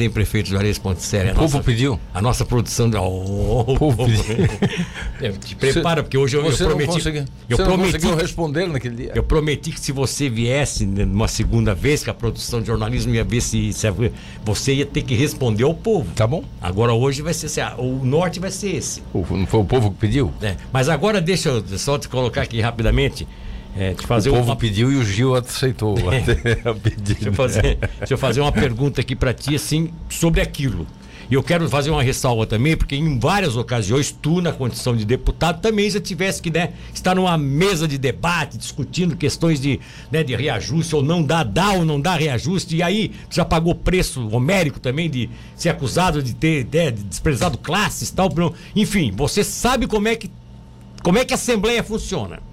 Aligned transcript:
Ordem, 0.00 0.10
prefeito 0.10 0.48
Juarez 0.48 0.78
Ponticelli. 0.78 1.30
O 1.30 1.34
povo 1.34 1.58
nossa, 1.58 1.62
pediu. 1.62 2.00
A 2.14 2.22
nossa 2.22 2.44
produção. 2.44 2.90
Oh, 2.96 3.72
o 3.72 3.78
povo 3.78 4.06
pediu. 4.06 5.38
te 5.38 5.54
prepara, 5.54 6.02
porque 6.02 6.16
hoje 6.16 6.36
eu, 6.36 6.44
eu 6.44 6.56
prometi. 6.56 7.06
Eu 7.48 7.56
você 7.56 7.64
prometi, 7.64 8.06
não 8.06 8.14
responder 8.16 8.66
naquele 8.66 8.96
dia. 8.96 9.12
Eu 9.14 9.22
prometi 9.22 9.70
que 9.70 9.80
se 9.80 9.92
você 9.92 10.30
viesse 10.30 10.86
numa 10.86 11.28
segunda 11.28 11.74
vez, 11.74 12.02
que 12.02 12.08
a 12.08 12.14
produção 12.14 12.60
de 12.60 12.68
jornalismo 12.68 13.14
ia 13.14 13.24
ver 13.24 13.42
se, 13.42 13.72
se 13.72 13.86
você 14.42 14.74
ia 14.74 14.86
ter 14.86 15.02
que 15.02 15.14
responder 15.14 15.64
ao 15.64 15.74
povo. 15.74 16.10
Tá 16.14 16.26
bom. 16.26 16.44
Agora 16.60 16.94
hoje 16.94 17.20
vai 17.20 17.34
ser 17.34 17.46
assim, 17.46 17.60
o 17.78 18.04
norte 18.04 18.40
vai 18.40 18.50
ser 18.50 18.76
esse. 18.76 19.02
O, 19.12 19.24
não 19.36 19.46
foi 19.46 19.60
o 19.60 19.64
povo 19.64 19.90
que 19.90 19.98
pediu? 19.98 20.32
É, 20.40 20.56
mas 20.72 20.88
agora 20.88 21.20
deixa 21.20 21.50
eu 21.50 21.78
só 21.78 21.98
te 21.98 22.08
colocar 22.08 22.42
aqui 22.42 22.60
rapidamente. 22.60 23.28
É, 23.76 23.94
fazer 23.94 24.30
o 24.30 24.34
povo 24.34 24.50
uma... 24.50 24.56
pediu 24.56 24.90
e 24.92 24.96
o 24.96 25.04
Gil 25.04 25.34
aceitou. 25.34 25.96
É. 26.10 26.20
deixa, 26.98 27.28
eu 27.28 27.32
fazer, 27.32 27.78
deixa 27.98 28.14
eu 28.14 28.18
fazer 28.18 28.40
uma 28.40 28.52
pergunta 28.52 29.00
aqui 29.00 29.14
para 29.14 29.32
ti, 29.32 29.54
assim, 29.54 29.90
sobre 30.08 30.40
aquilo. 30.40 30.86
E 31.30 31.34
eu 31.34 31.44
quero 31.44 31.68
fazer 31.68 31.90
uma 31.90 32.02
ressalva 32.02 32.44
também, 32.44 32.76
porque 32.76 32.96
em 32.96 33.16
várias 33.16 33.56
ocasiões, 33.56 34.10
tu, 34.10 34.40
na 34.40 34.52
condição 34.52 34.96
de 34.96 35.04
deputado, 35.04 35.60
também 35.60 35.88
já 35.88 36.00
tivesse 36.00 36.42
que 36.42 36.50
né, 36.50 36.72
estar 36.92 37.14
numa 37.14 37.38
mesa 37.38 37.86
de 37.86 37.96
debate, 37.96 38.58
discutindo 38.58 39.16
questões 39.16 39.60
de, 39.60 39.78
né, 40.10 40.24
de 40.24 40.34
reajuste, 40.34 40.96
ou 40.96 41.04
não 41.04 41.22
dá, 41.22 41.44
dá 41.44 41.70
ou 41.70 41.84
não 41.84 42.00
dá 42.00 42.16
reajuste. 42.16 42.76
E 42.76 42.82
aí, 42.82 43.12
já 43.30 43.44
pagou 43.44 43.76
preço 43.76 44.26
homérico 44.28 44.80
também 44.80 45.08
de 45.08 45.30
ser 45.54 45.68
acusado 45.68 46.20
de 46.20 46.34
ter 46.34 46.66
né, 46.72 46.90
de 46.90 47.04
desprezado 47.04 47.56
classes 47.58 48.10
tal. 48.10 48.28
Enfim, 48.74 49.12
você 49.14 49.44
sabe 49.44 49.86
como 49.86 50.08
é 50.08 50.16
que, 50.16 50.28
como 51.00 51.18
é 51.18 51.24
que 51.24 51.32
a 51.32 51.36
Assembleia 51.36 51.84
funciona 51.84 52.49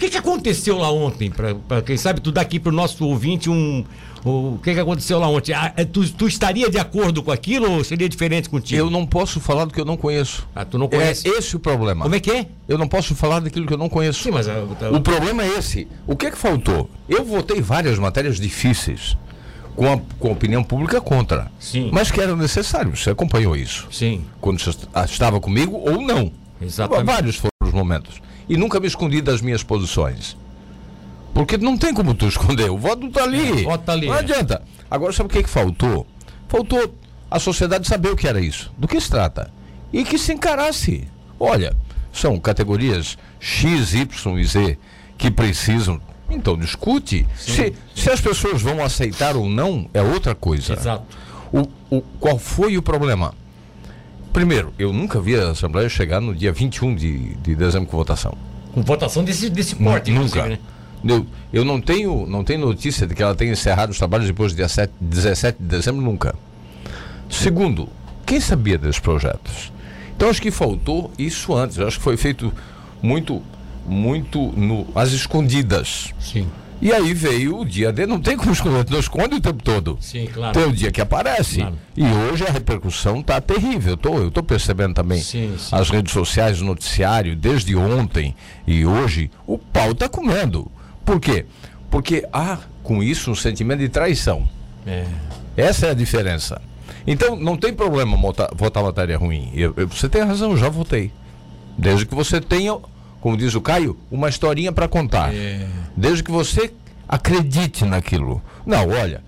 que, 0.00 0.08
que 0.08 0.16
aconteceu 0.16 0.78
lá 0.78 0.90
ontem? 0.90 1.30
Para 1.30 1.82
quem 1.82 1.96
sabe, 1.96 2.20
tu 2.20 2.32
daqui 2.32 2.58
para 2.58 2.70
o 2.70 2.74
nosso 2.74 3.06
ouvinte 3.06 3.50
um. 3.50 3.84
O 4.24 4.58
que, 4.62 4.74
que 4.74 4.80
aconteceu 4.80 5.18
lá 5.18 5.28
ontem? 5.28 5.52
Ah, 5.54 5.72
é, 5.76 5.84
tu, 5.84 6.06
tu, 6.12 6.26
estaria 6.26 6.70
de 6.70 6.78
acordo 6.78 7.22
com 7.22 7.30
aquilo 7.30 7.70
ou 7.70 7.84
seria 7.84 8.08
diferente 8.08 8.48
contigo? 8.48 8.80
Eu 8.80 8.90
não 8.90 9.06
posso 9.06 9.40
falar 9.40 9.66
do 9.66 9.72
que 9.72 9.80
eu 9.80 9.84
não 9.84 9.96
conheço. 9.96 10.46
Ah, 10.54 10.64
tu 10.64 10.78
não 10.78 10.88
conhece? 10.88 11.28
É 11.28 11.38
esse 11.38 11.54
o 11.56 11.60
problema. 11.60 12.02
Como 12.02 12.14
é 12.14 12.20
que 12.20 12.30
é? 12.30 12.46
Eu 12.68 12.76
não 12.76 12.88
posso 12.88 13.14
falar 13.14 13.40
daquilo 13.40 13.66
que 13.66 13.72
eu 13.72 13.78
não 13.78 13.88
conheço. 13.88 14.22
Sim, 14.22 14.30
mas. 14.30 14.46
Eu, 14.46 14.76
ah, 14.80 14.84
eu... 14.84 14.94
O 14.94 15.00
problema 15.00 15.42
é 15.42 15.58
esse. 15.58 15.86
O 16.06 16.16
que 16.16 16.26
é 16.26 16.30
que 16.30 16.38
faltou? 16.38 16.88
Eu 17.08 17.24
votei 17.24 17.60
várias 17.60 17.98
matérias 17.98 18.40
difíceis 18.40 19.16
com 19.76 19.90
a, 19.90 19.98
com 20.18 20.28
a 20.28 20.32
opinião 20.32 20.64
pública 20.64 21.00
contra. 21.00 21.50
Sim. 21.58 21.90
Mas 21.92 22.10
que 22.10 22.20
era 22.20 22.34
necessário. 22.34 22.96
Você 22.96 23.10
acompanhou 23.10 23.54
isso? 23.54 23.86
Sim. 23.90 24.24
Quando 24.40 24.60
você 24.60 24.70
estava 25.06 25.40
comigo 25.40 25.76
ou 25.76 26.00
não. 26.00 26.32
Exatamente. 26.60 27.06
Vários 27.06 27.36
foram 27.36 27.50
os 27.64 27.72
momentos 27.72 28.29
e 28.50 28.56
nunca 28.56 28.80
me 28.80 28.88
escondi 28.88 29.22
das 29.22 29.40
minhas 29.40 29.62
posições. 29.62 30.36
Porque 31.32 31.56
não 31.56 31.78
tem 31.78 31.94
como 31.94 32.12
tu 32.14 32.26
esconder, 32.26 32.68
o 32.68 32.76
voto 32.76 33.06
está 33.06 33.22
ali. 33.22 33.60
É, 33.60 33.62
voto 33.62 33.84
tá 33.84 33.92
ali. 33.92 34.08
Não 34.08 34.16
é. 34.16 34.18
adianta. 34.18 34.60
Agora, 34.90 35.12
sabe 35.12 35.28
o 35.28 35.32
que, 35.32 35.44
que 35.44 35.48
faltou? 35.48 36.04
Faltou 36.48 36.92
a 37.30 37.38
sociedade 37.38 37.86
saber 37.86 38.08
o 38.08 38.16
que 38.16 38.26
era 38.26 38.40
isso, 38.40 38.72
do 38.76 38.88
que 38.88 39.00
se 39.00 39.08
trata. 39.08 39.52
E 39.92 40.02
que 40.02 40.18
se 40.18 40.32
encarasse. 40.32 41.06
Olha, 41.38 41.76
são 42.12 42.40
categorias 42.40 43.16
X, 43.38 43.94
Y 43.94 44.38
e 44.40 44.44
Z 44.44 44.78
que 45.16 45.30
precisam. 45.30 46.00
Então 46.28 46.58
discute. 46.58 47.24
Sim, 47.36 47.52
se, 47.52 47.54
sim. 47.54 47.74
se 47.94 48.10
as 48.10 48.20
pessoas 48.20 48.60
vão 48.60 48.82
aceitar 48.82 49.36
ou 49.36 49.48
não, 49.48 49.88
é 49.94 50.02
outra 50.02 50.34
coisa. 50.34 50.72
Exato. 50.72 51.04
O, 51.52 51.68
o, 51.88 52.02
qual 52.18 52.36
foi 52.36 52.76
o 52.76 52.82
problema? 52.82 53.32
Primeiro, 54.32 54.72
eu 54.78 54.92
nunca 54.92 55.20
vi 55.20 55.36
a 55.36 55.50
Assembleia 55.50 55.88
chegar 55.88 56.20
no 56.20 56.34
dia 56.34 56.52
21 56.52 56.94
de, 56.94 57.34
de 57.36 57.54
dezembro 57.54 57.88
com 57.88 57.96
votação. 57.96 58.36
Com 58.72 58.82
votação 58.82 59.24
desse, 59.24 59.50
desse 59.50 59.74
porte, 59.74 60.10
Nunca. 60.12 60.46
Né? 60.46 60.58
Eu, 61.04 61.26
eu 61.52 61.64
não 61.64 61.80
tenho 61.80 62.26
não 62.26 62.44
tenho 62.44 62.60
notícia 62.60 63.06
de 63.06 63.14
que 63.14 63.22
ela 63.22 63.34
tenha 63.34 63.52
encerrado 63.52 63.90
os 63.90 63.98
trabalhos 63.98 64.26
depois 64.26 64.52
do 64.52 64.56
dia 64.56 64.68
7, 64.68 64.92
17 65.00 65.58
de 65.58 65.68
dezembro, 65.68 66.02
nunca. 66.02 66.34
Segundo, 67.28 67.88
quem 68.26 68.38
sabia 68.38 68.76
desses 68.76 69.00
projetos? 69.00 69.72
Então 70.14 70.28
acho 70.28 70.42
que 70.42 70.50
faltou 70.50 71.10
isso 71.18 71.54
antes. 71.54 71.78
Acho 71.78 71.96
que 71.96 72.04
foi 72.04 72.16
feito 72.16 72.52
muito, 73.02 73.42
muito 73.86 74.52
no, 74.56 74.86
às 74.94 75.12
escondidas. 75.12 76.12
Sim. 76.20 76.46
E 76.80 76.92
aí 76.92 77.12
veio 77.12 77.58
o 77.58 77.64
dia 77.64 77.92
D, 77.92 78.06
não 78.06 78.18
tem 78.18 78.36
como 78.36 78.52
esconder, 78.52 78.90
não 78.90 78.98
esconde 78.98 79.34
o 79.34 79.40
tempo 79.40 79.62
todo. 79.62 79.98
Sim, 80.00 80.26
claro. 80.26 80.54
Tem 80.54 80.64
o 80.66 80.72
dia 80.72 80.90
que 80.90 81.00
aparece. 81.00 81.56
Claro. 81.56 81.78
E 81.94 82.04
hoje 82.04 82.46
a 82.46 82.50
repercussão 82.50 83.20
está 83.20 83.38
terrível. 83.40 83.92
Eu 83.92 83.96
tô, 83.98 84.18
eu 84.18 84.30
tô 84.30 84.42
percebendo 84.42 84.94
também 84.94 85.20
sim, 85.20 85.54
sim. 85.58 85.76
as 85.76 85.90
redes 85.90 86.12
sociais, 86.12 86.60
o 86.62 86.64
noticiário, 86.64 87.36
desde 87.36 87.76
ontem 87.76 88.34
e 88.66 88.86
hoje, 88.86 89.30
o 89.46 89.58
pau 89.58 89.90
está 89.90 90.08
comendo. 90.08 90.70
Por 91.04 91.20
quê? 91.20 91.44
Porque 91.90 92.26
há 92.32 92.58
com 92.82 93.02
isso 93.02 93.30
um 93.30 93.34
sentimento 93.34 93.80
de 93.80 93.88
traição. 93.88 94.48
É. 94.86 95.04
Essa 95.56 95.88
é 95.88 95.90
a 95.90 95.94
diferença. 95.94 96.62
Então 97.06 97.36
não 97.36 97.56
tem 97.56 97.74
problema 97.74 98.16
votar, 98.16 98.48
votar 98.54 98.82
matéria 98.82 99.18
ruim. 99.18 99.50
Eu, 99.54 99.74
eu, 99.76 99.86
você 99.86 100.08
tem 100.08 100.22
razão, 100.22 100.52
eu 100.52 100.56
já 100.56 100.68
votei. 100.68 101.12
Desde 101.76 102.06
que 102.06 102.14
você 102.14 102.40
tenha 102.40 102.78
como 103.20 103.36
diz 103.36 103.54
o 103.54 103.60
Caio, 103.60 103.96
uma 104.10 104.28
historinha 104.28 104.72
para 104.72 104.88
contar. 104.88 105.34
É. 105.34 105.66
Desde 105.96 106.22
que 106.22 106.30
você 106.30 106.72
acredite 107.08 107.84
naquilo. 107.84 108.42
Não, 108.64 108.88
olha, 108.88 109.22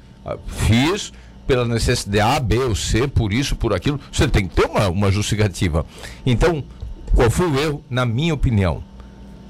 fiz 0.46 1.12
pela 1.46 1.64
necessidade 1.64 2.20
A, 2.20 2.40
B 2.40 2.58
ou 2.58 2.74
C, 2.74 3.08
por 3.08 3.32
isso, 3.32 3.56
por 3.56 3.74
aquilo. 3.74 4.00
Você 4.10 4.28
tem 4.28 4.46
que 4.46 4.54
ter 4.54 4.66
uma, 4.66 4.88
uma 4.88 5.10
justificativa. 5.10 5.84
Então, 6.24 6.64
qual 7.14 7.30
foi 7.30 7.46
o 7.46 7.58
erro, 7.58 7.84
na 7.90 8.06
minha 8.06 8.32
opinião? 8.32 8.82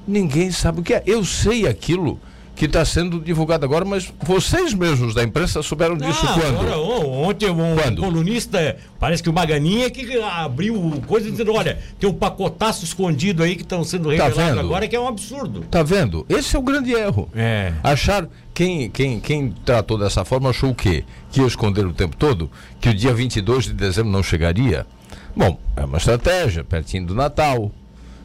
Ninguém 0.07 0.51
sabe 0.51 0.81
o 0.81 0.83
que 0.83 0.95
é. 0.95 1.03
Eu 1.07 1.25
sei 1.25 1.67
aquilo 1.67 2.19
que 2.63 2.67
está 2.67 2.85
sendo 2.85 3.19
divulgado 3.19 3.65
agora, 3.65 3.85
mas 3.85 4.13
vocês 4.23 4.73
mesmos 4.73 5.15
da 5.15 5.25
imprensa 5.25 5.61
souberam 5.65 5.97
disso 5.97 6.25
ah, 6.25 6.33
quando? 6.33 6.61
Agora, 6.61 6.79
ontem 6.79 7.51
um, 7.51 7.75
quando? 7.75 8.01
colunista, 8.01 8.77
parece 9.01 9.21
que 9.21 9.29
o 9.29 9.33
Maganinha 9.33 9.91
que 9.91 10.17
abriu 10.21 11.03
coisa 11.09 11.29
dizendo, 11.29 11.53
olha, 11.55 11.81
tem 11.99 12.09
um 12.09 12.13
pacotaço 12.15 12.85
escondido 12.85 13.43
aí 13.43 13.57
que 13.57 13.63
estão 13.63 13.83
sendo 13.83 14.05
tá 14.17 14.29
revelados 14.29 14.55
tá 14.55 14.61
agora 14.61 14.87
que 14.87 14.95
é 14.95 15.01
um 15.01 15.09
absurdo. 15.09 15.63
Tá 15.63 15.83
vendo? 15.83 16.25
Esse 16.29 16.55
é 16.55 16.59
o 16.61 16.63
grande 16.63 16.93
erro. 16.93 17.29
É. 17.35 17.73
Achar 17.83 18.29
quem, 18.55 18.89
quem, 18.89 19.19
quem 19.19 19.51
tratou 19.65 19.99
dessa 19.99 20.25
forma 20.25 20.51
achou 20.51 20.71
o 20.71 20.75
quê? 20.75 21.03
Que 21.33 21.41
ia 21.41 21.47
esconder 21.49 21.85
o 21.85 21.93
tempo 21.93 22.15
todo? 22.15 22.49
Que 22.81 22.91
o 22.91 22.95
dia 22.95 23.13
22 23.13 23.65
de 23.65 23.73
dezembro 23.73 24.13
não 24.13 24.23
chegaria? 24.23 24.87
Bom, 25.35 25.59
é 25.77 25.85
uma 25.85 25.99
estratégia, 25.99 26.63
pertinho 26.63 27.07
do 27.07 27.15
Natal? 27.17 27.73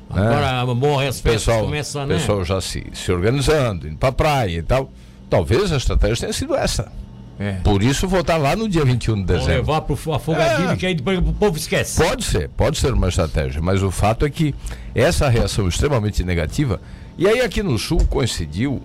Agora, 0.09 0.66
né? 0.66 0.73
bom, 0.73 1.00
as 1.00 1.19
pessoal, 1.19 1.66
começam, 1.66 2.06
né? 2.06 2.16
pessoal 2.16 2.44
já 2.44 2.62
se, 2.62 2.85
se 2.94 3.12
organizando, 3.12 3.88
indo 3.88 3.97
para 3.97 4.12
praia 4.12 4.59
e 4.59 4.63
tal. 4.63 4.91
Talvez 5.29 5.72
a 5.72 5.78
estratégia 5.78 6.22
tenha 6.22 6.34
sido 6.34 6.56
essa. 6.56 6.91
É. 7.40 7.53
Por 7.63 7.84
isso 7.84 8.07
votar 8.07 8.40
lá 8.40 8.56
no 8.56 8.67
dia 8.67 8.84
21 8.84 9.16
de 9.16 9.23
dezembro. 9.23 9.63
Vou 9.63 9.75
levar 9.75 9.81
pro 9.81 10.13
afogadinho 10.13 10.72
é. 10.72 10.75
que 10.75 10.85
aí 10.85 10.96
depois 10.96 11.19
o 11.19 11.34
povo 11.34 11.57
esquece. 11.57 12.01
Pode 12.01 12.23
ser, 12.23 12.50
pode 12.50 12.78
ser 12.78 12.94
uma 12.94 13.09
estratégia, 13.09 13.62
mas 13.62 13.84
o 13.84 13.91
fato 13.91 14.25
é 14.25 14.29
que 14.29 14.56
essa 14.96 15.29
reação 15.29 15.67
extremamente 15.67 16.23
negativa, 16.23 16.81
e 17.17 17.28
aí 17.28 17.41
aqui 17.41 17.62
no 17.62 17.78
sul 17.78 18.06
coincidiu 18.07 18.81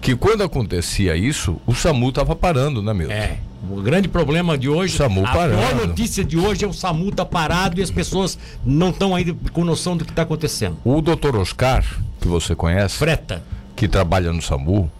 que 0.00 0.16
quando 0.16 0.42
acontecia 0.42 1.14
isso, 1.16 1.60
o 1.66 1.74
SAMU 1.74 2.08
estava 2.08 2.34
parando, 2.34 2.82
né, 2.82 2.94
meu? 2.94 3.10
É. 3.10 3.36
O 3.70 3.80
grande 3.80 4.08
problema 4.08 4.58
de 4.58 4.68
hoje, 4.68 4.96
SAMU 4.96 5.24
a 5.24 5.32
parando. 5.32 5.58
pior 5.58 5.86
notícia 5.86 6.24
de 6.24 6.36
hoje 6.36 6.64
é 6.64 6.68
o 6.68 6.72
SAMU 6.72 7.12
tá 7.12 7.24
parado 7.24 7.78
e 7.78 7.82
as 7.82 7.90
pessoas 7.90 8.36
não 8.64 8.90
estão 8.90 9.14
ainda 9.14 9.34
com 9.52 9.64
noção 9.64 9.96
do 9.96 10.04
que 10.04 10.10
está 10.10 10.22
acontecendo. 10.22 10.78
O 10.84 11.00
doutor 11.00 11.36
Oscar, 11.36 11.84
que 12.20 12.26
você 12.26 12.56
conhece, 12.56 12.96
Freta, 12.96 13.42
que 13.76 13.86
trabalha 13.86 14.32
no 14.32 14.42
SAMU, 14.42 14.90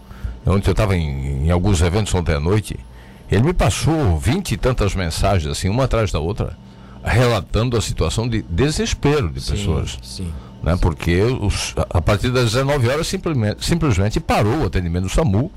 onde 0.47 0.69
eu 0.69 0.73
estava 0.73 0.97
em, 0.97 1.47
em, 1.47 1.51
alguns 1.51 1.83
eventos 1.83 2.15
ontem 2.15 2.35
à 2.35 2.41
noite, 2.41 2.77
ele 3.31 3.43
me 3.43 3.53
passou 3.53 4.17
vinte 4.17 4.53
e 4.53 4.57
tantas 4.57 4.95
mensagens, 4.95 5.51
assim, 5.51 5.69
uma 5.69 5.85
atrás 5.85 6.13
da 6.13 6.21
outra, 6.21 6.57
relatando 7.03 7.77
a 7.77 7.81
situação 7.81 8.29
de 8.29 8.43
desespero 8.43 9.29
de 9.29 9.41
sim, 9.41 9.53
pessoas. 9.53 9.99
Sim. 10.03 10.33
Né? 10.63 10.77
Porque 10.81 11.21
os, 11.23 11.75
a 11.91 12.01
partir 12.01 12.31
das 12.31 12.53
19 12.53 12.89
horas 12.89 13.09
simplesmente, 13.09 13.65
simplesmente 13.65 14.21
parou 14.21 14.63
o 14.63 14.67
atendimento 14.67 15.05
do 15.05 15.11
SAMU 15.11 15.51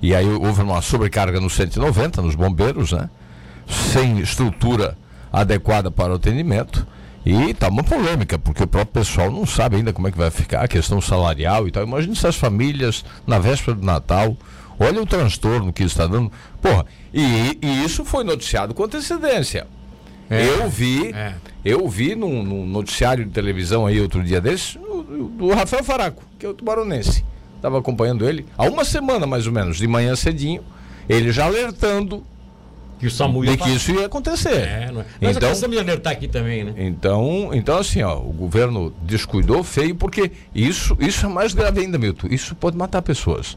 e 0.00 0.14
aí 0.14 0.26
houve 0.26 0.62
uma 0.62 0.80
sobrecarga 0.80 1.40
no 1.40 1.50
190, 1.50 2.22
nos 2.22 2.34
bombeiros, 2.34 2.92
né? 2.92 3.10
Sem 3.66 4.20
estrutura 4.20 4.96
adequada 5.32 5.90
para 5.90 6.12
o 6.12 6.16
atendimento. 6.16 6.86
E 7.26 7.50
está 7.50 7.68
uma 7.68 7.82
polêmica, 7.82 8.38
porque 8.38 8.62
o 8.62 8.66
próprio 8.66 9.04
pessoal 9.04 9.30
não 9.30 9.44
sabe 9.44 9.76
ainda 9.76 9.92
como 9.92 10.08
é 10.08 10.12
que 10.12 10.16
vai 10.16 10.30
ficar 10.30 10.62
a 10.62 10.68
questão 10.68 11.00
salarial 11.00 11.66
e 11.66 11.70
tal. 11.70 11.82
Imagina 11.82 12.14
essas 12.14 12.36
famílias 12.36 13.04
na 13.26 13.38
véspera 13.38 13.76
do 13.76 13.84
Natal. 13.84 14.36
Olha 14.78 15.02
o 15.02 15.06
transtorno 15.06 15.72
que 15.72 15.82
está 15.82 16.06
dando. 16.06 16.32
Porra, 16.62 16.86
e, 17.12 17.58
e 17.60 17.84
isso 17.84 18.04
foi 18.04 18.22
noticiado 18.22 18.72
com 18.72 18.84
antecedência. 18.84 19.66
É, 20.30 20.46
eu 20.46 20.70
vi, 20.70 21.08
é. 21.08 21.34
eu 21.64 21.88
vi 21.88 22.14
num, 22.14 22.42
num, 22.42 22.64
noticiário 22.66 23.24
de 23.24 23.30
televisão 23.30 23.86
aí 23.86 24.00
outro 24.00 24.22
dia 24.22 24.40
desse, 24.40 24.78
do 24.78 25.52
Rafael 25.54 25.82
Faraco, 25.82 26.22
que 26.38 26.46
é 26.46 26.48
o 26.48 26.54
tubaronense 26.54 27.24
estava 27.58 27.78
acompanhando 27.78 28.28
ele 28.28 28.46
há 28.56 28.64
uma 28.64 28.84
semana 28.84 29.26
mais 29.26 29.46
ou 29.46 29.52
menos, 29.52 29.76
de 29.76 29.86
manhã 29.86 30.16
cedinho, 30.16 30.62
ele 31.08 31.30
já 31.32 31.44
alertando 31.44 32.24
que 32.98 33.06
o 33.06 33.10
SAMU 33.10 33.44
de 33.46 33.56
que 33.56 33.70
isso 33.70 33.92
ia 33.92 34.06
acontecer. 34.06 34.54
É, 34.54 34.90
não 34.92 35.02
é. 35.02 35.04
Então, 35.22 35.48
cansamos 35.48 35.76
de 35.76 35.82
alertar 35.82 36.12
aqui 36.12 36.26
também, 36.26 36.64
né? 36.64 36.74
Então, 36.76 37.50
então 37.52 37.78
assim, 37.78 38.02
ó, 38.02 38.18
o 38.18 38.32
governo 38.32 38.92
descuidou 39.02 39.62
feio 39.62 39.94
porque 39.94 40.32
isso, 40.54 40.96
isso 40.98 41.26
é 41.26 41.28
mais 41.28 41.54
grave 41.54 41.80
ainda, 41.80 41.96
Milton. 41.96 42.26
Isso 42.28 42.54
pode 42.56 42.76
matar 42.76 43.00
pessoas. 43.02 43.56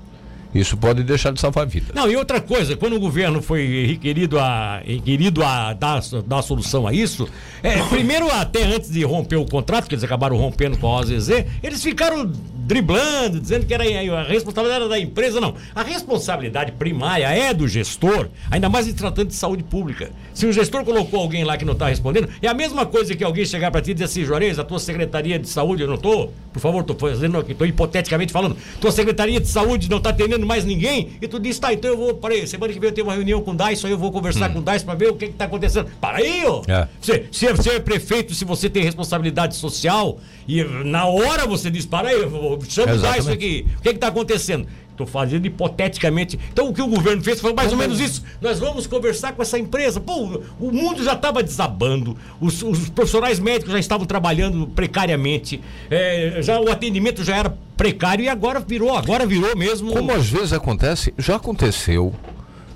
Isso 0.53 0.75
pode 0.75 1.01
deixar 1.03 1.31
de 1.31 1.39
salvar 1.39 1.65
vidas. 1.65 1.95
Não, 1.95 2.12
e 2.12 2.15
outra 2.18 2.42
coisa, 2.42 2.75
quando 2.75 2.95
o 2.95 3.00
governo 3.00 3.42
foi 3.42 3.86
requerido 3.88 4.38
a, 4.38 4.80
requerido 4.80 5.44
a 5.44 5.74
dar, 5.74 6.01
dar 6.27 6.42
solução 6.42 6.86
a 6.86 6.94
isso, 6.94 7.27
é, 7.63 7.81
primeiro, 7.83 8.30
até 8.30 8.63
antes 8.63 8.92
de 8.92 9.01
romper 9.03 9.38
o 9.38 9.45
contrato, 9.45 9.88
que 9.88 9.95
eles 9.95 10.03
acabaram 10.03 10.36
rompendo 10.36 10.77
com 10.77 10.88
a 10.88 11.00
OZZ, 11.00 11.45
eles 11.63 11.81
ficaram 11.81 12.30
driblando, 12.66 13.40
dizendo 13.40 13.66
que 13.66 13.74
era 13.74 13.84
a 13.84 14.24
responsabilidade 14.24 14.81
era 14.81 14.90
da 14.90 15.00
empresa. 15.00 15.42
Não. 15.42 15.56
A 15.75 15.84
responsabilidade 15.84 16.72
primária 16.74 17.25
é 17.25 17.54
do 17.54 17.68
gestor, 17.68 18.30
ainda 18.50 18.69
mais 18.69 18.88
em 18.88 18.94
tratando 18.94 19.28
de 19.28 19.36
saúde 19.36 19.63
pública. 19.63 20.12
Se 20.34 20.46
o 20.46 20.54
gestor 20.54 20.84
colocou 20.84 21.19
alguém 21.19 21.44
lá 21.44 21.58
que 21.58 21.66
não 21.66 21.74
está 21.74 21.88
respondendo, 21.88 22.30
é 22.42 22.48
a 22.48 22.54
mesma 22.54 22.86
coisa 22.86 23.16
que 23.16 23.24
alguém 23.24 23.46
chegar 23.46 23.72
para 23.72 23.81
ti 23.81 23.92
e 23.92 23.94
dizer 23.94 24.06
assim, 24.06 24.24
Juarez, 24.24 24.60
a 24.60 24.63
tua 24.63 24.80
secretaria 24.80 25.38
de 25.38 25.48
saúde, 25.48 25.81
eu 25.81 25.88
não 25.88 25.96
estou, 25.96 26.34
por 26.54 26.60
favor, 26.60 26.81
estou 26.81 26.96
fazendo 26.98 27.38
aqui, 27.38 27.52
estou 27.52 27.68
hipoteticamente 27.68 28.31
falando, 28.31 28.56
tua 28.80 28.92
secretaria 28.92 29.40
de 29.40 29.48
saúde 29.48 29.90
não 29.90 29.98
está 29.98 30.12
atendendo 30.12 30.46
mais 30.46 30.63
ninguém, 30.63 31.12
e 31.22 31.28
tu 31.28 31.40
diz, 31.40 31.60
tá, 31.60 31.74
então 31.74 31.92
eu 31.92 31.98
vou, 31.98 32.13
para 32.16 32.34
aí, 32.34 32.48
semana 32.48 32.72
que 32.72 32.80
vem 32.80 32.90
eu 32.90 32.94
tenho 32.94 33.08
uma 33.08 33.13
reunião 33.13 33.42
com 33.42 33.52
o 33.52 33.56
DAIS, 33.56 33.84
aí 33.84 33.92
eu 33.92 33.98
vou 33.98 34.12
conversar 34.12 34.50
hum. 34.50 34.54
com 34.54 34.60
o 34.60 34.62
DAIS 34.62 34.84
para 34.84 34.96
ver 34.96 35.10
o 35.10 35.16
que 35.16 35.25
está 35.25 35.46
acontecendo. 35.46 35.90
Para 36.00 36.18
aí, 36.18 36.44
ó! 36.46 36.62
É. 36.68 36.88
Se, 37.02 37.25
se, 37.31 37.58
se 37.58 37.69
é 37.69 37.80
prefeito, 37.80 38.34
se 38.34 38.46
você 38.46 38.69
tem 38.69 38.84
responsabilidade 38.84 39.56
social, 39.56 40.19
e 40.48 40.63
na 40.63 41.06
hora 41.06 41.46
você 41.46 41.69
diz, 41.69 41.86
para 41.86 42.10
aí, 42.10 42.16
chama 42.68 42.94
o 42.94 42.98
DAIS 42.98 43.27
aqui, 43.27 43.65
o 43.77 43.81
que 43.81 43.89
está 43.89 44.07
acontecendo? 44.07 44.68
Estou 44.92 45.07
fazendo 45.07 45.45
hipoteticamente. 45.45 46.39
Então 46.51 46.69
o 46.69 46.74
que 46.74 46.81
o 46.81 46.88
governo 46.88 47.24
fez 47.24 47.39
foi 47.39 47.53
mais 47.53 47.71
ou 47.71 47.77
menos 47.77 48.00
isso. 48.00 48.24
Nós 48.39 48.59
vamos 48.59 48.86
conversar 48.86 49.33
com 49.33 49.42
essa 49.42 49.57
empresa. 49.57 50.00
Pô, 50.00 50.42
o 50.59 50.71
mundo 50.71 51.03
já 51.03 51.13
estava 51.13 51.42
desabando, 51.42 52.15
os, 52.39 52.62
os, 52.62 52.89
profissionais 52.89 53.39
médicos 53.39 53.74
já 53.74 53.80
estavam 53.80 54.06
trabalhando 54.06 54.68
precariamente, 54.68 55.62
é, 55.89 56.39
já 56.42 56.59
o 56.59 56.69
atendimento 56.69 57.24
já 57.24 57.38
era 57.38 57.57
precário 57.75 58.24
e 58.24 58.30
agora 58.30 58.59
virou, 58.59 58.95
agora 58.95 59.25
virou 59.25 59.56
mesmo. 59.56 59.92
Como 59.92 60.12
às 60.12 60.30
vezes 60.30 60.53
acontece, 60.53 61.13
já 61.18 61.38
aconteceu 61.38 62.13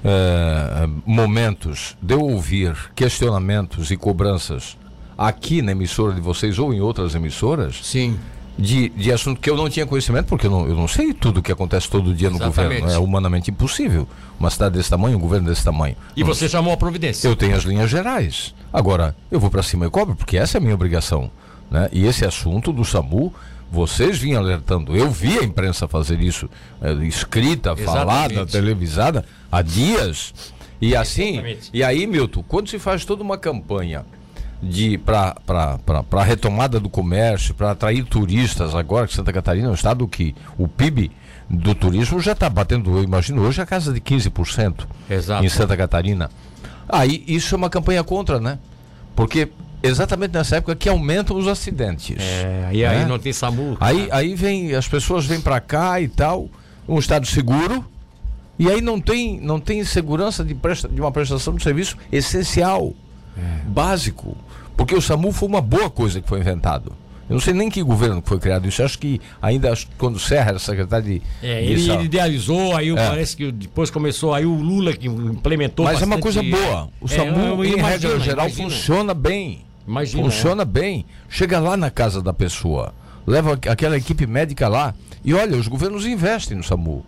é, 0.04 0.88
momentos 1.06 1.96
de 2.02 2.14
eu 2.14 2.22
ouvir 2.22 2.76
questionamentos 2.96 3.92
e 3.92 3.98
cobranças 3.98 4.78
aqui 5.18 5.62
na 5.62 5.74
emissora 5.74 6.14
de 6.14 6.22
vocês 6.22 6.58
ou 6.58 6.74
em 6.74 6.82
outras 6.82 7.14
emissoras. 7.14 7.80
Sim 7.84 8.18
de, 8.58 8.90
de 8.90 9.12
assunto 9.12 9.42
que 9.42 9.50
eu 9.50 9.58
não 9.58 9.70
tinha 9.70 9.86
conhecimento, 9.86 10.28
porque 10.28 10.48
eu 10.48 10.52
não, 10.52 10.68
eu 10.68 10.76
não 10.76 10.88
sei 10.88 11.14
tudo 11.14 11.40
o 11.40 11.44
que 11.44 11.52
acontece 11.52 11.90
todo 11.90 12.14
dia 12.14 12.30
no 12.30 12.38
Exatamente. 12.38 12.82
governo. 12.82 12.96
É 12.96 12.98
humanamente 12.98 13.52
impossível. 13.52 14.08
Uma 14.40 14.50
cidade 14.50 14.78
desse 14.78 14.90
tamanho, 14.90 15.18
um 15.18 15.22
governo 15.22 15.50
desse 15.50 15.64
tamanho. 15.64 15.96
E 16.16 16.22
não, 16.22 16.28
você 16.28 16.48
chamou 16.48 16.74
a 16.74 16.78
providência? 16.78 17.28
Eu 17.28 17.36
tenho 17.36 17.56
as 17.56 17.64
linhas 17.64 17.90
gerais. 17.90 18.54
Agora, 18.72 19.16
eu 19.30 19.40
vou 19.40 19.50
para 19.50 19.62
cima 19.62 19.86
e 19.86 19.90
cobro, 19.90 20.16
porque 20.16 20.38
essa 20.38 20.58
é 20.58 20.60
a 20.60 20.62
minha 20.62 20.74
obrigação. 20.74 21.30
Né? 21.70 21.90
E 21.92 22.06
esse 22.06 22.26
assunto 22.26 22.72
do 22.72 22.86
SAMU, 22.86 23.34
vocês 23.72 24.18
vinham 24.18 24.42
alertando. 24.42 24.96
Eu 24.96 25.12
vi 25.12 25.38
a 25.40 25.44
imprensa 25.44 25.88
fazer 25.88 26.22
isso, 26.22 26.50
é, 26.82 26.94
escrita, 27.06 27.72
Exatamente. 27.72 27.86
falada, 27.86 28.46
televisada, 28.46 29.26
há 29.52 29.62
dias. 29.62 30.34
E 30.80 30.96
assim, 30.96 31.34
Exatamente. 31.34 31.70
e 31.74 31.84
aí, 31.84 32.08
Milton, 32.08 32.44
quando 32.48 32.70
se 32.70 32.80
faz 32.80 33.04
toda 33.04 33.24
uma 33.24 33.38
campanha 33.38 34.06
de 34.62 34.98
para 34.98 35.36
a 36.12 36.24
retomada 36.24 36.80
do 36.80 36.90
comércio, 36.90 37.54
para 37.54 37.72
atrair 37.72 38.04
turistas 38.06 38.74
agora 38.74 39.08
que 39.08 39.14
Santa 39.14 39.32
Catarina 39.32 39.68
é 39.68 39.72
um 39.72 39.76
estado 39.76 40.08
que 40.08 40.36
o 40.58 40.68
PIB 40.68 41.12
do 41.50 41.76
turismo 41.76 42.20
já 42.20 42.32
está 42.32 42.50
batendo, 42.50 42.98
eu 42.98 43.04
imagino, 43.04 43.42
hoje 43.44 43.62
a 43.62 43.66
casa 43.66 43.94
de 43.94 44.02
15% 44.02 44.88
Exato. 45.10 45.46
em 45.46 45.50
Santa 45.50 45.78
Catarina. 45.78 46.30
Aí 46.88 47.24
isso 47.28 47.54
é 47.54 47.58
uma 47.58 47.70
campanha 47.70 48.04
contra, 48.04 48.40
né? 48.40 48.58
Porque 49.16 49.50
exatamente 49.82 50.34
nessa 50.34 50.58
época 50.58 50.76
que 50.76 50.90
aumentam 50.90 51.38
os 51.38 51.48
acidentes. 51.48 52.18
É, 52.20 52.70
e 52.72 52.86
aí 52.86 53.00
né? 53.00 53.06
não 53.06 53.20
tem 53.20 53.32
SAMU. 53.32 53.78
Aí, 53.80 54.08
aí 54.12 54.36
vem, 54.36 54.74
as 54.74 54.88
pessoas 54.88 55.26
vêm 55.26 55.40
para 55.40 55.60
cá 55.60 56.02
e 56.02 56.08
tal, 56.08 56.50
um 56.88 56.98
estado 56.98 57.26
seguro, 57.28 57.86
e 58.58 58.70
aí 58.70 58.82
não 58.82 59.00
tem, 59.00 59.40
não 59.40 59.60
tem 59.60 59.84
segurança 59.84 60.44
de, 60.44 60.56
presta, 60.56 60.88
de 60.88 61.00
uma 61.00 61.12
prestação 61.12 61.54
de 61.56 61.64
serviço 61.64 61.98
essencial, 62.12 62.94
é. 63.38 63.42
básico. 63.68 64.38
Porque 64.76 64.96
o 64.96 65.02
SAMU 65.02 65.32
foi 65.32 65.48
uma 65.48 65.62
boa 65.62 65.90
coisa 65.90 66.22
que 66.22 66.28
foi 66.28 66.40
inventado. 66.40 66.92
Eu 67.28 67.34
não 67.34 67.40
sei 67.40 67.54
nem 67.54 67.70
que 67.72 67.82
governo 67.82 68.22
foi 68.24 68.40
criado 68.40 68.68
isso. 68.68 68.84
Acho 68.84 69.00
que 69.00 69.20
ainda 69.42 69.74
quando 69.98 70.20
Serra 70.20 70.50
era 70.50 70.60
secretário 70.60 71.06
de. 71.06 71.22
É, 71.42 71.64
ele, 71.64 71.90
ele, 71.90 72.04
idealizou, 72.04 72.76
aí 72.76 72.90
é. 72.90 72.96
parece 72.96 73.36
que 73.36 73.52
depois 73.52 73.90
começou, 73.90 74.34
aí 74.34 74.46
o 74.46 74.54
Lula 74.54 74.94
que 74.94 75.08
implementou. 75.08 75.86
Mas 75.86 75.96
bastante... 75.96 76.12
é 76.12 76.16
uma 76.16 76.22
coisa 76.22 76.44
boa. 76.44 76.90
O 77.02 77.06
é, 77.06 77.08
SAMU, 77.08 77.66
em 77.66 77.74
imagina, 77.74 77.88
regra 77.88 78.20
geral, 78.20 78.46
imagina. 78.46 78.70
funciona 78.70 79.14
bem. 79.14 79.66
Imagina, 79.88 80.24
funciona 80.24 80.62
é. 80.62 80.66
bem. 80.66 81.06
Chega 81.28 81.60
lá 81.60 81.76
na 81.76 81.90
casa 81.90 82.22
da 82.22 82.34
pessoa, 82.34 82.94
leva 83.26 83.54
aquela 83.54 83.98
equipe 83.98 84.28
médica 84.28 84.68
lá. 84.68 84.94
E 85.24 85.34
olha, 85.34 85.58
os 85.58 85.68
governos 85.68 86.06
investem 86.06 86.56
no 86.56 86.64
SAMU. 86.64 87.04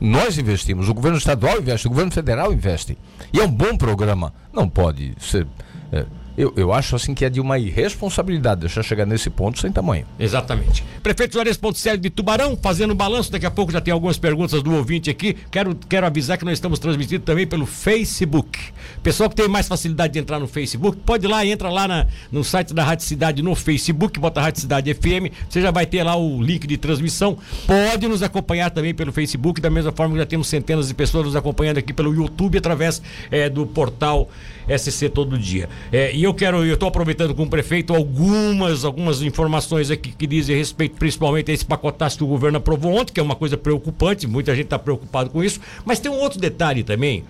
Nós 0.00 0.38
investimos, 0.38 0.88
o 0.88 0.94
governo 0.94 1.18
estadual 1.18 1.58
investe, 1.58 1.86
o 1.86 1.90
governo 1.90 2.10
federal 2.10 2.52
investe. 2.52 2.98
E 3.32 3.40
é 3.40 3.44
um 3.44 3.50
bom 3.50 3.76
programa. 3.76 4.32
Não 4.52 4.68
pode 4.68 5.14
ser. 5.18 5.46
É, 5.92 6.04
eu, 6.36 6.52
eu 6.56 6.72
acho 6.72 6.96
assim 6.96 7.14
que 7.14 7.24
é 7.24 7.30
de 7.30 7.40
uma 7.40 7.58
irresponsabilidade 7.58 8.62
deixar 8.62 8.82
chegar 8.82 9.06
nesse 9.06 9.30
ponto 9.30 9.60
sem 9.60 9.70
tamanho. 9.70 10.04
Exatamente. 10.18 10.84
Prefeito 11.02 11.34
Juarez 11.34 11.56
Ponticelli 11.56 11.98
de 11.98 12.10
Tubarão, 12.10 12.58
fazendo 12.60 12.94
balanço, 12.94 13.30
daqui 13.30 13.46
a 13.46 13.50
pouco 13.50 13.72
já 13.72 13.80
tem 13.80 13.92
algumas 13.92 14.18
perguntas 14.18 14.62
do 14.62 14.74
ouvinte 14.74 15.10
aqui. 15.10 15.36
Quero, 15.50 15.74
quero 15.88 16.06
avisar 16.06 16.36
que 16.36 16.44
nós 16.44 16.54
estamos 16.54 16.78
transmitindo 16.78 17.24
também 17.24 17.46
pelo 17.46 17.66
Facebook. 17.66 18.58
Pessoal 19.02 19.30
que 19.30 19.36
tem 19.36 19.48
mais 19.48 19.68
facilidade 19.68 20.14
de 20.14 20.18
entrar 20.18 20.40
no 20.40 20.48
Facebook, 20.48 20.98
pode 21.04 21.26
ir 21.26 21.28
lá, 21.28 21.44
entra 21.46 21.68
lá 21.68 21.86
na, 21.86 22.06
no 22.32 22.42
site 22.42 22.74
da 22.74 22.82
Rádio 22.82 23.04
Cidade 23.04 23.42
no 23.42 23.54
Facebook, 23.54 24.18
bota 24.18 24.40
Rádio 24.40 24.60
Cidade 24.60 24.92
FM, 24.92 25.32
você 25.48 25.60
já 25.60 25.70
vai 25.70 25.86
ter 25.86 26.02
lá 26.02 26.16
o 26.16 26.42
link 26.42 26.66
de 26.66 26.76
transmissão. 26.76 27.38
Pode 27.66 28.08
nos 28.08 28.22
acompanhar 28.22 28.70
também 28.70 28.94
pelo 28.94 29.12
Facebook, 29.12 29.60
da 29.60 29.70
mesma 29.70 29.92
forma 29.92 30.14
que 30.14 30.18
já 30.18 30.26
temos 30.26 30.48
centenas 30.48 30.88
de 30.88 30.94
pessoas 30.94 31.26
nos 31.26 31.36
acompanhando 31.36 31.78
aqui 31.78 31.92
pelo 31.92 32.14
YouTube 32.14 32.58
através 32.58 33.00
é, 33.30 33.48
do 33.48 33.66
portal 33.66 34.28
SC 34.68 35.08
Todo 35.08 35.38
Dia. 35.38 35.68
É, 35.92 36.14
e 36.14 36.23
eu 36.24 36.34
quero, 36.34 36.64
eu 36.64 36.74
estou 36.74 36.88
aproveitando 36.88 37.34
com 37.34 37.44
o 37.44 37.48
prefeito 37.48 37.94
algumas, 37.94 38.84
algumas 38.84 39.22
informações 39.22 39.90
aqui 39.90 40.12
que 40.12 40.26
dizem 40.26 40.56
respeito 40.56 40.96
principalmente 40.96 41.50
a 41.50 41.54
esse 41.54 41.64
pacotaço 41.64 42.18
que 42.18 42.24
o 42.24 42.26
governo 42.26 42.58
aprovou 42.58 42.92
ontem, 42.92 43.12
que 43.12 43.20
é 43.20 43.22
uma 43.22 43.36
coisa 43.36 43.56
preocupante, 43.56 44.26
muita 44.26 44.54
gente 44.54 44.66
está 44.66 44.78
preocupado 44.78 45.30
com 45.30 45.42
isso, 45.42 45.60
mas 45.84 46.00
tem 46.00 46.10
um 46.10 46.18
outro 46.18 46.40
detalhe 46.40 46.82
também 46.82 47.24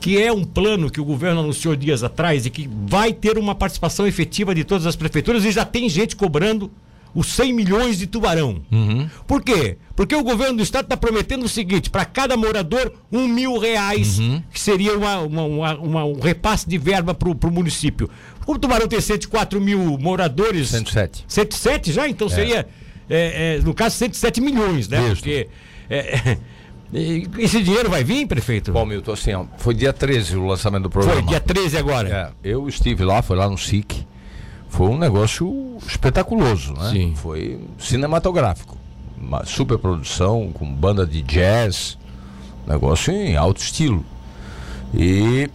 que 0.00 0.22
é 0.22 0.32
um 0.32 0.44
plano 0.44 0.90
que 0.90 1.00
o 1.00 1.04
governo 1.04 1.40
anunciou 1.40 1.74
dias 1.74 2.04
atrás 2.04 2.46
e 2.46 2.50
que 2.50 2.70
vai 2.86 3.12
ter 3.12 3.36
uma 3.36 3.54
participação 3.54 4.06
efetiva 4.06 4.54
de 4.54 4.62
todas 4.62 4.86
as 4.86 4.94
prefeituras 4.94 5.44
e 5.44 5.50
já 5.50 5.64
tem 5.64 5.88
gente 5.88 6.14
cobrando 6.14 6.70
os 7.14 7.28
100 7.28 7.52
milhões 7.52 7.98
de 7.98 8.06
tubarão. 8.06 8.62
Uhum. 8.70 9.08
Por 9.26 9.42
quê? 9.42 9.78
Porque 9.96 10.14
o 10.14 10.22
governo 10.22 10.58
do 10.58 10.62
estado 10.62 10.84
está 10.84 10.96
prometendo 10.96 11.44
o 11.44 11.48
seguinte: 11.48 11.90
para 11.90 12.04
cada 12.04 12.36
morador, 12.36 12.92
um 13.10 13.26
mil 13.26 13.58
reais, 13.58 14.18
uhum. 14.18 14.42
que 14.52 14.60
seria 14.60 14.96
uma, 14.96 15.18
uma, 15.20 15.74
uma, 15.74 16.04
um 16.04 16.20
repasse 16.20 16.68
de 16.68 16.78
verba 16.78 17.14
para 17.14 17.28
o 17.28 17.50
município. 17.50 18.08
O 18.46 18.58
Tubarão 18.58 18.88
tem 18.88 19.00
104 19.00 19.60
mil 19.60 19.98
moradores. 19.98 20.68
107. 20.68 21.24
107 21.28 21.92
já? 21.92 22.08
Então 22.08 22.28
é. 22.28 22.30
seria, 22.30 22.68
é, 23.10 23.56
é, 23.56 23.60
no 23.62 23.74
caso, 23.74 23.96
107 23.96 24.40
milhões, 24.40 24.88
né? 24.88 25.00
Isso. 25.06 25.16
Porque. 25.16 25.48
É, 25.90 26.38
esse 27.38 27.62
dinheiro 27.62 27.90
vai 27.90 28.02
vir, 28.02 28.26
prefeito? 28.26 28.72
Bom, 28.72 28.86
Milton, 28.86 29.12
assim, 29.12 29.34
ó, 29.34 29.44
foi 29.58 29.74
dia 29.74 29.92
13 29.92 30.36
o 30.36 30.46
lançamento 30.46 30.84
do 30.84 30.90
programa. 30.90 31.20
Foi 31.20 31.28
dia 31.28 31.40
13 31.40 31.76
agora. 31.76 32.34
É, 32.42 32.50
eu 32.50 32.66
estive 32.68 33.04
lá, 33.04 33.20
foi 33.20 33.36
lá 33.36 33.48
no 33.48 33.58
SIC. 33.58 34.06
Foi 34.68 34.88
um 34.88 34.98
negócio 34.98 35.76
espetaculoso, 35.86 36.74
né? 36.74 36.90
Sim. 36.90 37.14
Foi 37.16 37.60
cinematográfico. 37.78 38.76
Uma 39.20 39.44
super 39.44 39.78
produção 39.78 40.50
com 40.52 40.72
banda 40.72 41.06
de 41.06 41.22
jazz, 41.22 41.98
negócio 42.66 43.12
em 43.12 43.36
alto 43.36 43.60
estilo. 43.60 44.04
E 44.94 45.50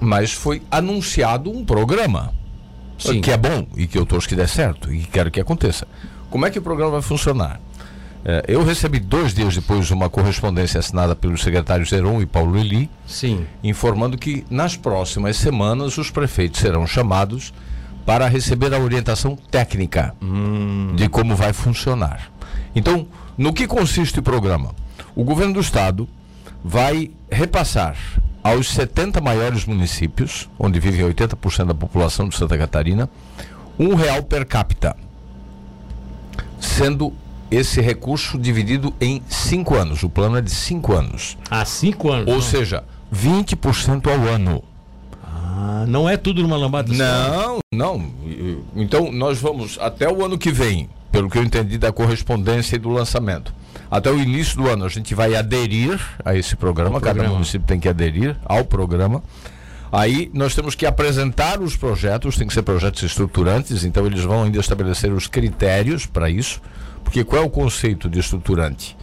mas 0.00 0.32
foi 0.32 0.60
anunciado 0.70 1.50
um 1.50 1.64
programa 1.64 2.32
Sim. 2.98 3.20
que 3.20 3.30
é 3.30 3.36
bom 3.36 3.66
e 3.76 3.86
que 3.86 3.98
eu 3.98 4.04
torço 4.04 4.28
que 4.28 4.36
dê 4.36 4.46
certo 4.46 4.92
e 4.92 4.98
que 4.98 5.06
quero 5.06 5.30
que 5.30 5.40
aconteça. 5.40 5.86
Como 6.30 6.44
é 6.44 6.50
que 6.50 6.58
o 6.58 6.62
programa 6.62 6.92
vai 6.92 7.02
funcionar? 7.02 7.60
É, 8.24 8.44
eu 8.48 8.64
recebi 8.64 8.98
dois 8.98 9.34
dias 9.34 9.54
depois 9.54 9.90
uma 9.90 10.08
correspondência 10.08 10.80
assinada 10.80 11.14
pelos 11.14 11.42
secretários 11.42 11.90
Zeron 11.90 12.22
e 12.22 12.26
Paulo 12.26 12.58
Eli, 12.58 12.90
Sim. 13.06 13.46
informando 13.62 14.16
que 14.16 14.44
nas 14.48 14.76
próximas 14.76 15.36
semanas 15.36 15.98
os 15.98 16.10
prefeitos 16.10 16.60
serão 16.60 16.86
chamados 16.86 17.52
para 18.04 18.28
receber 18.28 18.74
a 18.74 18.78
orientação 18.78 19.36
técnica 19.50 20.14
hum. 20.22 20.94
de 20.94 21.08
como 21.08 21.34
vai 21.34 21.52
funcionar. 21.52 22.30
Então, 22.74 23.06
no 23.36 23.52
que 23.52 23.66
consiste 23.66 24.18
o 24.18 24.22
programa? 24.22 24.74
O 25.14 25.24
governo 25.24 25.54
do 25.54 25.60
estado 25.60 26.08
vai 26.62 27.10
repassar 27.30 27.96
aos 28.42 28.68
70 28.68 29.20
maiores 29.20 29.64
municípios, 29.64 30.50
onde 30.58 30.78
vive 30.78 31.02
80% 31.02 31.66
da 31.66 31.74
população 31.74 32.28
de 32.28 32.36
Santa 32.36 32.58
Catarina, 32.58 33.08
um 33.78 33.94
real 33.94 34.22
per 34.22 34.46
capita, 34.46 34.94
sendo 36.60 37.12
esse 37.50 37.80
recurso 37.80 38.38
dividido 38.38 38.94
em 39.00 39.22
cinco 39.28 39.74
anos. 39.74 40.02
O 40.02 40.10
plano 40.10 40.36
é 40.36 40.42
de 40.42 40.50
cinco 40.50 40.92
anos. 40.92 41.38
Ah, 41.50 41.64
cinco 41.64 42.10
anos. 42.10 42.28
Ou 42.28 42.34
não. 42.34 42.42
seja, 42.42 42.84
20% 43.14 44.06
ao 44.06 44.28
ano. 44.28 44.62
Ah, 45.56 45.84
não 45.86 46.08
é 46.08 46.16
tudo 46.16 46.42
numa 46.42 46.56
lambada 46.56 46.92
Não, 46.92 47.58
não. 47.72 48.10
Então 48.74 49.12
nós 49.12 49.40
vamos 49.40 49.78
até 49.80 50.10
o 50.10 50.24
ano 50.24 50.36
que 50.36 50.50
vem 50.50 50.88
pelo 51.12 51.30
que 51.30 51.38
eu 51.38 51.44
entendi 51.44 51.78
da 51.78 51.92
correspondência 51.92 52.74
e 52.74 52.78
do 52.78 52.88
lançamento. 52.88 53.54
Até 53.88 54.10
o 54.10 54.18
início 54.18 54.56
do 54.56 54.68
ano 54.68 54.84
a 54.84 54.88
gente 54.88 55.14
vai 55.14 55.36
aderir 55.36 56.00
a 56.24 56.34
esse 56.34 56.56
programa, 56.56 56.98
programa. 56.98 57.20
cada 57.20 57.32
município 57.32 57.64
tem 57.68 57.78
que 57.78 57.88
aderir 57.88 58.36
ao 58.44 58.64
programa. 58.64 59.22
Aí 59.92 60.28
nós 60.34 60.56
temos 60.56 60.74
que 60.74 60.84
apresentar 60.84 61.60
os 61.60 61.76
projetos, 61.76 62.36
tem 62.36 62.48
que 62.48 62.52
ser 62.52 62.62
projetos 62.62 63.00
estruturantes, 63.04 63.84
então 63.84 64.04
eles 64.04 64.22
vão 64.22 64.42
ainda 64.42 64.58
estabelecer 64.58 65.12
os 65.12 65.28
critérios 65.28 66.04
para 66.04 66.28
isso, 66.28 66.60
porque 67.04 67.22
qual 67.22 67.42
é 67.42 67.46
o 67.46 67.50
conceito 67.50 68.10
de 68.10 68.18
estruturante? 68.18 68.96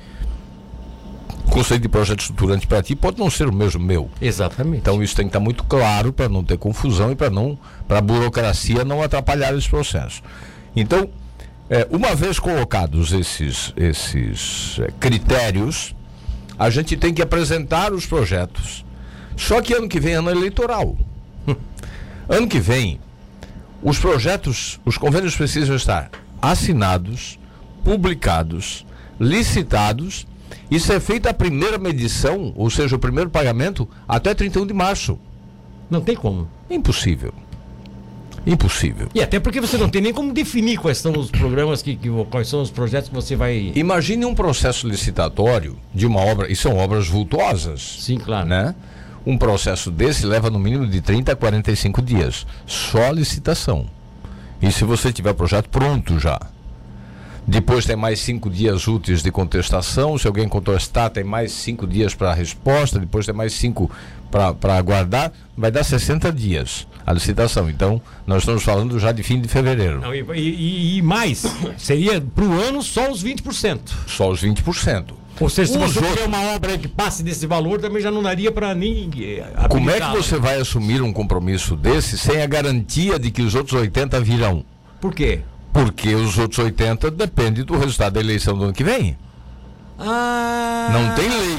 O 1.51 1.53
conceito 1.53 1.81
de 1.81 1.89
projeto 1.89 2.21
estruturante 2.21 2.65
para 2.65 2.81
ti 2.81 2.95
pode 2.95 3.19
não 3.19 3.29
ser 3.29 3.45
o 3.49 3.51
mesmo 3.53 3.83
meu. 3.83 4.09
Exatamente. 4.21 4.77
Então 4.77 5.03
isso 5.03 5.13
tem 5.13 5.25
que 5.25 5.31
estar 5.31 5.41
muito 5.41 5.65
claro 5.65 6.13
para 6.13 6.29
não 6.29 6.45
ter 6.45 6.57
confusão 6.57 7.11
e 7.11 7.15
para 7.15 7.29
não 7.29 7.59
para 7.89 7.97
a 7.97 8.01
burocracia 8.01 8.85
não 8.85 9.03
atrapalhar 9.03 9.53
esse 9.53 9.69
processo. 9.69 10.23
Então, 10.73 11.09
é, 11.69 11.85
uma 11.91 12.15
vez 12.15 12.39
colocados 12.39 13.11
esses, 13.11 13.73
esses 13.75 14.79
é, 14.79 14.93
critérios, 14.97 15.93
a 16.57 16.69
gente 16.69 16.95
tem 16.95 17.13
que 17.13 17.21
apresentar 17.21 17.91
os 17.91 18.05
projetos. 18.05 18.85
Só 19.35 19.61
que 19.61 19.73
ano 19.73 19.89
que 19.89 19.99
vem 19.99 20.13
é 20.13 20.15
ano 20.15 20.29
eleitoral. 20.29 20.95
ano 22.29 22.47
que 22.47 22.61
vem, 22.61 22.97
os 23.83 23.99
projetos, 23.99 24.79
os 24.85 24.97
convênios 24.97 25.35
precisam 25.35 25.75
estar 25.75 26.11
assinados, 26.41 27.37
publicados, 27.83 28.85
licitados 29.19 30.25
e 30.71 30.79
ser 30.79 31.01
feita 31.01 31.29
a 31.29 31.33
primeira 31.33 31.77
medição, 31.77 32.53
ou 32.55 32.69
seja, 32.69 32.95
o 32.95 32.99
primeiro 32.99 33.29
pagamento, 33.29 33.87
até 34.07 34.33
31 34.33 34.65
de 34.65 34.73
março. 34.73 35.19
Não 35.89 35.99
tem 35.99 36.15
como. 36.15 36.47
Impossível. 36.69 37.33
Impossível. 38.47 39.09
E 39.13 39.21
até 39.21 39.39
porque 39.39 39.59
você 39.59 39.77
não 39.77 39.89
tem 39.89 40.01
nem 40.01 40.13
como 40.13 40.33
definir 40.33 40.79
quais 40.79 40.97
são 40.97 41.11
os 41.11 41.29
programas 41.29 41.81
que, 41.81 41.95
que 41.95 42.09
quais 42.29 42.47
são 42.47 42.61
os 42.61 42.71
projetos 42.71 43.09
que 43.09 43.13
você 43.15 43.35
vai. 43.35 43.73
Imagine 43.75 44.25
um 44.25 44.33
processo 44.33 44.87
licitatório 44.87 45.77
de 45.93 46.07
uma 46.07 46.21
obra, 46.21 46.49
e 46.49 46.55
são 46.55 46.77
obras 46.77 47.07
vultuosas. 47.07 47.97
Sim, 47.99 48.17
claro. 48.17 48.47
Né? 48.47 48.73
Um 49.25 49.37
processo 49.37 49.91
desse 49.91 50.25
leva 50.25 50.49
no 50.49 50.57
mínimo 50.57 50.87
de 50.87 51.01
30 51.01 51.33
a 51.33 51.35
45 51.35 52.01
dias. 52.01 52.47
Só 52.65 53.11
licitação. 53.11 53.85
E 54.61 54.71
se 54.71 54.85
você 54.85 55.11
tiver 55.11 55.31
o 55.31 55.35
projeto 55.35 55.69
pronto 55.69 56.17
já. 56.17 56.39
Depois 57.45 57.85
tem 57.85 57.95
mais 57.95 58.19
cinco 58.19 58.49
dias 58.49 58.87
úteis 58.87 59.23
de 59.23 59.31
contestação. 59.31 60.17
Se 60.17 60.27
alguém 60.27 60.47
contestar, 60.47 61.09
tem 61.09 61.23
mais 61.23 61.51
cinco 61.51 61.87
dias 61.87 62.13
para 62.13 62.31
a 62.31 62.33
resposta. 62.33 62.99
Depois 62.99 63.25
tem 63.25 63.33
mais 63.33 63.53
cinco 63.53 63.89
para 64.29 64.77
aguardar. 64.77 65.31
Vai 65.57 65.71
dar 65.71 65.83
60 65.83 66.31
dias 66.31 66.87
a 67.05 67.13
licitação. 67.13 67.69
Então, 67.69 68.01
nós 68.25 68.43
estamos 68.43 68.63
falando 68.63 68.99
já 68.99 69.11
de 69.11 69.23
fim 69.23 69.41
de 69.41 69.47
fevereiro. 69.47 69.99
Não, 69.99 70.13
e, 70.13 70.23
e, 70.35 70.97
e, 70.97 71.01
mais, 71.01 71.43
seria 71.77 72.21
para 72.21 72.45
o 72.45 72.59
ano 72.59 72.81
só 72.81 73.11
os 73.11 73.23
20%. 73.23 73.79
Só 74.07 74.29
os 74.29 74.43
20%. 74.43 75.13
Ou 75.39 75.49
seja, 75.49 75.73
se 75.73 75.77
os 75.77 75.93
você 75.93 75.99
outros... 75.99 76.13
tiver 76.13 76.27
uma 76.27 76.53
obra 76.53 76.77
que 76.77 76.87
passe 76.87 77.23
desse 77.23 77.47
valor, 77.47 77.81
também 77.81 78.01
já 78.01 78.11
não 78.11 78.21
daria 78.21 78.51
para 78.51 78.75
ninguém. 78.75 79.39
Eh, 79.39 79.67
Como 79.69 79.89
é 79.89 79.99
que 79.99 80.15
você 80.15 80.37
vai 80.37 80.59
assumir 80.59 81.01
um 81.01 81.11
compromisso 81.11 81.75
desse 81.75 82.17
sem 82.17 82.41
a 82.43 82.45
garantia 82.45 83.17
de 83.17 83.31
que 83.31 83.41
os 83.41 83.55
outros 83.55 83.79
80 83.79 84.19
virão? 84.21 84.63
Por 84.99 85.15
quê? 85.15 85.41
Porque 85.71 86.13
os 86.13 86.37
outros 86.37 86.59
80 86.59 87.11
dependem 87.11 87.63
do 87.63 87.77
resultado 87.77 88.13
da 88.13 88.19
eleição 88.19 88.57
do 88.57 88.65
ano 88.65 88.73
que 88.73 88.83
vem. 88.83 89.17
Ah. 89.97 90.89
Não 90.91 91.15
tem 91.15 91.29
lei. 91.29 91.57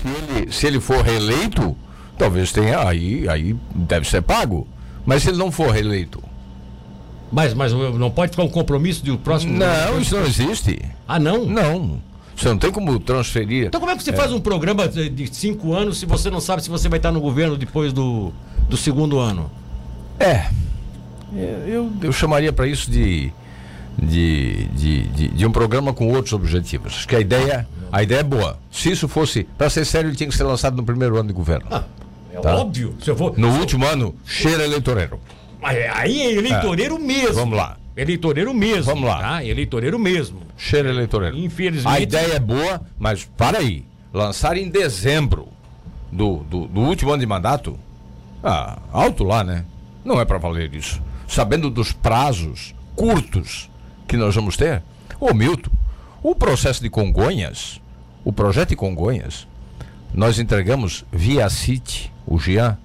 Se 0.00 0.08
ele, 0.08 0.52
se 0.52 0.66
ele 0.66 0.80
for 0.80 1.02
reeleito, 1.02 1.76
talvez 2.16 2.52
tenha, 2.52 2.86
aí, 2.86 3.28
aí 3.28 3.56
deve 3.74 4.08
ser 4.08 4.22
pago. 4.22 4.68
Mas 5.04 5.22
se 5.22 5.30
ele 5.30 5.38
não 5.38 5.50
for 5.50 5.70
reeleito. 5.70 6.22
Mas, 7.30 7.52
mas 7.54 7.72
não 7.72 8.10
pode 8.10 8.30
ficar 8.30 8.44
um 8.44 8.48
compromisso 8.48 9.04
do 9.04 9.18
próximo. 9.18 9.58
Não, 9.58 10.00
isso 10.00 10.16
não 10.16 10.24
existe. 10.24 10.80
Ah, 11.06 11.18
não? 11.18 11.44
Não. 11.44 12.00
Você 12.38 12.48
não 12.48 12.58
tem 12.58 12.70
como 12.70 12.98
transferir. 13.00 13.66
Então 13.66 13.80
como 13.80 13.92
é 13.92 13.96
que 13.96 14.02
você 14.02 14.10
é. 14.10 14.16
faz 14.16 14.32
um 14.32 14.40
programa 14.40 14.86
de 14.86 15.34
cinco 15.34 15.74
anos 15.74 15.98
se 15.98 16.06
você 16.06 16.30
não 16.30 16.40
sabe 16.40 16.62
se 16.62 16.70
você 16.70 16.88
vai 16.88 16.98
estar 16.98 17.10
no 17.10 17.20
governo 17.20 17.56
depois 17.56 17.92
do, 17.92 18.32
do 18.68 18.76
segundo 18.76 19.18
ano? 19.18 19.50
É. 20.20 20.48
Eu, 21.34 21.92
eu 22.02 22.12
chamaria 22.12 22.52
para 22.52 22.66
isso 22.66 22.90
de, 22.90 23.32
de, 24.00 24.64
de, 24.68 25.02
de, 25.08 25.28
de, 25.28 25.46
um 25.46 25.52
programa 25.52 25.92
com 25.92 26.08
outros 26.08 26.32
objetivos. 26.32 26.94
Acho 26.94 27.08
que 27.08 27.16
a 27.16 27.20
ideia, 27.20 27.68
a 27.92 28.02
ideia 28.02 28.20
é 28.20 28.22
boa. 28.24 28.58
Se 28.70 28.90
isso 28.90 29.08
fosse, 29.08 29.44
para 29.56 29.68
ser 29.68 29.84
sério, 29.84 30.08
ele 30.08 30.16
tinha 30.16 30.28
que 30.28 30.36
ser 30.36 30.44
lançado 30.44 30.76
no 30.76 30.84
primeiro 30.84 31.16
ano 31.16 31.28
de 31.28 31.34
governo. 31.34 31.66
Ah, 31.70 31.84
é 32.32 32.38
tá? 32.38 32.56
óbvio. 32.56 32.94
Se 33.02 33.10
eu 33.10 33.16
for, 33.16 33.36
no 33.36 33.52
se 33.52 33.58
último 33.58 33.84
eu... 33.84 33.90
ano, 33.90 34.14
cheira 34.24 34.64
eleitoreiro. 34.64 35.20
Aí 35.60 36.22
é 36.22 36.34
eleitoreiro 36.34 36.96
é. 36.96 36.98
mesmo. 36.98 37.34
Vamos 37.34 37.58
lá. 37.58 37.76
Eleitoreiro 37.96 38.54
mesmo. 38.54 38.84
Vamos 38.84 39.08
lá. 39.08 39.18
Tá? 39.18 39.44
Eleitoreiro 39.44 39.98
mesmo. 39.98 40.40
Cheira 40.56 40.88
eleitoreiro. 40.88 41.36
Infelizmente. 41.36 41.96
A 41.96 42.00
ideia 42.00 42.34
é 42.34 42.40
boa, 42.40 42.80
mas 42.98 43.24
para 43.36 43.58
aí. 43.58 43.84
Lançar 44.14 44.56
em 44.56 44.70
dezembro 44.70 45.48
do, 46.10 46.38
do, 46.44 46.66
do 46.66 46.80
último 46.80 47.10
ano 47.10 47.20
de 47.20 47.26
mandato, 47.26 47.78
ah, 48.42 48.78
alto 48.90 49.22
lá, 49.22 49.44
né? 49.44 49.64
Não 50.02 50.18
é 50.18 50.24
para 50.24 50.38
valer 50.38 50.72
isso 50.74 51.02
sabendo 51.28 51.70
dos 51.70 51.92
prazos 51.92 52.74
curtos 52.96 53.70
que 54.08 54.16
nós 54.16 54.34
vamos 54.34 54.56
ter? 54.56 54.82
Ô 55.20 55.32
Milton, 55.32 55.70
o 56.22 56.34
processo 56.34 56.82
de 56.82 56.90
Congonhas, 56.90 57.80
o 58.24 58.32
projeto 58.32 58.70
de 58.70 58.76
Congonhas, 58.76 59.46
nós 60.12 60.38
entregamos 60.38 61.04
via 61.12 61.48
CIT, 61.48 62.12
o 62.26 62.38
Jean 62.38 62.76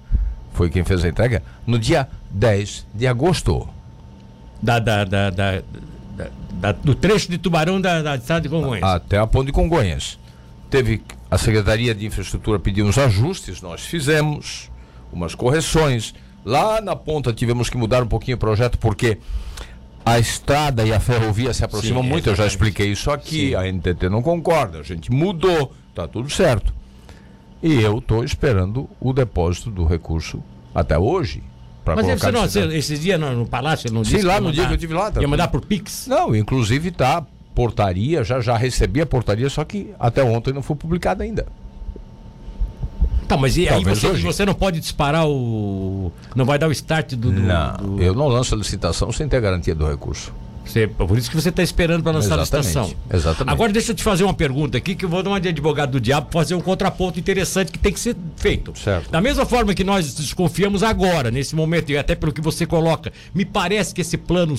foi 0.52 0.70
quem 0.70 0.84
fez 0.84 1.04
a 1.04 1.08
entrega, 1.08 1.42
no 1.66 1.78
dia 1.78 2.08
10 2.30 2.86
de 2.94 3.06
agosto. 3.06 3.68
Da, 4.62 4.78
da, 4.78 5.04
da, 5.04 5.30
da, 5.30 5.62
da 6.52 6.72
do 6.72 6.94
trecho 6.94 7.28
de 7.30 7.38
Tubarão 7.38 7.80
da, 7.80 8.00
da 8.02 8.18
cidade 8.20 8.44
de 8.44 8.48
Congonhas. 8.48 8.84
Até 8.84 9.18
a 9.18 9.26
ponte 9.26 9.46
de 9.46 9.52
Congonhas. 9.52 10.18
Teve 10.70 11.02
a 11.30 11.36
Secretaria 11.36 11.94
de 11.94 12.06
Infraestrutura 12.06 12.58
pediu 12.58 12.86
uns 12.86 12.96
ajustes, 12.96 13.60
nós 13.60 13.82
fizemos 13.82 14.70
umas 15.12 15.34
correções, 15.34 16.14
Lá 16.44 16.80
na 16.80 16.94
ponta 16.94 17.32
tivemos 17.32 17.70
que 17.70 17.76
mudar 17.76 18.02
um 18.02 18.06
pouquinho 18.06 18.36
o 18.36 18.40
projeto 18.40 18.78
porque 18.78 19.18
a 20.04 20.18
estrada 20.18 20.84
e 20.84 20.92
a 20.92 21.00
ferrovia 21.00 21.54
se 21.54 21.64
aproximam 21.64 22.02
Sim, 22.02 22.08
muito. 22.08 22.28
Eu 22.28 22.36
já 22.36 22.46
expliquei 22.46 22.88
isso 22.88 23.10
aqui. 23.10 23.50
Sim. 23.50 23.54
A 23.54 23.72
NTT 23.72 24.08
não 24.08 24.22
concorda. 24.22 24.78
A 24.78 24.82
gente 24.82 25.10
mudou. 25.10 25.72
Tá 25.94 26.06
tudo 26.06 26.28
certo. 26.28 26.74
E 27.62 27.80
eu 27.80 27.98
estou 27.98 28.22
esperando 28.22 28.90
o 29.00 29.12
depósito 29.12 29.70
do 29.70 29.86
recurso 29.86 30.42
até 30.74 30.98
hoje. 30.98 31.42
Mas 31.86 32.20
você 32.20 32.30
não, 32.30 32.42
você, 32.42 32.60
esses 32.76 33.00
dias 33.00 33.20
no, 33.20 33.30
no 33.34 33.46
Palácio 33.46 33.92
não 33.92 34.02
disse 34.02 34.20
Sim, 34.20 34.26
lá 34.26 34.40
no 34.40 34.50
dia 34.50 34.64
que 34.64 34.72
eu 34.72 34.76
estive 34.76 34.94
lá. 34.94 35.10
Tá 35.10 35.20
ia 35.20 35.28
mandar 35.28 35.48
por 35.48 35.60
Pix? 35.60 36.06
Não, 36.06 36.34
inclusive 36.34 36.90
tá 36.90 37.24
portaria, 37.54 38.24
já, 38.24 38.40
já 38.40 38.56
recebi 38.56 39.00
a 39.00 39.06
portaria, 39.06 39.48
só 39.48 39.64
que 39.64 39.94
até 39.98 40.22
ontem 40.24 40.52
não 40.52 40.62
foi 40.62 40.76
publicada 40.76 41.22
ainda. 41.22 41.46
Tá, 43.26 43.36
mas 43.36 43.56
e 43.56 43.68
aí 43.68 43.82
você, 43.82 44.12
você, 44.12 44.44
não 44.44 44.54
pode 44.54 44.80
disparar 44.80 45.26
o. 45.26 46.12
Não 46.34 46.44
vai 46.44 46.58
dar 46.58 46.68
o 46.68 46.72
start 46.72 47.14
do. 47.14 47.30
do 47.30 47.40
não, 47.40 47.76
do... 47.76 48.02
eu 48.02 48.14
não 48.14 48.28
lanço 48.28 48.54
a 48.54 48.58
licitação 48.58 49.10
sem 49.12 49.28
ter 49.28 49.40
garantia 49.40 49.74
do 49.74 49.86
recurso. 49.86 50.32
Você, 50.64 50.86
por 50.86 51.18
isso 51.18 51.30
que 51.30 51.36
você 51.36 51.50
está 51.50 51.62
esperando 51.62 52.02
para 52.02 52.12
lançar 52.12 52.38
Exatamente. 52.38 52.78
a 52.78 52.80
licitação. 52.82 52.96
Exatamente. 53.12 53.52
Agora 53.52 53.72
deixa 53.72 53.92
eu 53.92 53.94
te 53.94 54.02
fazer 54.02 54.24
uma 54.24 54.32
pergunta 54.32 54.78
aqui, 54.78 54.94
que 54.94 55.04
eu 55.04 55.08
vou 55.08 55.22
dar 55.22 55.30
uma 55.30 55.40
de 55.40 55.48
advogado 55.48 55.92
do 55.92 56.00
diabo 56.00 56.28
fazer 56.30 56.54
um 56.54 56.60
contraponto 56.60 57.20
interessante 57.20 57.70
que 57.70 57.78
tem 57.78 57.92
que 57.92 58.00
ser 58.00 58.16
feito. 58.36 58.72
Certo. 58.78 59.10
Da 59.10 59.20
mesma 59.20 59.44
forma 59.44 59.74
que 59.74 59.84
nós 59.84 60.14
desconfiamos 60.14 60.82
agora, 60.82 61.30
nesse 61.30 61.54
momento, 61.54 61.92
e 61.92 61.98
até 61.98 62.14
pelo 62.14 62.32
que 62.32 62.40
você 62.40 62.64
coloca, 62.64 63.12
me 63.34 63.44
parece 63.44 63.94
que 63.94 64.00
esse 64.00 64.16
plano, 64.16 64.54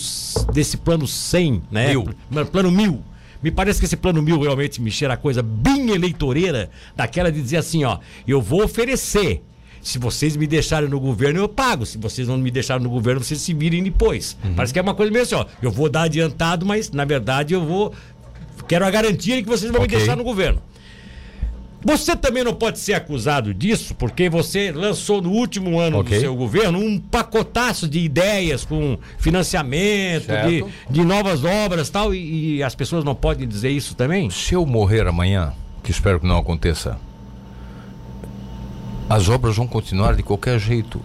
desse 0.54 0.78
plano 0.78 1.08
100, 1.08 1.64
né? 1.72 1.90
Mil. 1.90 2.10
Plano 2.52 2.72
mil 2.72 3.04
me 3.46 3.52
parece 3.52 3.78
que 3.78 3.86
esse 3.86 3.96
plano 3.96 4.24
mil 4.24 4.42
realmente 4.42 4.82
me 4.82 4.90
cheira 4.90 5.14
a 5.14 5.18
coisa 5.18 5.44
bem 5.44 5.92
eleitoreira, 5.92 6.72
daquela 6.96 7.32
de 7.32 7.40
dizer 7.40 7.58
assim, 7.58 7.84
ó, 7.84 8.00
eu 8.28 8.42
vou 8.42 8.64
oferecer. 8.64 9.44
Se 9.84 10.00
vocês 10.00 10.36
me 10.36 10.48
deixarem 10.48 10.90
no 10.90 11.00
governo, 11.00 11.42
eu 11.42 11.48
pago. 11.48 11.86
Se 11.86 12.00
vocês 12.00 12.28
não 12.28 12.40
me 12.40 12.50
deixarem 12.50 12.84
no 12.84 12.90
governo, 12.90 13.24
vocês 13.24 13.40
se 13.40 13.54
virem 13.54 13.84
depois. 13.84 14.36
Uhum. 14.44 14.56
Parece 14.56 14.74
que 14.74 14.80
é 14.80 14.82
uma 14.82 14.96
coisa 14.96 15.12
meio 15.12 15.22
assim, 15.22 15.36
ó. 15.36 15.46
Eu 15.62 15.70
vou 15.70 15.88
dar 15.88 16.04
adiantado, 16.04 16.66
mas 16.66 16.90
na 16.90 17.06
verdade 17.06 17.54
eu 17.54 17.64
vou. 17.64 17.94
Quero 18.68 18.84
a 18.84 18.90
garantia 18.90 19.36
de 19.36 19.44
que 19.44 19.48
vocês 19.48 19.72
vão 19.72 19.84
okay. 19.84 19.96
me 19.96 19.98
deixar 20.00 20.18
no 20.18 20.24
governo. 20.24 20.60
Você 21.86 22.16
também 22.16 22.44
não 22.44 22.56
pode 22.56 22.80
ser 22.80 22.94
acusado 22.94 23.54
disso, 23.54 23.94
porque 23.94 24.28
você 24.28 24.72
lançou 24.72 25.22
no 25.22 25.30
último 25.30 25.80
ano 25.80 26.00
okay. 26.00 26.18
do 26.18 26.22
seu 26.22 26.36
governo 26.36 26.80
um 26.80 27.00
pacotaço 27.00 27.88
de 27.88 28.00
ideias 28.00 28.66
com 28.66 28.98
financiamento, 29.20 30.26
de, 30.48 30.66
de, 30.90 31.06
novas 31.06 31.44
obras 31.44 31.88
tal, 31.88 32.12
e, 32.12 32.56
e 32.56 32.64
as 32.64 32.74
pessoas 32.74 33.04
não 33.04 33.14
podem 33.14 33.48
dizer 33.48 33.70
isso 33.70 33.94
também? 33.94 34.32
Se 34.32 34.56
eu 34.56 34.66
morrer 34.66 35.06
amanhã, 35.06 35.54
que 35.84 35.92
espero 35.92 36.20
que 36.20 36.26
não 36.26 36.40
aconteça, 36.40 36.98
as 39.08 39.30
obras 39.30 39.56
vão 39.56 39.68
continuar 39.68 40.16
de 40.16 40.24
qualquer 40.24 40.60
jeito. 40.60 41.00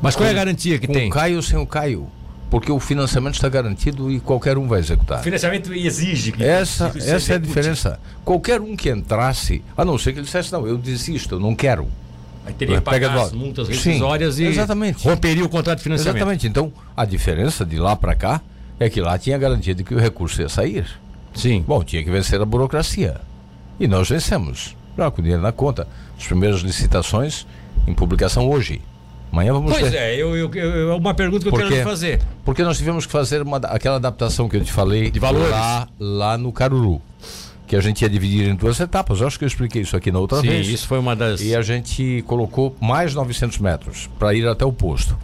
Mas 0.00 0.16
qual 0.16 0.26
é 0.26 0.30
a 0.30 0.34
garantia 0.34 0.78
que 0.78 0.86
com 0.86 0.94
tem? 0.94 1.10
Com 1.10 1.18
o 1.18 1.20
Caio 1.20 1.42
sem 1.42 1.58
o 1.58 1.66
Caio? 1.66 2.08
Porque 2.50 2.70
o 2.70 2.78
financiamento 2.78 3.34
está 3.34 3.48
garantido 3.48 4.10
e 4.10 4.20
qualquer 4.20 4.56
um 4.56 4.68
vai 4.68 4.80
executar. 4.80 5.20
O 5.20 5.22
financiamento 5.22 5.72
exige 5.72 6.32
que 6.32 6.44
essa 6.44 6.90
que 6.90 6.98
essa 6.98 7.32
é 7.32 7.36
a 7.36 7.38
diferença. 7.38 8.00
Qualquer 8.24 8.60
um 8.60 8.76
que 8.76 8.90
entrasse, 8.90 9.62
a 9.76 9.84
não 9.84 9.98
ser 9.98 10.12
que 10.12 10.18
ele 10.18 10.26
dissesse 10.26 10.52
não, 10.52 10.66
eu 10.66 10.78
desisto, 10.78 11.36
eu 11.36 11.40
não 11.40 11.54
quero. 11.54 11.88
Aí 12.46 12.52
teria 12.52 12.76
que 12.76 12.82
pagar 12.82 13.16
as 13.16 13.32
multas 13.32 13.68
rescisórias 13.68 14.38
e 14.38 14.44
exatamente. 14.44 15.02
romperia 15.02 15.44
o 15.44 15.48
contrato 15.48 15.78
de 15.78 15.84
financiamento. 15.84 16.16
Exatamente. 16.16 16.46
Então, 16.46 16.72
a 16.96 17.04
diferença 17.04 17.64
de 17.64 17.78
lá 17.78 17.96
para 17.96 18.14
cá 18.14 18.40
é 18.78 18.90
que 18.90 19.00
lá 19.00 19.18
tinha 19.18 19.38
garantia 19.38 19.74
de 19.74 19.82
que 19.82 19.94
o 19.94 19.98
recurso 19.98 20.42
ia 20.42 20.48
sair. 20.48 20.86
Sim. 21.34 21.64
Bom, 21.66 21.82
tinha 21.82 22.04
que 22.04 22.10
vencer 22.10 22.40
a 22.40 22.44
burocracia. 22.44 23.20
E 23.80 23.88
nós 23.88 24.08
vencemos. 24.08 24.76
Já 24.96 25.10
com 25.10 25.22
dinheiro 25.22 25.42
na 25.42 25.52
conta. 25.52 25.88
As 26.18 26.26
primeiras 26.26 26.60
licitações 26.60 27.46
em 27.86 27.94
publicação 27.94 28.48
hoje. 28.48 28.80
Amanhã 29.34 29.52
vamos 29.52 29.72
Pois 29.72 29.90
ter. 29.90 29.96
é, 29.96 30.14
eu, 30.14 30.36
eu, 30.36 30.48
eu- 30.54 30.92
é 30.92 30.94
uma 30.94 31.12
pergunta 31.12 31.42
que 31.42 31.48
eu 31.48 31.52
Por 31.52 31.66
quero 31.68 31.82
fazer. 31.82 32.20
Porque 32.44 32.62
nós 32.62 32.78
tivemos 32.78 33.04
que 33.04 33.10
fazer 33.10 33.42
uma, 33.42 33.56
aquela 33.56 33.96
adaptação 33.96 34.48
que 34.48 34.56
eu 34.56 34.64
te 34.64 34.70
falei 34.70 35.10
De 35.10 35.18
valores. 35.18 35.50
lá, 35.50 35.88
lá 35.98 36.38
no 36.38 36.52
Caruru. 36.52 37.02
Que 37.66 37.74
a 37.74 37.80
gente 37.80 38.02
ia 38.02 38.08
dividir 38.08 38.48
em 38.48 38.54
duas 38.54 38.78
etapas. 38.78 39.20
Eu 39.20 39.26
acho 39.26 39.36
que 39.36 39.44
eu 39.44 39.48
expliquei 39.48 39.82
isso 39.82 39.96
aqui 39.96 40.12
na 40.12 40.20
outra 40.20 40.40
Sim, 40.40 40.46
vez. 40.48 40.68
isso 40.68 40.86
foi 40.86 41.00
uma 41.00 41.16
das. 41.16 41.40
E 41.40 41.56
a 41.56 41.62
gente 41.62 42.22
colocou 42.28 42.76
mais 42.80 43.12
900 43.12 43.58
metros 43.58 44.08
para 44.20 44.32
ir 44.34 44.46
até 44.46 44.64
o 44.64 44.72
posto. 44.72 45.18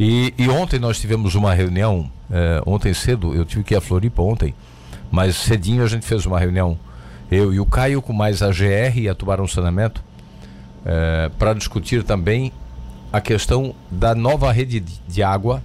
E, 0.00 0.34
e 0.36 0.48
ontem 0.48 0.80
nós 0.80 0.98
tivemos 0.98 1.36
uma 1.36 1.54
reunião, 1.54 2.10
eh, 2.32 2.60
ontem 2.66 2.92
cedo, 2.92 3.32
eu 3.36 3.44
tive 3.44 3.62
que 3.62 3.74
ir 3.74 3.76
a 3.76 3.80
Floripa 3.80 4.20
ontem, 4.22 4.52
mas 5.12 5.36
cedinho 5.36 5.84
a 5.84 5.86
gente 5.86 6.04
fez 6.04 6.26
uma 6.26 6.40
reunião, 6.40 6.76
eu 7.30 7.54
e 7.54 7.60
o 7.60 7.66
Caio, 7.66 8.02
com 8.02 8.12
mais 8.12 8.42
a 8.42 8.48
GR 8.50 8.98
e 8.98 9.08
a 9.08 9.14
Tubarão 9.14 9.46
Saneamento, 9.46 10.02
para 11.38 11.54
discutir 11.54 12.02
também 12.02 12.52
a 13.14 13.20
questão 13.20 13.72
da 13.88 14.12
nova 14.12 14.50
rede 14.50 14.80
de, 14.80 15.22
água 15.22 15.62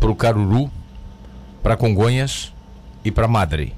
para 0.00 0.10
o 0.10 0.16
Caruru, 0.16 0.70
para 1.62 1.76
Congonhas 1.76 2.50
e 3.04 3.10
para 3.10 3.28
Madre. 3.28 3.74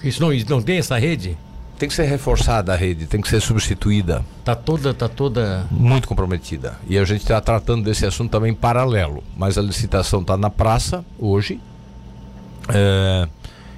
Isso 0.00 0.22
não, 0.22 0.30
não 0.48 0.62
tem 0.62 0.78
essa 0.78 0.96
rede? 0.96 1.36
Tem 1.76 1.88
que 1.88 1.94
ser 1.94 2.04
reforçada 2.04 2.72
a 2.72 2.76
rede, 2.76 3.06
tem 3.06 3.20
que 3.20 3.28
ser 3.28 3.40
substituída. 3.40 4.24
Tá 4.44 4.54
toda, 4.54 4.94
tá 4.94 5.08
toda. 5.08 5.66
muito 5.72 6.06
comprometida. 6.06 6.78
E 6.86 6.96
a 6.96 7.04
gente 7.04 7.22
está 7.22 7.40
tratando 7.40 7.82
desse 7.82 8.06
assunto 8.06 8.30
também 8.30 8.52
em 8.52 8.54
paralelo. 8.54 9.24
Mas 9.36 9.58
a 9.58 9.62
licitação 9.62 10.20
está 10.20 10.36
na 10.36 10.50
praça 10.50 11.04
hoje. 11.18 11.60
É, 12.68 13.28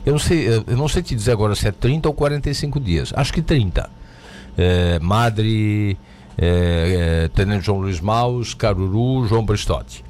eu, 0.05 0.13
não 0.13 0.19
sei, 0.19 0.49
eu 0.49 0.77
não 0.77 0.89
sei 0.89 1.03
te 1.03 1.15
dizer 1.15 1.33
agora 1.33 1.55
se 1.55 1.67
é 1.67 1.73
30 1.73 2.07
ou 2.07 2.15
45 2.15 2.79
dias. 2.79 3.15
Acho 3.17 3.33
que 3.33 3.41
30. 3.41 3.89
É, 4.59 4.99
Madre, 4.99 5.97
é, 6.39 7.25
é, 7.25 7.29
Tenente 7.29 7.67
João 7.67 7.81
Luiz 7.81 8.01
Maus, 8.01 8.55
Caruru, 8.55 9.27
João 9.27 9.45
Bristotti. 9.45 10.05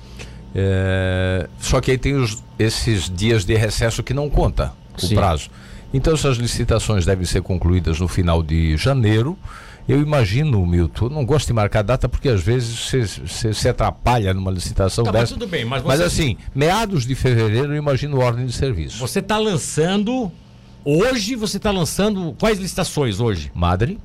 É, 0.54 1.48
só 1.58 1.80
que 1.80 1.90
aí 1.90 1.98
tem 1.98 2.14
os- 2.14 2.42
esses 2.58 3.08
dias 3.08 3.44
de 3.44 3.54
recesso 3.54 4.02
que 4.02 4.12
não 4.12 4.28
conta 4.28 4.72
o 4.96 5.00
Sim. 5.06 5.14
prazo. 5.14 5.48
Então 5.94 6.12
essas 6.14 6.36
licitações 6.36 7.04
devem 7.04 7.24
ser 7.24 7.42
concluídas 7.42 7.98
no 8.00 8.08
final 8.08 8.42
de 8.42 8.76
janeiro. 8.76 9.38
Eu 9.88 10.00
imagino, 10.00 10.64
Milton, 10.64 11.08
não 11.08 11.24
gosto 11.24 11.48
de 11.48 11.52
marcar 11.52 11.82
data 11.82 12.08
porque 12.08 12.28
às 12.28 12.40
vezes 12.40 12.78
você- 12.88 13.52
se 13.52 13.68
atrapalha 13.68 14.32
numa 14.32 14.50
licitação 14.50 15.04
Tá, 15.04 15.10
mas 15.12 15.22
dessa. 15.22 15.34
tudo 15.34 15.46
bem, 15.48 15.64
mas 15.64 15.82
Mas 15.82 15.98
você- 15.98 16.04
assim, 16.04 16.36
meados 16.54 17.04
de 17.04 17.14
fevereiro 17.14 17.72
eu 17.72 17.76
imagino 17.76 18.18
ordem 18.20 18.46
de 18.46 18.52
serviço. 18.52 18.98
Você 18.98 19.18
está 19.18 19.38
lançando. 19.38 20.30
Hoje 20.84 21.34
você 21.34 21.56
está 21.56 21.70
lançando. 21.70 22.34
Quais 22.38 22.58
licitações 22.58 23.18
hoje? 23.20 23.50
Madre, 23.54 23.98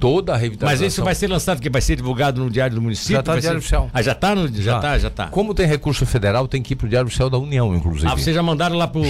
toda 0.00 0.32
a 0.32 0.34
Mas 0.34 0.42
revitalização. 0.42 0.86
isso 0.88 1.04
vai 1.04 1.14
ser 1.14 1.28
lançado 1.28 1.60
que 1.60 1.70
vai 1.70 1.80
ser 1.80 1.96
divulgado 1.96 2.42
no 2.42 2.50
Diário 2.50 2.74
do 2.74 2.82
Município? 2.82 3.16
Já 3.16 3.22
tá 3.22 3.34
no 3.34 3.40
Diário 3.40 3.60
ser- 3.60 3.76
Oficial. 3.76 3.90
Ah, 3.92 4.02
já 4.02 4.12
está 4.12 4.34
no. 4.34 4.48
Já 4.48 4.62
Já. 4.62 4.78
tá, 4.80 4.98
já 4.98 5.10
tá. 5.10 5.26
Como 5.28 5.54
tem 5.54 5.66
recurso 5.66 6.04
federal, 6.06 6.46
tem 6.48 6.62
que 6.62 6.72
ir 6.72 6.76
para 6.76 6.86
o 6.86 6.88
Diário 6.88 7.06
Oficial 7.06 7.30
da 7.30 7.38
União, 7.38 7.74
inclusive. 7.74 8.06
Ah, 8.06 8.16
vocês 8.16 8.34
já 8.34 8.42
mandaram 8.42 8.76
lá 8.76 8.86
pro, 8.88 9.02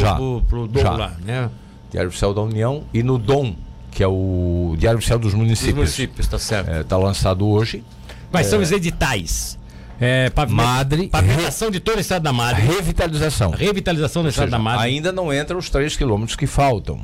pro 0.49 0.67
Dom 0.69 0.83
lá, 0.83 1.13
né? 1.25 1.51
Diário 1.91 2.09
Oficial 2.09 2.33
da 2.35 2.41
União 2.43 2.85
e 2.93 3.03
no 3.03 3.19
DOM, 3.19 3.55
que 3.91 4.03
é 4.03 4.07
o 4.09 4.75
Diário 4.79 4.99
Oficial 4.99 5.19
dos 5.19 5.33
Dos 5.33 5.39
Municípios. 5.39 5.77
municípios, 5.77 6.27
tá 6.27 6.39
certo. 6.39 6.71
Está 6.71 6.97
lançado 6.97 7.47
hoje. 7.47 7.83
Quais 8.31 8.47
são 8.47 8.61
os 8.61 8.73
editais? 8.73 9.59
É, 10.01 10.31
pavime- 10.31 10.57
Madre, 10.57 11.07
Pavimentação 11.09 11.71
de 11.71 11.79
todo 11.79 11.99
o 11.99 12.01
estado 12.01 12.23
da 12.23 12.33
Madre. 12.33 12.63
Revitalização. 12.63 13.51
Revitalização 13.51 14.23
do 14.23 14.31
estado 14.31 14.47
seja, 14.47 14.57
da 14.57 14.63
Madre. 14.63 14.87
ainda 14.89 15.13
não 15.13 15.33
entra 15.33 15.57
os 15.57 15.71
3 15.71 15.97
quilômetros 15.97 16.35
que 16.35 16.47
faltam. 16.47 17.01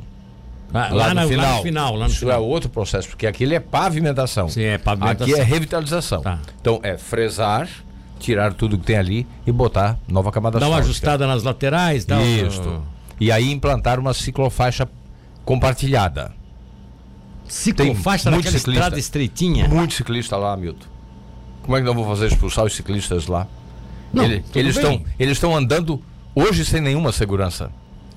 Ah, 0.73 0.89
Lá, 0.89 0.89
lá, 0.93 1.07
no 1.09 1.13
na- 1.15 1.27
final. 1.27 1.45
lá 1.51 1.57
no 1.57 1.63
final. 1.63 1.95
Lá 1.95 2.05
no 2.05 2.11
Isso 2.13 2.17
é 2.25 2.27
final. 2.27 2.45
outro 2.45 2.69
processo, 2.69 3.07
porque 3.09 3.25
aquilo 3.25 3.53
é 3.53 3.59
pavimentação. 3.59 4.47
Sim, 4.49 4.63
é 4.63 4.77
pavimentação. 4.77 5.33
Aqui 5.33 5.41
é 5.41 5.43
revitalização. 5.43 6.21
Tá. 6.21 6.39
Então 6.61 6.79
é 6.83 6.97
fresar, 6.97 7.67
tirar 8.19 8.53
tudo 8.53 8.77
que 8.77 8.85
tem 8.85 8.97
ali 8.97 9.25
e 9.47 9.51
botar 9.51 9.97
nova 10.07 10.31
camada 10.31 10.59
Dá 10.59 10.67
uma 10.67 10.75
asfáltica. 10.77 10.89
ajustada 10.91 11.25
nas 11.27 11.41
laterais. 11.43 12.05
Dá 12.05 12.17
um- 12.19 12.47
Isso. 12.47 12.81
E 13.19 13.31
aí 13.31 13.51
implantar 13.51 13.99
uma 13.99 14.13
ciclofaixa 14.13 14.87
compartilhada. 15.43 16.31
Ciclofaixa 17.47 18.29
naquela 18.29 18.43
ciclista. 18.57 18.71
estrada 18.71 18.99
estreitinha. 18.99 19.67
Muito 19.67 19.93
ciclista 19.95 20.37
lá, 20.37 20.55
Milton. 20.55 20.85
Como 21.63 21.75
é 21.75 21.79
que 21.79 21.85
nós 21.85 21.95
vamos 21.95 22.09
fazer 22.09 22.27
expulsar 22.27 22.65
os 22.65 22.75
ciclistas 22.75 23.27
lá? 23.27 23.47
Não, 24.13 24.23
Ele- 24.23 24.43
eles 24.55 24.75
estão 24.75 25.03
eles 25.19 25.33
estão 25.33 25.55
andando 25.55 26.01
hoje 26.35 26.63
sem 26.65 26.81
nenhuma 26.81 27.11
segurança. 27.11 27.71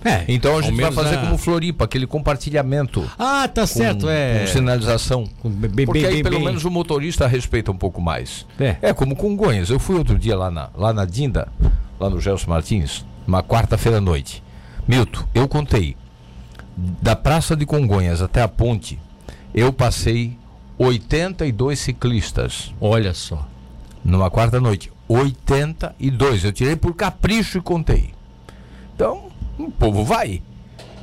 É, 0.05 0.25
Então 0.29 0.59
a 0.59 0.63
gente 0.63 0.81
vai 0.81 0.91
fazer 0.93 1.17
a- 1.17 1.21
como 1.21 1.39
Floripa, 1.39 1.85
aquele 1.85 2.07
compartilhamento. 2.07 3.09
Ah, 3.19 3.47
tá 3.49 3.67
certo, 3.67 4.03
com, 4.07 4.11
é. 4.11 4.41
com 4.41 4.47
sinalização. 4.49 5.25
Com 5.41 5.49
bem- 5.51 5.71
bem- 5.71 5.87
Porque 5.87 6.05
aí 6.07 6.23
bem- 6.23 6.25
pelo 6.25 6.41
menos 6.45 6.65
o 6.65 6.71
motorista 6.71 7.27
respeita 7.27 7.71
um 7.71 7.77
pouco 7.77 8.01
mais. 8.01 8.47
É. 8.59 8.93
como 8.93 9.15
Congonhas. 9.17 9.71
Eu 9.71 9.79
fui 9.79 9.97
outro 9.97 10.19
dia 10.19 10.37
lá 10.37 10.51
na, 10.51 10.71
lá 10.77 10.93
na 10.93 11.05
Dinda, 11.05 11.49
lá 12.01 12.09
no 12.11 12.21
Gelson 12.21 12.51
Martins, 12.51 13.05
uma 13.27 13.43
quarta-feira 13.43 13.99
à 13.99 14.01
noite. 14.01 14.43
Milton, 14.89 15.25
eu 15.35 15.47
contei. 15.49 15.97
Da 16.77 17.15
Praça 17.15 17.55
de 17.55 17.67
Congonhas 17.67 18.23
até 18.23 18.41
a 18.43 18.49
ponte, 18.49 18.99
eu 19.55 19.73
passei 19.73 20.37
82 20.79 21.79
ciclistas 21.79 22.73
Olha 22.81 23.13
só. 23.15 23.47
numa 24.05 24.31
quarta 24.31 24.59
noite. 24.61 24.91
82. 25.07 26.45
Eu 26.45 26.53
tirei 26.53 26.75
por 26.77 26.95
capricho 26.95 27.59
e 27.59 27.61
contei. 27.61 28.11
Então, 28.95 29.25
o 29.59 29.71
povo 29.71 30.05
vai. 30.05 30.43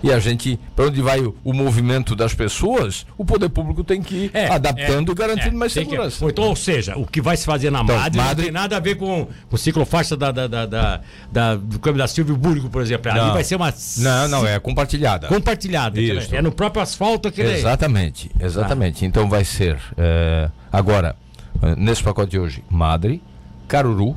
E 0.01 0.13
a 0.13 0.17
gente, 0.19 0.57
para 0.77 0.85
onde 0.85 1.01
vai 1.01 1.19
o, 1.19 1.35
o 1.43 1.51
movimento 1.51 2.15
das 2.15 2.33
pessoas, 2.33 3.05
o 3.17 3.25
poder 3.25 3.49
público 3.49 3.83
tem 3.83 4.01
que 4.01 4.15
ir 4.15 4.31
É, 4.33 4.47
adaptando 4.47 5.09
é, 5.09 5.11
e 5.11 5.15
garantindo 5.15 5.55
é, 5.55 5.59
mais 5.59 5.73
que- 5.73 5.81
segurança. 5.81 6.23
Ou 6.23 6.31
então, 6.31 6.45
ou 6.45 6.55
seja, 6.55 6.97
o 6.97 7.05
que 7.05 7.19
vai 7.21 7.35
se 7.35 7.45
fazer 7.45 7.69
na 7.69 7.81
Então, 7.81 7.97
Madre, 7.97 8.17
não 8.17 8.23
Madre- 8.25 8.43
tem 8.45 8.51
nada 8.53 8.77
a 8.77 8.79
ver 8.79 8.95
com 8.95 9.27
o 9.51 9.57
ciclofaixa 9.57 10.15
da, 10.15 10.31
da, 10.31 10.47
da, 10.47 10.65
da, 10.65 11.01
da- 11.29 11.55
do 11.57 11.77
câmbio 11.79 11.97
da 11.99 12.07
Silvio 12.07 12.37
Burgo, 12.37 12.69
por 12.69 12.81
exemplo. 12.81 13.11
Ali 13.11 13.19
Não. 13.19 13.33
vai 13.33 13.43
ser 13.43 13.57
uma 13.57 13.73
Não, 13.97 14.27
não, 14.29 14.47
é 14.47 14.57
compartilhada. 14.57 15.27
compartilhada. 15.27 15.99
Isso. 15.99 16.33
É 16.33 16.41
no 16.41 16.53
próprio 16.53 16.81
asfalto 16.81 17.27
aquele. 17.27 17.51
Exatamente, 17.55 18.31
exatamente. 18.39 19.03
Então 19.05 19.27
vai 19.27 19.43
ser 19.43 19.77
é, 19.97 20.49
agora, 20.71 21.13
é, 21.61 21.75
nesse 21.75 22.01
pacote 22.01 22.31
de 22.31 22.39
hoje, 22.39 22.63
Madre, 22.69 23.21
Caruru, 23.67 24.15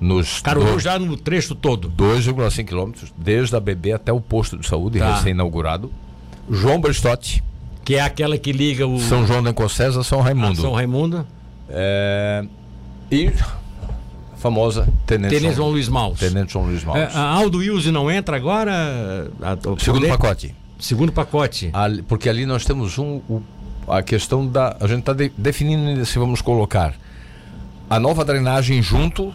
nos 0.00 0.40
Caruru 0.40 0.78
já 0.78 0.98
no 0.98 1.16
trecho 1.16 1.54
todo. 1.54 1.88
2,5 1.88 2.64
quilômetros, 2.66 3.12
desde 3.16 3.54
a 3.56 3.60
BB 3.60 3.92
até 3.92 4.12
o 4.12 4.20
posto 4.20 4.56
de 4.58 4.66
saúde, 4.66 4.98
Tá. 4.98 5.14
recém-inaugurado. 5.16 5.90
João 6.50 6.80
Bristotti, 6.80 7.42
Que 7.84 7.94
é 7.96 8.00
aquela 8.00 8.36
que 8.38 8.50
liga 8.52 8.86
o 8.86 8.98
São 9.00 9.26
João 9.26 9.42
da 9.42 9.50
Encocesa, 9.50 10.02
São 10.02 10.20
Raimundo. 10.20 10.60
São 10.60 10.72
Raimundo. 10.72 11.26
É, 11.68 12.44
e 13.10 13.28
a 14.32 14.36
famosa 14.36 14.86
Tenente, 15.06 15.34
Tenente 15.34 15.54
João 15.56 15.70
Luiz 15.70 15.88
Maus. 15.88 16.18
Tenente 16.18 16.52
João 16.52 16.66
Luiz 16.66 16.84
Maus. 16.84 16.98
É, 16.98 17.08
a 17.14 17.20
Aldo 17.22 17.58
Wilson 17.58 17.90
não 17.92 18.10
entra 18.10 18.36
agora? 18.36 19.30
A- 19.42 19.56
Segundo 19.78 20.00
poder- 20.02 20.08
pacote. 20.08 20.54
Segundo 20.78 21.12
pacote. 21.12 21.70
Ali- 21.72 22.02
porque 22.02 22.28
ali 22.28 22.44
nós 22.46 22.64
temos 22.64 22.98
um, 22.98 23.20
o- 23.28 23.42
a 23.88 24.02
questão 24.02 24.46
da. 24.46 24.76
A 24.80 24.86
gente 24.86 25.00
está 25.00 25.12
definindo 25.36 25.86
ainda 25.88 26.04
se 26.04 26.18
vamos 26.18 26.40
colocar 26.42 26.94
a 27.88 27.98
nova 28.00 28.24
drenagem 28.24 28.82
junto 28.82 29.32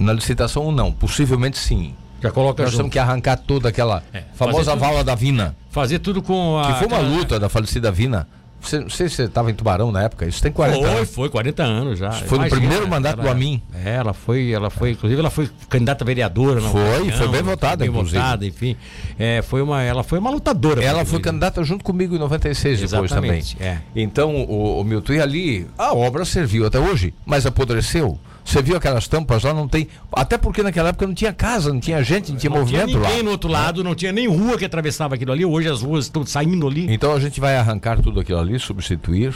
na 0.00 0.12
licitação 0.12 0.64
ou 0.64 0.72
não. 0.72 0.90
Possivelmente 0.90 1.58
sim. 1.58 1.94
Já 2.22 2.30
coloca 2.30 2.62
Nós 2.62 2.72
junto. 2.72 2.80
temos 2.82 2.92
que 2.92 2.98
arrancar 2.98 3.36
toda 3.36 3.68
aquela 3.68 4.02
É, 4.12 4.22
famosa 4.34 4.72
tudo- 4.72 4.80
vala 4.80 5.02
da 5.04 5.14
Vina, 5.14 5.54
Fazer 5.70 5.98
tudo 6.00 6.20
com 6.22 6.58
a. 6.58 6.72
que 6.72 6.78
foi 6.80 6.86
uma 6.88 6.96
aquela- 6.98 7.16
luta 7.16 7.38
da 7.40 7.48
falecida 7.48 7.90
Vina. 7.92 8.26
Você, 8.62 8.78
não 8.78 8.90
sei 8.90 9.08
se 9.08 9.14
você 9.16 9.22
estava 9.22 9.50
em 9.50 9.54
Tubarão 9.54 9.90
na 9.90 10.02
época, 10.02 10.26
isso 10.26 10.42
tem 10.42 10.52
40 10.52 10.80
Foi, 10.86 10.90
anos. 10.98 11.10
foi, 11.14 11.28
40 11.30 11.62
anos 11.62 11.98
já. 11.98 12.10
Foi 12.12 12.38
no 12.38 12.46
primeiro 12.46 12.86
mandato 12.86 13.16
do 13.16 13.22
ela- 13.22 13.30
Amin. 13.30 13.62
É, 13.74 13.94
ela 13.94 14.12
foi, 14.12 14.50
ela 14.52 14.68
foi, 14.68 14.90
inclusive 14.90 15.18
ela 15.18 15.30
foi 15.30 15.48
candidata 15.70 16.04
a 16.04 16.06
vereadora 16.06 16.60
Foi, 16.60 16.78
ocasião, 16.98 17.16
foi 17.16 17.28
bem 17.28 17.42
votada, 17.42 17.76
bem 17.78 17.88
inclusive. 17.88 18.18
votada, 18.18 18.44
enfim. 18.44 18.76
É, 19.18 19.40
foi 19.40 19.62
uma, 19.62 19.82
ela 19.82 20.02
foi 20.02 20.18
uma 20.18 20.28
lutadora. 20.28 20.84
Ela 20.84 21.06
foi 21.06 21.20
candidata 21.20 21.64
junto 21.64 21.82
comigo 21.82 22.14
em 22.14 22.18
96 22.18 22.80
depois 22.82 23.10
também. 23.10 23.38
Exatamente, 23.38 23.56
é. 23.62 23.78
Então, 23.96 24.34
o, 24.36 24.78
o 24.78 24.84
Milton, 24.84 25.14
e 25.14 25.20
ali, 25.22 25.66
a 25.78 25.94
obra 25.94 26.26
serviu 26.26 26.66
até 26.66 26.78
hoje, 26.78 27.14
mas 27.24 27.46
apodreceu. 27.46 28.18
Você 28.44 28.62
viu 28.62 28.76
aquelas 28.76 29.06
tampas 29.06 29.42
lá, 29.44 29.54
não 29.54 29.68
tem. 29.68 29.86
Até 30.12 30.36
porque 30.38 30.62
naquela 30.62 30.88
época 30.88 31.06
não 31.06 31.14
tinha 31.14 31.32
casa, 31.32 31.72
não 31.72 31.78
tinha 31.80 32.02
gente, 32.02 32.32
não 32.32 32.38
tinha 32.38 32.50
Não 32.50 32.64
tinha 32.64 32.80
movimento 32.80 32.98
ninguém 32.98 33.18
lá. 33.18 33.22
no 33.22 33.30
outro 33.30 33.48
lado, 33.50 33.84
não 33.84 33.94
tinha 33.94 34.12
nem 34.12 34.26
rua 34.26 34.58
que 34.58 34.64
atravessava 34.64 35.14
aquilo 35.14 35.32
ali. 35.32 35.44
Hoje 35.44 35.68
as 35.68 35.82
ruas 35.82 36.06
estão 36.06 36.24
saindo 36.26 36.66
ali. 36.66 36.92
Então 36.92 37.12
a 37.12 37.20
gente 37.20 37.38
vai 37.40 37.56
arrancar 37.56 38.00
tudo 38.00 38.18
aquilo 38.20 38.38
ali, 38.38 38.58
substituir. 38.58 39.34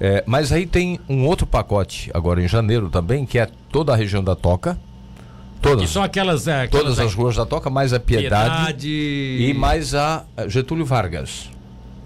É, 0.00 0.24
mas 0.26 0.50
aí 0.50 0.66
tem 0.66 0.98
um 1.08 1.26
outro 1.26 1.46
pacote, 1.46 2.10
agora 2.14 2.42
em 2.42 2.48
janeiro 2.48 2.88
também, 2.88 3.26
que 3.26 3.38
é 3.38 3.46
toda 3.70 3.92
a 3.92 3.96
região 3.96 4.24
da 4.24 4.34
Toca. 4.34 4.74
Que 4.74 5.68
Todas, 5.68 5.90
são 5.90 6.02
aquelas. 6.02 6.48
é, 6.48 6.62
aquelas 6.62 6.84
todas 6.84 6.98
as 6.98 7.12
ruas 7.12 7.36
da 7.36 7.44
Toca, 7.44 7.68
mais 7.68 7.92
a 7.92 8.00
Piedade, 8.00 8.50
Piedade 8.50 8.88
e 8.88 9.54
mais 9.54 9.94
a 9.94 10.24
Getúlio 10.48 10.86
Vargas. 10.86 11.50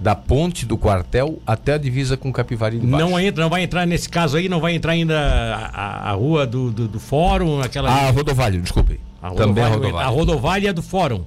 Da 0.05 0.15
ponte 0.15 0.67
do 0.67 0.77
quartel 0.77 1.39
até 1.47 1.73
a 1.73 1.79
divisa 1.79 2.15
com 2.15 2.31
Capivari 2.31 2.79
de 2.79 2.87
Baixo. 2.87 3.09
Não 3.09 3.19
entra, 3.19 3.43
não 3.43 3.49
vai 3.49 3.63
entrar 3.63 3.87
nesse 3.87 4.07
caso 4.07 4.37
aí, 4.37 4.51
não 4.51 4.61
vai 4.61 4.75
entrar 4.75 4.93
ainda 4.93 5.19
a, 5.19 5.67
a- 5.67 6.11
a 6.11 6.13
rua 6.13 6.47
do, 6.47 6.71
do, 6.71 6.87
do 6.87 7.01
fórum, 7.01 7.61
aquela. 7.63 7.91
Ah, 7.91 8.11
Rodovalho, 8.11 8.61
desculpe. 8.61 9.01
A 9.23 9.31
Também 9.31 9.65
a 9.65 9.69
Rodovalho. 9.69 10.07
A 10.07 10.11
Rodovalho 10.11 10.69
é 10.69 10.73
do 10.75 10.83
Fórum. 10.83 11.25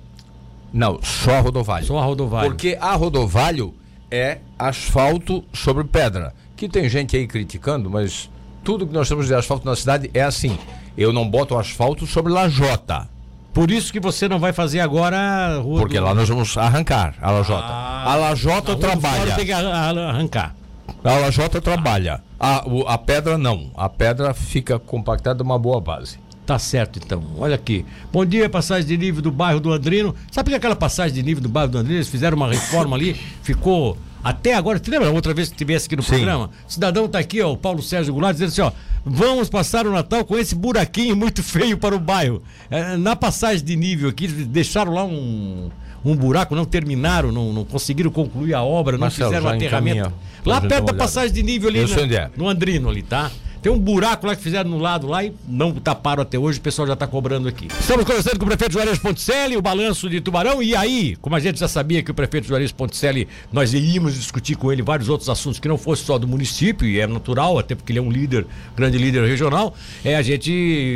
Não, 0.71 0.99
só 1.01 1.37
a 1.37 1.39
Rodovalho. 1.39 1.85
Só 1.87 1.97
a 1.97 2.05
Rodovalho. 2.05 2.49
Porque 2.51 2.77
a 2.79 2.93
Rodovalho 2.93 3.73
é 4.11 4.37
asfalto 4.59 5.43
sobre 5.51 5.83
pedra. 5.83 6.35
Que 6.55 6.69
tem 6.69 6.87
gente 6.87 7.17
aí 7.17 7.25
criticando, 7.25 7.89
mas 7.89 8.29
tudo 8.63 8.85
que 8.85 8.93
nós 8.93 9.09
temos 9.09 9.25
de 9.25 9.33
asfalto 9.33 9.65
na 9.65 9.75
cidade 9.75 10.11
é 10.13 10.21
assim. 10.21 10.55
Eu 10.95 11.11
não 11.11 11.27
boto 11.27 11.57
asfalto 11.57 12.05
sobre 12.05 12.31
lajota. 12.31 13.09
Por 13.57 13.71
isso 13.71 13.91
que 13.91 13.99
você 13.99 14.27
não 14.29 14.37
vai 14.37 14.53
fazer 14.53 14.79
agora 14.81 15.17
a 15.17 15.57
rua 15.57 15.79
Porque 15.79 15.97
do- 15.97 16.03
lá 16.05 16.13
nós 16.13 16.29
vamos 16.29 16.55
arrancar 16.55 17.15
a 17.19 17.31
lajota. 17.31 17.65
Ah, 17.67 18.11
a 18.13 18.15
lajota 18.15 18.73
a 18.73 18.75
trabalha. 18.75 19.33
Tem 19.33 19.47
que 19.47 19.51
arran- 19.51 20.07
arrancar. 20.09 20.55
A 21.03 21.13
lajota 21.13 21.59
trabalha. 21.59 22.21
A, 22.39 22.63
o- 22.67 22.87
a 22.87 22.99
pedra 22.99 23.35
não. 23.35 23.71
A 23.75 23.89
pedra 23.89 24.31
fica 24.35 24.77
compactada 24.77 25.41
uma 25.41 25.57
boa 25.57 25.81
base. 25.81 26.19
Tá 26.45 26.59
certo, 26.59 26.99
então. 27.03 27.23
Olha 27.39 27.55
aqui. 27.55 27.83
Bom 28.13 28.23
dia, 28.23 28.47
passagem 28.47 28.85
de 28.85 28.95
nível 28.95 29.23
do 29.23 29.31
bairro 29.31 29.59
do 29.59 29.73
Andrino. 29.73 30.13
Sabe 30.31 30.51
que 30.51 30.55
aquela 30.55 30.75
passagem 30.75 31.15
de 31.15 31.23
nível 31.23 31.41
do 31.41 31.49
bairro 31.49 31.71
do 31.71 31.79
Andrino, 31.79 31.97
eles 31.97 32.07
fizeram 32.09 32.37
uma 32.37 32.47
reforma 32.49 32.95
ali, 32.95 33.15
ficou. 33.41 33.97
Até 34.27 34.55
agora, 34.55 34.77
te 34.77 34.91
lembra 34.91 35.07
a 35.07 35.11
outra 35.11 35.33
vez 35.33 35.47
que 35.47 35.55
tivesse 35.55 35.85
aqui 35.85 35.95
no 35.95 36.03
Sim. 36.03 36.09
programa? 36.09 36.49
O 36.67 36.69
cidadão 36.69 37.07
tá 37.07 37.17
aqui, 37.17 37.41
ó, 37.41 37.53
o 37.53 37.55
Paulo 37.55 37.81
Sérgio 37.81 38.11
Goulart, 38.11 38.33
dizendo 38.33 38.49
assim, 38.49 38.61
ó. 38.61 38.71
Vamos 39.05 39.47
passar 39.47 39.87
o 39.87 39.91
Natal 39.93 40.25
com 40.25 40.37
esse 40.37 40.53
buraquinho 40.53 41.15
muito 41.15 41.41
feio 41.41 41.77
para 41.77 41.95
o 41.95 41.99
bairro. 41.99 42.43
É, 42.69 42.97
na 42.97 43.15
passagem 43.15 43.63
de 43.63 43.73
nível 43.77 44.09
aqui, 44.09 44.27
deixaram 44.27 44.93
lá 44.93 45.05
um, 45.05 45.69
um 46.03 46.13
buraco, 46.13 46.53
não 46.55 46.65
terminaram, 46.65 47.31
não, 47.31 47.53
não 47.53 47.63
conseguiram 47.63 48.11
concluir 48.11 48.53
a 48.53 48.61
obra, 48.61 48.97
não 48.97 48.99
Marcelo, 48.99 49.29
fizeram 49.29 49.49
o 49.49 49.55
aterramento. 49.55 50.11
Lá 50.45 50.59
perto 50.59 50.87
da 50.87 50.93
passagem 50.93 51.33
de 51.33 51.41
nível 51.41 51.69
ali, 51.69 51.83
onde 51.83 52.15
é. 52.17 52.29
no 52.35 52.49
Andrino 52.49 52.89
ali, 52.89 53.03
tá? 53.03 53.31
Tem 53.67 53.75
um 53.75 53.77
buraco 53.77 54.25
lá 54.25 54.34
que 54.34 54.41
fizeram 54.41 54.69
no 54.69 54.77
lado 54.77 55.08
lá 55.08 55.25
e 55.25 55.34
não 55.45 55.73
taparam 55.73 56.23
até 56.23 56.39
hoje, 56.39 56.58
o 56.58 56.62
pessoal 56.62 56.88
já 56.88 56.95
tá 56.95 57.06
cobrando 57.06 57.49
aqui. 57.49 57.67
Estamos 57.77 58.06
conversando 58.06 58.39
com 58.39 58.45
o 58.45 58.47
prefeito 58.47 58.71
Juarez 58.71 58.97
Ponticelli, 58.97 59.58
o 59.58 59.62
balanço 59.62 60.10
de 60.10 60.21
Tubarão, 60.21 60.63
e 60.63 60.73
aí, 60.73 61.17
como 61.17 61.36
a 61.36 61.39
gente 61.41 61.60
já 61.60 61.67
sabia 61.67 62.01
que 62.01 62.10
o 62.10 62.13
prefeito 62.13 62.47
Juarez 62.47 62.71
Ponticelli, 62.71 63.27
nós 63.51 63.73
iríamos 63.73 64.13
discutir 64.13 64.56
com 64.56 64.71
ele 64.71 64.82
vários 64.82 65.10
outros 65.10 65.30
assuntos 65.30 65.60
que 65.60 65.67
não 65.67 65.77
fosse 65.77 66.06
só 66.06 66.17
do 66.17 66.25
município, 66.25 66.88
e 66.88 66.97
é 67.01 67.06
natural, 67.06 67.60
até 67.60 67.75
porque 67.75 67.91
ele 67.91 67.99
é 67.99 68.01
um 68.01 68.10
líder, 68.10 68.47
grande 68.73 68.97
líder 68.97 69.27
regional, 69.27 69.75
é, 70.01 70.15
a 70.15 70.21
gente 70.21 70.49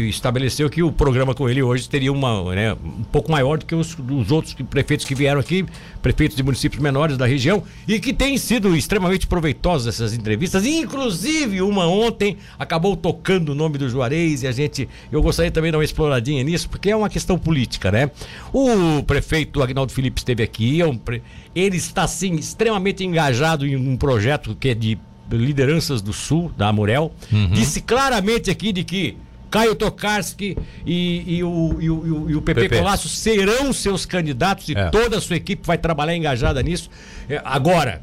estabeleceu 0.10 0.70
que 0.70 0.82
o 0.82 0.94
programa 0.94 1.36
com 1.36 1.50
ele 1.50 1.62
hoje 1.62 1.90
teria 1.90 2.14
uma, 2.14 2.56
né, 2.56 2.72
um 2.72 3.04
pouco 3.04 3.30
maior 3.30 3.58
do 3.58 3.66
que 3.66 3.76
os, 3.76 3.96
dos 3.96 4.32
outros 4.32 4.54
prefeitos 4.70 5.06
que 5.06 5.14
vieram 5.14 5.42
aqui, 5.42 5.66
prefeitos 6.02 6.38
de 6.38 6.44
municípios 6.44 6.82
menores 6.82 7.18
da 7.18 7.26
região, 7.26 7.64
e 7.86 8.00
que 8.00 8.14
têm 8.14 8.38
sido 8.38 8.74
extremamente 8.78 9.28
proveitosas 9.28 9.96
essas 9.96 10.14
entrevistas, 10.14 10.66
inclusive 10.66 11.62
uma 11.62 11.86
ontem 11.86 12.38
acabou 12.62 12.96
tocando 12.96 13.50
o 13.50 13.56
nome 13.56 13.78
do 13.78 13.90
Juarez 13.90 14.44
e 14.44 14.48
a 14.48 14.52
gente, 14.52 14.88
eu 15.12 15.22
gostaria 15.22 15.50
também 15.52 15.70
de 15.70 15.74
dar 15.74 15.78
uma 15.80 15.84
exploradinha 15.84 16.44
nisso, 16.44 16.70
porque 16.70 16.92
é 16.92 16.96
uma 16.96 17.10
questão 17.10 17.38
política, 17.38 17.92
né? 17.92 18.12
O 18.54 19.02
prefeito 19.04 19.62
Agnaldo 19.64 19.92
Felipe 19.92 20.20
esteve 20.20 20.44
aqui, 20.44 20.80
é 20.82 20.86
um 20.86 20.96
pre- 20.96 21.24
ele 21.56 21.78
está 21.78 22.04
assim 22.04 22.36
extremamente 22.36 23.04
engajado 23.04 23.66
em 23.66 23.76
um 23.76 23.98
projeto 23.98 24.56
que 24.60 24.70
é 24.70 24.74
de 24.76 24.98
lideranças 25.30 26.02
do 26.02 26.14
Sul, 26.14 26.52
da 26.58 26.68
Amurel, 26.68 27.12
disse 27.54 27.82
claramente 27.82 28.52
aqui 28.52 28.72
de 28.72 28.84
que 28.84 29.18
Caio 29.50 29.76
Tokarski 29.76 30.58
e, 30.86 31.38
e 31.38 31.44
o, 31.44 31.78
e, 31.80 31.90
o, 31.90 32.30
e 32.30 32.34
e 32.38 32.42
PP, 32.42 32.62
PP. 32.62 32.78
Colasso 32.78 33.10
serão 33.10 33.74
seus 33.74 34.06
candidatos 34.06 34.70
e 34.70 34.74
É. 34.78 34.90
toda 34.90 35.18
a 35.18 35.22
sua 35.22 35.36
equipe 35.36 35.66
vai 35.66 35.78
trabalhar 35.78 36.16
engajada 36.16 36.62
nisso. 36.62 36.90
É, 37.28 37.42
agora, 37.44 38.02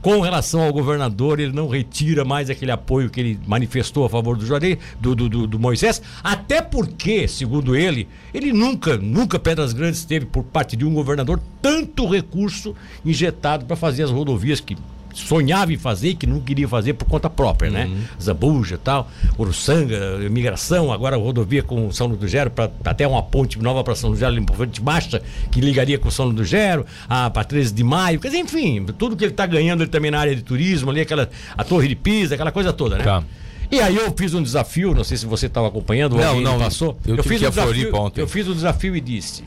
com 0.00 0.20
relação 0.20 0.62
ao 0.62 0.72
governador, 0.72 1.40
ele 1.40 1.52
não 1.52 1.68
retira 1.68 2.24
mais 2.24 2.48
aquele 2.48 2.70
apoio 2.70 3.10
que 3.10 3.20
ele 3.20 3.40
manifestou 3.46 4.04
a 4.04 4.08
favor 4.08 4.36
do 4.36 4.46
Juarez, 4.46 4.78
do, 5.00 5.14
do, 5.14 5.28
do- 5.28 5.46
do 5.46 5.58
Moisés, 5.58 6.00
até 6.22 6.62
porque, 6.62 7.26
segundo 7.26 7.74
ele, 7.74 8.08
ele 8.32 8.52
nunca, 8.52 8.96
nunca 8.96 9.38
Pedras 9.38 9.72
Grandes 9.72 10.04
teve 10.04 10.26
por 10.26 10.44
parte 10.44 10.76
de 10.76 10.84
um 10.84 10.94
governador 10.94 11.40
tanto 11.60 12.06
recurso 12.08 12.74
injetado 13.04 13.64
para 13.66 13.76
fazer 13.76 14.04
as 14.04 14.10
rodovias 14.10 14.60
que 14.60 14.76
sonhava 15.18 15.72
em 15.72 15.76
fazer 15.76 16.10
e 16.10 16.14
que 16.14 16.26
não 16.26 16.40
queria 16.40 16.68
fazer 16.68 16.94
por 16.94 17.04
conta 17.06 17.28
própria, 17.28 17.70
né? 17.70 17.90
Zambuja 18.22 18.76
e 18.76 18.78
tal, 18.78 19.10
Uruçanga, 19.38 20.20
imigração, 20.24 20.92
agora 20.92 21.16
rodovia 21.16 21.62
com 21.62 21.90
São 21.92 22.06
Luís 22.06 22.20
do 22.20 22.28
Gero, 22.28 22.50
pra, 22.50 22.70
até 22.84 23.06
uma 23.06 23.22
ponte 23.22 23.58
nova 23.58 23.82
para 23.84 23.94
São 23.94 24.10
Luís 24.10 24.20
do 24.20 24.24
Gero, 24.32 24.44
frente 24.54 24.80
baixa, 24.80 25.22
que 25.50 25.60
ligaria 25.60 25.98
com 25.98 26.10
São 26.10 26.26
Luís 26.26 26.36
do 26.36 26.44
Gero, 26.44 26.84
a 27.08 27.28
para 27.30 27.44
13 27.44 27.72
de 27.74 27.84
maio, 27.84 28.20
quer 28.20 28.28
dizer, 28.28 28.40
enfim, 28.40 28.84
tudo 28.98 29.16
que 29.16 29.24
ele 29.24 29.32
está 29.32 29.46
ganhando 29.46 29.82
ele 29.82 29.90
também 29.90 30.10
na 30.10 30.18
área 30.20 30.34
de 30.34 30.42
turismo, 30.42 30.90
ali, 30.90 31.00
aquela, 31.00 31.28
a 31.56 31.64
Torre 31.64 31.88
de 31.88 31.96
Pisa, 31.96 32.34
aquela 32.34 32.52
coisa 32.52 32.72
toda, 32.72 32.98
né? 32.98 33.04
Tá. 33.04 33.22
E 33.70 33.80
aí 33.80 33.96
eu 33.96 34.14
fiz 34.16 34.32
um 34.32 34.42
desafio, 34.42 34.94
não 34.94 35.04
sei 35.04 35.16
se 35.18 35.26
você 35.26 35.46
estava 35.46 35.68
acompanhando, 35.68 36.14
ou 36.14 36.20
Não, 36.20 36.40
não, 36.40 36.58
passou. 36.58 36.98
eu 37.06 37.16
tive 37.18 37.28
fiz 37.28 37.42
um 37.42 37.50
desafio, 37.50 37.72
Floripa 37.74 37.98
ontem. 37.98 38.20
eu 38.22 38.26
fiz 38.26 38.48
o 38.48 38.54
desafio 38.54 38.96
e 38.96 39.00
disse: 39.00 39.44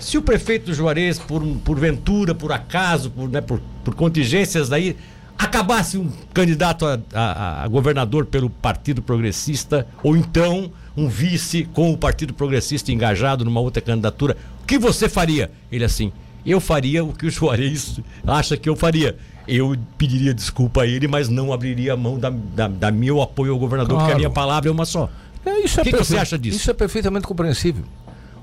se 0.00 0.18
o 0.18 0.22
prefeito 0.22 0.66
do 0.66 0.74
Juarez, 0.74 1.18
por, 1.18 1.42
um- 1.42 1.58
por 1.58 1.78
ventura, 1.78 2.34
por 2.34 2.52
acaso, 2.52 3.10
por, 3.10 3.28
né, 3.28 3.40
por, 3.40 3.60
por 3.84 3.94
contingências 3.94 4.68
daí, 4.68 4.96
acabasse 5.38 5.98
um 5.98 6.10
candidato 6.32 6.86
a, 6.86 6.98
a- 7.12 7.62
a 7.64 7.68
governador 7.68 8.26
pelo 8.26 8.48
Partido 8.48 9.02
Progressista, 9.02 9.86
ou 10.02 10.16
então 10.16 10.70
um 10.96 11.08
vice 11.08 11.64
com 11.72 11.92
o 11.92 11.96
Partido 11.98 12.32
Progressista 12.34 12.92
engajado 12.92 13.44
numa 13.44 13.60
outra 13.60 13.82
candidatura, 13.82 14.36
o 14.62 14.66
que 14.66 14.78
você 14.78 15.08
faria? 15.08 15.50
Ele 15.72 15.84
assim, 15.84 16.12
eu 16.46 16.60
faria 16.60 17.04
o 17.04 17.12
que 17.12 17.26
o 17.26 17.30
Juarez 17.30 17.98
acha 18.26 18.56
que 18.56 18.68
eu 18.68 18.76
faria. 18.76 19.16
Eu 19.46 19.76
pediria 19.98 20.32
desculpa 20.32 20.82
a 20.82 20.86
ele, 20.86 21.06
mas 21.06 21.28
não 21.28 21.52
abriria 21.52 21.92
a 21.92 21.96
mão 21.96 22.18
da, 22.18 22.30
da, 22.30 22.66
da 22.68 22.90
meu 22.90 23.20
apoio 23.20 23.52
ao 23.52 23.58
governador, 23.58 23.96
porque 23.98 24.04
a 24.04 24.06
Claro. 24.06 24.18
minha 24.18 24.30
palavra 24.30 24.70
é 24.70 24.72
uma 24.72 24.86
só. 24.86 25.10
É, 25.44 25.60
isso 25.60 25.80
é 25.80 25.82
O 25.82 25.84
que 25.84 25.90
que 25.90 25.96
perfe- 25.98 26.12
você 26.12 26.16
acha 26.18 26.38
disso? 26.38 26.56
Isso 26.56 26.70
é 26.70 26.74
perfeitamente 26.74 27.26
compreensível. 27.26 27.84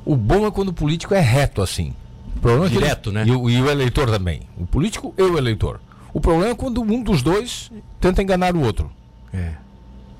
O 0.06 0.16
bom 0.16 0.46
é 0.48 0.52
quando 0.52 0.70
o 0.70 0.74
político 0.74 1.14
é 1.14 1.20
reto 1.20 1.62
assim. 1.62 1.94
O 2.36 2.40
problema 2.40 2.66
é 2.66 2.70
que 2.70 2.76
Direto, 2.78 3.10
ele- 3.10 3.20
né? 3.20 3.26
E 3.28 3.32
o, 3.32 3.50
e 3.50 3.62
o 3.62 3.70
eleitor 3.70 4.10
também. 4.10 4.42
O 4.58 4.66
político 4.66 5.14
e 5.18 5.22
o 5.22 5.38
eleitor. 5.38 5.80
O 6.14 6.20
problema 6.20 6.52
é 6.52 6.56
quando 6.56 6.82
um 6.82 7.02
dos 7.04 7.22
dois 7.22 7.72
tenta 8.00 8.22
enganar 8.22 8.56
o 8.56 8.62
outro. 8.62 8.92
É. 9.34 9.52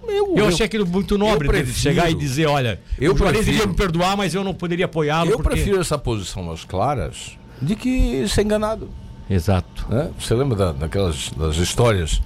Eu, 0.08 0.36
Eu 0.36 0.48
achei 0.48 0.66
aquilo 0.66 0.86
muito 0.86 1.18
nobre 1.18 1.48
prefiro- 1.48 1.78
chegar 1.78 2.10
e 2.12 2.14
dizer, 2.16 2.48
olha, 2.48 2.80
eu 3.00 3.16
iria 3.42 3.66
me 3.68 3.74
perdoar, 3.74 4.16
mas 4.18 4.34
eu 4.34 4.44
não 4.44 4.54
poderia 4.54 4.86
apoiá-lo. 4.86 5.30
eu 5.32 5.38
porque... 5.38 5.50
prefiro 5.56 5.80
essa 5.80 5.98
posição 5.98 6.52
às 6.52 6.64
claras 6.66 7.38
de 7.62 7.76
que 7.76 8.28
ser 8.28 8.42
enganado. 8.44 8.90
Exato. 9.30 9.86
né? 9.90 10.10
Você 10.20 10.34
lembra 10.34 10.58
da- 10.58 10.72
daquelas 10.74 11.30
das 11.38 11.56
histórias 11.58 12.22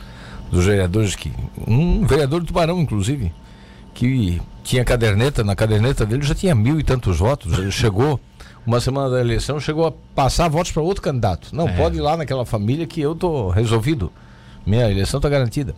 dos 0.51 0.65
vereadores 0.65 1.15
que. 1.15 1.31
Um 1.67 2.05
vereador 2.05 2.41
de 2.41 2.47
Tubarão, 2.47 2.79
inclusive, 2.81 3.31
que 3.95 4.39
tinha 4.63 4.85
caderneta, 4.85 5.43
na 5.43 5.55
caderneta 5.55 6.05
dele 6.05 6.21
já 6.21 6.35
tinha 6.35 6.53
mil 6.53 6.79
e 6.79 6.83
tantos 6.83 7.17
votos. 7.17 7.57
Ele 7.57 7.71
chegou, 7.71 8.19
uma 8.67 8.79
semana 8.79 9.09
da 9.09 9.19
eleição, 9.21 9.59
chegou 9.59 9.87
a 9.87 9.91
passar 10.13 10.47
votos 10.49 10.71
para 10.71 10.83
outro 10.83 11.01
candidato. 11.01 11.49
Não, 11.55 11.67
É. 11.67 11.75
pode 11.77 11.97
ir 11.97 12.01
lá 12.01 12.15
naquela 12.17 12.45
família 12.45 12.85
que 12.85 12.99
eu 13.01 13.15
tô 13.15 13.49
resolvido. 13.49 14.11
Minha 14.65 14.91
eleição 14.91 15.17
está 15.17 15.29
garantida. 15.29 15.73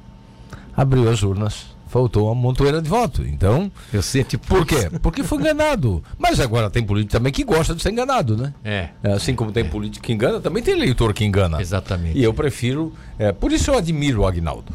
Abriu 0.76 1.10
as 1.10 1.22
urnas, 1.24 1.68
faltou 1.88 2.26
uma 2.28 2.36
montoeira 2.36 2.82
de 2.82 2.90
voto. 2.90 3.24
Então, 3.26 3.72
Eu 3.94 4.02
senti 4.02 4.38
por 4.38 4.66
quê? 4.66 4.90
Porque 5.02 5.24
foi 5.24 5.38
enganado. 5.40 6.04
Mas 6.18 6.40
agora 6.40 6.70
tem 6.70 6.84
político 6.84 7.12
também 7.14 7.32
que 7.32 7.44
gosta 7.44 7.74
de 7.74 7.82
ser 7.82 7.92
enganado, 7.92 8.36
né? 8.38 8.54
É, 8.64 8.90
É, 9.04 9.14
Assim 9.14 9.34
como 9.36 9.52
tem 9.52 9.66
político 9.66 10.06
que 10.06 10.14
engana, 10.14 10.40
também 10.40 10.62
tem 10.62 10.74
eleitor 10.76 11.14
que 11.14 11.24
engana. 11.26 11.62
exatamente. 11.62 12.18
E 12.18 12.24
eu 12.24 12.34
prefiro. 12.34 12.94
é, 13.18 13.32
por 13.32 13.52
isso 13.52 13.72
eu 13.72 13.78
admiro 13.78 14.22
o 14.22 14.28
Agnaldo. 14.28 14.74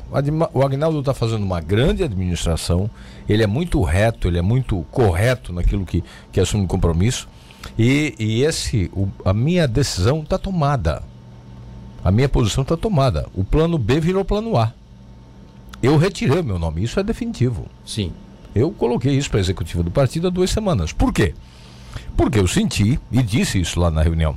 O 0.55 0.62
Agnaldo 0.62 1.01
está 1.01 1.14
fazendo 1.14 1.42
uma 1.44 1.61
grande 1.61 2.03
administração. 2.03 2.90
Ele 3.29 3.42
é 3.42 3.46
muito 3.46 3.81
reto, 3.83 4.27
ele 4.29 4.38
é 4.38 4.42
muito 4.42 4.85
correto 4.90 5.53
naquilo 5.53 5.85
que, 5.87 6.03
que 6.33 6.40
assume 6.40 6.66
compromisso. 6.66 7.29
E, 7.79 8.14
e 8.18 8.42
esse, 8.42 8.90
o- 8.92 9.09
a 9.25 9.33
minha 9.33 9.68
decisão 9.68 10.20
está 10.20 10.37
tomada. 10.37 11.03
A 12.05 12.11
minha 12.11 12.29
posição 12.29 12.62
está 12.62 12.77
tomada. 12.77 13.29
O 13.35 13.44
plano 13.44 13.79
B 13.79 14.01
virou 14.01 14.25
plano 14.25 14.57
A. 14.59 14.72
Eu 15.83 15.97
retirei 15.97 16.40
o 16.40 16.45
meu 16.45 16.59
nome, 16.59 16.83
isso 16.83 17.01
é 17.01 17.03
definitivo. 17.03 17.66
Sim. 17.85 18.12
Eu 18.55 18.71
coloquei 18.71 19.16
isso 19.16 19.31
para 19.31 19.40
a 19.40 19.40
executiva 19.40 19.83
do 19.83 19.90
partido 19.90 20.29
há 20.29 20.31
duas 20.31 20.51
semanas. 20.51 20.92
Por 20.92 21.12
quê? 21.12 21.35
Porque 22.16 22.38
eu 22.38 22.47
senti, 22.47 23.01
e 23.11 23.23
disse 23.23 23.61
isso 23.61 23.81
lá 23.81 23.90
na 23.90 24.03
reunião, 24.03 24.37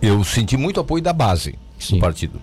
eu 0.00 0.24
senti 0.24 0.56
muito 0.56 0.80
apoio 0.80 1.02
da 1.02 1.12
base 1.12 1.54
Sim. 1.78 1.96
do 1.96 2.00
partido. 2.00 2.40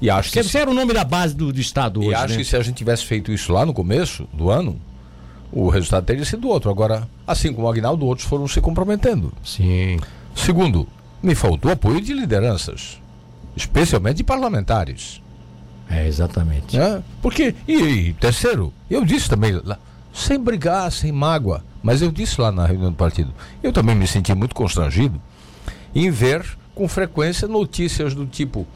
E 0.00 0.10
acho 0.10 0.30
que, 0.30 0.42
Você, 0.42 0.58
era 0.58 0.70
o 0.70 0.74
nome 0.74 0.92
da 0.92 1.04
base 1.04 1.34
do, 1.34 1.52
do 1.52 1.60
Estado 1.60 2.02
e 2.02 2.08
hoje, 2.08 2.14
acho 2.14 2.32
né? 2.34 2.36
que 2.38 2.44
se 2.44 2.56
a 2.56 2.62
gente 2.62 2.76
tivesse 2.76 3.04
feito 3.04 3.32
isso 3.32 3.52
lá 3.52 3.64
no 3.64 3.72
começo 3.72 4.28
do 4.32 4.50
ano, 4.50 4.78
o 5.50 5.68
resultado 5.68 6.04
teria 6.04 6.24
sido 6.24 6.48
outro. 6.48 6.70
Agora, 6.70 7.08
assim 7.26 7.52
como 7.52 7.66
o 7.66 7.70
Agnaldo, 7.70 8.04
outros 8.04 8.28
foram 8.28 8.46
se 8.46 8.60
comprometendo. 8.60 9.32
Sim. 9.42 9.98
Segundo, 10.34 10.86
me 11.22 11.34
faltou 11.34 11.70
apoio 11.70 12.00
de 12.00 12.12
lideranças, 12.12 13.00
especialmente 13.56 14.18
de 14.18 14.24
parlamentares. 14.24 15.22
É, 15.94 16.06
exatamente. 16.06 16.76
né? 16.76 17.02
Porque, 17.22 17.54
e, 17.66 17.72
e 17.72 18.12
terceiro, 18.14 18.72
eu 18.90 19.04
disse 19.04 19.28
também, 19.28 19.60
lá, 19.64 19.78
sem 20.12 20.38
brigar, 20.38 20.90
sem 20.90 21.12
mágoa, 21.12 21.64
mas 21.82 22.02
eu 22.02 22.10
disse 22.10 22.40
lá 22.40 22.50
na 22.50 22.66
reunião 22.66 22.90
do 22.90 22.96
partido, 22.96 23.32
eu 23.62 23.72
também 23.72 23.94
me 23.94 24.06
senti 24.06 24.34
muito 24.34 24.54
constrangido 24.54 25.20
em 25.94 26.10
ver 26.10 26.44
com 26.74 26.88
frequência 26.88 27.46
notícias 27.46 28.14
do 28.14 28.26
tipo: 28.26 28.66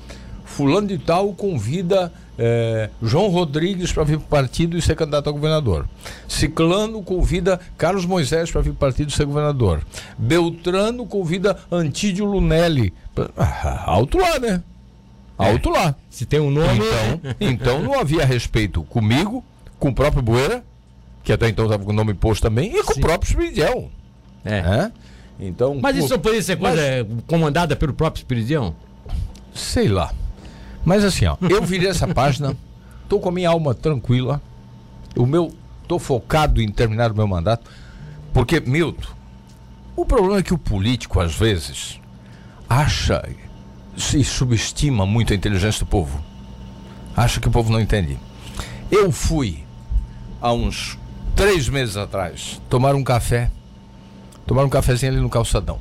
Fulano 0.44 0.86
de 0.86 0.98
Tal 0.98 1.32
convida 1.32 2.12
é, 2.38 2.90
João 3.02 3.28
Rodrigues 3.28 3.92
para 3.92 4.04
vir 4.04 4.18
para 4.18 4.24
o 4.24 4.28
partido 4.28 4.78
e 4.78 4.82
ser 4.82 4.94
candidato 4.94 5.28
a 5.28 5.32
governador. 5.32 5.88
Ciclano 6.28 7.02
convida 7.02 7.58
Carlos 7.76 8.06
Moisés 8.06 8.50
para 8.50 8.60
vir 8.60 8.70
para 8.70 8.76
o 8.76 8.90
partido 8.90 9.10
e 9.10 9.12
ser 9.12 9.26
governador. 9.26 9.84
Beltrano 10.16 11.04
convida 11.04 11.58
Antídio 11.70 12.24
Lunelli. 12.24 12.94
Pra, 13.14 13.28
ah, 13.36 13.84
alto 13.86 14.18
lá, 14.18 14.38
né? 14.38 14.62
Alto 15.38 15.70
lá. 15.70 15.94
Se 16.10 16.26
tem 16.26 16.40
um 16.40 16.50
nome. 16.50 16.80
Então, 16.84 17.36
então 17.40 17.82
não 17.82 17.98
havia 17.98 18.24
respeito 18.24 18.82
comigo, 18.82 19.44
com 19.78 19.90
o 19.90 19.94
próprio 19.94 20.20
Bueira, 20.20 20.64
que 21.22 21.32
até 21.32 21.48
então 21.48 21.66
estava 21.66 21.84
com 21.84 21.90
o 21.90 21.94
nome 21.94 22.12
posto 22.12 22.42
também, 22.42 22.76
e 22.76 22.82
com 22.82 22.92
Sim. 22.92 23.00
o 23.00 23.02
próprio 23.02 23.28
Espiridião. 23.28 23.90
É. 24.44 24.58
é. 24.58 24.92
Então, 25.40 25.78
mas 25.80 25.96
isso 25.96 26.18
poderia 26.18 26.42
ser 26.42 26.56
coisa 26.56 26.76
mas... 26.76 27.24
comandada 27.26 27.76
pelo 27.76 27.92
próprio 27.92 28.20
Espiridião? 28.20 28.74
Sei 29.54 29.88
lá. 29.88 30.12
Mas 30.84 31.04
assim, 31.04 31.26
ó, 31.26 31.36
eu 31.48 31.62
virei 31.62 31.88
essa 31.88 32.08
página, 32.08 32.56
tô 33.08 33.20
com 33.20 33.28
a 33.28 33.32
minha 33.32 33.50
alma 33.50 33.74
tranquila. 33.74 34.42
O 35.16 35.26
meu. 35.26 35.52
tô 35.86 35.98
focado 35.98 36.60
em 36.60 36.70
terminar 36.70 37.12
o 37.12 37.14
meu 37.14 37.26
mandato. 37.26 37.70
Porque, 38.32 38.60
Milton, 38.60 39.08
o 39.96 40.04
problema 40.04 40.38
é 40.38 40.42
que 40.42 40.54
o 40.54 40.58
político, 40.58 41.20
às 41.20 41.34
vezes, 41.34 42.00
acha 42.68 43.28
se 43.98 44.22
subestima 44.24 45.04
muito 45.04 45.32
a 45.32 45.36
inteligência 45.36 45.84
do 45.84 45.88
povo. 45.88 46.22
Acha 47.16 47.40
que 47.40 47.48
o 47.48 47.50
povo 47.50 47.72
não 47.72 47.80
entende. 47.80 48.18
Eu 48.90 49.10
fui, 49.10 49.64
há 50.40 50.52
uns 50.52 50.98
três 51.34 51.68
meses 51.68 51.96
atrás, 51.96 52.60
tomar 52.68 52.94
um 52.94 53.02
café. 53.02 53.50
Tomar 54.46 54.64
um 54.64 54.68
cafezinho 54.70 55.12
ali 55.12 55.20
no 55.20 55.28
calçadão. 55.28 55.78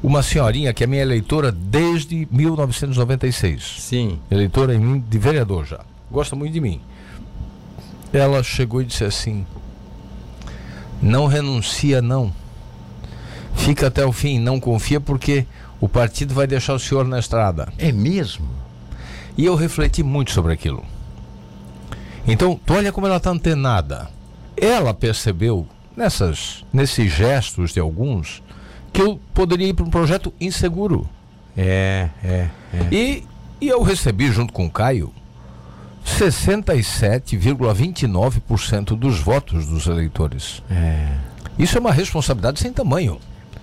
Uma 0.00 0.22
senhorinha 0.22 0.72
que 0.72 0.84
é 0.84 0.86
minha 0.86 1.02
eleitora 1.02 1.50
desde 1.50 2.28
1996. 2.30 3.80
Sim. 3.80 4.20
Eleitora 4.30 4.74
em 4.74 4.78
mim 4.78 5.00
de 5.00 5.18
vereador 5.18 5.66
já. 5.66 5.80
Gosta 6.08 6.36
muito 6.36 6.52
de 6.52 6.60
mim. 6.60 6.80
Ela 8.12 8.44
chegou 8.44 8.80
e 8.80 8.84
disse 8.84 9.02
assim: 9.02 9.44
Não 11.02 11.26
renuncia, 11.26 12.00
não. 12.00 12.32
Fica 13.56 13.88
até 13.88 14.06
o 14.06 14.12
fim, 14.12 14.38
não 14.38 14.60
confia 14.60 15.00
porque 15.00 15.44
o 15.80 15.88
partido 15.88 16.34
vai 16.34 16.46
deixar 16.46 16.74
o 16.74 16.78
senhor 16.78 17.06
na 17.06 17.18
estrada. 17.18 17.72
É 17.78 17.92
mesmo? 17.92 18.48
E 19.36 19.44
eu 19.44 19.54
refleti 19.54 20.02
muito 20.02 20.32
sobre 20.32 20.52
aquilo. 20.52 20.84
Então, 22.26 22.58
tu 22.66 22.74
olha 22.74 22.92
como 22.92 23.06
ela 23.06 23.16
está 23.16 23.30
antenada. 23.30 24.10
Ela 24.56 24.92
percebeu, 24.92 25.66
nessas, 25.96 26.64
nesses 26.72 27.12
gestos 27.12 27.72
de 27.72 27.80
alguns, 27.80 28.42
que 28.92 29.00
eu 29.00 29.20
poderia 29.32 29.68
ir 29.68 29.74
para 29.74 29.84
um 29.84 29.90
projeto 29.90 30.34
inseguro. 30.40 31.08
É, 31.56 32.08
é, 32.22 32.48
é. 32.74 32.88
E, 32.90 33.24
e 33.60 33.68
eu 33.68 33.82
recebi, 33.82 34.30
junto 34.30 34.52
com 34.52 34.66
o 34.66 34.70
Caio, 34.70 35.12
67,29% 36.04 38.96
dos 38.96 39.20
votos 39.20 39.66
dos 39.66 39.86
eleitores. 39.86 40.62
É. 40.70 41.16
Isso 41.58 41.76
é 41.76 41.80
uma 41.80 41.92
responsabilidade 41.92 42.60
sem 42.60 42.72
tamanho. 42.72 43.18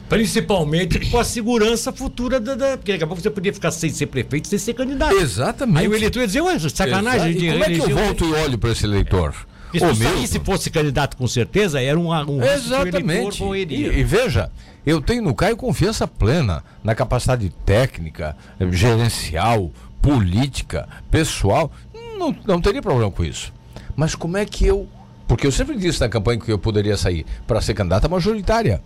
Principalmente 0.10 1.00
com 1.10 1.18
a 1.18 1.24
segurança 1.24 1.92
futura 1.92 2.40
da, 2.40 2.56
da, 2.56 2.78
Porque 2.78 2.92
daqui 2.92 3.04
a 3.04 3.08
pouco 3.08 3.22
você 3.22 3.30
podia 3.30 3.54
ficar 3.54 3.72
sem 3.72 3.90
ser 3.90 4.06
prefeito, 4.08 4.48
sem 4.48 4.60
ser 4.60 4.74
candidato. 4.74 5.16
Exatamente. 5.16 5.80
Aí 5.80 5.88
o 5.88 5.96
eleitor 5.96 6.20
ia 6.20 6.28
dizer, 6.28 6.42
ué, 6.42 6.58
sacanagem. 6.60 7.34
De, 7.34 7.52
como 7.52 7.64
é 7.64 7.70
que 7.70 7.80
eu 7.80 7.90
volto 7.90 8.26
e 8.26 8.34
olho 8.34 8.58
para 8.58 8.72
esse 8.72 8.86
eleitor? 8.86 9.36
É. 9.74 9.80
Se, 9.80 10.04
sair, 10.04 10.28
se 10.28 10.40
fosse 10.40 10.70
candidato 10.70 11.18
com 11.18 11.28
certeza, 11.28 11.82
era 11.82 12.00
um, 12.00 12.12
um 12.12 12.44
Exatamente. 12.44 13.44
E, 13.44 14.00
e, 14.00 14.04
veja, 14.04 14.50
eu 14.86 15.02
tenho 15.02 15.22
no 15.22 15.36
Caio 15.36 15.58
confiança 15.58 16.08
plena 16.08 16.64
na 16.84 16.96
capacidade 16.96 17.50
técnica, 17.66 18.38
gerencial, 18.72 19.72
política, 20.02 20.88
pessoal. 21.12 21.72
Não, 22.18 22.34
não 22.46 22.62
teria 22.62 22.82
problema 22.82 23.12
com 23.12 23.24
isso. 23.24 23.52
Mas 23.96 24.16
como 24.16 24.38
é 24.38 24.46
que 24.46 24.66
eu. 24.66 24.88
Porque 25.28 25.48
eu 25.48 25.52
sempre 25.52 25.76
disse 25.76 26.00
na 26.00 26.08
campanha 26.08 26.40
que 26.40 26.52
eu 26.52 26.60
poderia 26.60 26.96
sair 26.96 27.26
para 27.48 27.60
ser 27.60 27.74
candidata 27.74 28.08
majoritária. 28.08 28.82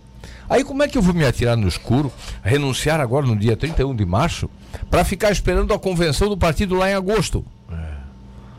Aí 0.48 0.64
como 0.64 0.82
é 0.82 0.88
que 0.88 0.98
eu 0.98 1.02
vou 1.02 1.14
me 1.14 1.24
atirar 1.24 1.56
no 1.56 1.68
escuro, 1.68 2.12
renunciar 2.42 3.00
agora 3.00 3.26
no 3.26 3.36
dia 3.36 3.56
31 3.56 3.94
de 3.94 4.04
março, 4.04 4.50
para 4.90 5.04
ficar 5.04 5.30
esperando 5.30 5.72
a 5.72 5.78
convenção 5.78 6.28
do 6.28 6.36
partido 6.36 6.74
lá 6.74 6.90
em 6.90 6.94
agosto? 6.94 7.44
É. 7.70 7.74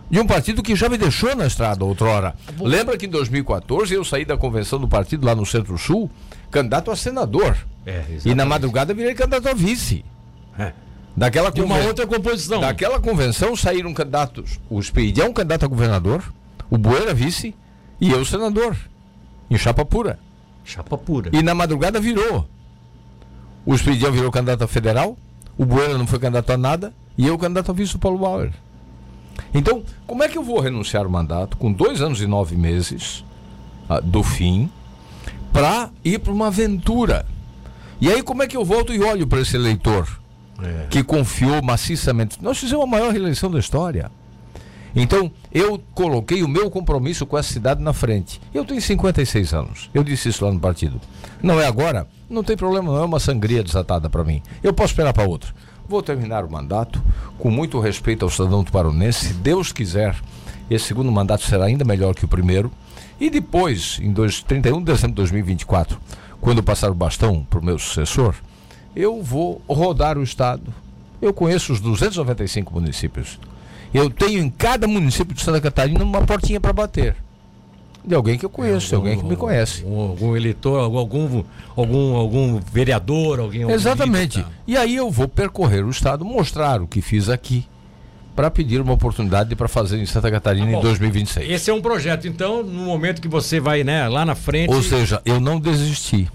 De 0.10 0.20
um 0.20 0.26
partido 0.26 0.64
que 0.64 0.76
já 0.76 0.88
me 0.88 0.98
deixou 0.98 1.36
na 1.36 1.48
estrada 1.48 1.84
outrora. 1.84 2.36
É 2.48 2.64
Lembra 2.64 2.98
que 2.98 3.06
em 3.06 3.10
2014 3.10 3.94
eu 3.94 4.04
saí 4.04 4.24
da 4.24 4.38
convenção 4.38 4.80
do 4.80 4.88
partido 4.88 5.26
lá 5.26 5.36
no 5.36 5.46
Centro-Sul, 5.46 6.10
candidato 6.50 6.92
a 6.92 6.96
senador. 6.96 7.58
É, 7.86 8.04
e 8.24 8.36
na 8.36 8.46
madrugada 8.46 8.94
virei 8.94 9.14
candidato 9.14 9.50
a 9.50 9.54
vice. 9.54 10.06
É. 10.58 10.72
Daquela 11.16 11.52
de 11.52 11.62
uma 11.62 11.78
outra 11.78 12.08
composição. 12.08 12.62
Daquela 12.62 13.00
convenção 13.00 13.56
saíram 13.56 13.94
candidatos. 13.94 14.60
O 14.70 14.80
Esperidião, 14.80 15.34
candidato 15.34 15.66
a 15.66 15.68
governador, 15.68 16.24
o 16.70 16.78
Bueira 16.78 17.14
vice 17.14 17.54
e 18.00 18.12
eu 18.12 18.24
senador. 18.24 18.78
Em 19.50 19.58
chapa 19.58 19.84
pura. 19.84 20.18
Chapa 20.64 20.98
pura. 20.98 21.30
E 21.34 21.42
na 21.42 21.54
madrugada 21.54 22.00
virou. 22.00 22.48
O 23.66 23.76
Espiridião 23.76 24.12
virou 24.12 24.32
candidato 24.32 24.64
a 24.64 24.68
federal, 24.68 25.18
o 25.58 25.66
Bueno 25.66 25.98
não 25.98 26.08
foi 26.08 26.20
candidato 26.20 26.52
a 26.52 26.58
nada, 26.58 26.94
e 27.18 27.28
eu 27.28 27.38
candidato 27.38 27.72
a 27.72 27.74
vice 27.74 27.98
Paulo 27.98 28.18
Bauer. 28.18 28.52
Então, 29.54 29.84
como 30.08 30.24
é 30.24 30.28
que 30.28 30.38
eu 30.38 30.44
vou 30.44 30.60
renunciar 30.60 31.04
ao 31.04 31.10
mandato 31.10 31.58
com 31.58 31.72
dois 31.72 32.02
anos 32.02 32.22
e 32.22 32.28
nove 32.28 32.56
meses 32.56 33.24
ah, 33.90 34.00
do 34.00 34.24
fim 34.24 34.70
para 35.52 35.90
ir 36.04 36.20
para 36.20 36.32
uma 36.32 36.48
aventura? 36.48 37.26
E 38.00 38.10
aí, 38.10 38.24
como 38.24 38.42
é 38.42 38.48
que 38.48 38.58
eu 38.58 38.66
volto 38.66 38.94
e 38.94 39.00
olho 39.00 39.28
para 39.28 39.42
esse 39.42 39.56
eleitor 39.56 40.08
é. 40.62 40.88
que 40.90 41.04
confiou 41.04 41.62
maciçamente? 41.62 42.42
Nós 42.42 42.58
fizemos 42.58 42.84
a 42.84 42.88
maior 42.88 43.12
reeleição 43.12 43.52
da 43.52 43.60
história. 43.60 44.12
Então, 44.96 45.32
eu 45.52 45.82
coloquei 45.94 46.44
o 46.44 46.48
meu 46.48 46.70
compromisso 46.70 47.26
com 47.26 47.38
essa 47.38 47.54
cidade 47.54 47.82
na 47.82 47.94
frente. 47.94 48.42
Eu 48.54 48.66
tenho 48.66 48.82
56 48.82 49.54
anos. 49.54 49.90
Eu 49.94 50.04
disse 50.04 50.30
isso 50.30 50.44
lá 50.44 50.52
no 50.52 50.60
partido. 50.60 51.00
Não 51.42 51.60
é 51.60 51.66
agora? 51.66 52.08
Não 52.30 52.44
tem 52.44 52.58
problema, 52.58 52.92
não 52.92 53.02
é 53.02 53.06
uma 53.06 53.20
sangria 53.20 53.64
desatada 53.64 54.10
para 54.10 54.24
mim. 54.24 54.42
Eu 54.62 54.74
posso 54.74 54.94
esperar 54.94 55.14
para 55.14 55.28
outro. 55.28 55.54
Vou 55.88 56.02
terminar 56.02 56.46
o 56.46 56.52
mandato 56.52 57.02
com 57.38 57.50
muito 57.50 57.80
respeito 57.80 58.24
ao 58.24 58.32
cidadão 58.32 58.64
tuparonense. 58.64 59.28
Se 59.28 59.34
Deus 59.34 59.72
quiser, 59.72 60.16
esse 60.70 60.86
segundo 60.86 61.12
mandato 61.12 61.44
será 61.44 61.66
ainda 61.66 61.84
melhor 61.84 62.16
que 62.16 62.26
o 62.26 62.30
primeiro. 62.30 62.72
E 63.20 63.30
depois, 63.30 64.00
em 64.02 64.12
dois, 64.12 64.42
31 64.42 64.80
de 64.80 64.86
dezembro 64.86 65.10
de 65.10 65.16
2024, 65.16 66.00
quando 66.40 66.64
passar 66.64 66.90
o 66.90 66.96
bastão 66.96 67.46
para 67.50 67.60
o 67.60 67.64
meu 67.64 67.78
sucessor, 67.78 68.36
eu 68.96 69.22
vou 69.22 69.62
rodar 69.68 70.18
o 70.18 70.24
Estado. 70.24 70.74
Eu 71.22 71.34
conheço 71.34 71.72
os 71.74 71.80
295 71.80 72.74
municípios. 72.74 73.38
Eu 73.94 74.10
tenho 74.10 74.40
em 74.40 74.50
cada 74.50 74.88
município 74.88 75.36
de 75.36 75.42
Santa 75.42 75.60
Catarina 75.60 76.04
uma 76.04 76.22
portinha 76.22 76.60
para 76.60 76.72
bater. 76.72 77.16
De 78.04 78.16
alguém 78.16 78.38
que 78.38 78.46
eu 78.46 78.50
conheço, 78.50 78.96
algum, 78.96 79.08
alguém 79.08 79.24
que 79.24 79.30
me 79.30 79.36
conhece. 79.36 79.84
Algum, 79.84 80.02
algum 80.02 80.36
eleitor, 80.36 80.80
algum, 80.80 81.44
algum, 81.76 82.16
algum 82.16 82.60
vereador, 82.60 83.40
alguém. 83.40 83.70
Exatamente. 83.70 84.44
E 84.66 84.76
aí 84.76 84.96
eu 84.96 85.12
vou 85.12 85.28
percorrer 85.28 85.86
o 85.86 85.90
estado, 85.90 86.26
mostrar 86.26 86.82
o 86.82 86.88
que 86.88 87.00
fiz 87.00 87.30
aqui, 87.30 87.68
para 88.36 88.50
pedir 88.50 88.82
uma 88.82 88.94
oportunidade 88.94 89.56
para 89.56 89.68
fazer 89.68 90.00
em 90.00 90.06
Santa 90.06 90.32
Catarina 90.32 90.68
ah, 90.68 90.72
bom, 90.72 90.80
em 90.80 90.82
2026. 90.82 91.52
Esse 91.52 91.70
é 91.70 91.74
um 91.74 91.82
projeto, 91.82 92.28
então, 92.28 92.64
no 92.64 92.86
momento 92.86 93.22
que 93.22 93.28
você 93.28 93.60
vai 93.60 93.84
né, 93.84 94.08
lá 94.08 94.26
na 94.26 94.34
frente. 94.34 94.74
Ou 94.74 94.82
seja, 94.82 95.22
eu 95.24 95.40
não 95.40 95.60
desisti. 95.60 96.28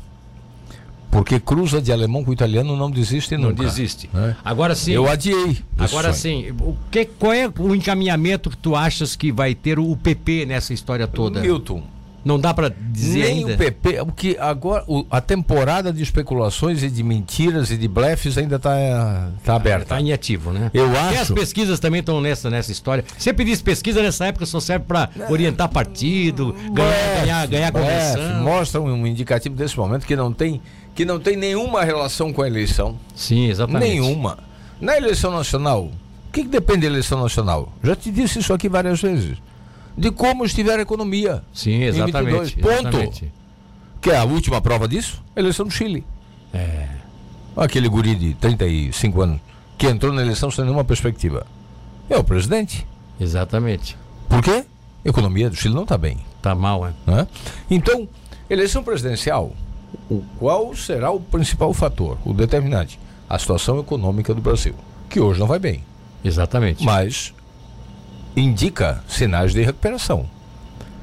Porque 1.10 1.40
cruza 1.40 1.80
de 1.80 1.92
alemão 1.92 2.24
com 2.24 2.32
italiano 2.32 2.76
não 2.76 2.90
desiste 2.90 3.36
nunca. 3.36 3.62
Não 3.62 3.68
desiste. 3.68 4.10
Né? 4.12 4.36
Agora 4.44 4.74
sim. 4.74 4.92
Eu 4.92 5.08
adiei. 5.08 5.58
Agora 5.78 6.12
sim. 6.12 6.52
O 6.60 6.76
que, 6.90 7.04
qual 7.04 7.32
é 7.32 7.50
o 7.58 7.74
encaminhamento 7.74 8.50
que 8.50 8.56
tu 8.56 8.74
achas 8.76 9.16
que 9.16 9.32
vai 9.32 9.54
ter 9.54 9.78
o 9.78 9.96
PP 9.96 10.46
nessa 10.46 10.74
história 10.74 11.06
toda? 11.06 11.40
Milton. 11.40 11.82
Não 12.26 12.40
dá 12.40 12.52
para 12.52 12.68
dizer 12.68 13.20
Nem 13.20 13.38
ainda. 13.38 13.54
o 13.54 13.56
PP, 13.56 14.00
o 14.00 14.06
que 14.06 14.36
agora 14.40 14.82
o, 14.88 15.06
a 15.08 15.20
temporada 15.20 15.92
de 15.92 16.02
especulações 16.02 16.82
e 16.82 16.90
de 16.90 17.00
mentiras 17.04 17.70
e 17.70 17.76
de 17.76 17.86
blefes 17.86 18.36
ainda 18.36 18.56
está 18.56 19.30
tá 19.44 19.54
aberta. 19.54 19.82
Está 19.84 20.00
em 20.00 20.12
ativo, 20.12 20.52
né? 20.52 20.68
Eu 20.74 20.90
acho. 20.90 21.14
E 21.14 21.18
as 21.18 21.30
pesquisas 21.30 21.78
também 21.78 22.00
estão 22.00 22.20
nessa 22.20 22.50
nessa 22.50 22.72
história. 22.72 23.04
Sempre 23.16 23.44
diz 23.44 23.62
pesquisa 23.62 24.02
nessa 24.02 24.26
época 24.26 24.44
só 24.44 24.58
serve 24.58 24.86
para 24.86 25.08
orientar 25.30 25.68
partido, 25.68 26.52
ganhar 26.72 27.20
ganhar, 27.20 27.46
ganhar 27.46 27.70
convenção. 27.70 28.42
Mostra 28.42 28.80
um 28.80 29.06
indicativo 29.06 29.54
desse 29.54 29.78
momento 29.78 30.04
que 30.04 30.16
não 30.16 30.32
tem 30.32 30.60
que 30.96 31.04
não 31.04 31.20
tem 31.20 31.36
nenhuma 31.36 31.84
relação 31.84 32.32
com 32.32 32.40
a 32.40 32.46
eleição. 32.46 32.98
Sim, 33.14 33.48
exatamente. 33.48 33.90
Nenhuma. 33.90 34.38
Na 34.80 34.96
eleição 34.96 35.30
nacional, 35.30 35.84
o 35.84 36.32
que, 36.32 36.42
que 36.42 36.48
depende 36.48 36.80
da 36.80 36.86
eleição 36.86 37.22
nacional? 37.22 37.70
Já 37.84 37.94
te 37.94 38.10
disse 38.10 38.38
isso 38.38 38.52
aqui 38.54 38.66
várias 38.66 39.00
vezes. 39.02 39.36
De 39.96 40.10
como 40.10 40.44
estiver 40.44 40.78
a 40.78 40.82
economia. 40.82 41.44
Sim, 41.52 41.82
exatamente. 41.82 42.56
Ponto. 42.56 42.72
Exatamente. 42.72 43.32
Que 44.00 44.10
é 44.10 44.16
a 44.16 44.24
última 44.24 44.60
prova 44.62 44.88
disso? 44.88 45.22
A 45.36 45.40
eleição 45.40 45.66
do 45.66 45.70
Chile. 45.70 46.02
É. 46.52 46.88
Aquele 47.54 47.88
guri 47.88 48.14
de 48.14 48.34
35 48.34 49.20
anos 49.20 49.40
que 49.76 49.86
entrou 49.86 50.14
na 50.14 50.22
eleição 50.22 50.50
sem 50.50 50.64
nenhuma 50.64 50.84
perspectiva. 50.84 51.46
É 52.08 52.16
o 52.16 52.24
presidente. 52.24 52.86
Exatamente. 53.20 53.98
Por 54.30 54.42
quê? 54.42 54.64
A 55.04 55.08
economia 55.08 55.50
do 55.50 55.56
Chile 55.56 55.74
não 55.74 55.82
está 55.82 55.98
bem. 55.98 56.18
Está 56.38 56.54
mal, 56.54 56.86
é? 56.86 56.92
Né? 57.06 57.28
Então, 57.70 58.08
eleição 58.48 58.82
presidencial 58.82 59.52
o 60.10 60.22
qual 60.38 60.74
será 60.74 61.10
o 61.10 61.20
principal 61.20 61.72
fator, 61.74 62.18
o 62.24 62.32
determinante? 62.32 62.98
A 63.28 63.38
situação 63.38 63.78
econômica 63.80 64.32
do 64.32 64.40
Brasil, 64.40 64.74
que 65.08 65.18
hoje 65.20 65.40
não 65.40 65.46
vai 65.46 65.58
bem. 65.58 65.82
Exatamente. 66.24 66.84
Mas 66.84 67.34
indica 68.36 69.02
sinais 69.08 69.52
de 69.52 69.62
recuperação. 69.62 70.26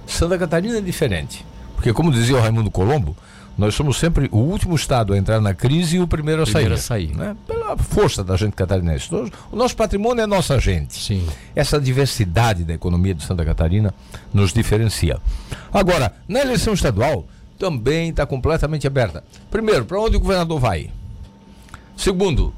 Santa 0.05 0.37
Catarina 0.37 0.77
é 0.77 0.81
diferente. 0.81 1.45
Porque, 1.75 1.91
como 1.93 2.11
dizia 2.11 2.35
o 2.37 2.39
Raimundo 2.39 2.69
Colombo, 2.71 3.15
nós 3.57 3.75
somos 3.75 3.97
sempre 3.97 4.29
o 4.31 4.37
último 4.37 4.75
estado 4.75 5.13
a 5.13 5.17
entrar 5.17 5.39
na 5.39 5.53
crise 5.53 5.97
e 5.97 5.99
o 5.99 6.07
primeiro 6.07 6.41
a 6.41 6.45
Primeiro 6.45 6.77
sair. 6.77 7.07
a 7.07 7.11
sair. 7.11 7.15
Né? 7.15 7.35
Pela 7.45 7.77
força 7.77 8.23
da 8.23 8.35
gente 8.35 8.53
catarinense. 8.53 9.11
Nós- 9.11 9.29
O 9.51 9.55
nosso 9.55 9.75
patrimônio 9.75 10.23
é 10.23 10.27
nossa 10.27 10.59
gente. 10.59 10.93
Sim. 10.97 11.27
Essa 11.55 11.79
diversidade 11.79 12.63
da 12.63 12.73
economia 12.73 13.13
de 13.13 13.23
Santa 13.23 13.43
Catarina 13.45 13.93
nos 14.33 14.53
diferencia. 14.53 15.19
Agora, 15.71 16.13
na 16.27 16.39
eleição 16.41 16.73
estadual, 16.73 17.25
também 17.63 18.09
está 18.09 18.25
completamente 18.25 18.85
aberta. 18.85 19.23
Primeiro, 19.49 19.85
para 19.85 19.97
onde 19.97 20.17
o 20.17 20.19
governador 20.19 20.59
vai? 20.59 20.89
Segundo, 21.95 22.53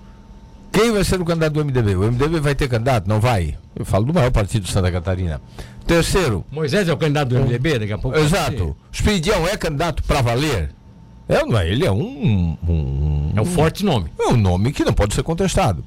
quem 0.72 0.92
vai 0.92 1.04
ser 1.04 1.22
o 1.22 1.26
candidato 1.26 1.54
do 1.54 1.64
MDB? 1.64 1.96
O 1.96 2.12
MDB 2.12 2.40
vai 2.40 2.56
ter 2.56 2.68
candidato? 2.68 3.08
Não 3.08 3.20
vai? 3.20 3.56
Eu 3.76 3.86
falo 3.86 4.06
do 4.06 4.14
maior 4.14 4.32
partido 4.32 4.64
de 4.64 4.72
Santa 4.72 4.92
Catarina. 4.92 5.40
Terceiro, 5.86 6.44
Moisés 6.52 6.88
é 6.90 6.94
o 6.94 6.98
candidato 6.98 7.30
do 7.30 7.40
MDB, 7.40 7.78
daqui 7.80 7.94
a 7.94 7.98
pouco. 8.00 8.18
exato, 8.18 8.76
Expedião 8.92 9.48
é 9.48 9.56
candidato 9.56 10.02
para 10.04 10.22
valer? 10.22 10.72
É, 11.30 11.46
não 11.46 11.58
é? 11.60 11.70
Ele 11.70 11.86
é 11.86 11.92
um, 11.92 12.58
um. 12.68 13.32
É 13.36 13.42
um 13.42 13.46
forte 13.46 13.86
nome. 13.86 14.10
é 14.20 14.28
um 14.30 14.38
nome 14.38 14.72
que 14.72 14.84
não 14.84 14.94
pode 14.94 15.14
ser 15.14 15.22
contestado. 15.22 15.84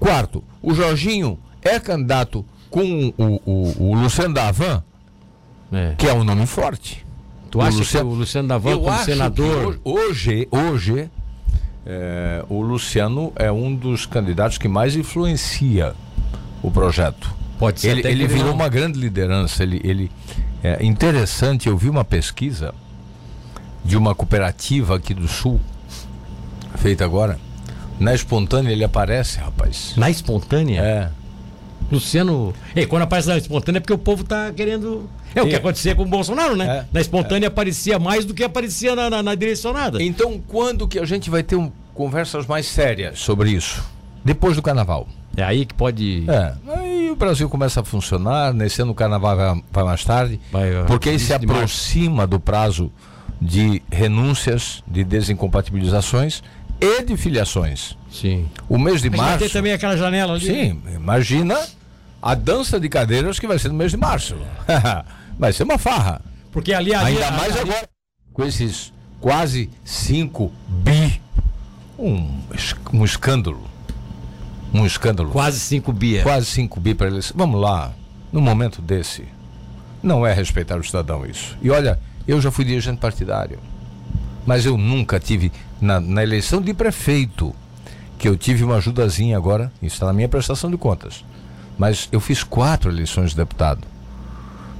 Quarto, 0.00 0.42
o 0.60 0.74
Jorginho 0.74 1.38
é 1.62 1.78
candidato 1.78 2.44
com 2.70 3.12
o, 3.16 3.40
o, 3.46 3.90
o 3.90 3.94
Luciano 3.94 4.34
Davan, 4.34 4.82
É. 5.72 5.94
que 5.96 6.08
é 6.08 6.12
um 6.12 6.24
nome 6.24 6.44
forte. 6.46 7.06
Tu 7.50 7.58
O 7.58 7.62
acha 7.62 7.78
Luciano- 7.78 8.08
que 8.10 8.14
o 8.14 8.18
Luciano 8.18 8.48
Davan, 8.48 8.70
Eu 8.70 8.80
como 8.80 8.98
senador. 9.04 9.80
hoje, 9.84 10.46
hoje 10.50 11.10
é, 11.86 12.44
o 12.48 12.60
Luciano 12.60 13.32
é 13.36 13.50
um 13.50 13.74
dos 13.74 14.04
candidatos 14.04 14.58
que 14.58 14.68
mais 14.68 14.94
influencia 14.94 15.94
o 16.62 16.70
projeto. 16.70 17.34
Pode 17.58 17.80
ser 17.80 17.88
Ele, 17.98 18.06
ele 18.08 18.26
virou 18.26 18.52
uma 18.52 18.68
grande 18.68 18.98
liderança. 19.00 19.62
Ele, 19.62 19.80
ele 19.82 20.10
é 20.62 20.84
interessante. 20.84 21.68
Eu 21.68 21.76
vi 21.76 21.88
uma 21.88 22.04
pesquisa 22.04 22.74
de 23.84 23.96
uma 23.96 24.14
cooperativa 24.14 24.96
aqui 24.96 25.14
do 25.14 25.26
Sul, 25.26 25.58
feita 26.76 27.04
agora. 27.04 27.38
Na 27.98 28.14
espontânea 28.14 28.70
ele 28.70 28.84
aparece, 28.84 29.38
rapaz. 29.38 29.94
Na 29.96 30.08
espontânea? 30.10 30.80
É. 30.82 31.10
Luciano. 31.90 32.54
Ei, 32.76 32.86
quando 32.86 33.02
aparece 33.02 33.28
na 33.28 33.38
espontânea 33.38 33.78
é 33.78 33.80
porque 33.80 33.92
o 33.92 33.98
povo 33.98 34.24
tá 34.24 34.52
querendo. 34.54 35.08
É 35.34 35.42
o 35.42 35.46
que 35.46 35.54
É. 35.54 35.56
acontecia 35.58 35.94
com 35.94 36.02
o 36.02 36.06
Bolsonaro, 36.06 36.56
né? 36.56 36.66
É. 36.66 36.84
Na 36.92 37.00
espontânea 37.00 37.48
aparecia 37.48 37.98
mais 37.98 38.24
do 38.24 38.34
que 38.34 38.42
aparecia 38.44 38.94
na, 38.94 39.08
na, 39.10 39.22
na 39.22 39.34
direcionada. 39.34 40.02
Então, 40.02 40.40
quando 40.46 40.86
que 40.88 40.98
a 40.98 41.04
gente 41.04 41.28
vai 41.30 41.42
ter 41.42 41.56
um- 41.56 41.70
conversas 41.94 42.46
mais 42.46 42.66
sérias 42.66 43.18
sobre 43.18 43.50
isso? 43.50 43.82
Depois 44.24 44.56
do 44.56 44.62
carnaval. 44.62 45.08
É 45.36 45.42
aí 45.44 45.64
que 45.64 45.74
pode. 45.74 46.24
É. 46.28 46.54
Aí 46.78 47.10
o 47.10 47.16
Brasil 47.16 47.48
começa 47.48 47.80
a 47.80 47.84
funcionar. 47.84 48.52
Nesse 48.52 48.82
ano 48.82 48.92
o 48.92 48.94
carnaval 48.94 49.36
vai, 49.36 49.62
vai 49.70 49.84
mais 49.84 50.04
tarde. 50.04 50.40
Vai, 50.50 50.72
vai. 50.72 50.84
porque 50.86 51.08
aí 51.10 51.18
se 51.18 51.32
aproxima 51.32 52.26
do 52.26 52.40
prazo 52.40 52.90
de 53.40 53.80
renúncias, 53.90 54.82
de 54.86 55.04
desincompatibilizações 55.04 56.42
e 56.80 57.02
de 57.04 57.16
filiações. 57.16 57.96
Sim. 58.10 58.46
O 58.68 58.78
mês 58.78 59.00
de 59.02 59.10
Mas 59.10 59.18
vai 59.20 59.28
março. 59.30 59.44
ter 59.44 59.50
também 59.52 59.72
aquela 59.72 59.96
janela 59.96 60.34
ali. 60.34 60.46
Sim, 60.46 60.80
imagina 60.94 61.56
a 62.20 62.34
dança 62.34 62.78
de 62.80 62.88
cadeiras 62.88 63.38
que 63.38 63.46
vai 63.46 63.58
ser 63.58 63.68
no 63.68 63.74
mês 63.74 63.90
de 63.90 63.96
março. 63.96 64.36
vai 65.38 65.52
ser 65.52 65.62
uma 65.62 65.78
farra. 65.78 66.20
Porque 66.52 66.72
ali, 66.72 66.94
ali 66.94 67.12
Ainda 67.14 67.30
mais 67.32 67.52
ali- 67.56 67.70
agora 67.70 67.88
com 68.32 68.44
esses 68.44 68.92
quase 69.20 69.68
5 69.84 70.52
bi. 70.68 71.20
Um, 71.98 72.40
um 72.92 73.04
escândalo. 73.04 73.62
Um 74.72 74.86
escândalo. 74.86 75.30
Quase 75.30 75.58
5 75.60 75.92
bia. 75.92 76.22
Quase 76.22 76.46
5 76.46 76.78
bi 76.78 76.94
para 76.94 77.08
eles. 77.08 77.32
Vamos 77.34 77.60
lá, 77.60 77.92
num 78.32 78.40
momento 78.40 78.80
desse, 78.80 79.24
não 80.02 80.24
é 80.26 80.32
respeitar 80.32 80.78
o 80.78 80.84
cidadão 80.84 81.26
isso. 81.26 81.56
E 81.60 81.70
olha, 81.70 81.98
eu 82.26 82.40
já 82.40 82.50
fui 82.50 82.64
dirigente 82.64 83.00
partidário, 83.00 83.58
mas 84.46 84.64
eu 84.64 84.76
nunca 84.76 85.18
tive, 85.18 85.50
na, 85.80 85.98
na 86.00 86.22
eleição 86.22 86.60
de 86.62 86.72
prefeito, 86.72 87.54
que 88.18 88.28
eu 88.28 88.36
tive 88.36 88.62
uma 88.62 88.76
ajudazinha 88.76 89.36
agora, 89.36 89.72
isso 89.82 89.94
está 89.94 90.06
na 90.06 90.12
minha 90.12 90.28
prestação 90.28 90.70
de 90.70 90.76
contas. 90.76 91.24
Mas 91.78 92.08
eu 92.10 92.20
fiz 92.20 92.42
quatro 92.42 92.90
eleições 92.90 93.30
de 93.30 93.36
deputado. 93.36 93.86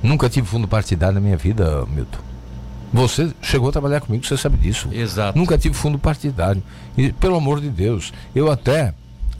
Nunca 0.02 0.28
tive 0.28 0.46
fundo 0.46 0.66
partidário 0.66 1.14
na 1.14 1.20
minha 1.20 1.36
vida, 1.36 1.86
Milton. 1.86 2.18
Você 2.92 3.32
chegou 3.42 3.68
a 3.68 3.72
trabalhar 3.72 4.00
comigo, 4.00 4.26
você 4.26 4.36
sabe 4.36 4.56
disso. 4.56 4.88
Exato. 4.92 5.38
Nunca 5.38 5.56
tive 5.58 5.74
fundo 5.74 5.98
partidário. 5.98 6.62
E, 6.96 7.12
pelo 7.12 7.36
amor 7.36 7.60
de 7.60 7.68
Deus, 7.68 8.12
eu 8.34 8.50
até 8.50 8.94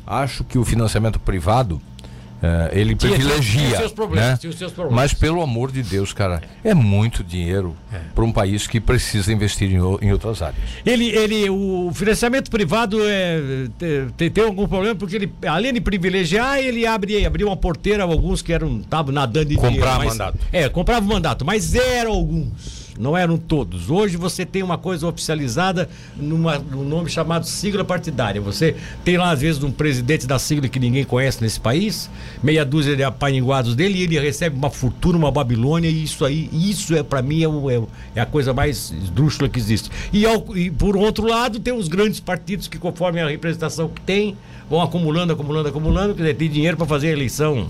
acho 0.07 0.45
que 0.45 0.59
o 0.59 0.65
financiamento 0.65 1.19
privado 1.19 1.81
eh, 2.43 2.71
ele 2.73 2.95
Tinha- 2.95 3.13
privilegia. 3.15 3.61
tinha 3.61 3.71
os 3.73 3.77
seus 3.79 3.93
problemas, 3.93 4.31
né? 4.31 4.37
tinha 4.41 4.53
seus 4.53 4.73
problemas. 4.73 5.03
Mas 5.03 5.15
pelo 5.15 5.43
amor 5.43 5.71
de 5.73 5.83
Deus, 5.83 6.13
cara, 6.13 6.41
é 6.63 6.73
muito 6.75 7.23
dinheiro 7.25 7.77
para 8.15 8.25
um 8.25 8.33
país 8.33 8.67
que 8.67 8.81
precisa 8.81 9.33
investir 9.33 9.71
em, 9.71 9.77
em 9.77 10.13
outras 10.13 10.41
áreas. 10.43 10.59
Ele, 10.85 11.09
ele, 11.09 11.51
o 11.51 11.91
financiamento 11.95 12.51
privado 12.51 12.99
é, 13.03 13.67
tem, 14.17 14.31
tem 14.31 14.45
algum 14.45 14.67
problema 14.69 14.95
porque 14.95 15.17
ele, 15.17 15.33
além 15.47 15.73
de 15.73 15.81
privilegiar, 15.81 16.59
ele 16.59 16.87
abre, 16.87 17.25
abriu 17.27 17.49
uma 17.49 17.57
porteira 17.57 18.05
a 18.05 18.07
alguns 18.07 18.43
que 18.43 18.53
eram 18.53 18.79
estavam 18.81 19.13
nadando 19.13 19.53
em 19.53 19.57
Comprar 19.57 19.71
dinheiro, 19.73 19.97
mas- 19.99 20.09
mandato. 20.09 20.39
É, 20.53 20.69
comprava 20.69 21.07
mandato, 21.07 21.45
mas 21.45 21.75
eram 21.75 22.13
alguns. 22.13 22.78
Não 22.99 23.17
eram 23.17 23.39
todos. 23.39 23.91
Hoje 23.91 24.17
você 24.17 24.45
tem 24.45 24.63
uma 24.63 24.77
coisa 24.77 25.07
oficializada 25.07 25.89
numa, 26.17 26.59
num 26.59 26.83
nome 26.83 27.09
chamado 27.09 27.47
sigla 27.47 27.85
partidária. 27.85 28.41
Você 28.41 28.75
tem 29.05 29.17
lá, 29.17 29.31
às 29.31 29.41
vezes, 29.41 29.63
um 29.63 29.71
presidente 29.71 30.27
da 30.27 30.39
sigla 30.39 30.69
que 30.69 30.81
ninguém 30.81 31.05
conhece 31.05 31.41
nesse 31.41 31.61
país, 31.61 32.11
meia 32.43 32.65
dúzia 32.65 32.97
de 32.97 33.05
apaniguados 33.05 33.77
dele, 33.77 33.99
e 33.99 34.03
ele 34.03 34.19
recebe 34.19 34.57
uma 34.57 34.71
fortuna, 34.71 35.17
uma 35.17 35.31
Babilônia, 35.31 35.89
e 35.89 36.03
isso 36.03 36.25
aí, 36.25 36.51
isso 36.53 36.95
é 36.97 37.03
para 37.03 37.23
mim 37.23 37.43
é, 37.45 37.75
é 37.77 37.83
é 38.17 38.21
a 38.21 38.27
coisa 38.27 38.53
mais 38.53 38.91
esdrúxula 39.03 39.49
que 39.49 39.59
existe. 39.59 39.91
E, 40.13 40.27
ao- 40.27 40.57
e 40.57 40.71
por 40.71 40.97
outro 40.97 41.27
lado, 41.29 41.61
tem 41.61 41.73
os 41.73 41.87
grandes 41.87 42.19
partidos 42.19 42.67
que, 42.67 42.79
conforme 42.79 43.21
a 43.21 43.29
representação 43.29 43.89
que 43.89 44.01
tem, 44.01 44.37
vão 44.69 44.83
acumulando, 44.83 45.33
acumulando, 45.33 45.69
acumulando, 45.69 46.15
quer 46.15 46.23
dizer, 46.23 46.35
tem 46.35 46.51
dinheiro 46.51 46.77
para 46.77 46.87
fazer 46.87 47.09
a 47.09 47.13
eleição. 47.13 47.69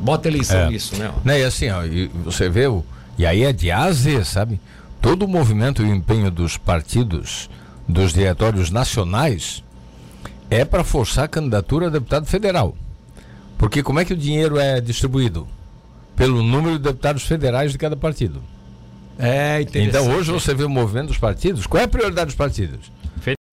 Bota 0.00 0.28
eleição 0.28 0.58
É. 0.60 0.70
nisso, 0.70 0.94
né? 0.96 1.10
Né, 1.24 1.40
e 1.40 1.44
assim, 1.44 1.68
ó, 1.70 1.80
você 2.24 2.48
vê, 2.48 2.68
o, 2.68 2.84
e 3.18 3.26
aí 3.26 3.44
é 3.44 3.52
de 3.52 3.70
A 3.70 3.84
a 3.84 3.92
Z, 3.92 4.24
sabe? 4.24 4.60
Todo 5.00 5.24
o 5.24 5.28
movimento 5.28 5.82
e 5.82 5.86
o 5.86 5.94
empenho 5.94 6.30
dos 6.30 6.56
partidos, 6.56 7.48
dos 7.88 8.12
diretórios 8.12 8.70
nacionais, 8.70 9.62
é 10.50 10.64
para 10.64 10.84
forçar 10.84 11.24
a 11.24 11.28
candidatura 11.28 11.86
a 11.86 11.90
deputado 11.90 12.26
federal. 12.26 12.76
Porque 13.56 13.82
como 13.82 14.00
é 14.00 14.04
que 14.04 14.12
o 14.12 14.16
dinheiro 14.16 14.58
é 14.58 14.80
distribuído? 14.80 15.46
Pelo 16.16 16.42
número 16.42 16.78
de 16.78 16.84
deputados 16.84 17.22
federais 17.22 17.72
de 17.72 17.78
cada 17.78 17.96
partido. 17.96 18.42
É, 19.18 19.60
Então 19.74 20.10
hoje 20.12 20.30
você 20.30 20.54
vê 20.54 20.64
o 20.64 20.68
movimento 20.68 21.08
dos 21.08 21.18
partidos. 21.18 21.66
Qual 21.66 21.80
é 21.80 21.84
a 21.84 21.88
prioridade 21.88 22.26
dos 22.26 22.34
partidos? 22.34 22.90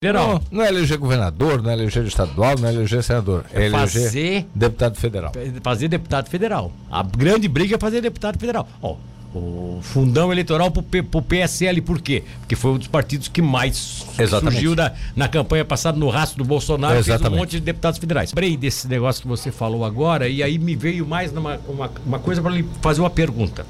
Federal. 0.00 0.34
Não, 0.34 0.42
não 0.58 0.64
é 0.64 0.68
eleger 0.68 0.96
governador, 0.96 1.60
não 1.60 1.70
é 1.70 1.74
eleger 1.74 2.04
estadual, 2.04 2.54
não 2.58 2.68
é 2.68 2.72
eleger 2.72 3.02
senador. 3.02 3.44
É 3.52 3.66
eleger 3.66 3.78
fazer 3.80 4.46
deputado 4.54 4.96
federal. 4.96 5.32
fazer 5.62 5.88
deputado 5.88 6.28
federal. 6.30 6.72
A 6.90 7.02
grande 7.02 7.48
briga 7.48 7.74
é 7.74 7.78
fazer 7.78 8.00
deputado 8.00 8.38
federal. 8.38 8.66
Ó, 8.80 8.96
o 9.34 9.78
fundão 9.82 10.32
eleitoral 10.32 10.70
pro, 10.70 10.82
P- 10.82 11.02
pro 11.02 11.20
PSL, 11.20 11.80
por 11.82 12.00
quê? 12.00 12.22
Porque 12.40 12.56
foi 12.56 12.70
um 12.72 12.78
dos 12.78 12.88
partidos 12.88 13.28
que 13.28 13.42
mais 13.42 14.06
Exatamente. 14.18 14.54
surgiu 14.54 14.74
da, 14.74 14.94
na 15.14 15.28
campanha 15.28 15.64
passada 15.64 15.98
no 15.98 16.08
rastro 16.08 16.38
do 16.42 16.44
Bolsonaro, 16.48 16.94
fez 16.94 17.08
um 17.08 17.10
Exatamente. 17.12 17.38
monte 17.38 17.50
de 17.50 17.60
deputados 17.60 17.98
federais. 17.98 18.30
Lembrei 18.32 18.56
desse 18.56 18.88
negócio 18.88 19.20
que 19.22 19.28
você 19.28 19.52
falou 19.52 19.84
agora, 19.84 20.28
e 20.28 20.42
aí 20.42 20.58
me 20.58 20.74
veio 20.74 21.06
mais 21.06 21.30
numa, 21.32 21.60
uma, 21.68 21.90
uma 22.06 22.18
coisa 22.18 22.40
para 22.40 22.50
lhe 22.52 22.64
fazer 22.80 23.00
uma 23.02 23.10
pergunta. 23.10 23.66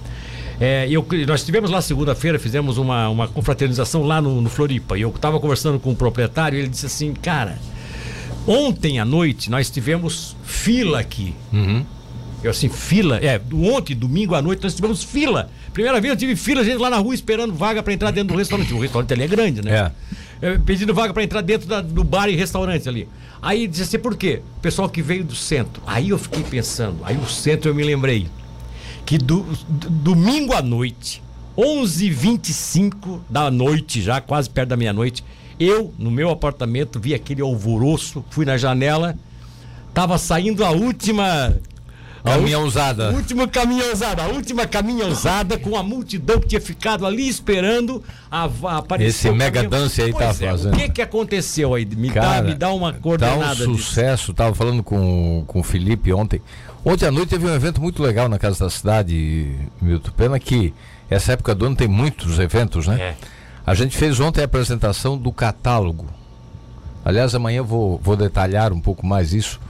É, 0.60 0.88
eu, 0.88 1.06
nós 1.26 1.40
estivemos 1.40 1.70
lá 1.70 1.80
segunda-feira, 1.82 2.38
fizemos 2.38 2.78
uma, 2.78 3.08
uma 3.08 3.28
confraternização 3.28 4.02
lá 4.04 4.20
no, 4.22 4.40
no 4.40 4.48
Floripa, 4.48 4.96
e 4.96 5.02
eu 5.02 5.08
estava 5.10 5.38
conversando 5.40 5.78
com 5.80 5.90
o 5.90 5.96
proprietário, 5.96 6.56
e 6.56 6.60
ele 6.62 6.68
disse 6.68 6.86
assim, 6.86 7.12
cara, 7.14 7.58
ontem 8.46 8.98
à 8.98 9.04
noite 9.04 9.50
nós 9.50 9.70
tivemos 9.70 10.36
fila 10.44 11.00
aqui. 11.00 11.34
Eu 12.42 12.50
assim, 12.52 12.68
fila, 12.68 13.16
é, 13.18 13.40
ontem, 13.52 13.96
domingo 13.96 14.34
à 14.34 14.40
noite, 14.42 14.62
nós 14.62 14.74
tivemos 14.74 15.02
fila. 15.02 15.50
Primeira 15.72 16.00
vez 16.00 16.12
eu 16.12 16.16
tive 16.16 16.36
fila, 16.36 16.62
gente 16.64 16.78
lá 16.78 16.88
na 16.88 16.96
rua 16.98 17.14
esperando 17.14 17.52
vaga 17.52 17.82
para 17.82 17.92
entrar 17.92 18.10
dentro 18.12 18.34
do 18.34 18.38
restaurante. 18.38 18.72
O 18.72 18.78
restaurante 18.80 19.12
ali 19.12 19.24
é 19.24 19.26
grande, 19.28 19.62
né? 19.62 19.90
É, 20.40 20.56
pedindo 20.58 20.94
vaga 20.94 21.12
para 21.12 21.24
entrar 21.24 21.40
dentro 21.40 21.66
da- 21.68 21.80
do 21.80 22.04
bar 22.04 22.28
e 22.28 22.36
restaurante 22.36 22.88
ali. 22.88 23.08
Aí 23.42 23.66
disse 23.66 23.82
assim, 23.82 23.98
por 23.98 24.16
quê? 24.16 24.40
O 24.56 24.60
pessoal 24.60 24.88
que 24.88 25.02
veio 25.02 25.24
do 25.24 25.34
centro. 25.34 25.82
Aí 25.86 26.10
eu 26.10 26.18
fiquei 26.18 26.44
pensando, 26.44 26.98
aí 27.04 27.16
o 27.16 27.26
centro 27.28 27.70
eu 27.70 27.74
me 27.74 27.82
lembrei 27.82 28.28
que 29.04 29.18
do, 29.18 29.42
do- 29.68 29.90
domingo 29.90 30.52
à 30.54 30.62
noite, 30.62 31.20
11h25 31.56 33.20
da 33.28 33.50
noite, 33.50 34.00
já 34.00 34.20
quase 34.20 34.48
perto 34.48 34.68
da 34.70 34.76
meia-noite, 34.76 35.24
eu, 35.58 35.92
no 35.98 36.10
meu 36.10 36.30
apartamento, 36.30 37.00
vi 37.00 37.14
aquele 37.14 37.42
alvoroço, 37.42 38.24
fui 38.30 38.44
na 38.44 38.56
janela, 38.56 39.16
tava 39.92 40.16
saindo 40.18 40.64
a 40.64 40.70
última 40.70 41.56
caminhãozada. 42.28 43.10
Última 43.10 43.48
caminhãozada, 43.48 44.22
a 44.22 44.28
última 44.28 44.66
caminhãozada 44.66 45.58
com 45.58 45.76
a 45.76 45.82
multidão 45.82 46.40
que 46.40 46.48
tinha 46.48 46.60
ficado 46.60 47.06
ali 47.06 47.28
esperando 47.28 48.02
a, 48.30 48.48
a 48.64 48.76
aparecer. 48.78 49.08
Esse 49.08 49.30
mega 49.30 49.62
dance 49.68 50.00
aí 50.02 50.12
pois 50.12 50.38
tá 50.38 50.44
é, 50.44 50.50
fazendo. 50.50 50.74
O 50.74 50.76
que 50.76 50.88
que 50.88 51.02
aconteceu 51.02 51.74
aí? 51.74 51.84
Me, 51.84 52.10
Cara, 52.10 52.40
dá, 52.40 52.42
me 52.42 52.54
dá 52.54 52.72
uma 52.72 52.92
Tá 52.92 52.98
coordenada 52.98 53.68
um 53.68 53.72
disso. 53.72 53.84
sucesso, 53.88 54.32
tava 54.32 54.54
falando 54.54 54.82
com, 54.82 55.44
com 55.46 55.60
o 55.60 55.62
Felipe 55.62 56.12
ontem. 56.12 56.40
Ontem 56.84 57.06
à 57.06 57.10
noite 57.10 57.30
teve 57.30 57.46
um 57.46 57.54
evento 57.54 57.80
muito 57.80 58.02
legal 58.02 58.28
na 58.28 58.38
Casa 58.38 58.64
da 58.64 58.70
Cidade, 58.70 59.54
Milton. 59.80 60.10
Pena 60.16 60.38
que 60.38 60.72
essa 61.10 61.32
época 61.32 61.54
do 61.54 61.66
ano 61.66 61.76
tem 61.76 61.88
muitos 61.88 62.38
eventos, 62.38 62.86
né? 62.86 63.00
É. 63.00 63.14
A 63.66 63.74
gente 63.74 63.96
fez 63.96 64.18
ontem 64.20 64.40
a 64.40 64.44
apresentação 64.44 65.18
do 65.18 65.30
catálogo. 65.32 66.06
Aliás, 67.04 67.34
amanhã 67.34 67.58
eu 67.58 67.64
vou, 67.64 68.00
vou 68.02 68.16
detalhar 68.16 68.72
um 68.72 68.80
pouco 68.80 69.06
mais 69.06 69.32
isso 69.32 69.60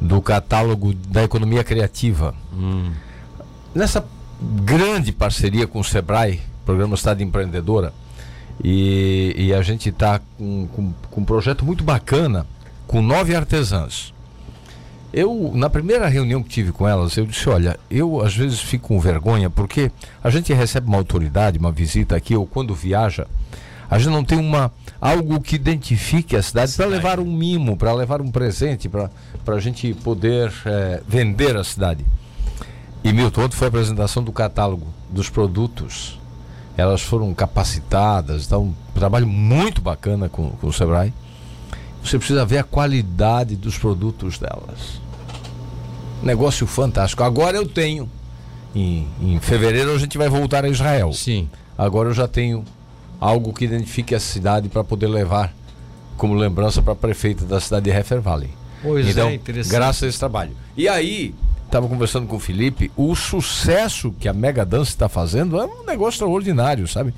do 0.00 0.20
catálogo 0.22 0.94
da 0.94 1.24
economia 1.24 1.64
criativa. 1.64 2.34
Nessa 3.74 4.04
grande 4.40 5.12
parceria 5.12 5.66
com 5.66 5.80
o 5.80 5.84
Sebrae, 5.84 6.40
Programa 6.64 6.96
Cidade 6.96 7.24
Empreendedora, 7.24 7.92
e, 8.62 9.34
e 9.36 9.54
a 9.54 9.62
gente 9.62 9.88
está 9.88 10.20
com, 10.36 10.68
com, 10.68 10.92
com 11.10 11.20
um 11.20 11.24
projeto 11.24 11.64
muito 11.64 11.84
bacana, 11.84 12.46
com 12.86 13.02
nove 13.02 13.34
artesãs. 13.34 14.12
Eu, 15.12 15.52
na 15.54 15.70
primeira 15.70 16.06
reunião 16.06 16.42
que 16.42 16.50
tive 16.50 16.70
com 16.70 16.86
elas, 16.86 17.16
eu 17.16 17.24
disse, 17.24 17.48
olha, 17.48 17.78
eu 17.90 18.20
às 18.20 18.36
vezes 18.36 18.60
fico 18.60 18.88
com 18.88 19.00
vergonha, 19.00 19.48
porque 19.48 19.90
a 20.22 20.28
gente 20.28 20.52
recebe 20.52 20.86
uma 20.86 20.98
autoridade, 20.98 21.58
uma 21.58 21.72
visita 21.72 22.14
aqui, 22.14 22.36
ou 22.36 22.46
quando 22.46 22.74
viaja, 22.74 23.26
a 23.90 23.98
gente 23.98 24.12
não 24.12 24.22
tem 24.22 24.38
uma 24.38 24.70
algo 25.00 25.40
que 25.40 25.56
identifique 25.56 26.36
a 26.36 26.42
cidade 26.42 26.72
para 26.74 26.86
levar 26.86 27.20
um 27.20 27.24
mimo, 27.24 27.76
para 27.76 27.92
levar 27.92 28.20
um 28.20 28.30
presente, 28.30 28.88
para 28.88 29.10
a 29.46 29.60
gente 29.60 29.94
poder 29.94 30.52
eh, 30.66 31.02
vender 31.08 31.56
a 31.56 31.64
cidade. 31.64 32.04
E 33.02 33.12
Milton, 33.12 33.44
ontem 33.44 33.56
foi 33.56 33.66
a 33.66 33.70
apresentação 33.70 34.22
do 34.22 34.32
catálogo 34.32 34.86
dos 35.08 35.30
produtos. 35.30 36.18
Elas 36.76 37.00
foram 37.00 37.32
capacitadas, 37.32 38.46
dá 38.46 38.58
um 38.58 38.74
trabalho 38.94 39.26
muito 39.26 39.80
bacana 39.80 40.28
com, 40.28 40.50
com 40.50 40.66
o 40.66 40.72
Sebrae. 40.72 41.12
Você 42.04 42.18
precisa 42.18 42.44
ver 42.44 42.58
a 42.58 42.64
qualidade 42.64 43.56
dos 43.56 43.78
produtos 43.78 44.38
delas. 44.38 45.00
Negócio 46.22 46.66
fantástico. 46.66 47.22
Agora 47.22 47.56
eu 47.56 47.66
tenho. 47.66 48.08
Em, 48.74 49.08
em 49.20 49.40
fevereiro 49.40 49.92
a 49.92 49.98
gente 49.98 50.18
vai 50.18 50.28
voltar 50.28 50.64
a 50.64 50.68
Israel. 50.68 51.12
Sim. 51.12 51.48
Agora 51.76 52.10
eu 52.10 52.14
já 52.14 52.28
tenho 52.28 52.64
algo 53.20 53.52
que 53.52 53.64
identifique 53.64 54.14
a 54.14 54.20
cidade 54.20 54.68
para 54.68 54.84
poder 54.84 55.08
levar 55.08 55.52
como 56.16 56.34
lembrança 56.34 56.82
para 56.82 56.92
a 56.92 56.96
prefeita 56.96 57.44
da 57.44 57.60
cidade 57.60 57.84
de 57.84 57.96
Heifer 57.96 58.20
Valley. 58.20 58.50
Pois 58.82 59.08
então, 59.08 59.28
é, 59.28 59.34
interessante. 59.34 59.72
graças 59.72 60.02
a 60.02 60.06
esse 60.06 60.18
trabalho. 60.18 60.52
E 60.76 60.88
aí, 60.88 61.34
estava 61.64 61.88
conversando 61.88 62.26
com 62.26 62.36
o 62.36 62.40
Felipe, 62.40 62.90
o 62.96 63.14
sucesso 63.14 64.12
que 64.18 64.28
a 64.28 64.32
Mega 64.32 64.64
Dance 64.64 64.90
está 64.90 65.08
fazendo 65.08 65.60
é 65.60 65.64
um 65.64 65.84
negócio 65.84 66.16
extraordinário, 66.16 66.86
sabe? 66.86 67.12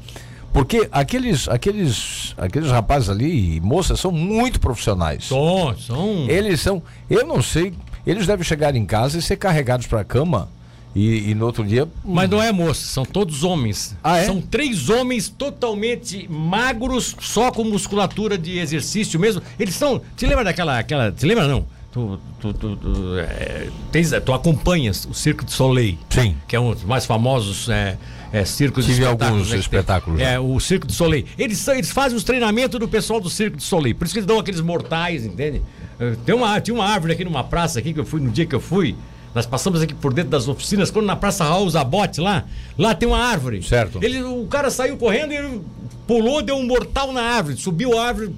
Porque 0.53 0.89
aqueles, 0.91 1.49
aqueles, 1.49 2.35
aqueles 2.37 2.71
rapazes 2.71 3.09
ali 3.09 3.57
e 3.57 3.61
moças 3.61 4.01
são 4.01 4.11
muito 4.11 4.59
profissionais. 4.59 5.27
São, 5.27 5.77
são. 5.79 6.27
Eles 6.29 6.61
são, 6.61 6.83
eu 7.09 7.25
não 7.25 7.41
sei, 7.41 7.73
eles 8.05 8.27
devem 8.27 8.45
chegar 8.45 8.75
em 8.75 8.85
casa 8.85 9.19
e 9.19 9.23
ser 9.23 9.37
carregados 9.37 9.87
para 9.87 10.01
a 10.01 10.05
cama 10.05 10.49
e, 10.95 11.31
e 11.31 11.35
no 11.35 11.47
outro 11.47 11.65
dia. 11.65 11.87
Mas 12.05 12.29
não 12.29 12.43
é 12.43 12.51
moça, 12.53 12.83
são 12.87 13.05
todos 13.05 13.43
homens. 13.45 13.97
Ah, 14.03 14.19
é? 14.19 14.25
São 14.27 14.41
três 14.41 14.89
homens 14.89 15.29
totalmente 15.29 16.27
magros, 16.29 17.17
só 17.21 17.51
com 17.53 17.65
musculatura 17.65 18.37
de 18.37 18.59
exercício 18.59 19.19
mesmo. 19.21 19.43
Eles 19.59 19.75
são. 19.75 20.01
Te 20.17 20.27
lembra 20.27 20.45
daquela. 20.45 20.79
Aquela, 20.79 21.13
te 21.13 21.25
lembra 21.27 21.47
não? 21.47 21.65
Tu, 21.93 22.21
tu, 22.41 22.55
tu, 22.55 22.77
tu, 22.77 23.19
é, 23.19 23.67
tens, 23.91 24.13
tu 24.25 24.33
acompanhas 24.33 25.07
o 25.11 25.15
Circo 25.15 25.45
de 25.45 25.53
Soleil. 25.53 25.99
Sim. 26.09 26.37
Que 26.47 26.55
é 26.55 26.61
um 26.61 26.73
dos 26.73 26.85
mais 26.85 27.05
famosos 27.05 27.69
é, 27.69 27.99
é, 28.33 28.45
circos 28.45 28.87
Tive 28.87 29.05
alguns 29.05 29.51
né, 29.51 29.59
espetáculos, 29.59 30.21
É, 30.21 30.25
né? 30.25 30.39
o 30.39 30.61
Circo 30.61 30.87
de 30.87 30.93
Soleil. 30.93 31.25
Eles, 31.37 31.59
são- 31.59 31.75
eles 31.75 31.91
fazem 31.91 32.17
os 32.17 32.23
treinamentos 32.23 32.79
do 32.79 32.87
pessoal 32.87 33.21
do 33.21 33.29
Circo 33.29 33.57
de 33.57 33.65
Soleil. 33.65 33.97
Por 33.97 34.05
isso 34.05 34.15
que 34.15 34.21
eles 34.21 34.27
dão 34.27 34.39
aqueles 34.39 34.61
mortais, 34.61 35.25
entende? 35.27 35.63
Eh, 35.99 36.15
Tem 36.25 36.33
uma, 36.33 36.61
tinha 36.61 36.75
uma 36.75 36.87
árvore 36.87 37.13
aqui 37.13 37.25
numa 37.25 37.43
praça 37.43 37.81
aqui 37.81 37.93
que 37.93 37.99
eu 37.99 38.07
fui 38.07 38.21
no 38.21 38.31
dia 38.31 38.47
que 38.47 38.55
eu 38.55 38.61
fui. 38.61 38.95
Nós 39.35 39.47
passamos 39.47 39.81
aqui 39.81 39.95
por 39.95 40.13
dentro 40.13 40.31
das 40.31 40.49
oficinas, 40.49 40.91
quando 40.91 41.07
na 41.07 41.15
Praça 41.15 41.45
Raul 41.45 41.71
Zabote 41.71 42.21
lá, 42.21 42.45
lá 42.77 42.95
tem 42.95 43.09
uma 43.09 43.19
árvore. 43.19 43.63
Certo. 43.63 44.01
Ele, 44.03 44.23
o 44.23 44.47
cara 44.47 44.71
saiu 44.71 44.97
correndo 44.97 45.33
e 45.33 45.37
ele 45.37 45.61
pulou, 46.07 46.43
deu 46.43 46.57
um 46.57 46.67
mortal 46.67 47.13
na 47.13 47.23
árvore, 47.23 47.57
subiu 47.57 47.97
a 47.97 48.07
árvore, 48.07 48.33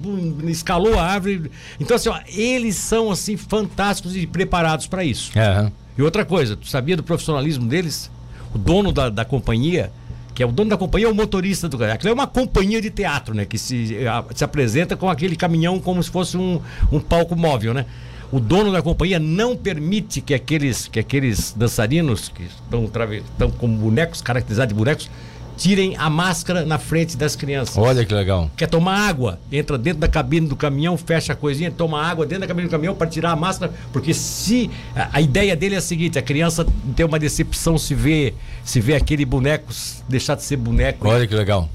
escalou 0.45 0.99
a 0.99 1.03
árvore. 1.03 1.49
Então, 1.79 1.95
assim, 1.95 2.09
ó, 2.09 2.19
eles 2.27 2.75
são 2.75 3.09
assim 3.09 3.35
fantásticos 3.35 4.15
e 4.15 4.27
preparados 4.27 4.85
para 4.85 5.03
isso. 5.03 5.31
É, 5.37 5.71
E 5.97 6.01
outra 6.03 6.23
coisa, 6.23 6.55
tu 6.55 6.67
sabia 6.67 6.95
do 6.95 7.01
profissionalismo 7.03 7.65
deles? 7.67 8.11
O 8.53 8.59
dono 8.59 8.91
da, 8.91 9.09
da 9.09 9.25
companhia, 9.25 9.91
que 10.35 10.43
é 10.43 10.45
o 10.45 10.51
dono 10.51 10.69
da 10.69 10.77
companhia, 10.77 11.07
é 11.07 11.09
o 11.09 11.15
motorista 11.15 11.67
do 11.67 11.83
Aquilo 11.83 12.11
é 12.11 12.13
uma 12.13 12.27
companhia 12.27 12.79
de 12.79 12.91
teatro, 12.91 13.33
né? 13.33 13.45
Que 13.45 13.57
se, 13.57 13.97
se 14.35 14.43
apresenta 14.43 14.95
com 14.95 15.09
aquele 15.09 15.35
caminhão 15.35 15.79
como 15.79 16.01
se 16.03 16.11
fosse 16.11 16.37
um, 16.37 16.61
um 16.91 16.99
palco 16.99 17.35
móvel, 17.35 17.73
né? 17.73 17.87
O 18.33 18.39
dono 18.39 18.71
da 18.71 18.81
companhia 18.81 19.19
não 19.19 19.55
permite 19.55 20.19
que 20.19 20.33
aqueles, 20.33 20.87
que 20.87 20.99
aqueles 20.99 21.53
dançarinos 21.55 22.29
que 22.29 22.41
estão, 22.41 22.89
estão 23.13 23.51
como 23.51 23.77
bonecos, 23.77 24.23
caracterizados 24.23 24.73
de 24.73 24.75
bonecos, 24.75 25.07
tirem 25.55 25.95
a 25.97 26.09
máscara 26.09 26.65
na 26.65 26.79
frente 26.79 27.15
das 27.15 27.35
crianças. 27.35 27.77
Olha 27.77 28.03
que 28.03 28.11
legal. 28.11 28.49
Quer 28.57 28.65
tomar 28.65 29.07
água? 29.07 29.39
Entra 29.51 29.77
dentro 29.77 29.99
da 29.99 30.07
cabine 30.07 30.47
do 30.47 30.55
caminhão, 30.55 30.97
fecha 30.97 31.33
a 31.33 31.35
coisinha, 31.35 31.69
toma 31.69 32.01
água 32.01 32.25
dentro 32.25 32.41
da 32.41 32.47
cabine 32.47 32.67
do 32.67 32.71
caminhão 32.71 32.95
para 32.95 33.05
tirar 33.05 33.33
a 33.33 33.35
máscara, 33.35 33.71
porque 33.91 34.15
se 34.15 34.67
a, 34.95 35.21
ideia 35.21 35.55
dele 35.55 35.75
é 35.75 35.77
a 35.77 35.81
seguinte, 35.81 36.17
a 36.17 36.21
criança 36.23 36.65
tem 36.95 37.05
uma 37.05 37.19
decepção 37.19 37.77
se 37.77 37.93
vê, 37.93 38.33
se 38.63 38.81
vê 38.81 38.95
aquele 38.95 39.25
boneco 39.25 39.71
deixar 40.09 40.33
de 40.33 40.41
ser 40.41 40.57
boneco. 40.57 41.07
Olha 41.07 41.27
que 41.27 41.35
legal. 41.35 41.69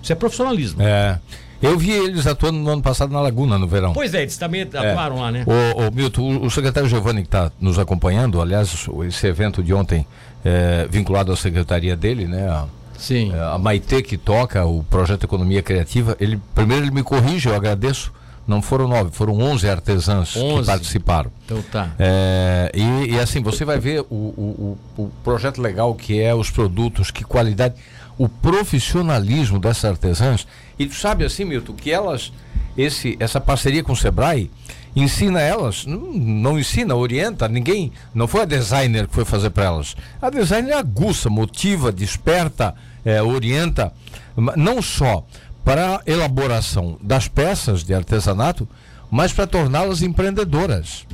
Isso 0.00 0.12
é 0.12 0.14
profissionalismo. 0.14 0.80
É. 0.80 1.18
Eu 1.62 1.78
vi 1.78 1.90
eles 1.90 2.26
atuando 2.26 2.58
no 2.58 2.70
ano 2.70 2.82
passado 2.82 3.12
na 3.12 3.20
Laguna, 3.20 3.58
no 3.58 3.66
verão. 3.66 3.92
Pois 3.92 4.12
é, 4.14 4.22
eles 4.22 4.36
também 4.36 4.60
É. 4.60 4.64
atuaram 4.90 5.20
lá, 5.20 5.32
né? 5.32 5.44
O, 5.46 5.88
o 5.88 5.94
Milton, 5.94 6.22
o, 6.22 6.44
o 6.46 6.50
secretário 6.50 6.88
Giovanni 6.88 7.22
que 7.22 7.28
está 7.28 7.50
nos 7.60 7.78
acompanhando, 7.78 8.40
aliás, 8.40 8.86
esse 9.08 9.26
evento 9.26 9.62
de 9.62 9.72
ontem 9.72 10.06
é, 10.44 10.86
vinculado 10.90 11.32
à 11.32 11.36
secretaria 11.36 11.96
dele, 11.96 12.26
né? 12.26 12.46
A, 12.48 12.66
Sim. 12.98 13.32
é, 13.34 13.38
a 13.54 13.58
Maitê 13.58 14.02
que 14.02 14.16
toca 14.16 14.64
o 14.66 14.84
projeto 14.84 15.24
Economia 15.24 15.62
Criativa, 15.62 16.16
ele 16.20 16.40
primeiro 16.54 16.84
ele 16.84 16.90
me 16.90 17.02
corrige, 17.02 17.48
eu 17.48 17.54
agradeço. 17.54 18.12
Não 18.46 18.62
foram 18.62 18.86
nove, 18.86 19.10
foram 19.12 19.36
onze 19.40 19.68
artesãs 19.68 20.34
que 20.34 20.38
11. 20.38 20.66
participaram. 20.66 21.32
Então 21.44 21.60
tá. 21.62 21.90
É, 21.98 22.70
e, 22.72 23.14
e 23.14 23.18
assim, 23.18 23.42
você 23.42 23.64
vai 23.64 23.76
ver 23.80 24.02
o, 24.02 24.14
o, 24.14 24.78
o 24.96 25.10
projeto 25.24 25.60
legal 25.60 25.92
que 25.96 26.20
é 26.22 26.32
os 26.32 26.48
produtos, 26.48 27.10
que 27.10 27.24
qualidade, 27.24 27.74
o 28.18 28.28
profissionalismo 28.28 29.58
dessas 29.58 29.84
artesãs. 29.84 30.46
E 30.78 30.86
tu 30.86 30.94
sabe 30.94 31.24
assim, 31.24 31.44
Milton, 31.44 31.74
que 31.74 31.90
elas, 31.90 32.32
esse, 32.76 33.16
essa 33.20 33.40
parceria 33.40 33.82
com 33.82 33.92
o 33.92 33.96
Sebrae, 33.96 34.50
ensina 34.94 35.40
elas, 35.40 35.84
não, 35.84 36.12
não 36.12 36.58
ensina, 36.58 36.94
orienta, 36.94 37.46
ninguém, 37.48 37.92
não 38.14 38.26
foi 38.26 38.42
a 38.42 38.46
designer 38.46 39.06
que 39.06 39.14
foi 39.14 39.24
fazer 39.24 39.50
para 39.50 39.64
elas. 39.64 39.94
A 40.20 40.30
designer 40.30 40.74
aguça, 40.74 41.28
motiva, 41.28 41.92
desperta, 41.92 42.74
é, 43.04 43.22
orienta, 43.22 43.92
não 44.56 44.80
só 44.80 45.26
para 45.64 45.96
a 45.96 46.02
elaboração 46.06 46.98
das 47.02 47.28
peças 47.28 47.82
de 47.82 47.92
artesanato, 47.92 48.68
mas 49.10 49.32
para 49.32 49.46
torná-las 49.46 50.02
empreendedoras 50.02 51.06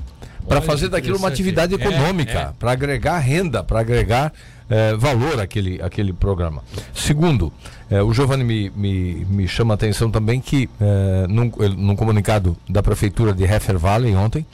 para 0.48 0.60
fazer 0.60 0.88
daquilo 0.88 1.16
uma 1.16 1.28
atividade 1.28 1.74
É, 1.74 1.76
econômica, 1.76 2.38
é. 2.38 2.52
para 2.58 2.72
agregar 2.72 3.18
renda, 3.18 3.62
para 3.62 3.80
agregar 3.80 4.32
eh, 4.70 4.94
valor 4.96 5.40
àquele, 5.40 5.80
àquele 5.82 6.12
programa. 6.12 6.62
Segundo, 6.94 7.52
eh, 7.90 8.02
o 8.02 8.12
Giovanni 8.12 8.44
me, 8.44 8.70
me, 8.70 9.24
me 9.26 9.48
chama 9.48 9.74
a 9.74 9.76
atenção 9.76 10.10
também 10.10 10.40
que, 10.40 10.68
eh, 10.80 11.26
num, 11.28 11.50
num 11.76 11.96
comunicado 11.96 12.56
da 12.68 12.82
Prefeitura 12.82 13.32
de 13.32 13.44
Heifer 13.44 13.78
Valley 13.78 14.14
ontem, 14.14 14.46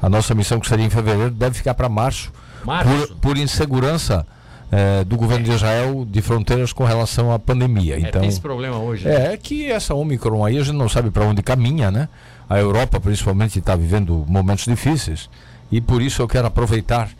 a 0.00 0.08
nossa 0.08 0.34
missão 0.34 0.58
que 0.60 0.68
seria 0.68 0.84
em 0.84 0.90
fevereiro 0.90 1.30
deve 1.30 1.56
ficar 1.56 1.74
para 1.74 1.88
março, 1.88 2.32
Março. 2.64 2.88
Por, 3.08 3.16
por 3.16 3.36
insegurança 3.38 4.26
eh, 4.70 5.04
do 5.04 5.16
governo 5.16 5.44
de 5.44 5.52
Israel 5.52 6.06
de 6.08 6.22
fronteiras 6.22 6.72
com 6.72 6.84
relação 6.84 7.30
à 7.30 7.38
pandemia. 7.38 7.96
É, 7.96 8.00
Então, 8.00 8.20
tem 8.20 8.28
esse 8.30 8.40
problema 8.40 8.78
hoje. 8.78 9.06
né? 9.06 9.34
é 9.34 9.36
que 9.36 9.70
essa 9.70 9.94
Omicron 9.94 10.44
aí 10.44 10.56
a 10.58 10.62
gente 10.62 10.76
não 10.76 10.88
sabe 10.88 11.10
para 11.10 11.24
onde 11.26 11.42
caminha, 11.42 11.90
né? 11.90 12.08
A 12.48 12.58
Europa 12.58 12.98
principalmente 12.98 13.58
está 13.58 13.76
vivendo 13.76 14.24
momentos 14.26 14.64
difíceis 14.64 15.28
e 15.70 15.80
por 15.80 16.00
isso 16.00 16.22
eu 16.22 16.28
quero 16.28 16.46
aproveitar 16.46 17.10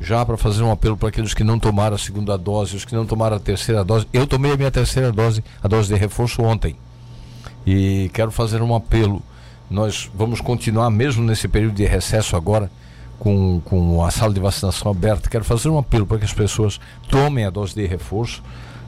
já 0.00 0.24
para 0.24 0.36
fazer 0.36 0.62
um 0.62 0.70
apelo 0.70 0.96
para 0.96 1.10
aqueles 1.10 1.34
que 1.34 1.44
não 1.44 1.58
tomaram 1.58 1.94
a 1.94 1.98
segunda 1.98 2.36
dose, 2.38 2.76
os 2.76 2.84
que 2.84 2.94
não 2.94 3.04
tomaram 3.04 3.36
a 3.36 3.40
terceira 3.40 3.84
dose. 3.84 4.06
Eu 4.12 4.26
tomei 4.26 4.52
a 4.52 4.56
minha 4.56 4.70
terceira 4.70 5.12
dose, 5.12 5.44
a 5.62 5.68
dose 5.68 5.92
de 5.92 5.98
reforço 5.98 6.42
ontem. 6.42 6.74
E 7.66 8.10
quero 8.14 8.30
fazer 8.30 8.62
um 8.62 8.74
apelo. 8.74 9.22
Nós 9.70 10.10
vamos 10.14 10.40
continuar 10.40 10.90
mesmo 10.90 11.22
nesse 11.22 11.46
período 11.46 11.74
de 11.74 11.84
recesso 11.84 12.34
agora 12.34 12.70
com, 13.18 13.60
com 13.64 14.02
a 14.04 14.10
sala 14.10 14.32
de 14.32 14.40
vacinação 14.40 14.90
aberta. 14.90 15.28
Quero 15.28 15.44
fazer 15.44 15.68
um 15.68 15.78
apelo 15.78 16.06
para 16.06 16.18
que 16.18 16.24
as 16.24 16.32
pessoas 16.32 16.80
tomem 17.08 17.44
a 17.44 17.50
dose 17.50 17.74
de 17.74 17.86
reforço. 17.86 18.42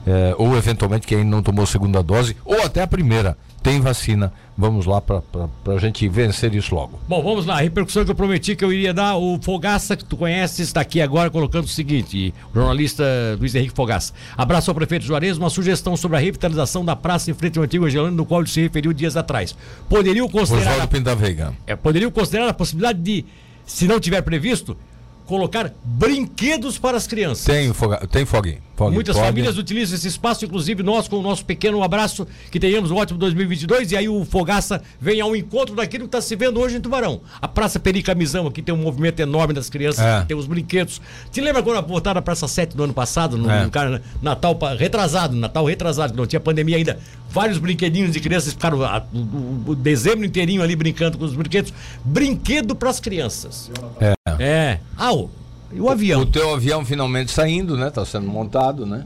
é, 0.05 0.35
ou 0.37 0.55
eventualmente 0.57 1.07
quem 1.07 1.23
não 1.23 1.41
tomou 1.41 1.63
a 1.63 1.67
segunda 1.67 2.03
dose, 2.03 2.35
ou 2.43 2.61
até 2.63 2.81
a 2.81 2.87
primeira, 2.87 3.37
tem 3.63 3.79
vacina. 3.79 4.31
Vamos 4.55 4.85
lá 4.85 5.01
para 5.01 5.23
a 5.67 5.77
gente 5.79 6.07
vencer 6.07 6.53
isso 6.53 6.75
logo. 6.75 6.99
Bom, 7.07 7.23
vamos 7.23 7.45
lá. 7.45 7.55
A 7.55 7.61
repercussão 7.61 8.05
que 8.05 8.11
eu 8.11 8.15
prometi 8.15 8.55
que 8.55 8.63
eu 8.63 8.71
iria 8.71 8.93
dar, 8.93 9.15
o 9.15 9.39
Fogaça, 9.41 9.95
que 9.95 10.05
tu 10.05 10.15
conheces, 10.15 10.59
está 10.59 10.81
aqui 10.81 11.01
agora 11.01 11.31
colocando 11.31 11.63
o 11.63 11.67
seguinte: 11.67 12.33
o 12.51 12.55
jornalista 12.55 13.03
Luiz 13.39 13.55
Henrique 13.55 13.73
Fogaça. 13.73 14.13
Abraço 14.37 14.69
ao 14.69 14.75
prefeito 14.75 15.05
Juarez, 15.05 15.37
uma 15.37 15.49
sugestão 15.49 15.97
sobre 15.97 16.17
a 16.17 16.19
revitalização 16.19 16.85
da 16.85 16.95
praça 16.95 17.31
em 17.31 17.33
frente 17.33 17.57
ao 17.57 17.63
antigo 17.63 17.85
Angelano, 17.85 18.15
no 18.15 18.25
qual 18.25 18.41
ele 18.41 18.49
se 18.49 18.61
referiu 18.61 18.93
dias 18.93 19.17
atrás. 19.17 19.55
Poderiam 19.89 20.27
considerar. 20.27 20.79
A, 20.81 21.53
é, 21.65 21.75
poderiam 21.75 22.11
considerar 22.11 22.49
a 22.49 22.53
possibilidade 22.53 22.99
de, 22.99 23.25
se 23.65 23.87
não 23.87 23.99
tiver 23.99 24.21
previsto, 24.21 24.77
colocar 25.25 25.73
brinquedos 25.83 26.77
para 26.77 26.97
as 26.97 27.07
crianças. 27.07 27.45
Tem, 27.45 27.71
tem 28.09 28.25
foguinho. 28.25 28.61
Muitas 28.91 29.15
famílias 29.15 29.57
utilizam 29.57 29.95
esse 29.95 30.07
espaço, 30.07 30.43
inclusive 30.43 30.81
nós 30.81 31.07
com 31.07 31.17
o 31.17 31.21
nosso 31.21 31.45
pequeno 31.45 31.83
abraço, 31.83 32.27
que 32.49 32.59
tenhamos 32.59 32.89
um 32.89 32.95
ótimo 32.95 33.19
2022 33.19 33.91
e 33.91 33.97
aí 33.97 34.09
o 34.09 34.25
Fogaça 34.25 34.81
vem 34.99 35.21
ao 35.21 35.35
encontro 35.35 35.75
daquilo 35.75 36.05
que 36.05 36.07
está 36.07 36.21
se 36.21 36.35
vendo 36.35 36.59
hoje 36.59 36.77
em 36.77 36.81
Tubarão. 36.81 37.21
A 37.39 37.47
Praça 37.47 37.79
Pericamizão 37.79 38.47
aqui 38.47 38.61
tem 38.61 38.73
um 38.73 38.77
movimento 38.79 39.19
enorme 39.19 39.53
das 39.53 39.69
crianças, 39.69 40.03
é. 40.03 40.25
tem 40.25 40.35
os 40.35 40.47
brinquedos. 40.47 40.99
Te 41.31 41.39
lembra 41.39 41.61
quando 41.61 41.81
botaram 41.85 42.19
a 42.19 42.21
Praça 42.21 42.47
7 42.47 42.75
do 42.75 42.83
ano 42.83 42.93
passado, 42.93 43.37
no, 43.37 43.49
é. 43.49 43.63
no 43.63 43.69
cara, 43.69 44.01
Natal 44.21 44.57
retrasado, 44.77 45.35
Natal 45.35 45.65
retrasado, 45.65 46.13
que 46.13 46.17
não 46.17 46.25
tinha 46.25 46.39
pandemia 46.39 46.77
ainda. 46.77 46.99
Vários 47.33 47.57
brinquedinhos 47.57 48.11
de 48.11 48.19
crianças 48.19 48.53
ficaram 48.53 48.83
a, 48.83 49.03
o, 49.11 49.71
o, 49.71 49.75
dezembro 49.75 50.23
inteirinho 50.23 50.61
ali 50.61 50.75
brincando 50.75 51.17
com 51.17 51.25
os 51.25 51.33
brinquedos. 51.33 51.73
Brinquedo 52.05 52.75
para 52.75 52.91
as 52.91 52.99
crianças. 52.99 53.71
É. 53.99 54.13
É. 54.39 54.79
Ah, 54.95 55.11
o, 55.11 55.31
e 55.71 55.81
o 55.81 55.89
avião? 55.89 56.21
O 56.21 56.25
teu 56.27 56.53
avião 56.53 56.85
finalmente 56.85 57.31
saindo, 57.31 57.75
né? 57.75 57.89
Tá 57.89 58.05
sendo 58.05 58.27
montado, 58.27 58.85
né? 58.85 59.03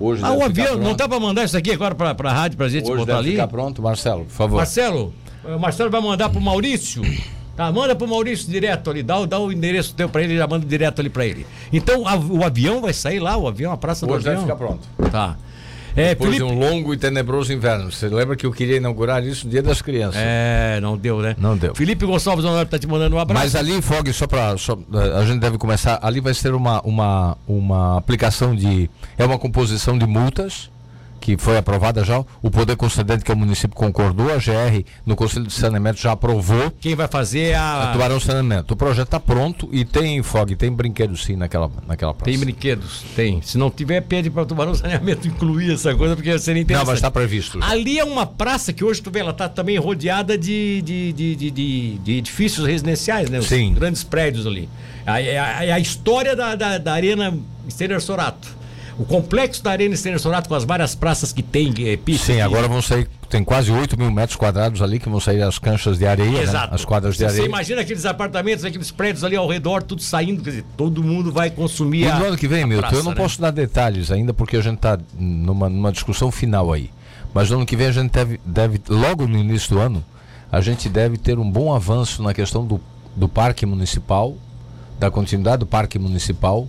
Hoje 0.00 0.22
ah, 0.24 0.32
o 0.32 0.42
avião, 0.42 0.78
não 0.78 0.94
dá 0.94 1.06
para 1.06 1.20
mandar 1.20 1.44
isso 1.44 1.56
aqui 1.56 1.70
agora 1.72 1.94
para 1.94 2.10
a 2.10 2.32
rádio 2.32 2.56
para 2.56 2.66
a 2.66 2.70
gente 2.70 2.90
Hoje 2.90 2.96
botar 2.96 3.18
ali? 3.18 3.32
ficar 3.32 3.48
pronto, 3.48 3.82
Marcelo, 3.82 4.24
por 4.24 4.32
favor. 4.32 4.56
Marcelo, 4.56 5.14
o 5.44 5.58
Marcelo 5.58 5.90
vai 5.90 6.00
mandar 6.00 6.30
para 6.30 6.38
o 6.38 6.42
Maurício. 6.42 7.02
Tá, 7.56 7.72
manda 7.72 7.96
pro 7.96 8.06
Maurício 8.06 8.50
direto 8.50 8.90
ali, 8.90 9.02
dá, 9.02 9.24
dá 9.24 9.38
o 9.38 9.50
endereço 9.50 9.94
teu 9.94 10.10
para 10.10 10.22
ele, 10.22 10.36
já 10.36 10.46
manda 10.46 10.66
direto 10.66 11.00
ali 11.00 11.08
para 11.08 11.24
ele. 11.24 11.46
Então 11.72 12.06
a, 12.06 12.14
o 12.14 12.44
avião 12.44 12.82
vai 12.82 12.92
sair 12.92 13.18
lá, 13.18 13.36
o 13.36 13.48
avião, 13.48 13.72
a 13.72 13.76
praça 13.78 14.04
Hoje 14.04 14.24
do 14.24 14.30
avião. 14.30 14.42
Hoje 14.42 14.46
vai 14.46 14.56
ficar 14.56 14.66
pronto. 14.66 15.10
Tá. 15.10 15.38
É, 15.96 16.10
Depois 16.10 16.34
Felipe... 16.34 16.46
de 16.46 16.52
um 16.52 16.58
longo 16.58 16.92
e 16.92 16.96
tenebroso 16.98 17.52
inverno. 17.52 17.90
Você 17.90 18.08
lembra 18.08 18.36
que 18.36 18.44
eu 18.44 18.52
queria 18.52 18.76
inaugurar 18.76 19.24
isso 19.24 19.46
no 19.46 19.50
Dia 19.50 19.62
das 19.62 19.80
Crianças? 19.80 20.20
É, 20.22 20.78
não 20.80 20.96
deu, 20.96 21.20
né? 21.20 21.34
Não 21.38 21.56
deu. 21.56 21.74
Felipe 21.74 22.04
Gonçalves 22.04 22.44
Honório 22.44 22.70
tá 22.70 22.78
te 22.78 22.86
mandando 22.86 23.16
um 23.16 23.18
abraço. 23.18 23.42
Mas 23.42 23.56
ali 23.56 23.72
em 23.72 23.80
Fog, 23.80 24.12
só 24.12 24.26
para 24.26 24.58
só, 24.58 24.78
a 25.18 25.24
gente 25.24 25.40
deve 25.40 25.56
começar, 25.56 25.98
ali 26.02 26.20
vai 26.20 26.34
ser 26.34 26.54
uma, 26.54 26.82
uma, 26.82 27.38
uma 27.48 27.96
aplicação 27.96 28.54
de. 28.54 28.90
É 29.16 29.24
uma 29.24 29.38
composição 29.38 29.96
de 29.98 30.06
multas 30.06 30.70
que 31.26 31.36
foi 31.36 31.56
aprovada 31.56 32.04
já. 32.04 32.24
O 32.40 32.48
poder 32.48 32.76
concedente 32.76 33.24
que 33.24 33.32
é 33.32 33.34
o 33.34 33.36
município 33.36 33.76
concordou, 33.76 34.32
a 34.32 34.36
GR 34.36 34.84
no 35.04 35.16
Conselho 35.16 35.44
de 35.44 35.52
Saneamento 35.52 36.00
já 36.00 36.12
aprovou. 36.12 36.70
Quem 36.80 36.94
vai 36.94 37.08
fazer 37.08 37.54
a. 37.54 37.90
a 37.90 37.92
Tubarão 37.92 38.20
Saneamento. 38.20 38.74
O 38.74 38.76
projeto 38.76 39.08
está 39.08 39.18
pronto 39.18 39.68
e 39.72 39.84
tem 39.84 40.22
fog, 40.22 40.54
tem 40.54 40.70
brinquedos 40.70 41.24
sim 41.24 41.34
naquela, 41.34 41.68
naquela 41.84 42.14
praça. 42.14 42.30
Tem 42.30 42.38
brinquedos, 42.38 43.02
tem. 43.16 43.42
Se 43.42 43.58
não 43.58 43.70
tiver, 43.70 44.02
pede 44.02 44.30
para 44.30 44.44
o 44.44 44.46
Tubarão 44.46 44.72
Saneamento 44.72 45.26
incluir 45.26 45.72
essa 45.72 45.92
coisa, 45.96 46.14
porque 46.14 46.38
seria 46.38 46.62
interessante. 46.62 46.86
Não, 46.86 46.92
mas 46.92 46.98
está 46.98 47.10
previsto. 47.10 47.58
Ali 47.60 47.98
é 47.98 48.04
uma 48.04 48.24
praça 48.24 48.72
que 48.72 48.84
hoje 48.84 49.02
tu 49.02 49.10
vê, 49.10 49.18
ela 49.18 49.32
está 49.32 49.48
também 49.48 49.76
rodeada 49.78 50.38
de, 50.38 50.80
de, 50.82 51.12
de, 51.12 51.34
de, 51.34 51.50
de, 51.50 51.98
de 51.98 52.12
edifícios 52.18 52.64
residenciais, 52.64 53.28
né? 53.28 53.40
Os 53.40 53.48
sim. 53.48 53.74
grandes 53.74 54.04
prédios 54.04 54.46
ali. 54.46 54.68
É 55.04 55.38
a, 55.38 55.44
a, 55.44 55.58
a, 55.74 55.80
história 55.80 56.36
da, 56.36 56.54
da, 56.54 56.78
da 56.78 56.92
Arena 56.92 57.36
Steiner 57.68 58.00
Sorato 58.00 58.55
o 58.98 59.04
complexo 59.04 59.62
da 59.62 59.72
Arena 59.72 59.94
Sonato 60.18 60.48
com 60.48 60.54
as 60.54 60.64
várias 60.64 60.94
praças 60.94 61.32
que 61.32 61.42
tem, 61.42 61.72
é, 61.86 61.96
pista. 61.96 62.32
Sim, 62.32 62.40
agora 62.40 62.66
vão 62.66 62.80
sair, 62.80 63.06
tem 63.28 63.44
quase 63.44 63.70
8 63.70 63.98
mil 63.98 64.10
metros 64.10 64.36
quadrados 64.36 64.80
ali 64.80 64.98
que 64.98 65.08
vão 65.08 65.20
sair 65.20 65.42
as 65.42 65.58
canchas 65.58 65.98
de 65.98 66.06
areia, 66.06 66.30
né? 66.30 66.42
Exato. 66.42 66.68
Né? 66.68 66.74
as 66.74 66.84
quadras 66.84 67.16
de 67.16 67.24
areia. 67.24 67.42
Você 67.42 67.46
imagina 67.46 67.82
aqueles 67.82 68.06
apartamentos, 68.06 68.64
aqueles 68.64 68.90
prédios 68.90 69.22
ali 69.22 69.36
ao 69.36 69.46
redor, 69.46 69.82
tudo 69.82 70.00
saindo, 70.02 70.42
quer 70.42 70.50
dizer, 70.50 70.64
todo 70.76 71.02
mundo 71.02 71.30
vai 71.30 71.50
consumir 71.50 72.00
e 72.00 72.08
a. 72.08 72.18
No 72.18 72.24
ano 72.24 72.36
que 72.38 72.48
vem, 72.48 72.64
Milton, 72.64 72.94
eu 72.94 73.02
não 73.02 73.10
né? 73.10 73.16
posso 73.16 73.40
dar 73.40 73.50
detalhes 73.50 74.10
ainda 74.10 74.32
porque 74.32 74.56
a 74.56 74.62
gente 74.62 74.76
está 74.76 74.98
numa, 75.18 75.68
numa 75.68 75.92
discussão 75.92 76.30
final 76.30 76.72
aí. 76.72 76.90
Mas 77.34 77.50
no 77.50 77.56
ano 77.56 77.66
que 77.66 77.76
vem 77.76 77.88
a 77.88 77.92
gente 77.92 78.10
deve, 78.10 78.40
deve, 78.46 78.80
logo 78.88 79.26
no 79.26 79.36
início 79.36 79.70
do 79.74 79.78
ano, 79.78 80.02
a 80.50 80.62
gente 80.62 80.88
deve 80.88 81.18
ter 81.18 81.38
um 81.38 81.50
bom 81.50 81.74
avanço 81.74 82.22
na 82.22 82.32
questão 82.32 82.64
do, 82.64 82.80
do 83.14 83.28
parque 83.28 83.66
municipal, 83.66 84.34
da 84.98 85.10
continuidade 85.10 85.58
do 85.58 85.66
parque 85.66 85.98
municipal 85.98 86.66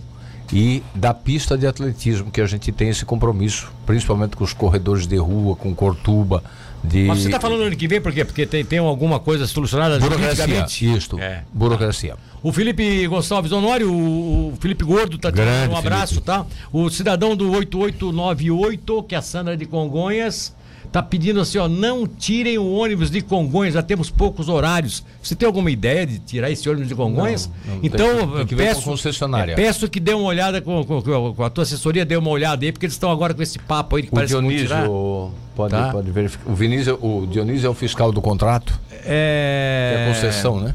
e 0.52 0.82
da 0.94 1.12
pista 1.12 1.56
de 1.56 1.66
atletismo, 1.66 2.30
que 2.30 2.40
a 2.40 2.46
gente 2.46 2.72
tem 2.72 2.88
esse 2.88 3.04
compromisso, 3.04 3.70
principalmente 3.84 4.36
com 4.36 4.44
os 4.44 4.52
corredores 4.52 5.06
de 5.06 5.16
rua, 5.16 5.54
com 5.56 5.74
Cortuba. 5.74 6.42
De... 6.82 7.04
Mas 7.04 7.20
você 7.20 7.28
está 7.28 7.40
falando 7.40 7.62
ano 7.62 7.76
que 7.76 7.88
vem 7.88 8.00
por 8.00 8.12
quê? 8.12 8.24
Porque 8.24 8.46
tem, 8.46 8.64
tem 8.64 8.78
alguma 8.78 9.18
coisa 9.18 9.46
solucionada 9.46 9.98
Burocracia, 9.98 10.96
isto. 10.96 11.18
É. 11.18 11.42
Burocracia. 11.52 12.16
O 12.42 12.52
Felipe 12.52 13.06
Gonçalves 13.08 13.50
Honório, 13.50 13.92
o 13.92 14.54
Felipe 14.60 14.84
Gordo 14.84 15.16
está 15.16 15.32
te 15.32 15.36
dando 15.36 15.72
um 15.72 15.76
abraço, 15.76 16.14
Felipe. 16.14 16.26
tá? 16.26 16.46
O 16.72 16.88
cidadão 16.88 17.36
do 17.36 17.50
8898, 17.50 19.02
que 19.02 19.14
é 19.14 19.18
a 19.18 19.22
Sandra 19.22 19.56
de 19.56 19.66
Congonhas, 19.66 20.54
tá 20.90 21.02
pedindo 21.02 21.40
assim, 21.40 21.58
ó, 21.58 21.68
não 21.68 22.06
tirem 22.06 22.58
o 22.58 22.72
ônibus 22.72 23.10
de 23.10 23.20
Congonhas, 23.20 23.74
já 23.74 23.82
temos 23.82 24.10
poucos 24.10 24.48
horários. 24.48 25.04
Você 25.22 25.34
tem 25.34 25.46
alguma 25.46 25.70
ideia 25.70 26.06
de 26.06 26.18
tirar 26.18 26.50
esse 26.50 26.68
ônibus 26.68 26.88
de 26.88 26.94
Congonhas? 26.94 27.50
Não, 27.66 27.74
não, 27.74 27.80
então, 27.82 28.36
tem, 28.36 28.46
tem 28.46 28.58
peço, 28.58 28.82
concessionária. 28.82 29.52
É, 29.52 29.54
peço 29.54 29.88
que 29.88 30.00
dê 30.00 30.14
uma 30.14 30.26
olhada 30.26 30.60
com, 30.60 30.84
com, 30.84 31.34
com, 31.34 31.44
a 31.44 31.50
tua 31.50 31.62
assessoria, 31.62 32.04
dê 32.04 32.16
uma 32.16 32.30
olhada 32.30 32.64
aí, 32.64 32.72
porque 32.72 32.86
eles 32.86 32.94
estão 32.94 33.10
agora 33.10 33.34
com 33.34 33.42
esse 33.42 33.58
papo 33.58 33.96
aí 33.96 34.02
que 34.02 34.08
o 34.08 34.12
parece 34.12 34.32
Dionísio, 34.32 34.68
que 34.68 35.56
pode, 35.56 35.70
tá? 35.70 35.90
pode 35.92 36.10
verificar. 36.10 36.50
O 36.50 36.54
Vinícius, 36.54 36.98
o 37.00 37.26
Dionísio 37.26 37.66
é 37.66 37.70
o 37.70 37.74
fiscal 37.74 38.10
do 38.10 38.22
contrato? 38.22 38.78
É. 39.04 39.94
É 39.96 40.04
a 40.04 40.14
concessão, 40.14 40.60
né? 40.60 40.74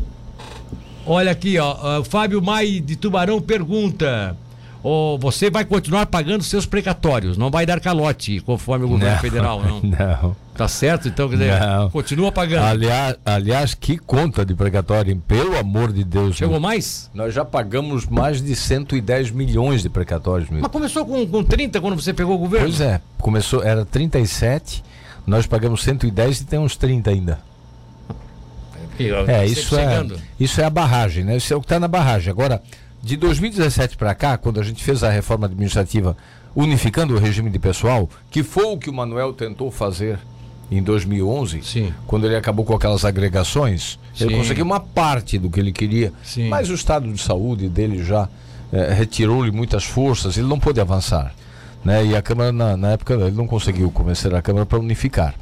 Olha 1.06 1.32
aqui, 1.32 1.60
ó, 1.60 2.00
o 2.00 2.04
Fábio 2.04 2.42
Mai 2.42 2.80
de 2.80 2.96
Tubarão 2.96 3.42
pergunta: 3.42 4.38
ou 4.84 5.18
você 5.18 5.50
vai 5.50 5.64
continuar 5.64 6.06
pagando 6.08 6.44
seus 6.44 6.66
precatórios, 6.66 7.38
não 7.38 7.50
vai 7.50 7.66
dar 7.66 7.80
calote 7.80 8.42
conforme 8.42 8.84
o 8.84 8.90
governo 8.90 9.14
não, 9.14 9.22
federal, 9.22 9.64
não. 9.64 9.82
Não. 9.94 10.36
Tá 10.56 10.68
certo? 10.68 11.08
Então, 11.08 11.28
quer 11.30 11.38
dizer, 11.38 11.60
não. 11.60 11.90
continua 11.90 12.32
pagando. 12.32 12.66
Aliás, 12.66 13.16
aliás, 13.26 13.74
que 13.74 13.98
conta 13.98 14.46
de 14.46 14.54
precatório, 14.54 15.16
pelo 15.28 15.58
amor 15.58 15.92
de 15.92 16.04
Deus. 16.04 16.36
Chegou 16.36 16.60
mais? 16.60 17.10
Nós 17.12 17.34
já 17.34 17.44
pagamos 17.44 18.06
mais 18.06 18.40
de 18.40 18.56
110 18.56 19.32
milhões 19.32 19.82
de 19.82 19.90
precatórios. 19.90 20.50
Meu. 20.52 20.62
Mas 20.62 20.72
começou 20.72 21.06
com, 21.06 21.26
com 21.26 21.44
30 21.44 21.82
quando 21.82 22.00
você 22.00 22.14
pegou 22.14 22.36
o 22.36 22.38
governo? 22.38 22.68
Pois 22.68 22.82
é, 22.82 23.02
começou, 23.18 23.64
era 23.64 23.84
37, 23.84 24.84
nós 25.26 25.48
pagamos 25.48 25.82
110 25.82 26.42
e 26.42 26.46
tem 26.46 26.60
uns 26.60 26.76
30 26.76 27.10
ainda. 27.10 27.40
É, 29.00 29.42
é 29.42 29.46
isso 29.48 29.76
é, 29.78 30.06
isso 30.40 30.62
é 30.62 30.66
a 30.66 30.70
barragem, 30.70 31.24
né? 31.24 31.36
Isso 31.38 31.52
é 31.52 31.58
o 31.58 31.60
que 31.60 31.66
está 31.66 31.80
na 31.80 31.88
barragem. 31.88 32.30
Agora, 32.30 32.62
de 33.04 33.18
2017 33.18 33.98
para 33.98 34.16
cá, 34.16 34.38
quando 34.38 34.62
a 34.62 34.64
gente 34.64 34.82
fez 34.82 35.04
a 35.04 35.10
reforma 35.10 35.46
administrativa 35.46 36.16
unificando 36.56 37.14
o 37.14 37.20
regime 37.20 37.50
de 37.50 37.60
pessoal, 37.60 38.10
que 38.32 38.42
foi 38.44 38.64
o 38.64 38.78
que 38.78 38.90
o 38.90 38.94
Manuel 38.94 39.34
tentou 39.34 39.70
fazer 39.70 40.18
em 40.72 40.82
2011, 40.82 41.62
Sim. 41.64 41.94
quando 42.08 42.26
ele 42.26 42.38
acabou 42.38 42.64
com 42.64 42.74
aquelas 42.74 43.04
agregações, 43.04 44.00
Sim. 44.16 44.24
ele 44.24 44.38
conseguiu 44.38 44.64
uma 44.64 44.80
parte 44.80 45.38
do 45.38 45.50
que 45.50 45.60
ele 45.60 45.74
queria, 45.74 46.14
Sim. 46.24 46.48
mas 46.48 46.70
o 46.70 46.74
estado 46.74 47.12
de 47.12 47.22
saúde 47.22 47.68
dele 47.68 48.02
já 48.02 48.30
é, 48.72 48.94
retirou-lhe 48.94 49.52
muitas 49.52 49.84
forças, 49.84 50.38
ele 50.38 50.48
não 50.48 50.58
pôde 50.58 50.80
avançar. 50.80 51.36
Né? 51.84 52.06
E 52.06 52.16
a 52.16 52.22
Câmara, 52.22 52.54
na, 52.54 52.78
na 52.78 52.92
época, 52.92 53.16
ele 53.16 53.32
não 53.32 53.46
conseguiu 53.46 53.92
convencer 53.92 54.34
a 54.34 54.42
Câmara 54.42 54.66
para 54.66 54.80
unificar. 54.80 55.36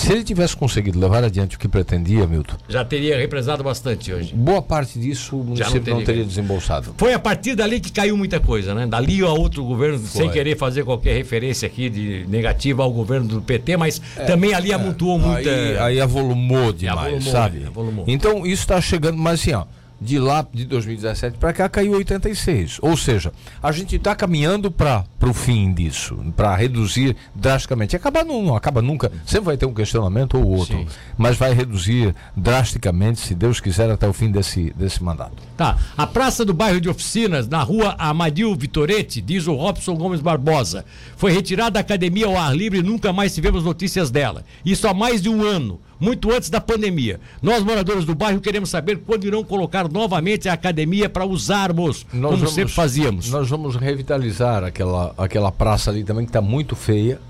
Se 0.00 0.12
ele 0.12 0.24
tivesse 0.24 0.56
conseguido 0.56 0.98
levar 0.98 1.22
adiante 1.22 1.56
o 1.56 1.58
que 1.58 1.68
pretendia, 1.68 2.26
Milton. 2.26 2.56
Já 2.70 2.82
teria 2.82 3.18
represado 3.18 3.62
bastante 3.62 4.10
hoje. 4.10 4.34
Boa 4.34 4.62
parte 4.62 4.98
disso 4.98 5.36
o 5.36 5.44
município 5.44 5.74
não 5.74 5.82
teria, 5.82 5.94
não 5.94 6.04
teria 6.04 6.24
desembolsado. 6.24 6.94
Foi 6.96 7.12
a 7.12 7.18
partir 7.18 7.54
dali 7.54 7.80
que 7.80 7.92
caiu 7.92 8.16
muita 8.16 8.40
coisa, 8.40 8.74
né? 8.74 8.86
Dali 8.86 9.20
a 9.20 9.28
outro 9.28 9.62
governo, 9.62 9.98
Foi. 9.98 10.22
sem 10.22 10.30
querer 10.30 10.56
fazer 10.56 10.84
qualquer 10.84 11.14
referência 11.14 11.66
aqui 11.66 11.90
de 11.90 12.24
negativa 12.28 12.82
ao 12.82 12.90
governo 12.90 13.28
do 13.28 13.42
PT, 13.42 13.76
mas 13.76 14.00
é, 14.16 14.24
também 14.24 14.54
ali 14.54 14.70
é, 14.70 14.74
amontoou 14.74 15.18
muita. 15.18 15.50
Aí, 15.50 15.78
aí 15.78 16.00
avolumou 16.00 16.72
demais, 16.72 16.98
avolumou, 16.98 17.32
sabe? 17.32 17.64
Avolumou. 17.66 18.04
Então 18.08 18.46
isso 18.46 18.62
está 18.62 18.80
chegando, 18.80 19.18
mas 19.18 19.40
assim, 19.40 19.52
ó 19.52 19.66
de 20.00 20.18
lá 20.18 20.46
de 20.52 20.64
2017 20.64 21.36
para 21.38 21.52
cá 21.52 21.68
caiu 21.68 21.92
86. 21.92 22.78
Ou 22.80 22.96
seja, 22.96 23.32
a 23.62 23.70
gente 23.70 23.96
está 23.96 24.14
caminhando 24.14 24.70
para 24.70 25.04
o 25.22 25.34
fim 25.34 25.72
disso, 25.72 26.16
para 26.36 26.54
reduzir 26.56 27.16
drasticamente. 27.34 27.94
Acabar 27.94 28.24
não, 28.24 28.42
não, 28.42 28.56
acaba 28.56 28.80
nunca, 28.80 29.12
sempre 29.26 29.46
vai 29.46 29.56
ter 29.56 29.66
um 29.66 29.74
questionamento 29.74 30.38
ou 30.38 30.46
outro, 30.46 30.78
Sim. 30.78 30.86
mas 31.18 31.36
vai 31.36 31.52
reduzir 31.52 32.14
drasticamente, 32.36 33.20
se 33.20 33.34
Deus 33.34 33.60
quiser, 33.60 33.90
até 33.90 34.08
o 34.08 34.12
fim 34.12 34.30
desse, 34.30 34.72
desse 34.76 35.02
mandato. 35.02 35.42
Tá. 35.56 35.76
A 35.96 36.06
praça 36.06 36.44
do 36.44 36.54
bairro 36.54 36.80
de 36.80 36.88
Oficinas, 36.88 37.46
na 37.48 37.62
rua 37.62 37.94
Amadil 37.98 38.54
Vitorete, 38.56 39.20
diz 39.20 39.46
o 39.46 39.54
Robson 39.54 39.94
Gomes 39.94 40.20
Barbosa, 40.20 40.84
foi 41.16 41.32
retirada 41.32 41.70
da 41.72 41.80
academia 41.80 42.26
ao 42.26 42.36
ar 42.36 42.56
livre 42.56 42.78
e 42.78 42.82
nunca 42.82 43.12
mais 43.12 43.34
tivemos 43.34 43.62
notícias 43.62 44.10
dela. 44.10 44.44
Isso 44.64 44.88
há 44.88 44.94
mais 44.94 45.20
de 45.20 45.28
um 45.28 45.44
ano. 45.44 45.80
Muito 46.00 46.32
antes 46.32 46.48
da 46.48 46.60
pandemia. 46.60 47.20
Nós, 47.42 47.62
moradores 47.62 48.04
do 48.04 48.14
bairro, 48.14 48.40
queremos 48.40 48.70
saber 48.70 49.02
quando 49.06 49.26
irão 49.26 49.44
colocar 49.44 49.88
novamente 49.88 50.48
a 50.48 50.54
academia 50.54 51.08
para 51.08 51.26
usarmos, 51.26 52.06
nós 52.12 52.30
como 52.30 52.36
vamos, 52.38 52.54
sempre 52.54 52.72
fazíamos. 52.72 53.30
Nós 53.30 53.48
vamos 53.48 53.76
revitalizar 53.76 54.64
aquela, 54.64 55.14
aquela 55.18 55.52
praça 55.52 55.90
ali 55.90 56.02
também, 56.02 56.24
que 56.24 56.30
está 56.30 56.40
muito 56.40 56.74
feia. 56.74 57.20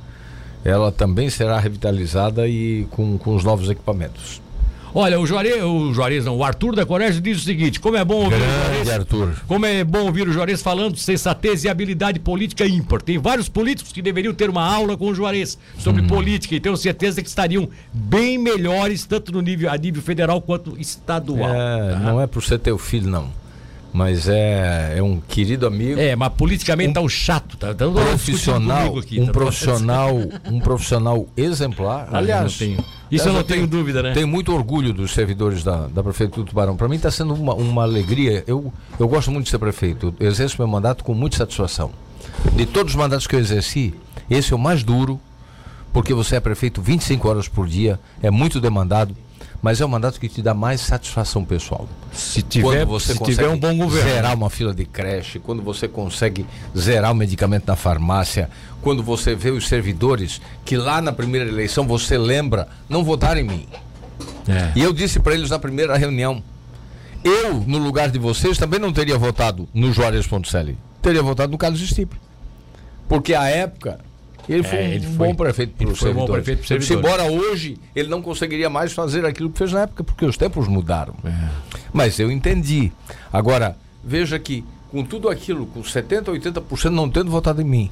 Ela 0.64 0.92
também 0.92 1.28
será 1.28 1.58
revitalizada 1.58 2.46
e 2.46 2.86
com, 2.90 3.18
com 3.18 3.34
os 3.34 3.42
novos 3.42 3.68
equipamentos. 3.68 4.40
Olha, 4.95 5.20
o 5.20 5.26
Juarez, 5.26 5.62
o 5.62 5.93
Juarez 5.93 6.24
não, 6.24 6.36
o 6.36 6.45
Arthur 6.45 6.74
da 6.74 6.84
Corégio 6.84 7.20
diz 7.20 7.38
o 7.38 7.45
seguinte: 7.45 7.78
como 7.78 7.97
é 7.97 8.05
bom 8.05 8.24
ouvir 8.24 8.38
Grande 8.38 8.53
o 8.53 8.84
Juarez. 8.84 8.88
Arthur. 8.88 9.34
Como 9.47 9.66
é 9.66 9.84
bom 9.84 10.07
ouvir 10.07 10.28
o 10.28 10.32
Juarez 10.32 10.62
falando 10.62 10.97
sensatez 10.97 11.64
e 11.64 11.68
habilidade 11.68 12.18
política 12.18 12.66
ímpar. 12.66 13.03
Tem 13.03 13.18
vários 13.18 13.49
políticos 13.49 13.93
que 13.93 14.03
deveriam 14.03 14.34
ter 14.34 14.51
uma 14.51 14.64
aula 14.64 14.97
com 14.97 15.07
o 15.07 15.14
Juarez 15.14 15.59
sobre 15.78 16.03
hum. 16.03 16.07
política 16.07 16.55
e 16.55 16.61
tenho 16.61 16.76
certeza 16.76 17.22
que 17.22 17.28
estariam 17.28 17.68
bem 17.93 18.38
melhores, 18.38 19.05
tanto 19.05 19.32
no 19.32 19.41
nível, 19.41 19.70
a 19.70 19.76
nível 19.76 20.03
federal 20.03 20.41
quanto 20.41 20.76
estadual. 20.78 21.55
É, 21.55 21.93
tá? 21.93 21.99
Não 22.01 22.20
é 22.20 22.26
por 22.26 22.43
ser 22.43 22.59
teu 22.59 22.78
filho, 22.78 23.09
não. 23.09 23.41
Mas 23.93 24.28
é, 24.28 24.95
é 24.99 25.03
um 25.03 25.20
querido 25.20 25.66
amigo. 25.66 26.01
É, 26.01 26.14
mas 26.14 26.32
politicamente 26.34 26.91
um, 26.91 26.93
tá 26.93 27.01
um 27.01 27.09
chato, 27.09 27.57
tá, 27.57 27.74
tá 27.74 27.88
profissional, 27.88 28.99
aqui, 28.99 29.20
um 29.20 29.26
tá 29.26 29.32
profissional, 29.32 30.16
um 30.47 30.61
profissional 30.61 31.26
exemplar. 31.36 32.09
Aliás, 32.12 32.57
isso 33.11 33.28
eu 33.28 33.32
não 33.32 33.42
tenho, 33.42 33.61
tenho, 33.61 33.66
dúvida, 33.66 34.02
né? 34.02 34.12
Tenho 34.12 34.28
muito 34.28 34.52
orgulho 34.52 34.92
dos 34.92 35.12
servidores 35.12 35.64
da, 35.64 35.86
da 35.88 36.02
prefeitura 36.02 36.44
do 36.44 36.48
Tubarão. 36.48 36.76
Para 36.76 36.88
mim 36.88 36.96
está 36.96 37.11
sendo 37.11 37.34
uma, 37.34 37.54
uma 37.54 37.82
alegria. 37.82 38.44
Eu, 38.46 38.72
eu 38.98 39.08
gosto 39.08 39.30
muito 39.30 39.44
de 39.44 39.50
ser 39.50 39.58
prefeito. 39.58 40.14
Eu 40.20 40.28
exerço 40.28 40.56
meu 40.58 40.68
mandato 40.68 41.02
com 41.02 41.14
muita 41.14 41.36
satisfação. 41.36 41.90
De 42.54 42.66
todos 42.66 42.92
os 42.92 42.96
mandatos 42.96 43.26
que 43.26 43.34
eu 43.34 43.40
exerci, 43.40 43.94
esse 44.28 44.52
é 44.52 44.56
o 44.56 44.58
mais 44.58 44.84
duro, 44.84 45.20
porque 45.92 46.14
você 46.14 46.36
é 46.36 46.40
prefeito 46.40 46.80
25 46.80 47.28
horas 47.28 47.48
por 47.48 47.66
dia, 47.66 47.98
é 48.22 48.30
muito 48.30 48.61
demandado 48.61 49.14
mas 49.62 49.80
é 49.80 49.84
um 49.84 49.88
mandato 49.88 50.18
que 50.18 50.28
te 50.28 50.40
dá 50.40 50.54
mais 50.54 50.80
satisfação 50.80 51.44
pessoal. 51.44 51.88
Se 52.12 52.42
tiver, 52.42 52.84
você 52.84 53.12
se 53.12 53.22
tiver 53.22 53.48
um 53.48 53.58
bom 53.58 53.76
governo. 53.76 54.11
Zerar 54.11 54.34
uma 54.34 54.48
fila 54.48 54.74
de 54.74 54.84
creche, 54.84 55.38
quando 55.38 55.62
você 55.62 55.86
consegue 55.86 56.46
zerar 56.76 57.12
o 57.12 57.14
medicamento 57.14 57.66
na 57.66 57.76
farmácia, 57.76 58.48
quando 58.80 59.02
você 59.02 59.34
vê 59.34 59.50
os 59.50 59.68
servidores 59.68 60.40
que 60.64 60.76
lá 60.76 61.00
na 61.00 61.12
primeira 61.12 61.48
eleição 61.48 61.86
você 61.86 62.16
lembra, 62.16 62.68
não 62.88 63.04
votaram 63.04 63.40
em 63.40 63.44
mim. 63.44 63.68
É. 64.48 64.72
E 64.74 64.82
eu 64.82 64.92
disse 64.92 65.20
para 65.20 65.34
eles 65.34 65.50
na 65.50 65.58
primeira 65.58 65.96
reunião, 65.96 66.42
eu, 67.22 67.54
no 67.66 67.78
lugar 67.78 68.11
de 68.11 68.18
vocês, 68.18 68.56
também 68.56 68.80
não 68.80 68.92
teria 68.92 69.18
votado 69.18 69.68
no 69.74 69.92
Juarez 69.92 70.26
Ponticelli. 70.26 70.78
Teria 71.02 71.22
votado 71.22 71.52
no 71.52 71.58
Carlos 71.58 71.80
Stipe. 71.86 72.16
Porque 73.06 73.34
a 73.34 73.46
época 73.48 73.98
ele 74.53 74.62
foi 74.62 74.78
é, 74.78 74.94
ele 74.94 75.07
um 75.07 75.14
foi, 75.14 75.28
bom 75.28 75.34
prefeito 75.34 75.74
para 75.76 75.88
o 75.88 75.96
servidor. 75.96 76.26
Bom 76.26 76.32
prefeito 76.32 76.66
servidor. 76.66 76.98
Embora 76.98 77.24
hoje 77.24 77.78
ele 77.94 78.09
não 78.09 78.20
conseguiria 78.20 78.68
mais 78.68 78.92
fazer 78.92 79.24
aquilo 79.24 79.51
que 79.51 79.59
fez 79.59 79.72
na 79.72 79.82
época, 79.82 80.03
porque 80.03 80.24
os 80.24 80.36
tempos 80.36 80.66
mudaram. 80.66 81.14
É. 81.24 81.48
Mas 81.92 82.18
eu 82.18 82.30
entendi. 82.30 82.92
Agora, 83.32 83.76
veja 84.05 84.38
que 84.38 84.64
com 84.90 85.05
tudo 85.05 85.28
aquilo, 85.28 85.66
com 85.66 85.82
70%, 85.82 86.24
80% 86.24 86.90
não 86.90 87.09
tendo 87.09 87.30
votado 87.30 87.62
em 87.62 87.64
mim, 87.64 87.90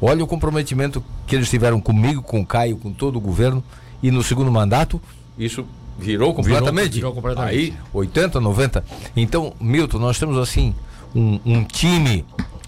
olha 0.00 0.24
o 0.24 0.26
comprometimento 0.26 1.02
que 1.26 1.36
eles 1.36 1.48
tiveram 1.48 1.80
comigo, 1.80 2.20
com 2.20 2.40
o 2.40 2.46
Caio, 2.46 2.76
com 2.76 2.92
todo 2.92 3.16
o 3.16 3.20
governo, 3.20 3.62
e 4.02 4.10
no 4.10 4.22
segundo 4.22 4.50
mandato, 4.50 5.00
isso 5.38 5.64
virou 5.96 6.34
completamente. 6.34 6.94
Virou, 6.94 7.12
virou 7.12 7.14
completamente. 7.14 7.54
Aí, 7.54 7.74
80, 7.92 8.40
90. 8.40 8.84
Então, 9.16 9.52
Milton, 9.60 9.98
nós 9.98 10.18
temos 10.18 10.36
assim 10.36 10.74
um, 11.14 11.38
um 11.44 11.64
time 11.64 12.24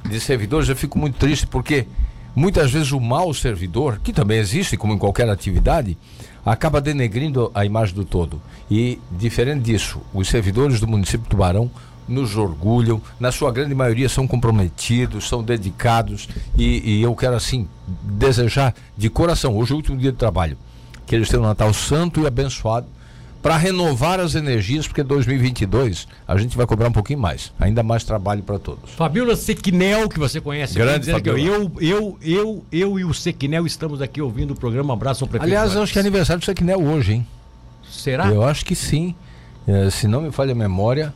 de 0.08 0.20
servidores, 0.20 0.68
eu 0.68 0.76
fico 0.76 0.98
muito 0.98 1.16
triste 1.18 1.46
porque 1.46 1.86
Muitas 2.34 2.72
vezes 2.72 2.90
o 2.90 3.00
mau 3.00 3.32
servidor, 3.32 4.00
que 4.02 4.12
também 4.12 4.38
existe, 4.38 4.76
como 4.76 4.92
em 4.92 4.98
qualquer 4.98 5.28
atividade, 5.28 5.96
acaba 6.44 6.80
denegrindo 6.80 7.50
a 7.54 7.64
imagem 7.64 7.94
do 7.94 8.04
todo. 8.04 8.42
E, 8.70 8.98
diferente 9.12 9.62
disso, 9.62 10.00
os 10.12 10.28
servidores 10.28 10.80
do 10.80 10.88
município 10.88 11.22
de 11.22 11.28
Tubarão 11.28 11.70
nos 12.08 12.36
orgulham, 12.36 13.00
na 13.18 13.32
sua 13.32 13.50
grande 13.50 13.74
maioria 13.74 14.08
são 14.08 14.26
comprometidos, 14.26 15.28
são 15.28 15.42
dedicados 15.42 16.28
e, 16.56 16.98
e 16.98 17.02
eu 17.02 17.14
quero 17.14 17.34
assim 17.34 17.66
desejar 18.02 18.74
de 18.96 19.08
coração, 19.08 19.56
hoje 19.56 19.72
é 19.72 19.74
o 19.74 19.76
último 19.76 19.96
dia 19.96 20.12
de 20.12 20.18
trabalho, 20.18 20.58
que 21.06 21.14
eles 21.14 21.28
tenham 21.28 21.44
um 21.44 21.46
Natal 21.46 21.72
santo 21.72 22.20
e 22.20 22.26
abençoado 22.26 22.86
para 23.44 23.58
renovar 23.58 24.20
as 24.20 24.34
energias, 24.34 24.88
porque 24.88 25.02
2022 25.02 26.08
a 26.26 26.34
gente 26.38 26.56
vai 26.56 26.64
cobrar 26.64 26.88
um 26.88 26.92
pouquinho 26.92 27.18
mais, 27.18 27.52
ainda 27.60 27.82
mais 27.82 28.02
trabalho 28.02 28.42
para 28.42 28.58
todos. 28.58 28.92
Fabiola 28.92 29.36
Sequinel, 29.36 30.08
que 30.08 30.18
você 30.18 30.40
conhece, 30.40 30.72
grande 30.72 31.10
Fabiola. 31.10 31.38
Eu, 31.38 31.70
eu, 31.78 32.18
eu, 32.22 32.64
eu 32.72 32.98
e 32.98 33.04
o 33.04 33.12
Sequinel 33.12 33.66
estamos 33.66 34.00
aqui 34.00 34.22
ouvindo 34.22 34.52
o 34.52 34.54
programa 34.54 34.94
Abraço 34.94 35.24
ao 35.24 35.28
Prefeito. 35.28 35.46
Aliás, 35.46 35.74
eu 35.74 35.82
acho 35.82 35.92
que 35.92 35.98
é 35.98 36.00
aniversário 36.00 36.40
do 36.40 36.44
Sequinel 36.46 36.82
hoje, 36.82 37.12
hein? 37.12 37.26
Será? 37.86 38.28
Eu 38.28 38.42
acho 38.42 38.64
que 38.64 38.74
sim. 38.74 39.14
É, 39.68 39.90
se 39.90 40.08
não 40.08 40.22
me 40.22 40.30
falha 40.30 40.52
a 40.52 40.54
memória, 40.54 41.12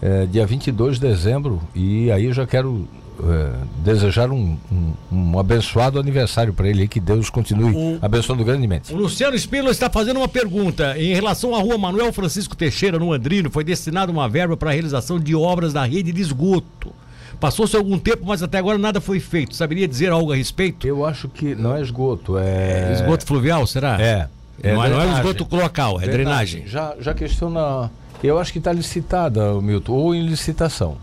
é, 0.00 0.26
dia 0.26 0.46
22 0.46 1.00
de 1.00 1.08
dezembro, 1.08 1.60
e 1.74 2.08
aí 2.12 2.26
eu 2.26 2.32
já 2.32 2.46
quero 2.46 2.88
é, 3.22 3.52
desejar 3.78 4.30
um, 4.30 4.56
um, 4.72 4.92
um, 5.12 5.38
abençoado 5.38 6.00
aniversário 6.00 6.52
para 6.52 6.68
ele 6.68 6.88
que 6.88 6.98
Deus 6.98 7.30
continue 7.30 7.74
o, 7.74 7.98
abençoando 8.02 8.44
grandemente. 8.44 8.92
O 8.92 8.96
Luciano 8.96 9.36
Espírito 9.36 9.70
está 9.70 9.88
fazendo 9.88 10.16
uma 10.16 10.28
pergunta. 10.28 10.98
Em 10.98 11.14
relação 11.14 11.54
à 11.54 11.60
rua 11.60 11.78
Manuel 11.78 12.12
Francisco 12.12 12.56
Teixeira, 12.56 12.98
no 12.98 13.12
Andrino, 13.12 13.50
foi 13.50 13.62
destinada 13.62 14.10
uma 14.10 14.28
verba 14.28 14.56
para 14.56 14.70
a 14.70 14.72
realização 14.72 15.20
de 15.20 15.34
obras 15.34 15.72
da 15.72 15.84
rede 15.84 16.12
de 16.12 16.20
esgoto. 16.20 16.92
Passou-se 17.38 17.76
algum 17.76 17.98
tempo, 17.98 18.24
mas 18.26 18.42
até 18.42 18.58
agora 18.58 18.78
nada 18.78 19.00
foi 19.00 19.20
feito. 19.20 19.54
Saberia 19.54 19.86
dizer 19.86 20.10
algo 20.10 20.32
a 20.32 20.36
respeito? 20.36 20.86
Eu 20.86 21.04
acho 21.04 21.28
que 21.28 21.54
não 21.54 21.76
é 21.76 21.82
esgoto, 21.82 22.36
é. 22.38 22.92
Esgoto 22.94 23.24
fluvial, 23.26 23.66
será? 23.66 24.00
É. 24.00 24.28
é 24.62 24.74
não, 24.74 24.84
é, 24.84 24.90
não 24.90 25.00
é 25.00 25.12
esgoto 25.12 25.46
local, 25.54 26.00
é 26.00 26.06
drenagem. 26.06 26.62
drenagem. 26.62 26.66
Já, 26.66 26.94
já 26.98 27.14
questiona. 27.14 27.90
Eu 28.22 28.38
acho 28.38 28.52
que 28.52 28.58
está 28.58 28.72
licitada, 28.72 29.60
Milton, 29.60 29.92
ou 29.92 30.14
em 30.14 30.26
licitação. 30.26 30.96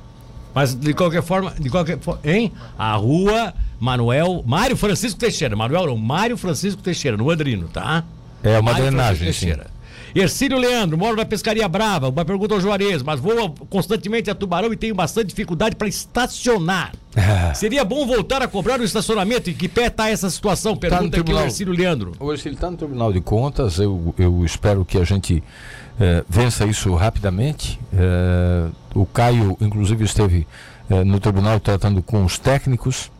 Mas 0.53 0.75
de 0.75 0.93
qualquer 0.93 1.23
forma, 1.23 1.53
de 1.57 1.69
qualquer 1.69 1.99
forma, 1.99 2.21
hein? 2.23 2.51
A 2.77 2.93
rua 2.95 3.53
Manuel, 3.79 4.43
Mário 4.45 4.75
Francisco 4.75 5.19
Teixeira, 5.19 5.55
Manuel 5.55 5.87
não, 5.87 5.97
Mário 5.97 6.37
Francisco 6.37 6.81
Teixeira, 6.81 7.17
no 7.17 7.29
Andrino, 7.29 7.67
tá? 7.67 8.03
É 8.43 8.59
uma 8.59 8.71
Mário 8.71 8.87
drenagem, 8.87 9.25
Teixeira. 9.25 9.63
Sim. 9.63 9.71
Ercílio 10.13 10.57
Leandro, 10.57 10.97
moro 10.97 11.15
na 11.15 11.25
Pescaria 11.25 11.67
Brava, 11.67 12.09
uma 12.09 12.25
pergunta 12.25 12.53
ao 12.53 12.59
Juarez, 12.59 13.01
mas 13.01 13.19
vou 13.19 13.55
constantemente 13.69 14.29
a 14.29 14.35
Tubarão 14.35 14.71
e 14.73 14.75
tenho 14.75 14.93
bastante 14.93 15.27
dificuldade 15.27 15.75
para 15.75 15.87
estacionar. 15.87 16.91
Seria 17.55 17.85
bom 17.85 18.05
voltar 18.05 18.41
a 18.41 18.47
cobrar 18.47 18.79
o 18.79 18.83
estacionamento? 18.83 19.49
E 19.49 19.53
que 19.53 19.69
pé 19.69 19.87
está 19.87 20.09
essa 20.09 20.29
situação? 20.29 20.73
Tá 20.73 20.89
pergunta 20.89 21.17
tá 21.17 21.21
aqui 21.21 21.33
o 21.33 21.39
Ercílio 21.39 21.73
Leandro. 21.73 22.11
O 22.19 22.31
Ercílio 22.31 22.55
está 22.55 22.69
no 22.69 22.77
Tribunal 22.77 23.13
de 23.13 23.21
Contas, 23.21 23.79
eu, 23.79 24.13
eu 24.17 24.43
espero 24.43 24.83
que 24.83 24.97
a 24.97 25.03
gente 25.03 25.41
é, 26.01 26.23
vença 26.27 26.65
isso 26.65 26.93
rapidamente. 26.95 27.79
É, 27.93 28.67
o 28.95 29.05
Caio, 29.05 29.55
inclusive, 29.61 30.03
esteve 30.03 30.47
é, 30.89 31.03
no 31.03 31.19
tribunal 31.19 31.59
tratando 31.59 32.01
com 32.01 32.25
os 32.25 32.39
técnicos 32.39 33.11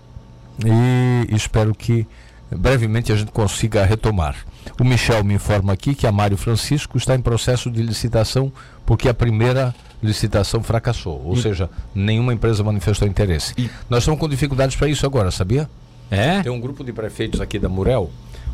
e 0.66 1.34
espero 1.36 1.76
que 1.76 2.08
brevemente 2.50 3.12
a 3.12 3.16
gente 3.16 3.32
consiga 3.32 3.86
retomar. 3.86 4.36
O 4.80 4.84
Michel 4.84 5.24
me 5.24 5.36
informa 5.36 5.74
aqui 5.74 5.94
que 5.94 6.08
a 6.08 6.12
Mário 6.12 6.36
Francisco 6.36 6.98
está 6.98 7.16
em 7.16 7.22
processo 7.22 7.70
de 7.70 7.84
licitação 7.84 8.52
porque 8.84 9.08
a 9.08 9.14
primeira 9.14 9.76
licitação 10.02 10.64
fracassou, 10.64 11.22
ou 11.24 11.34
e... 11.36 11.42
seja, 11.42 11.70
nenhuma 11.94 12.34
empresa 12.34 12.64
manifestou 12.64 13.08
interesse. 13.08 13.54
E... 13.58 13.70
Nós 13.88 14.00
estamos 14.00 14.20
com 14.20 14.28
dificuldades 14.28 14.76
para 14.76 14.88
isso 14.88 15.06
agora, 15.06 15.30
sabia? 15.30 15.70
É? 16.10 16.42
Tem 16.42 16.52
um 16.52 16.60
grupo 16.60 16.84
de 16.84 16.92
prefeitos 16.92 17.40
aqui 17.40 17.60
da 17.60 17.70
Murel. 17.70 18.10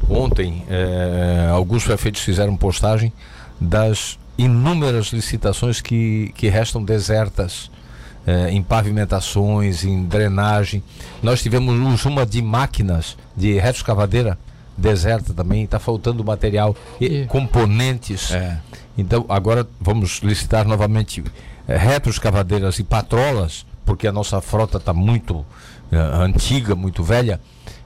Ontem, 0.10 0.64
é, 0.70 1.50
alguns 1.50 1.86
prefeitos 1.86 2.22
fizeram 2.22 2.56
postagem 2.56 3.12
das 3.60 4.18
inúmeras 4.38 5.08
licitações 5.08 5.82
que, 5.82 6.32
que 6.36 6.48
restam 6.48 6.84
desertas 6.84 7.72
eh, 8.26 8.52
em 8.52 8.62
pavimentações, 8.62 9.84
em 9.84 10.04
drenagem. 10.04 10.84
Nós 11.24 11.42
tivemos 11.42 12.06
uma 12.06 12.26
de 12.26 12.42
máquinas 12.42 13.18
de 13.36 13.54
retroescavadeira 13.54 14.38
deserta 14.78 15.34
também, 15.34 15.64
está 15.64 15.80
faltando 15.80 16.24
material 16.24 16.76
e 17.02 17.26
componentes. 17.26 18.32
É. 18.32 18.60
Então 18.98 19.26
agora 19.28 19.68
vamos 19.82 20.20
licitar 20.20 20.68
novamente 20.68 21.24
eh, 21.68 21.78
retroescavadeiras 21.78 22.78
e 22.80 22.84
patrolas, 22.84 23.66
porque 23.86 24.08
a 24.08 24.12
nossa 24.12 24.40
frota 24.40 24.78
está 24.78 24.94
muito 24.94 25.46
eh, 25.92 25.98
antiga, 25.98 26.76
muito 26.76 27.04
velha 27.04 27.42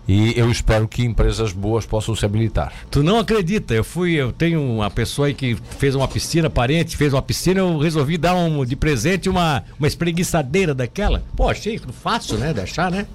e 0.08 0.38
eu 0.38 0.52
espero 0.52 0.88
que 0.88 1.04
empresas 1.04 1.54
boas 1.54 1.86
possam 1.86 2.16
se 2.16 2.26
habilitar. 2.26 2.74
Tu 2.90 3.04
não 3.04 3.20
acredita, 3.20 3.74
eu 3.74 3.84
fui, 3.84 4.14
eu 4.14 4.32
tenho 4.32 4.62
uma 4.62 4.90
pessoa 4.90 5.28
aí 5.28 5.34
que 5.34 5.56
fez 5.78 5.96
uma 5.96 6.08
piscina, 6.08 6.50
parente, 6.50 6.98
fez 6.98 7.14
uma 7.14 7.22
piscina, 7.22 7.60
eu 7.60 7.78
resolvi 7.78 8.18
dar 8.18 8.36
um 8.36 8.66
de 8.66 8.76
presente 8.76 9.30
uma, 9.30 9.64
uma 9.78 9.88
espreguiçadeira 9.88 10.74
daquela. 10.74 11.24
Pô, 11.36 11.50
achei 11.50 11.80
fácil, 12.02 12.38
né, 12.38 12.54
de 12.54 12.62
achar, 12.62 12.92
né? 12.92 13.06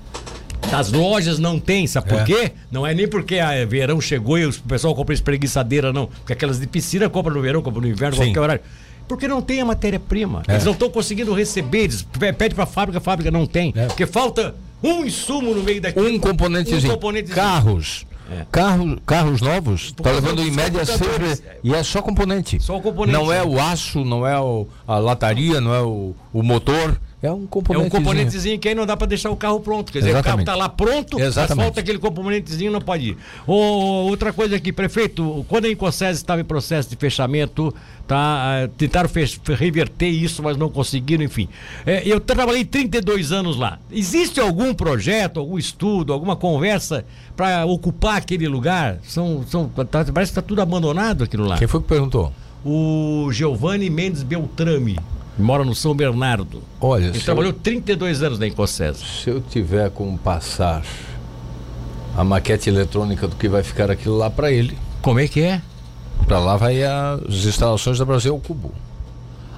As 0.72 0.90
lojas 0.90 1.38
não 1.38 1.60
tem, 1.60 1.86
sabe 1.86 2.08
por 2.08 2.20
é. 2.20 2.24
quê? 2.24 2.52
Não 2.70 2.86
é 2.86 2.92
nem 2.92 3.06
porque 3.06 3.38
a 3.38 3.64
verão 3.64 4.00
chegou 4.00 4.38
e 4.38 4.46
o 4.46 4.52
pessoal 4.52 4.94
compra 4.94 5.14
espreguiçadeira, 5.14 5.92
não. 5.92 6.06
Porque 6.06 6.32
aquelas 6.32 6.58
de 6.58 6.66
piscina 6.66 7.08
compra 7.08 7.32
no 7.32 7.40
verão, 7.40 7.62
compra 7.62 7.80
no 7.80 7.88
inverno, 7.88 8.16
Sim. 8.16 8.24
qualquer 8.24 8.40
horário. 8.40 8.62
Porque 9.06 9.28
não 9.28 9.40
tem 9.40 9.60
a 9.60 9.64
matéria-prima. 9.64 10.42
É. 10.48 10.54
Eles 10.54 10.64
não 10.64 10.72
estão 10.72 10.90
conseguindo 10.90 11.32
receber, 11.32 11.84
eles 11.84 12.02
pedem 12.02 12.50
para 12.50 12.64
a 12.64 12.66
fábrica, 12.66 12.98
a 12.98 13.00
fábrica 13.00 13.30
não 13.30 13.46
tem. 13.46 13.72
É. 13.76 13.86
Porque 13.86 14.06
falta 14.06 14.54
um 14.82 15.04
insumo 15.04 15.54
no 15.54 15.62
meio 15.62 15.80
daquilo. 15.80 16.08
Um 16.08 16.18
componentezinho. 16.18 16.92
Um 16.92 16.94
componente 16.96 17.30
Carros. 17.30 18.06
É. 18.30 18.44
Carro, 18.50 19.00
carros 19.06 19.40
novos, 19.40 19.94
está 19.96 20.10
levando 20.10 20.42
em 20.42 20.50
média 20.50 20.84
sempre. 20.84 21.40
E 21.62 21.72
é 21.72 21.82
só 21.84 22.02
componente. 22.02 22.58
Só 22.60 22.80
componente. 22.80 23.16
Não 23.16 23.32
é 23.32 23.44
o 23.44 23.60
aço, 23.60 24.04
não 24.04 24.26
é 24.26 24.38
o, 24.40 24.66
a 24.86 24.98
lataria, 24.98 25.60
não 25.60 25.72
é 25.72 25.80
o, 25.80 26.12
o 26.32 26.42
motor. 26.42 27.00
É 27.22 27.30
um 27.30 27.46
componentezinho. 27.46 27.84
É 27.84 27.86
um 27.86 27.90
componentezinho 27.90 28.58
que 28.58 28.68
aí 28.68 28.74
não 28.74 28.84
dá 28.84 28.96
para 28.96 29.06
deixar 29.06 29.30
o 29.30 29.36
carro 29.36 29.58
pronto. 29.60 29.90
Quer 29.90 30.00
dizer, 30.00 30.10
Exatamente. 30.10 30.42
o 30.42 30.44
carro 30.44 30.58
está 30.58 30.64
lá 30.64 30.68
pronto, 30.68 31.18
Exatamente. 31.18 31.56
mas 31.56 31.64
falta 31.64 31.80
aquele 31.80 31.98
componentezinho, 31.98 32.70
não 32.70 32.80
pode 32.80 33.10
ir. 33.10 33.16
outra 33.46 34.32
coisa 34.32 34.56
aqui, 34.56 34.70
prefeito, 34.70 35.44
quando 35.48 35.64
a 35.64 35.70
Incocese 35.70 36.18
estava 36.18 36.42
em 36.42 36.44
processo 36.44 36.90
de 36.90 36.96
fechamento, 36.96 37.74
tá, 38.06 38.64
uh, 38.64 38.68
tentaram 38.76 39.08
reverter 39.58 40.08
isso, 40.08 40.42
mas 40.42 40.58
não 40.58 40.68
conseguiram, 40.68 41.24
enfim. 41.24 41.48
É, 41.86 42.02
eu 42.06 42.20
trabalhei 42.20 42.64
32 42.64 43.32
anos 43.32 43.56
lá. 43.56 43.78
Existe 43.90 44.38
algum 44.38 44.74
projeto, 44.74 45.40
algum 45.40 45.58
estudo, 45.58 46.12
alguma 46.12 46.36
conversa 46.36 47.04
para 47.34 47.64
ocupar 47.64 48.18
aquele 48.18 48.46
lugar? 48.46 48.98
São, 49.02 49.42
são, 49.48 49.68
tá, 49.68 50.04
parece 50.04 50.12
que 50.12 50.38
está 50.38 50.42
tudo 50.42 50.60
abandonado 50.60 51.24
aquilo 51.24 51.46
lá. 51.46 51.56
Quem 51.56 51.66
foi 51.66 51.80
que 51.80 51.88
perguntou? 51.88 52.30
O 52.62 53.30
Giovanni 53.32 53.88
Mendes 53.88 54.22
Beltrame 54.22 54.96
mora 55.38 55.64
no 55.64 55.74
São 55.74 55.94
Bernardo. 55.94 56.62
Olha, 56.80 57.06
ele 57.06 57.20
trabalhou 57.20 57.52
eu, 57.52 57.58
32 57.58 58.22
anos 58.22 58.38
na 58.38 58.46
Incocesa. 58.46 58.98
Se 59.04 59.30
eu 59.30 59.40
tiver 59.40 59.90
como 59.90 60.16
passar 60.18 60.82
a 62.16 62.24
maquete 62.24 62.70
eletrônica 62.70 63.28
do 63.28 63.36
que 63.36 63.48
vai 63.48 63.62
ficar 63.62 63.90
aquilo 63.90 64.16
lá 64.16 64.30
para 64.30 64.50
ele. 64.50 64.76
Como 65.02 65.20
é 65.20 65.28
que 65.28 65.42
é? 65.42 65.60
Para 66.26 66.38
lá 66.38 66.56
vai 66.56 66.82
as 66.82 67.44
instalações 67.44 67.98
da 67.98 68.04
Brasil 68.04 68.32
ao 68.32 68.40
Cubo. 68.40 68.72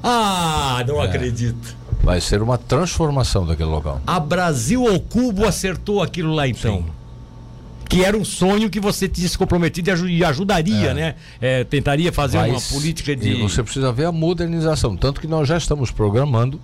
Ah, 0.03 0.83
não 0.87 1.01
é. 1.03 1.07
acredito. 1.07 1.77
Vai 2.03 2.21
ser 2.21 2.43
uma 2.43 2.59
transformação 2.59 3.47
daquele 3.47 3.71
local. 3.71 4.01
A 4.07 4.19
Brasil 4.19 4.87
ao 4.87 4.99
Cubo 4.99 5.47
acertou 5.47 6.03
aquilo 6.03 6.35
lá 6.35 6.49
então. 6.49 6.79
Sim 6.79 6.98
que 7.89 8.05
era 8.05 8.17
um 8.17 8.25
sonho 8.25 8.69
que 8.69 8.79
você 8.79 9.09
tinha 9.09 9.27
se 9.27 9.39
comprometido 9.39 9.91
e 10.09 10.23
ajudaria, 10.23 10.91
é. 10.91 10.95
né? 10.95 11.15
É, 11.41 11.65
tentaria 11.65 12.13
fazer 12.13 12.37
Mas, 12.39 12.51
uma 12.51 12.61
política 12.61 13.17
de. 13.17 13.31
E 13.31 13.41
você 13.41 13.63
precisa 13.63 13.91
ver 13.91 14.05
a 14.05 14.13
modernização. 14.13 14.97
Tanto 14.97 15.21
que 15.21 15.27
nós 15.27 15.49
já 15.49 15.57
estamos 15.57 15.91
programando 15.91 16.61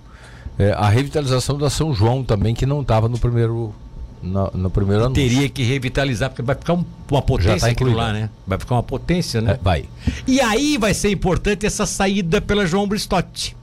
é, 0.59 0.71
a 0.71 0.87
revitalização 0.87 1.57
da 1.57 1.69
São 1.69 1.93
João 1.93 2.23
também, 2.23 2.53
que 2.53 2.65
não 2.65 2.81
estava 2.81 3.09
no 3.09 3.17
primeiro. 3.17 3.73
No, 4.21 4.49
no 4.55 4.69
primeiro 4.71 5.03
ano. 5.03 5.13
Teria 5.13 5.47
que 5.47 5.61
revitalizar, 5.61 6.31
porque 6.31 6.41
vai 6.41 6.55
ficar 6.55 6.73
um, 6.73 6.83
uma 7.11 7.21
potência 7.21 7.59
tá 7.59 7.67
aquilo 7.67 7.93
lá, 7.93 8.11
né? 8.11 8.29
Vai 8.47 8.57
ficar 8.57 8.73
uma 8.73 8.81
potência, 8.81 9.39
né? 9.39 9.51
É, 9.51 9.59
vai. 9.61 9.85
E 10.25 10.41
aí 10.41 10.79
vai 10.79 10.95
ser 10.95 11.11
importante 11.11 11.63
essa 11.63 11.85
saída 11.85 12.41
pela 12.41 12.65
João 12.65 12.87
Bristotti. 12.87 13.55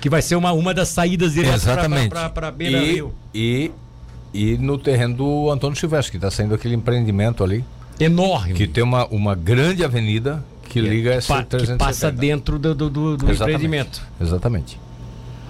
Que 0.00 0.08
vai 0.08 0.22
ser 0.22 0.36
uma, 0.36 0.52
uma 0.52 0.72
das 0.72 0.88
saídas 0.88 1.34
diretas 1.34 1.64
para 2.32 2.50
Beira 2.50 2.78
e, 2.78 2.92
Rio. 2.92 3.14
E 3.34 3.70
e 4.32 4.56
no 4.58 4.78
terreno 4.78 5.14
do 5.14 5.50
Antônio 5.50 5.76
Silvestre, 5.76 6.12
que 6.12 6.16
está 6.16 6.30
saindo 6.30 6.54
aquele 6.54 6.74
empreendimento 6.74 7.42
ali. 7.42 7.64
Enorme. 7.98 8.54
Que 8.54 8.66
tem 8.66 8.84
uma, 8.84 9.06
uma 9.06 9.34
grande 9.34 9.84
avenida 9.84 10.44
que 10.68 10.80
liga 10.80 11.14
essa 11.14 11.42
pa, 11.42 11.58
Que 11.58 11.76
passa 11.76 12.12
dentro 12.12 12.58
do, 12.58 12.74
do, 12.74 12.90
do, 12.90 13.16
do 13.16 13.32
empreendimento. 13.32 14.02
Exatamente. 14.20 14.78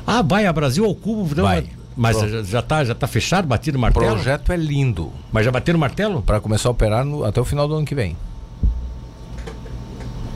Ah, 0.07 0.23
vai 0.23 0.47
a 0.47 0.53
Brasil 0.53 0.85
ao 0.85 0.95
cubo. 0.95 1.25
Vai. 1.43 1.67
Mas 1.97 2.17
Pro... 2.17 2.45
já 2.45 2.61
está 2.61 2.85
já 2.85 2.95
tá 2.95 3.07
fechado, 3.07 3.47
batido 3.49 3.77
o 3.77 3.81
martelo? 3.81 4.07
O 4.07 4.11
projeto 4.11 4.53
é 4.53 4.57
lindo. 4.57 5.13
Mas 5.33 5.45
já 5.45 5.51
bateram 5.51 5.77
o 5.77 5.81
martelo? 5.81 6.23
Para 6.23 6.41
começar 6.41 6.69
a 6.69 6.73
operar 6.73 7.05
no, 7.05 7.25
até 7.25 7.41
o 7.41 7.45
final 7.45 7.67
do 7.67 7.75
ano 7.75 7.85
que 7.85 7.95
vem. 7.95 8.17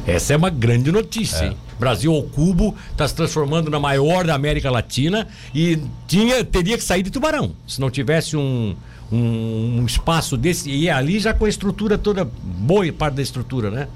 Essa 0.07 0.34
é 0.34 0.36
uma 0.36 0.51
grande 0.51 0.90
notícia, 0.90 1.45
é. 1.45 1.47
hein? 1.49 1.57
Brasil 1.82 2.14
ao 2.14 2.22
cubo 2.22 2.76
está 2.92 3.08
se 3.08 3.12
transformando 3.12 3.68
na 3.68 3.80
maior 3.80 4.24
da 4.24 4.36
América 4.36 4.70
Latina 4.70 5.26
e 5.52 5.80
tinha, 6.06 6.44
teria 6.44 6.78
que 6.78 6.84
sair 6.84 7.02
de 7.02 7.10
Tubarão. 7.10 7.56
Se 7.66 7.80
não 7.80 7.90
tivesse 7.90 8.36
um, 8.36 8.76
um, 9.10 9.80
um 9.80 9.84
espaço 9.84 10.36
desse, 10.36 10.70
e 10.70 10.88
ali 10.88 11.18
já 11.18 11.34
com 11.34 11.44
a 11.44 11.48
estrutura 11.48 11.98
toda, 11.98 12.24
boa 12.24 12.92
parte 12.92 13.14
da 13.14 13.22
estrutura, 13.22 13.68
né? 13.68 13.88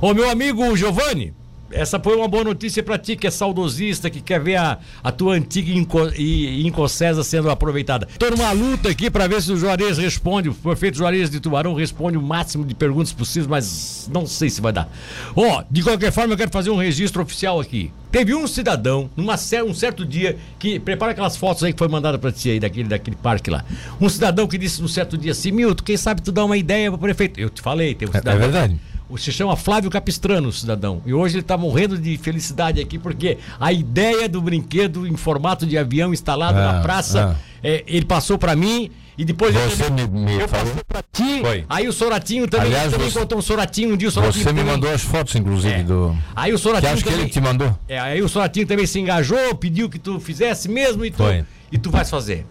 Ô 0.00 0.14
meu 0.14 0.30
amigo 0.30 0.74
Giovanni, 0.74 1.34
essa 1.74 1.98
foi 1.98 2.16
uma 2.16 2.28
boa 2.28 2.44
notícia 2.44 2.82
para 2.82 2.96
ti 2.96 3.16
que 3.16 3.26
é 3.26 3.30
saudosista, 3.30 4.08
que 4.08 4.20
quer 4.20 4.40
ver 4.40 4.56
a, 4.56 4.78
a 5.02 5.10
tua 5.12 5.34
antiga 5.34 5.70
Incocesa 5.72 7.24
sendo 7.24 7.50
aproveitada. 7.50 8.06
Estou 8.10 8.30
numa 8.30 8.52
luta 8.52 8.88
aqui 8.88 9.10
para 9.10 9.26
ver 9.26 9.42
se 9.42 9.52
o 9.52 9.56
Juarez 9.56 9.98
responde, 9.98 10.48
o 10.48 10.54
prefeito 10.54 10.96
Juarez 10.96 11.28
de 11.28 11.40
Tubarão 11.40 11.74
responde 11.74 12.16
o 12.16 12.22
máximo 12.22 12.64
de 12.64 12.74
perguntas 12.74 13.12
possíveis, 13.12 13.46
mas 13.46 14.08
não 14.12 14.26
sei 14.26 14.48
se 14.48 14.60
vai 14.60 14.72
dar. 14.72 14.88
Ó, 15.34 15.60
oh, 15.60 15.64
de 15.70 15.82
qualquer 15.82 16.12
forma 16.12 16.32
eu 16.32 16.36
quero 16.36 16.50
fazer 16.50 16.70
um 16.70 16.76
registro 16.76 17.22
oficial 17.22 17.60
aqui. 17.60 17.90
Teve 18.10 18.32
um 18.32 18.46
cidadão, 18.46 19.10
numa, 19.16 19.34
um 19.66 19.74
certo 19.74 20.04
dia, 20.04 20.36
que 20.58 20.78
prepara 20.78 21.10
aquelas 21.10 21.36
fotos 21.36 21.64
aí 21.64 21.72
que 21.72 21.78
foi 21.78 21.88
mandada 21.88 22.16
para 22.16 22.30
ti 22.30 22.50
aí, 22.50 22.60
daquele, 22.60 22.88
daquele 22.88 23.16
parque 23.16 23.50
lá. 23.50 23.64
Um 24.00 24.08
cidadão 24.08 24.46
que 24.46 24.56
disse 24.56 24.80
num 24.80 24.86
certo 24.86 25.18
dia 25.18 25.32
assim, 25.32 25.50
Milton, 25.50 25.82
quem 25.82 25.96
sabe 25.96 26.22
tu 26.22 26.30
dá 26.30 26.44
uma 26.44 26.56
ideia 26.56 26.90
pro 26.90 27.00
prefeito. 27.00 27.40
Eu 27.40 27.50
te 27.50 27.60
falei, 27.60 27.92
tem 27.94 28.08
um 28.08 28.12
cidadão. 28.12 28.32
É, 28.32 28.36
é 28.36 28.38
verdade 28.38 28.80
se 29.16 29.30
chama 29.32 29.56
Flávio 29.56 29.90
Capistrano, 29.90 30.50
cidadão. 30.52 31.02
E 31.04 31.12
hoje 31.12 31.36
ele 31.36 31.42
está 31.42 31.56
morrendo 31.56 31.98
de 31.98 32.16
felicidade 32.16 32.80
aqui, 32.80 32.98
porque 32.98 33.38
a 33.60 33.72
ideia 33.72 34.28
do 34.28 34.40
brinquedo 34.40 35.06
em 35.06 35.16
formato 35.16 35.66
de 35.66 35.76
avião 35.76 36.12
instalado 36.12 36.58
na 36.58 36.80
praça, 36.80 37.36
é, 37.62 37.84
ele 37.86 38.04
passou 38.04 38.38
para 38.38 38.56
mim. 38.56 38.90
E 39.16 39.24
depois 39.24 39.54
você 39.54 39.84
eu, 39.84 39.92
me, 39.92 40.08
me 40.08 40.34
eu 40.34 40.48
falou? 40.48 40.74
pra 40.88 41.00
ti. 41.00 41.40
Foi. 41.40 41.64
Aí 41.68 41.86
o 41.86 41.92
Soratinho 41.92 42.48
também, 42.48 42.66
Aliás, 42.66 42.90
também 42.90 43.08
você, 43.08 43.20
contou 43.20 43.38
um 43.38 43.42
Soratinho 43.42 43.94
um 43.94 43.96
dia. 43.96 44.08
O 44.08 44.10
Soratinho 44.10 44.42
você 44.42 44.52
me 44.52 44.58
também, 44.58 44.74
mandou 44.74 44.90
as 44.92 45.02
fotos, 45.02 45.36
inclusive, 45.36 45.72
é. 45.72 45.82
do. 45.84 46.16
Aí 46.34 46.52
o 46.52 46.58
Soratinho. 46.58 46.90
Que 46.90 46.94
acho 46.94 47.04
também, 47.04 47.18
que 47.18 47.24
ele 47.24 47.30
te 47.30 47.40
mandou. 47.40 47.78
É, 47.88 48.00
aí 48.00 48.20
o 48.22 48.28
Soratinho 48.28 48.66
também 48.66 48.86
se 48.86 48.98
engajou, 48.98 49.54
pediu 49.54 49.88
que 49.88 50.00
tu 50.00 50.18
fizesse 50.18 50.68
mesmo 50.68 51.04
e 51.04 51.12
tu, 51.12 51.18
Foi. 51.18 51.44
e 51.70 51.78
tu 51.78 51.92
vais 51.92 52.10
fazer. 52.10 52.44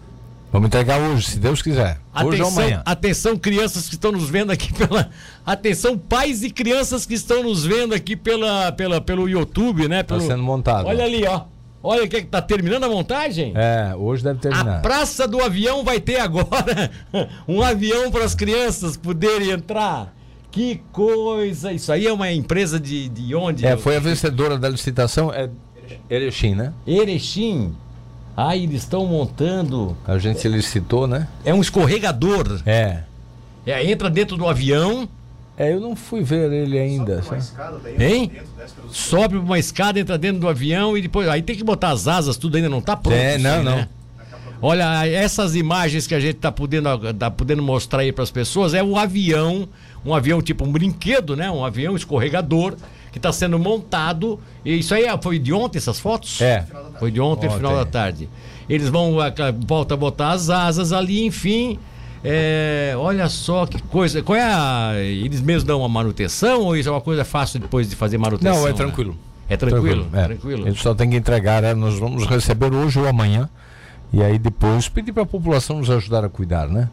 Vamos 0.54 0.68
entregar 0.68 1.00
hoje, 1.00 1.30
se 1.30 1.40
Deus 1.40 1.60
quiser. 1.60 1.98
Atenção, 2.12 2.28
hoje 2.28 2.42
ou 2.42 2.48
amanhã. 2.48 2.82
Atenção, 2.86 3.36
crianças 3.36 3.88
que 3.88 3.96
estão 3.96 4.12
nos 4.12 4.30
vendo 4.30 4.52
aqui 4.52 4.72
pela. 4.72 5.10
Atenção, 5.44 5.98
pais 5.98 6.44
e 6.44 6.50
crianças 6.50 7.04
que 7.04 7.14
estão 7.14 7.42
nos 7.42 7.64
vendo 7.64 7.92
aqui 7.92 8.14
pela, 8.14 8.70
pela, 8.70 9.00
pelo 9.00 9.28
YouTube, 9.28 9.88
né? 9.88 10.02
Está 10.02 10.20
sendo 10.20 10.44
montado. 10.44 10.86
Olha 10.86 11.04
ali, 11.04 11.26
ó. 11.26 11.46
Olha 11.82 12.06
que 12.06 12.18
está 12.18 12.40
terminando 12.40 12.84
a 12.84 12.88
montagem. 12.88 13.52
É, 13.56 13.96
hoje 13.96 14.22
deve 14.22 14.38
terminar. 14.38 14.76
A 14.76 14.80
Praça 14.80 15.26
do 15.26 15.42
Avião 15.42 15.82
vai 15.82 15.98
ter 15.98 16.20
agora 16.20 16.88
um 17.48 17.60
avião 17.60 18.12
para 18.12 18.24
as 18.24 18.36
crianças 18.36 18.96
poderem 18.96 19.50
entrar. 19.50 20.14
Que 20.52 20.80
coisa! 20.92 21.72
Isso 21.72 21.90
aí 21.90 22.06
é 22.06 22.12
uma 22.12 22.30
empresa 22.30 22.78
de, 22.78 23.08
de 23.08 23.34
onde? 23.34 23.66
É, 23.66 23.76
foi 23.76 23.96
a 23.96 24.00
vencedora 24.00 24.56
da 24.56 24.68
licitação, 24.68 25.32
é 25.34 25.50
Erechim, 26.08 26.54
né? 26.54 26.72
Erechim. 26.86 27.74
Ah, 28.36 28.56
eles 28.56 28.82
estão 28.82 29.06
montando. 29.06 29.96
A 30.06 30.18
gente 30.18 30.46
licitou, 30.48 31.06
né? 31.06 31.28
É 31.44 31.54
um 31.54 31.60
escorregador. 31.60 32.60
É. 32.66 33.02
é. 33.64 33.90
Entra 33.90 34.10
dentro 34.10 34.36
do 34.36 34.48
avião. 34.48 35.08
É, 35.56 35.72
eu 35.72 35.80
não 35.80 35.94
fui 35.94 36.22
ver 36.22 36.52
ele 36.52 36.76
ainda. 36.76 37.22
Sobe 37.22 37.28
uma 37.28 37.38
escada, 37.38 37.78
daí 37.78 38.02
hein? 38.02 38.32
Dentro, 38.34 38.90
Sobe 38.90 39.36
uma 39.36 39.58
escada, 39.58 40.00
entra 40.00 40.18
dentro 40.18 40.40
do 40.40 40.48
avião 40.48 40.98
e 40.98 41.02
depois. 41.02 41.28
Aí 41.28 41.42
tem 41.42 41.54
que 41.54 41.62
botar 41.62 41.90
as 41.90 42.08
asas, 42.08 42.36
tudo 42.36 42.56
ainda 42.56 42.68
não 42.68 42.80
está 42.80 42.96
pronto. 42.96 43.16
É, 43.16 43.38
não, 43.38 43.54
assim, 43.54 43.64
não. 43.64 43.76
Né? 43.76 43.88
Olha, 44.60 45.06
essas 45.06 45.54
imagens 45.54 46.06
que 46.06 46.14
a 46.14 46.20
gente 46.20 46.36
está 46.36 46.50
podendo, 46.50 46.88
tá 47.14 47.30
podendo 47.30 47.62
mostrar 47.62 48.00
aí 48.00 48.10
para 48.10 48.24
as 48.24 48.30
pessoas 48.30 48.72
é 48.72 48.82
um 48.82 48.96
avião, 48.96 49.68
um 50.04 50.14
avião 50.14 50.40
tipo 50.40 50.64
um 50.64 50.72
brinquedo, 50.72 51.36
né? 51.36 51.50
Um 51.50 51.64
avião 51.64 51.94
escorregador 51.94 52.74
que 53.14 53.18
está 53.20 53.32
sendo 53.32 53.60
montado. 53.60 54.40
E 54.64 54.76
isso 54.76 54.92
aí 54.92 55.04
é, 55.04 55.16
foi 55.22 55.38
de 55.38 55.52
ontem 55.52 55.78
essas 55.78 56.00
fotos? 56.00 56.40
É. 56.40 56.66
Foi 56.98 57.12
de 57.12 57.20
ontem, 57.20 57.46
ontem. 57.46 57.58
final 57.58 57.76
da 57.76 57.84
tarde. 57.84 58.28
Eles 58.68 58.88
vão 58.88 59.16
volta 59.64 59.94
a 59.94 59.96
botar 59.96 60.32
as 60.32 60.50
asas 60.50 60.92
ali, 60.92 61.24
enfim. 61.24 61.78
É, 62.24 62.92
olha 62.96 63.28
só 63.28 63.66
que 63.66 63.80
coisa. 63.82 64.20
Qual 64.20 64.36
é 64.36 64.42
a, 64.42 64.94
Eles 64.96 65.40
mesmos 65.40 65.62
dão 65.62 65.78
uma 65.78 65.88
manutenção 65.88 66.62
ou 66.62 66.76
isso 66.76 66.88
é 66.88 66.92
uma 66.92 67.00
coisa 67.00 67.24
fácil 67.24 67.60
depois 67.60 67.88
de 67.88 67.94
fazer 67.94 68.18
manutenção? 68.18 68.62
Não, 68.62 68.66
é 68.66 68.72
tranquilo. 68.72 69.12
Né? 69.12 69.18
É 69.50 69.56
tranquilo? 69.56 69.84
Tranquilo. 69.84 70.08
É. 70.12 70.24
tranquilo. 70.24 70.66
Eles 70.66 70.80
só 70.80 70.92
tem 70.92 71.08
que 71.08 71.16
entregar, 71.16 71.62
né? 71.62 71.72
nós 71.72 71.96
vamos 71.96 72.26
receber 72.26 72.74
hoje 72.74 72.98
ou 72.98 73.06
amanhã. 73.06 73.48
E 74.12 74.24
aí 74.24 74.40
depois 74.40 74.88
pedir 74.88 75.12
para 75.12 75.22
a 75.22 75.26
população 75.26 75.78
nos 75.78 75.88
ajudar 75.88 76.24
a 76.24 76.28
cuidar, 76.28 76.66
né? 76.66 76.90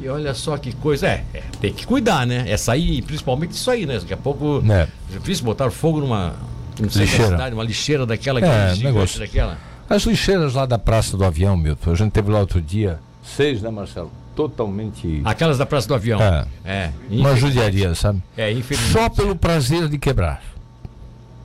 E 0.00 0.08
olha 0.08 0.34
só 0.34 0.56
que 0.56 0.72
coisa. 0.72 1.06
É, 1.06 1.24
é, 1.32 1.42
tem 1.60 1.72
que 1.72 1.86
cuidar, 1.86 2.26
né? 2.26 2.44
Essa 2.48 2.72
aí, 2.72 3.00
principalmente 3.02 3.52
isso 3.52 3.70
aí, 3.70 3.86
né? 3.86 3.98
Daqui 3.98 4.12
a 4.12 4.16
pouco. 4.16 4.62
É. 4.70 4.82
é 4.82 4.88
difícil 5.18 5.44
botar 5.44 5.70
fogo 5.70 6.00
numa. 6.00 6.34
Lixeira. 6.78 7.28
Cidade, 7.28 7.54
uma 7.54 7.62
lixeira 7.62 8.04
daquela 8.04 8.40
que 8.40 8.46
é, 8.46 8.74
negócio. 8.76 9.20
daquela. 9.20 9.56
As 9.88 10.02
lixeiras 10.02 10.54
lá 10.54 10.66
da 10.66 10.78
Praça 10.78 11.16
do 11.16 11.24
Avião, 11.24 11.56
Milton. 11.56 11.92
A 11.92 11.94
gente 11.94 12.10
teve 12.10 12.30
lá 12.30 12.40
outro 12.40 12.60
dia. 12.60 12.98
Seis, 13.22 13.62
né, 13.62 13.70
Marcelo? 13.70 14.10
Totalmente. 14.34 15.22
Aquelas 15.24 15.58
da 15.58 15.66
Praça 15.66 15.86
do 15.86 15.94
Avião. 15.94 16.20
É. 16.20 16.46
é 16.64 16.90
uma 17.08 17.36
judiaria, 17.36 17.94
sabe? 17.94 18.20
É, 18.36 18.50
infelizmente. 18.50 18.92
Só 18.92 19.08
pelo 19.08 19.36
prazer 19.36 19.88
de 19.88 19.98
quebrar. 19.98 20.42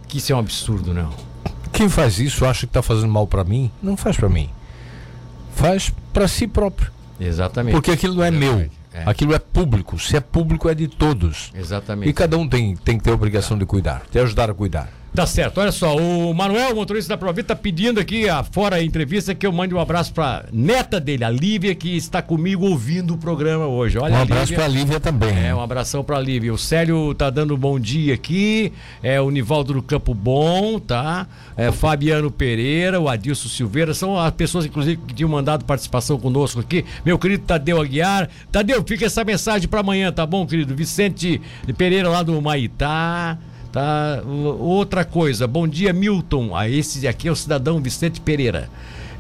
Que 0.08 0.18
isso 0.18 0.34
é 0.34 0.36
um 0.36 0.40
absurdo, 0.40 0.94
não. 0.94 1.14
Quem 1.72 1.88
faz 1.88 2.20
isso 2.20 2.46
acha 2.46 2.62
que 2.62 2.72
está 2.72 2.82
fazendo 2.82 3.12
mal 3.12 3.28
para 3.28 3.44
mim? 3.44 3.72
Não 3.82 3.96
faz 3.96 4.18
para 4.18 4.28
mim. 4.28 4.50
Faz 5.56 5.94
para 6.12 6.28
si 6.28 6.48
próprio. 6.48 6.92
Exatamente. 7.20 7.74
Porque 7.74 7.92
aquilo 7.92 8.16
não 8.16 8.24
é 8.24 8.32
meu. 8.32 8.70
É. 8.94 9.04
Aquilo 9.06 9.34
é 9.34 9.40
público. 9.40 10.00
Se 10.00 10.16
é 10.18 10.20
público, 10.20 10.70
é 10.70 10.76
de 10.76 10.88
todos. 10.88 11.52
Exatamente. 11.54 12.10
E 12.10 12.14
cada 12.14 12.38
um 12.38 12.48
tem, 12.48 12.76
tem 12.76 12.98
que 12.98 13.04
ter 13.04 13.12
a 13.12 13.14
obrigação 13.14 13.58
de 13.58 13.66
cuidar, 13.66 14.04
de 14.12 14.20
ajudar 14.20 14.50
a 14.50 14.54
cuidar. 14.54 14.99
Tá 15.14 15.26
certo, 15.26 15.60
olha 15.60 15.72
só, 15.72 15.98
o 15.98 16.34
Manuel, 16.34 16.76
motorista 16.76 17.10
da 17.10 17.18
Provita, 17.18 17.56
tá 17.56 17.56
pedindo 17.56 18.00
aqui, 18.00 18.30
a, 18.30 18.44
fora 18.44 18.78
a 18.78 18.84
entrevista, 18.84 19.34
que 19.34 19.46
eu 19.46 19.52
mande 19.52 19.74
um 19.74 19.80
abraço 19.80 20.14
pra 20.14 20.46
neta 20.54 21.00
dele, 21.00 21.24
a 21.24 21.30
Lívia, 21.30 21.74
que 21.74 21.98
está 21.98 22.22
comigo 22.22 22.66
ouvindo 22.66 23.16
o 23.16 23.18
programa 23.18 23.66
hoje. 23.66 23.98
Olha, 23.98 24.16
um 24.16 24.22
abraço 24.22 24.52
Lívia, 24.52 24.58
pra 24.58 24.68
Lívia 24.68 25.00
também. 25.00 25.46
É, 25.46 25.54
um 25.54 25.62
abração 25.62 26.04
pra 26.04 26.20
Lívia. 26.20 26.54
O 26.54 26.58
Célio 26.58 27.14
tá 27.16 27.30
dando 27.30 27.56
um 27.56 27.58
bom 27.58 27.80
dia 27.80 28.14
aqui, 28.14 28.72
é 29.02 29.20
o 29.20 29.30
Nivaldo 29.30 29.74
do 29.74 29.82
Campo 29.82 30.14
Bom, 30.14 30.80
tá? 30.80 31.28
É, 31.58 31.72
Fabiano 31.72 32.30
Pereira, 32.30 33.00
o 33.00 33.10
Adilson 33.10 33.50
Silveira, 33.50 33.94
são 33.94 34.18
as 34.18 34.32
pessoas, 34.32 34.66
inclusive, 34.66 35.02
que 35.08 35.14
tinham 35.14 35.30
mandado 35.30 35.66
participação 35.66 36.20
conosco 36.20 36.60
aqui. 36.60 36.86
Meu 37.04 37.18
querido 37.18 37.44
Tadeu 37.46 37.82
Aguiar. 37.82 38.30
Tadeu, 38.52 38.84
fica 38.88 39.06
essa 39.06 39.24
mensagem 39.24 39.68
pra 39.68 39.80
amanhã, 39.80 40.12
tá 40.12 40.26
bom, 40.26 40.46
querido? 40.46 40.76
Vicente 40.76 41.42
Pereira 41.78 42.08
lá 42.08 42.22
do 42.22 42.40
Maitá. 42.42 43.38
Tá? 43.72 44.24
Outra 44.60 45.06
coisa, 45.06 45.46
bom 45.46 45.68
dia, 45.68 45.94
Milton. 45.94 46.56
Ah, 46.56 46.68
esse 46.68 47.08
aqui 47.08 47.28
é 47.28 47.32
o 47.32 47.36
cidadão 47.36 47.80
Vicente 47.80 48.20
Pereira. 48.20 48.70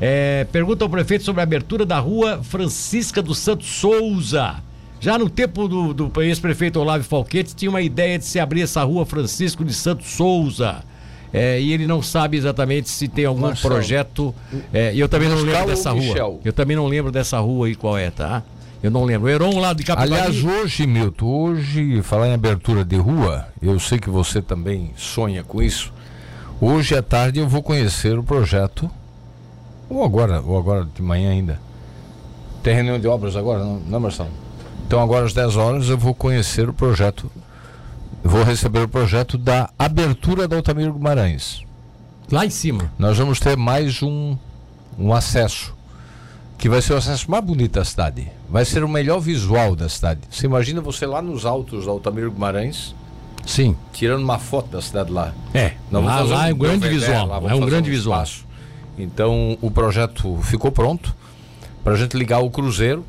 É, 0.01 0.47
pergunta 0.51 0.83
ao 0.83 0.89
prefeito 0.89 1.23
sobre 1.23 1.41
a 1.41 1.43
abertura 1.43 1.85
da 1.85 1.99
rua 1.99 2.41
Francisca 2.41 3.21
dos 3.21 3.37
Santos 3.37 3.67
Souza. 3.67 4.55
Já 4.99 5.17
no 5.17 5.29
tempo 5.29 5.67
do, 5.67 5.93
do 5.93 6.21
ex-prefeito 6.21 6.79
Olavo 6.79 7.03
Falquete, 7.03 7.55
tinha 7.55 7.69
uma 7.69 7.81
ideia 7.81 8.17
de 8.17 8.25
se 8.25 8.39
abrir 8.39 8.61
essa 8.61 8.83
rua 8.83 9.05
Francisco 9.05 9.63
de 9.63 9.73
Santos 9.73 10.07
Souza. 10.07 10.83
É, 11.31 11.61
e 11.61 11.71
ele 11.71 11.85
não 11.85 12.01
sabe 12.01 12.37
exatamente 12.37 12.89
se 12.89 13.07
tem 13.07 13.25
algum 13.25 13.41
Marcelo. 13.41 13.75
projeto. 13.75 14.33
É, 14.73 14.93
e 14.93 14.99
eu 14.99 15.07
também 15.07 15.29
não 15.29 15.41
lembro 15.41 15.67
dessa 15.67 15.91
rua. 15.91 16.39
Eu 16.43 16.51
também 16.51 16.75
não 16.75 16.87
lembro 16.87 17.11
dessa 17.11 17.39
rua 17.39 17.67
aí 17.67 17.75
qual 17.75 17.97
é, 17.97 18.09
tá? 18.09 18.43
Eu 18.81 18.89
não 18.89 19.03
lembro. 19.03 19.29
Heron 19.29 19.59
lá 19.59 19.73
de 19.73 19.83
Capivari. 19.83 20.13
Aliás, 20.13 20.43
hoje, 20.43 20.87
Milton, 20.87 21.25
hoje, 21.25 22.01
falar 22.01 22.29
em 22.29 22.33
abertura 22.33 22.85
de 22.85 22.95
rua, 22.95 23.47
eu 23.61 23.77
sei 23.77 23.99
que 23.99 24.09
você 24.09 24.41
também 24.41 24.91
sonha 24.95 25.43
com 25.43 25.61
isso. 25.61 25.91
Hoje 26.61 26.95
à 26.95 27.01
tarde 27.01 27.39
eu 27.39 27.47
vou 27.47 27.61
conhecer 27.61 28.17
o 28.17 28.23
projeto, 28.23 28.89
ou 29.89 30.03
agora, 30.03 30.41
ou 30.41 30.57
agora 30.57 30.87
de 30.95 31.01
manhã 31.01 31.31
ainda. 31.31 31.59
Tem 32.63 32.73
reunião 32.73 32.99
de 32.99 33.07
obras 33.07 33.35
agora, 33.35 33.63
não, 33.63 33.79
não 33.79 33.99
Marcelo? 33.99 34.29
Então 34.87 35.01
agora 35.01 35.25
às 35.25 35.33
10 35.33 35.55
horas 35.57 35.89
eu 35.89 35.97
vou 35.97 36.13
conhecer 36.13 36.69
o 36.69 36.73
projeto, 36.73 37.29
vou 38.23 38.43
receber 38.43 38.79
o 38.79 38.89
projeto 38.89 39.37
da 39.37 39.69
abertura 39.77 40.47
da 40.47 40.55
Altamiro 40.55 40.93
Guimarães. 40.93 41.63
Lá 42.31 42.45
em 42.45 42.49
cima. 42.49 42.91
Nós 42.97 43.17
vamos 43.17 43.39
ter 43.39 43.57
mais 43.57 44.03
um, 44.03 44.37
um 44.97 45.13
acesso 45.13 45.78
que 46.59 46.67
vai 46.67 46.81
ser 46.81 46.93
o 46.93 46.97
acesso 46.97 47.31
mais 47.31 47.43
bonito 47.43 47.71
da 47.71 47.85
cidade. 47.85 48.29
Vai 48.49 48.65
ser 48.65 48.83
o 48.83 48.89
melhor 48.89 49.19
visual 49.19 49.77
da 49.77 49.87
cidade. 49.87 50.19
Você 50.29 50.45
imagina 50.45 50.81
você 50.81 51.05
lá 51.05 51.21
nos 51.21 51.45
altos 51.45 51.85
da 51.85 51.91
Altamiro 51.91 52.29
Guimarães? 52.29 52.93
Sim. 53.45 53.77
Tirando 53.93 54.21
uma 54.21 54.37
foto 54.37 54.67
da 54.67 54.81
cidade 54.81 55.09
lá. 55.09 55.33
É. 55.53 55.73
Não, 55.89 56.03
lá, 56.03 56.19
lá 56.21 56.45
um, 56.45 56.49
é 56.49 56.53
um 56.53 56.57
grande 56.57 56.89
visual. 56.89 57.49
É 57.49 57.55
um 57.55 57.61
grande 57.61 57.89
um 57.89 57.93
visual. 57.93 58.25
Então 58.97 59.57
o 59.61 59.71
projeto 59.71 60.37
ficou 60.43 60.69
pronto 60.69 61.15
para 61.81 61.93
a 61.93 61.95
gente 61.95 62.17
ligar 62.17 62.39
o 62.39 62.51
cruzeiro 62.51 63.05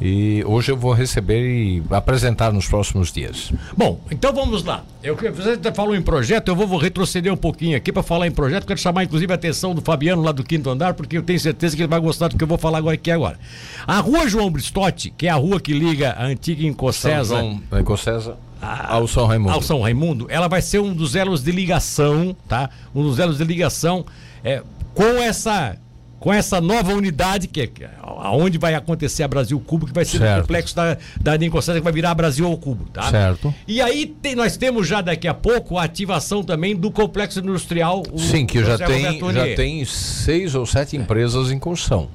e 0.00 0.42
hoje 0.46 0.72
eu 0.72 0.76
vou 0.76 0.92
receber 0.92 1.46
e 1.46 1.82
apresentar 1.90 2.52
nos 2.52 2.66
próximos 2.66 3.12
dias. 3.12 3.52
Bom, 3.76 4.00
então 4.10 4.32
vamos 4.32 4.64
lá. 4.64 4.82
Eu, 5.02 5.14
você 5.14 5.72
falou 5.74 5.94
em 5.94 6.00
projeto, 6.00 6.48
eu 6.48 6.56
vou, 6.56 6.78
retroceder 6.78 7.32
um 7.32 7.36
pouquinho 7.36 7.76
aqui 7.76 7.92
para 7.92 8.02
falar 8.02 8.26
em 8.26 8.30
projeto. 8.30 8.66
Quero 8.66 8.80
chamar 8.80 9.04
inclusive 9.04 9.30
a 9.30 9.34
atenção 9.34 9.74
do 9.74 9.82
Fabiano 9.82 10.22
lá 10.22 10.32
do 10.32 10.42
quinto 10.42 10.70
andar, 10.70 10.94
porque 10.94 11.18
eu 11.18 11.22
tenho 11.22 11.38
certeza 11.38 11.76
que 11.76 11.82
ele 11.82 11.88
vai 11.88 12.00
gostar 12.00 12.28
do 12.28 12.36
que 12.36 12.42
eu 12.42 12.48
vou 12.48 12.56
falar 12.56 12.78
agora 12.78 12.94
aqui 12.94 13.10
agora. 13.10 13.38
A 13.86 14.00
rua 14.00 14.26
João 14.26 14.50
Bristotti, 14.50 15.10
que 15.10 15.26
é 15.26 15.30
a 15.30 15.36
rua 15.36 15.60
que 15.60 15.72
liga 15.72 16.12
a 16.12 16.24
antiga 16.24 16.64
Incocesa. 16.64 17.36
São 17.36 17.60
João, 17.70 17.80
Incocesa. 17.80 18.36
Ao 18.62 19.06
São 19.06 19.26
Raimundo. 19.26 19.52
Ao 19.52 19.62
São 19.62 19.80
Raimundo, 19.80 20.26
ela 20.28 20.48
vai 20.48 20.60
ser 20.60 20.80
um 20.80 20.92
dos 20.94 21.16
elos 21.16 21.42
de 21.42 21.50
ligação, 21.50 22.36
tá? 22.46 22.68
Um 22.94 23.02
dos 23.02 23.18
elos 23.18 23.38
de 23.38 23.44
ligação 23.44 24.04
é, 24.44 24.62
com 24.94 25.22
essa 25.22 25.76
com 26.20 26.30
essa 26.30 26.60
nova 26.60 26.92
unidade, 26.92 27.48
que 27.48 27.62
é 27.62 27.70
aonde 28.02 28.58
vai 28.58 28.74
acontecer 28.74 29.22
a 29.22 29.28
Brasil 29.28 29.58
Cubo, 29.58 29.86
que 29.86 29.92
vai 29.92 30.04
ser 30.04 30.18
certo. 30.18 30.38
o 30.38 30.40
complexo 30.42 30.76
da, 30.76 30.98
da 31.18 31.36
Nincostela, 31.38 31.78
que 31.78 31.84
vai 31.84 31.92
virar 31.92 32.14
Brasil 32.14 32.46
ao 32.46 32.56
Cubo, 32.58 32.84
tá? 32.92 33.10
Certo. 33.10 33.52
E 33.66 33.80
aí 33.80 34.04
tem, 34.06 34.36
nós 34.36 34.58
temos 34.58 34.86
já 34.86 35.00
daqui 35.00 35.26
a 35.26 35.32
pouco 35.32 35.78
a 35.78 35.84
ativação 35.84 36.44
também 36.44 36.76
do 36.76 36.90
complexo 36.90 37.40
industrial. 37.40 38.02
O, 38.12 38.18
Sim, 38.18 38.44
que 38.44 38.62
já 38.62 38.76
tem, 38.76 39.18
já 39.32 39.56
tem 39.56 39.82
seis 39.86 40.54
ou 40.54 40.66
sete 40.66 40.94
empresas 40.94 41.50
em 41.50 41.58
construção. 41.58 42.08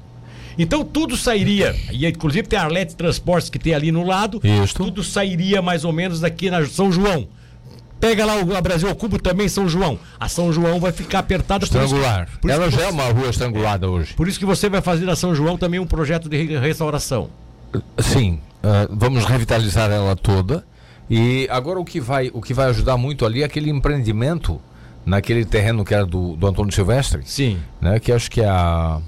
Então 0.56 0.84
tudo 0.84 1.16
sairia, 1.16 1.74
e 1.90 2.06
inclusive 2.06 2.46
tem 2.46 2.58
a 2.58 2.62
Arlete 2.62 2.94
Transportes 2.94 3.50
que 3.50 3.58
tem 3.58 3.74
ali 3.74 3.92
no 3.92 4.06
lado, 4.06 4.40
Isso. 4.42 4.74
tudo 4.74 5.02
sairia 5.02 5.60
mais 5.60 5.84
ou 5.84 5.92
menos 5.92 6.20
daqui 6.20 6.48
na 6.48 6.64
São 6.64 6.90
João. 6.90 7.28
Pega 8.06 8.24
lá 8.24 8.36
o 8.36 8.62
Brasil 8.62 8.88
ao 8.88 8.94
Cubo 8.94 9.18
também, 9.18 9.48
São 9.48 9.68
João. 9.68 9.98
A 10.20 10.28
São 10.28 10.52
João 10.52 10.78
vai 10.78 10.92
ficar 10.92 11.18
apertada. 11.18 11.64
Estrangular. 11.64 12.26
Por 12.26 12.42
por 12.42 12.50
Ela 12.50 12.70
já 12.70 12.82
é 12.82 12.88
uma 12.88 13.02
rua 13.06 13.28
estrangulada 13.28 13.90
hoje. 13.90 14.14
Por 14.14 14.28
isso 14.28 14.38
que 14.38 14.46
você 14.46 14.68
vai 14.68 14.80
fazer 14.80 15.04
na 15.04 15.16
São 15.16 15.34
João 15.34 15.58
também 15.58 15.80
um 15.80 15.86
projeto 15.86 16.28
de 16.28 16.56
restauração. 16.56 17.28
Sim, 17.98 18.38
uh, 18.62 18.94
vamos 18.96 19.24
revitalizar 19.24 19.90
ela 19.90 20.14
toda. 20.14 20.64
E 21.10 21.48
agora 21.50 21.80
o 21.80 21.84
que 21.84 22.00
vai, 22.00 22.30
o 22.32 22.40
que 22.40 22.54
vai 22.54 22.68
ajudar 22.68 22.96
muito 22.96 23.26
ali 23.26 23.42
é 23.42 23.44
aquele 23.44 23.70
empreendimento 23.70 24.60
naquele 25.04 25.44
terreno 25.44 25.84
que 25.84 25.92
era 25.92 26.06
do, 26.06 26.36
do 26.36 26.46
Antônio 26.46 26.72
Silvestre. 26.72 27.22
Sim. 27.24 27.58
Né, 27.80 27.98
que 27.98 28.12
acho 28.12 28.30
que 28.30 28.40
é 28.40 28.48
a 28.48 29.00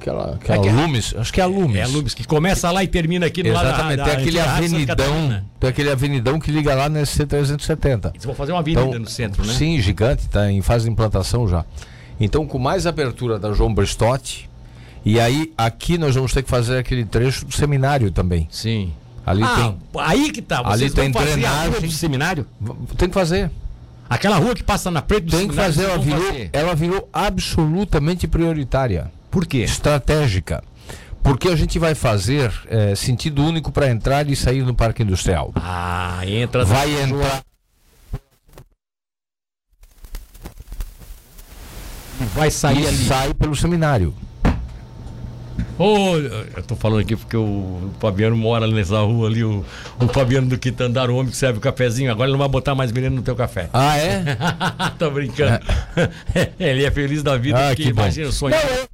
Aquela, 0.00 0.34
aquela 0.34 0.58
é 0.58 0.62
que, 0.62 0.68
é 0.68 0.72
Lumes, 0.72 1.14
acho 1.14 1.30
que 1.30 1.40
é 1.42 1.44
a 1.44 1.46
Lumes. 1.46 1.76
É 1.76 1.82
a 1.82 1.86
Lumes, 1.86 2.14
que 2.14 2.26
começa 2.26 2.70
lá 2.70 2.82
e 2.82 2.88
termina 2.88 3.26
aqui 3.26 3.42
no 3.42 3.50
Exatamente, 3.50 3.80
lado 3.80 3.96
da, 3.98 4.04
tem 4.04 4.14
aquele 4.14 4.40
avenidão, 4.40 5.44
tem 5.60 5.70
aquele 5.70 5.90
avenidão 5.90 6.40
que 6.40 6.50
liga 6.50 6.74
lá 6.74 6.88
nesse 6.88 7.22
C370. 7.22 8.12
Eles 8.14 8.24
vão 8.24 8.34
fazer 8.34 8.52
uma 8.52 8.60
avenida 8.60 8.80
então, 8.80 8.98
no 8.98 9.06
centro, 9.06 9.44
né? 9.44 9.52
Sim, 9.52 9.78
gigante, 9.78 10.22
está 10.22 10.50
em 10.50 10.62
fase 10.62 10.86
de 10.86 10.90
implantação 10.90 11.46
já. 11.46 11.66
Então, 12.18 12.46
com 12.46 12.58
mais 12.58 12.86
abertura 12.86 13.38
da 13.38 13.52
João 13.52 13.74
Bristotti, 13.74 14.48
e 15.04 15.20
aí 15.20 15.52
aqui 15.56 15.98
nós 15.98 16.14
vamos 16.14 16.32
ter 16.32 16.42
que 16.42 16.48
fazer 16.48 16.78
aquele 16.78 17.04
trecho 17.04 17.44
do 17.44 17.52
seminário 17.52 18.10
também. 18.10 18.48
Sim. 18.50 18.94
Ali 19.26 19.42
ah, 19.42 19.54
tem. 19.54 19.78
Aí 20.00 20.32
que 20.32 20.40
tá. 20.40 20.62
Vocês 20.62 20.82
ali 20.82 20.90
tem 20.90 21.10
drenagem. 21.10 21.80
do 21.80 21.92
seminário? 21.92 22.46
Tem 22.96 23.08
que 23.08 23.14
fazer. 23.14 23.50
Aquela 24.08 24.38
rua 24.38 24.54
que 24.54 24.64
passa 24.64 24.90
na 24.90 25.02
frente 25.02 25.26
do 25.26 25.36
Tem 25.36 25.46
que 25.46 25.54
fazer, 25.54 25.84
ela 25.84 25.98
virou, 25.98 26.26
fazer. 26.26 26.50
ela 26.52 26.74
virou 26.74 27.08
absolutamente 27.12 28.26
prioritária. 28.26 29.12
Por 29.30 29.46
quê? 29.46 29.58
Estratégica. 29.58 30.62
Porque 31.22 31.48
a 31.48 31.56
gente 31.56 31.78
vai 31.78 31.94
fazer 31.94 32.52
é, 32.66 32.94
sentido 32.94 33.44
único 33.44 33.70
para 33.70 33.90
entrar 33.90 34.28
e 34.28 34.34
sair 34.34 34.62
no 34.62 34.74
Parque 34.74 35.02
Industrial. 35.02 35.52
Ah, 35.54 36.20
entra. 36.26 36.64
Vai 36.64 37.02
entrar. 37.02 37.42
Vai 42.34 42.50
sair 42.50 42.82
e 42.82 42.86
ali. 42.86 42.96
sai 42.96 43.34
pelo 43.34 43.54
seminário. 43.54 44.14
Oh, 45.78 46.14
eu 46.16 46.62
tô 46.62 46.76
falando 46.76 47.00
aqui 47.00 47.16
porque 47.16 47.36
o 47.36 47.90
Fabiano 47.98 48.36
mora 48.36 48.66
nessa 48.66 49.00
rua 49.00 49.28
ali, 49.28 49.42
o, 49.42 49.64
o 49.98 50.08
Fabiano 50.08 50.46
do 50.46 50.58
Quitandar, 50.58 51.08
o 51.08 51.16
homem 51.16 51.30
que 51.30 51.36
serve 51.36 51.58
o 51.58 51.60
cafezinho. 51.60 52.10
Agora 52.10 52.26
ele 52.26 52.32
não 52.32 52.38
vai 52.38 52.48
botar 52.48 52.74
mais 52.74 52.90
veneno 52.90 53.16
no 53.16 53.22
teu 53.22 53.34
café. 53.34 53.70
Ah, 53.72 53.96
é? 53.96 54.36
tô 54.98 55.10
brincando. 55.10 55.64
É. 55.96 56.50
ele 56.60 56.84
é 56.84 56.90
feliz 56.90 57.22
da 57.22 57.38
vida, 57.38 57.58
ah, 57.58 57.68
porque 57.68 57.84
que 57.84 57.88
imagina 57.88 58.28
o 58.28 58.32
sonho. 58.32 58.54
Não, 58.54 58.89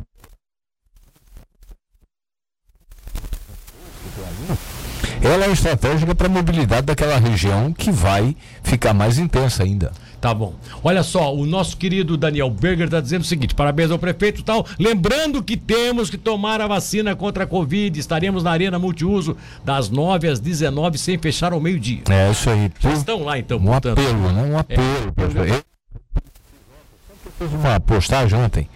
ela 5.23 5.47
é 5.47 5.51
estratégica 5.51 6.15
para 6.15 6.27
a 6.27 6.31
mobilidade 6.31 6.87
daquela 6.87 7.19
região 7.19 7.73
que 7.73 7.91
vai 7.91 8.37
ficar 8.63 8.93
mais 8.93 9.19
intensa 9.19 9.63
ainda. 9.63 9.93
Tá 10.21 10.33
bom. 10.33 10.55
Olha 10.83 11.03
só, 11.03 11.35
o 11.35 11.47
nosso 11.47 11.77
querido 11.77 12.17
Daniel 12.17 12.51
Berger 12.51 12.87
está 12.87 13.01
dizendo 13.01 13.23
o 13.23 13.27
seguinte: 13.27 13.55
parabéns 13.55 13.91
ao 13.91 13.99
prefeito 13.99 14.41
e 14.41 14.45
tal. 14.45 14.67
Lembrando 14.79 15.43
que 15.43 15.57
temos 15.57 16.11
que 16.11 16.17
tomar 16.17 16.61
a 16.61 16.67
vacina 16.67 17.15
contra 17.15 17.45
a 17.45 17.47
Covid. 17.47 17.99
Estaremos 17.99 18.43
na 18.43 18.51
Arena 18.51 18.79
Multiuso 18.79 19.37
das 19.65 19.91
9 19.91 20.29
às 20.29 20.41
19 20.41 20.99
sem 20.99 21.19
fechar 21.19 21.53
ao 21.53 21.61
meio-dia. 21.61 22.03
É 22.09 22.31
isso 22.31 22.49
aí. 22.51 22.71
Já 22.81 22.93
estão 22.93 23.23
lá 23.23 23.39
então. 23.39 23.59
Um 23.59 23.67
portanto. 23.67 24.01
apelo, 24.01 24.33
né? 24.33 24.43
Um 24.43 24.59
apelo. 24.59 24.83
É, 24.83 25.51
eu 25.55 27.31
fiz 27.39 27.53
uma 27.53 27.79
postagem 27.79 28.39
ontem. 28.39 28.69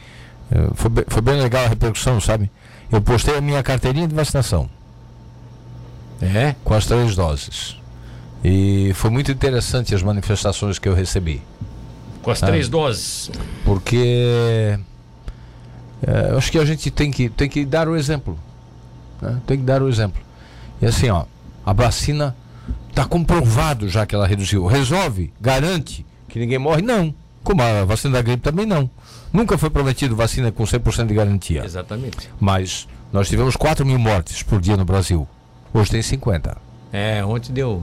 É, 0.51 0.69
foi, 0.75 0.91
foi 1.09 1.23
bem 1.23 1.41
legal 1.41 1.65
a 1.65 1.69
repercussão, 1.69 2.21
sabe? 2.21 2.51
Eu 2.93 3.01
postei 3.01 3.37
a 3.37 3.41
minha 3.41 3.63
carteirinha 3.63 4.07
de 4.07 4.15
vacinação. 4.15 4.69
É? 6.21 6.55
Com 6.65 6.75
as 6.75 6.87
três 6.87 7.17
doses. 7.17 7.77
E 8.45 8.93
foi 8.95 9.11
muito 9.11 9.31
interessante 9.31 9.95
as 9.95 10.03
manifestações 10.03 10.79
que 10.79 10.89
eu 10.89 10.95
recebi. 10.95 11.43
Com 12.23 12.31
as 12.31 12.41
três 12.41 12.69
doses? 12.69 13.31
Porque 13.65 14.79
é, 16.07 16.31
eu 16.31 16.39
acho 16.39 16.51
que 16.51 16.59
a 16.59 16.65
gente 16.65 16.91
tem 16.91 17.11
que, 17.11 17.29
tem 17.29 17.49
que 17.49 17.65
dar 17.65 17.89
o 17.89 17.97
exemplo. 17.97 18.39
Né? 19.21 19.41
Tem 19.47 19.59
que 19.59 19.65
dar 19.65 19.83
o 19.83 19.89
exemplo. 19.89 20.21
E 20.81 20.87
assim, 20.87 21.11
ó, 21.11 21.25
a 21.65 21.73
vacina 21.73 22.37
está 22.89 23.05
comprovado 23.05 23.89
já 23.89 24.07
que 24.07 24.15
ela 24.15 24.27
reduziu. 24.27 24.67
Resolve? 24.67 25.33
Garante 25.41 26.05
que 26.31 26.39
ninguém 26.39 26.59
morre? 26.59 26.81
Não. 26.81 27.15
Como 27.43 27.61
a 27.63 27.85
vacina 27.85 28.15
da 28.15 28.23
gripe 28.23 28.43
também 28.43 28.65
não. 28.65 28.89
Nunca 29.33 29.59
foi 29.59 29.71
prometido 29.71 30.17
vacina 30.17 30.51
com 30.51 30.65
100% 30.65 31.07
de 31.07 31.15
garantia. 31.15 31.65
Exatamente. 31.65 32.31
Mas 32.39 32.89
nós 33.13 33.29
tivemos 33.29 33.57
4 33.57 33.85
mil 33.85 33.99
mortes 33.99 34.43
por 34.43 34.61
dia 34.61 34.77
no 34.77 34.85
Brasil. 34.85 35.27
Hoje 35.73 35.91
tem 35.91 36.03
50. 36.03 36.57
É, 36.93 37.25
ontem 37.25 37.53
deu. 37.53 37.83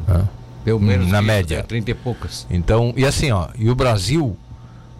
Pelo 0.64 0.80
menos 0.80 1.08
na 1.08 1.20
isso, 1.20 1.28
média. 1.28 1.56
é, 1.60 1.62
30 1.64 1.92
e 1.92 1.94
poucas. 1.94 2.46
Então, 2.50 2.94
e 2.98 3.06
assim, 3.06 3.32
ó, 3.32 3.48
e 3.58 3.70
o 3.70 3.76
Brasil, 3.76 4.36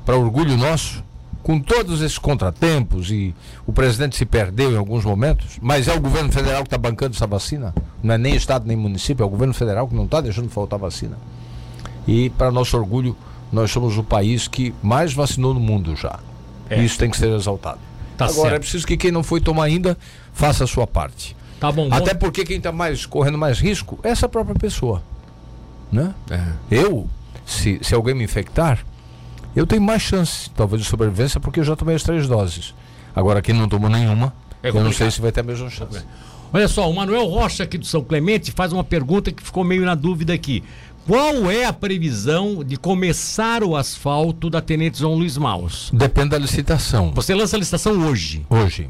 para 0.06 0.16
orgulho 0.16 0.56
nosso, 0.56 1.04
com 1.44 1.60
todos 1.60 2.02
esses 2.02 2.18
contratempos 2.18 3.12
e 3.12 3.34
o 3.66 3.74
presidente 3.74 4.16
se 4.16 4.26
perdeu 4.26 4.72
em 4.72 4.78
alguns 4.78 5.04
momentos, 5.04 5.58
mas 5.62 5.88
é 5.88 5.94
o 5.94 6.00
governo 6.00 6.32
federal 6.32 6.62
que 6.62 6.68
está 6.68 6.78
bancando 6.78 7.16
essa 7.16 7.28
vacina, 7.28 7.74
não 8.04 8.16
é 8.16 8.18
nem 8.18 8.36
estado 8.36 8.66
nem 8.66 8.76
município, 8.78 9.24
é 9.24 9.26
o 9.26 9.30
governo 9.30 9.54
federal 9.54 9.88
que 9.88 9.96
não 9.96 10.06
está 10.06 10.22
deixando 10.22 10.50
faltar 10.50 10.80
vacina. 10.80 11.18
E 12.08 12.30
para 12.32 12.52
nosso 12.52 12.78
orgulho, 12.78 13.16
nós 13.52 13.72
somos 13.72 13.98
o 13.98 14.04
país 14.04 14.48
que 14.48 14.74
mais 14.82 15.14
vacinou 15.14 15.54
no 15.54 15.60
mundo 15.60 15.96
já. 15.96 16.20
É. 16.70 16.82
Isso 16.82 16.98
tem 16.98 17.10
que 17.10 17.18
ser 17.18 17.30
exaltado. 17.30 17.80
Tá 18.18 18.26
Agora 18.26 18.48
é 18.48 18.50
certo. 18.52 18.62
preciso 18.62 18.88
que 18.88 18.98
quem 18.98 19.12
não 19.12 19.24
foi 19.24 19.40
tomar 19.40 19.66
ainda 19.66 19.98
faça 20.34 20.64
a 20.64 20.68
sua 20.68 20.88
parte. 20.88 21.36
Tá 21.60 21.72
bom, 21.72 21.88
Até 21.92 22.14
bom. 22.14 22.20
porque 22.20 22.44
quem 22.46 22.58
está 22.58 22.72
mais 22.72 23.06
correndo 23.06 23.38
mais 23.38 23.60
risco 23.60 24.00
é 24.04 24.10
essa 24.10 24.30
própria 24.30 24.56
pessoa, 24.56 25.02
né? 25.92 26.14
É. 26.30 26.44
Eu, 26.70 27.10
se, 27.46 27.80
se 27.82 27.96
alguém 27.96 28.14
me 28.14 28.24
infectar, 28.24 28.86
eu 29.56 29.66
tenho 29.66 29.82
mais 29.82 30.02
chance, 30.02 30.50
talvez, 30.52 30.84
de 30.84 30.88
sobrevivência, 30.88 31.40
porque 31.40 31.60
eu 31.60 31.64
já 31.64 31.76
tomei 31.76 31.96
as 31.96 32.04
três 32.04 32.28
doses. 32.28 32.76
Agora, 33.16 33.42
quem 33.42 33.56
não 33.56 33.68
tomou 33.68 33.90
nenhuma, 33.90 34.32
É 34.62 34.70
eu 34.70 34.84
não 34.84 34.92
sei 34.92 35.10
se 35.10 35.20
vai 35.20 35.32
ter 35.32 35.40
a 35.40 35.44
mesma 35.44 35.70
chance. 35.70 36.04
Olha 36.54 36.68
só, 36.68 36.90
o 36.90 36.96
Manuel 36.96 37.26
Rocha 37.26 37.64
aqui 37.64 37.78
do 37.78 37.86
São 37.86 38.04
Clemente 38.04 38.52
faz 38.52 38.72
uma 38.72 38.84
pergunta 38.84 39.32
que 39.32 39.42
ficou 39.44 39.64
meio 39.64 39.84
na 39.84 39.96
dúvida 39.96 40.34
aqui. 40.34 40.64
Qual 41.08 41.50
é 41.50 41.66
a 41.66 41.74
previsão 41.74 42.64
de 42.64 42.78
começar 42.78 43.64
o 43.64 43.76
asfalto 43.76 44.50
da 44.50 44.62
Tenente 44.62 45.00
João 45.00 45.16
Luiz 45.16 45.38
Maus? 45.38 45.90
Depende 45.94 46.30
da 46.30 46.38
licitação. 46.38 47.12
Você 47.16 47.34
lança 47.34 47.56
a 47.56 47.60
licitação 47.60 47.94
hoje. 48.08 48.46
Hoje, 48.50 48.90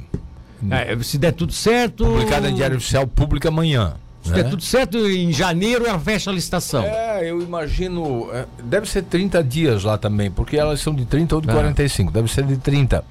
É, 0.71 0.97
se 1.03 1.17
der 1.17 1.31
tudo 1.33 1.53
certo. 1.53 2.05
publicada 2.05 2.49
em 2.49 2.55
Diário 2.55 2.77
Oficial 2.77 3.05
Público 3.07 3.47
amanhã. 3.47 3.93
Se 4.23 4.31
né? 4.31 4.43
der 4.43 4.49
tudo 4.49 4.61
certo, 4.63 4.97
em 4.97 5.31
janeiro 5.31 5.85
ela 5.85 5.99
fecha 5.99 6.29
a 6.29 6.33
licitação. 6.33 6.83
É, 6.83 7.29
eu 7.29 7.41
imagino. 7.41 8.29
é, 8.33 8.45
deve 8.63 8.89
ser 8.89 9.03
30 9.03 9.41
dias 9.43 9.83
lá 9.83 9.97
também, 9.97 10.29
porque 10.29 10.57
elas 10.57 10.79
são 10.81 10.93
de 10.93 11.05
30 11.05 11.35
ou 11.35 11.41
de 11.41 11.49
Ah. 11.49 11.53
45. 11.53 12.11
Deve 12.11 12.27
ser 12.31 12.43
de 12.45 12.57
30. 12.57 13.05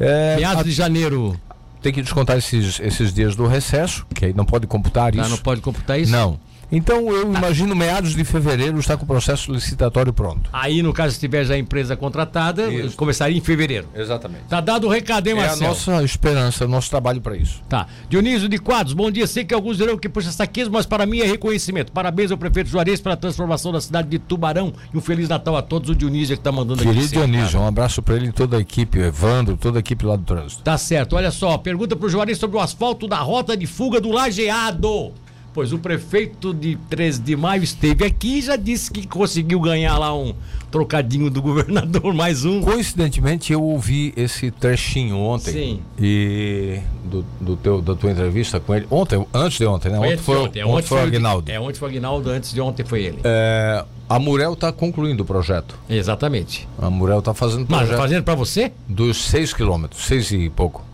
É, 0.00 0.36
Meados 0.36 0.60
a- 0.60 0.64
de 0.64 0.72
janeiro. 0.72 1.38
tem 1.80 1.92
que 1.92 2.02
descontar 2.02 2.36
esses, 2.36 2.80
esses 2.80 3.12
dias 3.14 3.36
do 3.36 3.46
recesso, 3.46 4.04
que 4.12 4.24
aí 4.24 4.32
não 4.34 4.44
pode 4.44 4.66
computar 4.66 5.12
Ah, 5.16 5.20
isso. 5.20 5.30
não 5.30 5.38
pode 5.38 5.60
computar 5.60 6.00
isso? 6.00 6.10
Não. 6.10 6.38
Então 6.70 7.08
eu 7.12 7.32
imagino 7.32 7.74
meados 7.76 8.14
de 8.14 8.24
fevereiro 8.24 8.78
está 8.78 8.96
com 8.96 9.04
o 9.04 9.06
processo 9.06 9.52
licitatório 9.52 10.12
pronto. 10.12 10.50
Aí, 10.52 10.82
no 10.82 10.92
caso, 10.92 11.14
se 11.14 11.20
tiver 11.20 11.44
já 11.44 11.54
a 11.54 11.58
empresa 11.58 11.96
contratada, 11.96 12.68
Isso. 12.72 12.96
começaria 12.96 13.36
em 13.36 13.40
fevereiro. 13.40 13.86
Exatamente. 13.94 14.44
Tá 14.48 14.60
dado 14.60 14.86
o 14.86 14.90
recado, 14.90 15.26
hein, 15.28 15.34
É 15.36 15.38
a 15.44 15.46
Marcelo? 15.46 15.68
nossa 15.70 16.02
esperança, 16.02 16.64
o 16.64 16.68
nosso 16.68 16.90
trabalho 16.90 17.20
para 17.20 17.36
isso. 17.36 17.62
Tá. 17.68 17.86
Dionísio 18.08 18.48
de 18.48 18.58
Quadros, 18.58 18.94
bom 18.94 19.10
dia. 19.10 19.26
Sei 19.26 19.44
que 19.44 19.54
alguns 19.54 19.76
dirão 19.76 19.96
que 19.96 20.08
puxa 20.08 20.32
saquismo, 20.32 20.72
mas 20.74 20.86
para 20.86 21.06
mim 21.06 21.20
é 21.20 21.26
reconhecimento. 21.26 21.92
Parabéns 21.92 22.30
ao 22.32 22.38
prefeito 22.38 22.68
Juarez 22.68 23.00
pela 23.00 23.16
transformação 23.16 23.70
da 23.72 23.80
cidade 23.80 24.08
de 24.08 24.18
Tubarão 24.18 24.72
e 24.92 24.96
um 24.98 25.00
Feliz 25.00 25.28
Natal 25.28 25.56
a 25.56 25.62
todos. 25.62 25.90
O 25.90 25.94
Dionísio 25.94 26.36
que 26.36 26.42
tá 26.42 26.50
mandando 26.50 26.82
aqui. 26.82 26.92
Querido 26.92 27.12
Dionísio, 27.12 27.52
cara. 27.52 27.64
um 27.64 27.68
abraço 27.68 28.02
para 28.02 28.16
ele 28.16 28.26
e 28.28 28.32
toda 28.32 28.56
a 28.56 28.60
equipe, 28.60 28.98
o 28.98 29.04
Evandro, 29.04 29.56
toda 29.56 29.78
a 29.78 29.80
equipe 29.80 30.04
lá 30.04 30.16
do 30.16 30.24
trânsito. 30.24 30.62
Tá 30.62 30.76
certo. 30.76 31.14
Olha 31.16 31.30
só, 31.30 31.56
pergunta 31.58 31.94
pro 31.94 32.08
Juarez 32.08 32.38
sobre 32.38 32.56
o 32.56 32.60
asfalto 32.60 33.06
da 33.06 33.18
rota 33.18 33.56
de 33.56 33.66
fuga 33.66 34.00
do 34.00 34.10
Lajeado. 34.10 35.12
Pois 35.56 35.72
o 35.72 35.78
prefeito 35.78 36.52
de 36.52 36.76
13 36.90 37.22
de 37.22 37.34
maio 37.34 37.62
esteve 37.62 38.04
aqui 38.04 38.40
e 38.40 38.42
já 38.42 38.56
disse 38.56 38.90
que 38.90 39.06
conseguiu 39.06 39.58
ganhar 39.58 39.96
lá 39.96 40.14
um 40.14 40.34
trocadinho 40.70 41.30
do 41.30 41.40
governador, 41.40 42.12
mais 42.12 42.44
um. 42.44 42.60
Coincidentemente, 42.60 43.54
eu 43.54 43.62
ouvi 43.62 44.12
esse 44.18 44.50
trechinho 44.50 45.16
ontem. 45.16 45.52
Sim. 45.52 45.80
E 45.98 46.78
do, 47.02 47.24
do 47.40 47.56
teu, 47.56 47.80
da 47.80 47.94
tua 47.94 48.10
entrevista 48.10 48.60
com 48.60 48.74
ele. 48.74 48.86
Ontem, 48.90 49.26
antes 49.32 49.56
de 49.56 49.64
ontem, 49.64 49.90
né? 49.90 49.96
Foi 49.96 50.06
ontem 50.08 50.18
foi, 50.18 50.36
ontem. 50.36 50.60
É, 50.60 50.66
ontem 50.66 50.86
foi 50.86 50.98
o 50.98 51.02
Aguinaldo. 51.02 51.50
É, 51.50 51.58
ontem 51.58 51.78
foi 51.78 51.88
o 51.88 51.90
Aguinaldo, 51.90 52.28
antes 52.28 52.52
de 52.52 52.60
ontem 52.60 52.84
foi 52.84 53.04
ele. 53.04 53.20
É, 53.24 53.82
a 54.10 54.18
Murel 54.18 54.52
está 54.52 54.70
concluindo 54.70 55.22
o 55.22 55.26
projeto. 55.26 55.74
Exatamente. 55.88 56.68
A 56.78 56.90
Murel 56.90 57.20
está 57.20 57.32
fazendo 57.32 57.62
o 57.62 57.66
Mas 57.66 57.78
projeto 57.78 57.96
fazendo 57.96 58.24
pra 58.24 58.34
você? 58.34 58.72
dos 58.86 59.24
6 59.24 59.54
quilômetros, 59.54 60.04
6 60.04 60.32
e 60.32 60.50
pouco. 60.50 60.84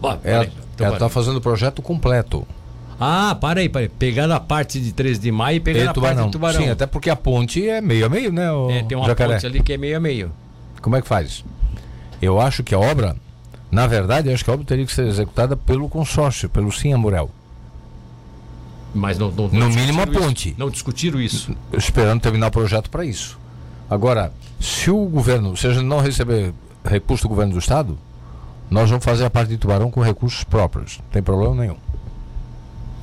Ó, 0.00 0.16
Ela. 0.22 0.48
Então, 0.76 0.92
está 0.92 1.08
fazendo 1.08 1.38
o 1.38 1.40
projeto 1.40 1.82
completo. 1.82 2.46
Ah, 2.98 3.36
para 3.38 3.60
aí, 3.60 3.68
para 3.68 3.82
aí. 3.82 3.88
Pegando 3.88 4.32
a 4.32 4.40
parte 4.40 4.80
de 4.80 4.92
13 4.92 5.20
de 5.20 5.30
maio 5.30 5.56
e 5.56 5.60
pegando 5.60 5.84
E 5.84 5.88
a 5.88 5.94
parte 5.94 6.22
de 6.24 6.30
tubarão. 6.30 6.60
Sim, 6.60 6.70
até 6.70 6.86
porque 6.86 7.10
a 7.10 7.16
ponte 7.16 7.68
é 7.68 7.80
meio 7.80 8.06
a 8.06 8.08
meio, 8.08 8.32
né? 8.32 8.46
É, 8.70 8.82
tem 8.82 8.96
uma 8.96 9.06
jacaré. 9.06 9.34
ponte 9.34 9.46
ali 9.46 9.62
que 9.62 9.72
é 9.72 9.76
meio 9.76 9.96
a 9.96 10.00
meio. 10.00 10.32
Como 10.80 10.96
é 10.96 11.02
que 11.02 11.08
faz? 11.08 11.44
Eu 12.22 12.40
acho 12.40 12.64
que 12.64 12.74
a 12.74 12.78
obra, 12.78 13.14
na 13.70 13.86
verdade, 13.86 14.28
eu 14.28 14.34
acho 14.34 14.42
que 14.44 14.50
a 14.50 14.54
obra 14.54 14.64
teria 14.64 14.86
que 14.86 14.92
ser 14.92 15.06
executada 15.06 15.56
pelo 15.56 15.88
consórcio, 15.88 16.48
pelo 16.48 16.72
Sim 16.72 16.94
Amurel. 16.94 17.30
Mas 18.94 19.18
não, 19.18 19.30
não, 19.30 19.48
No 19.48 19.60
não 19.60 19.68
mínimo 19.68 20.00
a 20.00 20.04
discutiram 20.06 20.12
isso. 20.14 20.20
ponte. 20.28 20.54
Não 20.56 20.70
discutiram 20.70 21.20
isso. 21.20 21.56
Esperando 21.74 22.20
terminar 22.22 22.46
o 22.46 22.50
projeto 22.50 22.88
para 22.88 23.04
isso. 23.04 23.38
Agora, 23.90 24.32
se 24.58 24.90
o 24.90 25.04
governo, 25.04 25.54
se 25.56 25.66
a 25.66 25.72
gente 25.74 25.84
não 25.84 26.00
receber 26.00 26.54
recurso 26.82 27.24
do 27.24 27.28
governo 27.28 27.52
do 27.52 27.58
estado, 27.58 27.98
nós 28.70 28.88
vamos 28.88 29.04
fazer 29.04 29.24
a 29.26 29.30
parte 29.30 29.50
de 29.50 29.58
Tubarão 29.58 29.90
com 29.90 30.00
recursos 30.00 30.42
próprios. 30.44 30.98
Não 30.98 31.10
tem 31.10 31.22
problema 31.22 31.54
nenhum. 31.54 31.76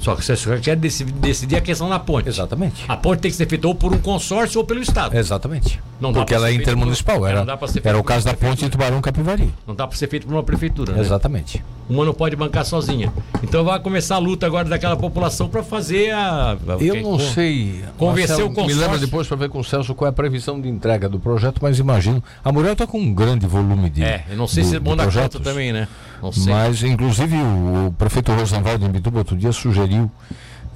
Só 0.04 0.16
que 0.18 0.26
você 0.26 0.36
só 0.36 0.58
quer 0.58 0.76
decidir, 0.76 1.56
a 1.56 1.62
questão 1.62 1.88
da 1.90 1.98
ponte. 1.98 2.28
Exatamente. 2.28 2.84
A 2.90 2.98
ponte 2.98 3.22
tem 3.22 3.32
que 3.32 3.38
ser 3.38 3.48
feita 3.48 3.66
ou 3.68 3.74
por 3.74 3.94
um 3.94 3.98
consórcio 4.00 4.60
ou 4.60 4.66
pelo 4.66 4.82
Estado. 4.82 5.16
Exatamente. 5.16 5.80
Não 6.02 6.12
Porque 6.12 6.34
ela 6.34 6.50
é 6.50 6.54
intermunicipal. 6.54 7.20
por- 7.20 7.30
Era, 7.30 7.40
não 7.40 7.46
dá 7.46 7.56
pra 7.56 7.68
ser 7.70 7.74
feito 7.76 7.88
era 7.88 7.98
o 7.98 8.04
caso 8.04 8.26
da 8.26 8.34
ponte 8.34 8.66
de. 8.66 8.70
Tubarão 8.70 9.00
Capivari. 9.02 9.54
Não 9.66 9.74
dá 9.74 9.88
para 9.88 9.96
ser 9.96 10.08
feito 10.10 10.28
por 10.28 10.34
uma 10.34 10.44
prefeitura, 10.44 10.92
né? 10.94 11.00
Exatamente. 11.00 11.64
Uma 11.90 12.06
não 12.06 12.14
pode 12.14 12.36
bancar 12.36 12.64
sozinha. 12.66 13.12
Então 13.44 13.64
vai 13.64 13.78
começar 13.80 14.16
a 14.16 14.18
luta 14.18 14.46
agora 14.46 14.70
daquela 14.70 14.96
população 14.96 15.50
para 15.50 15.62
fazer 15.62 16.12
a. 16.12 16.58
Eu 16.80 17.02
não 17.02 17.20
sei. 17.20 17.84
Convencer 17.98 18.30
Marcelo, 18.30 18.50
o 18.50 18.54
consórcio. 18.54 18.76
Me 18.78 18.82
lembra 18.82 19.00
depois 19.00 19.28
para 19.28 19.38
ver 19.38 19.50
com 19.50 19.60
o 19.60 19.64
Celso 19.64 19.94
qual 19.94 20.08
é 20.08 20.10
a 20.10 20.14
previsão 20.14 20.60
de 20.62 20.70
entrega 20.70 21.10
do 21.10 21.20
projeto, 21.20 21.60
mas 21.62 21.78
imagino. 21.80 22.24
A 22.44 22.52
Murel 22.54 22.72
está 22.74 22.88
com 22.88 23.00
um 23.00 23.14
grande 23.14 23.46
volume 23.46 23.90
de. 23.90 24.02
É, 24.04 24.24
eu 24.30 24.38
não 24.38 24.48
sei 24.48 24.64
do- 24.64 24.70
se 24.70 24.76
é 24.78 24.80
de 24.80 24.86
bom 24.86 24.96
dar 24.96 25.12
conta 25.12 25.40
também, 25.42 25.74
né? 25.74 25.88
Não 26.22 26.32
sei. 26.32 26.54
Mas, 26.54 26.82
inclusive, 26.84 27.36
o, 27.36 27.88
o 27.88 27.96
prefeito 27.98 28.32
Rosenwald 28.32 28.84
em 28.86 28.90
Bituba 28.90 29.20
outro 29.20 29.36
dia 29.36 29.52
sugeriu. 29.52 30.10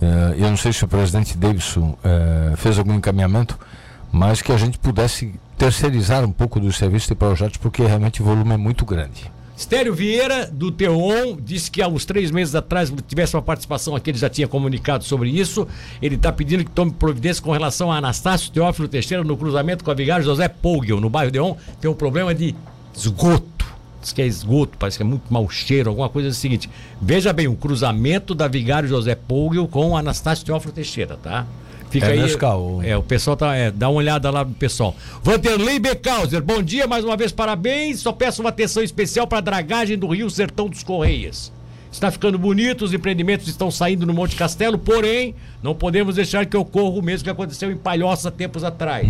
eh, 0.01 0.35
eu 0.39 0.49
não 0.49 0.57
sei 0.57 0.73
se 0.73 0.83
o 0.83 0.87
presidente 0.89 1.37
Davidson 1.37 1.97
eh, 2.03 2.53
fez 2.57 2.77
algum 2.77 2.93
encaminhamento, 2.93 3.57
mas 4.11 4.41
que 4.41 4.51
a 4.51 4.57
gente 4.57 4.77
pudesse 4.77 5.33
terceirizar 5.57 6.23
um 6.25 6.31
pouco 6.31 6.59
dos 6.59 6.75
serviços 6.77 7.09
e 7.09 7.15
projetos, 7.15 7.57
porque 7.57 7.81
realmente 7.83 8.21
o 8.21 8.25
volume 8.25 8.53
é 8.53 8.57
muito 8.57 8.85
grande. 8.85 9.31
Estélio 9.57 9.91
Vieira, 9.91 10.45
do 10.45 10.71
Teon, 10.71 11.35
disse 11.43 11.71
que 11.71 11.81
há 11.81 11.87
uns 11.87 12.05
três 12.05 12.29
meses 12.29 12.53
atrás 12.53 12.93
tivesse 13.07 13.35
uma 13.35 13.41
participação 13.41 13.95
aqui, 13.95 14.11
ele 14.11 14.17
já 14.19 14.29
tinha 14.29 14.47
comunicado 14.47 15.03
sobre 15.03 15.31
isso. 15.31 15.67
Ele 15.99 16.13
está 16.13 16.31
pedindo 16.31 16.63
que 16.63 16.69
tome 16.69 16.91
providência 16.91 17.41
com 17.41 17.51
relação 17.51 17.91
a 17.91 17.97
Anastácio 17.97 18.51
Teófilo 18.51 18.87
Teixeira 18.87 19.23
no 19.23 19.35
cruzamento 19.35 19.83
com 19.83 19.89
a 19.89 19.95
Vigário 19.95 20.23
José 20.23 20.47
Pogel, 20.47 21.01
no 21.01 21.09
bairro 21.09 21.31
Deon. 21.31 21.55
Tem 21.81 21.89
um 21.89 21.95
problema 21.95 22.35
de 22.35 22.53
esgoto. 22.95 23.65
Diz 23.99 24.13
que 24.13 24.21
é 24.21 24.27
esgoto, 24.27 24.77
parece 24.77 24.95
que 24.95 25.01
é 25.01 25.05
muito 25.05 25.33
mau 25.33 25.49
cheiro, 25.49 25.89
alguma 25.89 26.07
coisa 26.07 26.29
assim. 26.29 26.41
seguinte. 26.41 26.69
Veja 27.01 27.33
bem, 27.33 27.47
o 27.47 27.55
cruzamento 27.55 28.35
da 28.35 28.47
Vigário 28.47 28.87
José 28.87 29.15
Pogel 29.15 29.67
com 29.67 29.97
Anastácio 29.97 30.45
Teófilo 30.45 30.71
Teixeira, 30.71 31.17
tá? 31.17 31.47
Fica 31.89 32.07
É 32.07 32.11
aí. 32.11 32.21
Nescau. 32.21 32.81
É, 32.83 32.97
o 32.97 33.03
pessoal 33.03 33.37
tá. 33.37 33.55
É, 33.55 33.71
dá 33.71 33.89
uma 33.89 33.97
olhada 33.97 34.29
lá 34.29 34.43
no 34.43 34.53
pessoal. 34.53 34.95
Vanderlei 35.23 35.79
Becauser, 35.79 36.41
bom 36.43 36.61
dia, 36.61 36.85
mais 36.87 37.03
uma 37.03 37.15
vez, 37.15 37.31
parabéns. 37.31 37.99
Só 37.99 38.11
peço 38.11 38.41
uma 38.41 38.49
atenção 38.49 38.83
especial 38.83 39.25
para 39.27 39.37
a 39.37 39.41
dragagem 39.41 39.97
do 39.97 40.07
Rio 40.07 40.29
Sertão 40.29 40.67
dos 40.67 40.83
Correias. 40.83 41.51
Está 41.91 42.11
ficando 42.11 42.37
bonito, 42.37 42.83
os 42.83 42.93
empreendimentos 42.93 43.47
estão 43.47 43.71
saindo 43.71 44.05
no 44.05 44.13
Monte 44.13 44.35
Castelo, 44.35 44.77
porém, 44.77 45.33
não 45.63 45.73
podemos 45.73 46.15
deixar 46.15 46.45
que 46.45 46.55
ocorra 46.57 46.99
o 46.99 47.01
mesmo 47.01 47.23
que 47.23 47.29
aconteceu 47.29 47.71
em 47.71 47.77
Palhoça 47.77 48.29
tempos 48.29 48.63
atrás. 48.63 49.07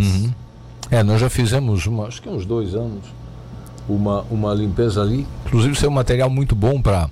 É, 0.89 1.01
nós 1.03 1.19
já 1.19 1.29
fizemos, 1.29 1.85
uma, 1.87 2.05
acho 2.07 2.21
que 2.21 2.29
uns 2.29 2.45
dois 2.45 2.75
anos, 2.75 3.03
uma, 3.89 4.21
uma 4.29 4.53
limpeza 4.53 5.01
ali. 5.01 5.25
Inclusive, 5.47 5.73
isso 5.73 5.85
é 5.85 5.89
um 5.89 5.93
material 5.93 6.29
muito 6.29 6.55
bom 6.55 6.79
para 6.81 7.09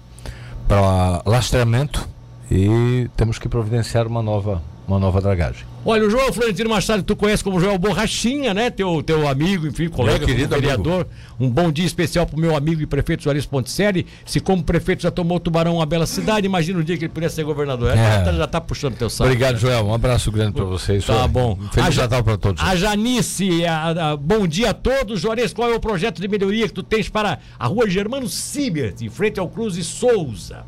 lastreamento 1.25 2.07
e 2.49 3.09
temos 3.17 3.39
que 3.39 3.49
providenciar 3.49 4.07
uma 4.07 4.21
nova, 4.21 4.61
uma 4.87 4.99
nova 4.99 5.19
dragagem. 5.21 5.63
Olha, 5.83 6.05
o 6.05 6.09
João 6.09 6.33
Florentino 6.33 6.69
Machado, 6.69 7.03
tu 7.03 7.15
conhece 7.15 7.43
como 7.43 7.59
Joel 7.59 7.77
Borrachinha, 7.77 8.53
né? 8.53 8.69
Teu, 8.71 9.03
teu 9.03 9.27
amigo, 9.27 9.67
enfim, 9.67 9.87
colega, 9.87 10.25
vereador. 10.25 11.07
Um 11.39 11.49
bom 11.49 11.71
dia 11.71 11.85
especial 11.85 12.25
pro 12.25 12.39
meu 12.39 12.55
amigo 12.55 12.81
e 12.81 12.85
prefeito 12.87 13.23
Juarez 13.23 13.45
Ponticelli. 13.45 14.05
Se 14.25 14.39
como 14.39 14.63
prefeito 14.63 15.03
já 15.03 15.11
tomou 15.11 15.39
Tubarão 15.39 15.75
uma 15.75 15.85
bela 15.85 16.05
cidade, 16.07 16.45
imagina 16.47 16.79
o 16.79 16.83
dia 16.83 16.97
que 16.97 17.05
ele 17.05 17.13
pudesse 17.13 17.35
ser 17.35 17.43
governador. 17.43 17.91
É. 17.91 17.95
Já, 17.95 18.21
tá, 18.23 18.33
já 18.33 18.47
tá 18.47 18.61
puxando 18.61 18.95
teu 18.95 19.09
saco. 19.09 19.25
Obrigado, 19.29 19.57
Joel. 19.57 19.85
Um 19.85 19.93
abraço 19.93 20.31
grande 20.31 20.53
para 20.53 20.63
vocês. 20.65 21.05
Tá 21.05 21.27
bom. 21.27 21.55
Feliz 21.71 21.87
A 21.87 21.91
Ja- 21.91 22.01
Natal 22.03 22.23
para 22.23 22.37
todos. 22.37 22.63
A 22.63 22.75
Janice, 22.75 23.65
a- 23.65 24.11
a- 24.11 24.17
bom 24.17 24.47
dia 24.47 24.71
a 24.71 24.73
todos. 24.73 25.21
Juarez, 25.21 25.53
qual 25.53 25.69
é 25.71 25.75
o 25.75 25.79
projeto 25.79 26.19
de 26.19 26.27
melhoria 26.27 26.67
que 26.67 26.73
tu 26.73 26.81
tens 26.83 27.09
para 27.09 27.37
a 27.59 27.67
rua 27.67 27.87
Germano 27.89 28.27
Sibert, 28.27 28.95
em 29.01 29.09
frente 29.09 29.39
ao 29.39 29.47
Cruz 29.47 29.77
e 29.77 29.83
Souza? 29.83 30.63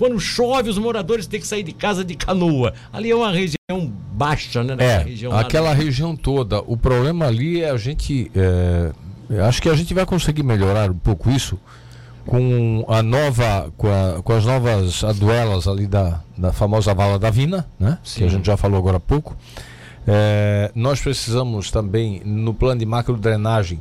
Quando 0.00 0.18
chove, 0.18 0.70
os 0.70 0.78
moradores 0.78 1.26
têm 1.26 1.38
que 1.38 1.46
sair 1.46 1.62
de 1.62 1.74
casa 1.74 2.02
de 2.02 2.14
canoa. 2.14 2.72
Ali 2.90 3.10
é 3.10 3.14
uma 3.14 3.30
região 3.30 3.92
baixa, 4.12 4.64
né? 4.64 4.74
É, 4.78 4.98
região 5.02 5.30
aquela 5.36 5.74
região 5.74 6.16
toda. 6.16 6.60
O 6.66 6.74
problema 6.74 7.26
ali 7.26 7.60
é 7.60 7.68
a 7.68 7.76
gente. 7.76 8.30
é, 8.34 8.92
acho 9.46 9.60
que 9.60 9.68
a 9.68 9.74
gente 9.74 9.92
vai 9.92 10.06
conseguir 10.06 10.42
melhorar 10.42 10.90
um 10.90 10.96
pouco 10.96 11.28
isso 11.30 11.58
com 12.26 12.82
a 12.88 13.02
nova, 13.02 13.70
com, 13.76 13.88
a- 13.88 14.22
com 14.22 14.32
as 14.32 14.46
novas 14.46 15.04
aduelas 15.04 15.68
ali 15.68 15.86
da, 15.86 16.22
da 16.34 16.50
famosa 16.50 16.94
vala 16.94 17.18
da 17.18 17.28
Vina, 17.28 17.66
né? 17.78 17.98
Que 18.02 18.24
a 18.24 18.28
Sim. 18.28 18.36
gente 18.36 18.46
já 18.46 18.56
falou 18.56 18.78
agora 18.78 18.96
há 18.96 19.00
pouco. 19.00 19.36
É, 20.06 20.70
nós 20.74 20.98
precisamos 21.00 21.70
também, 21.70 22.22
no 22.24 22.54
plano 22.54 22.78
de 22.80 22.86
macro 22.86 23.18
drenagem, 23.18 23.80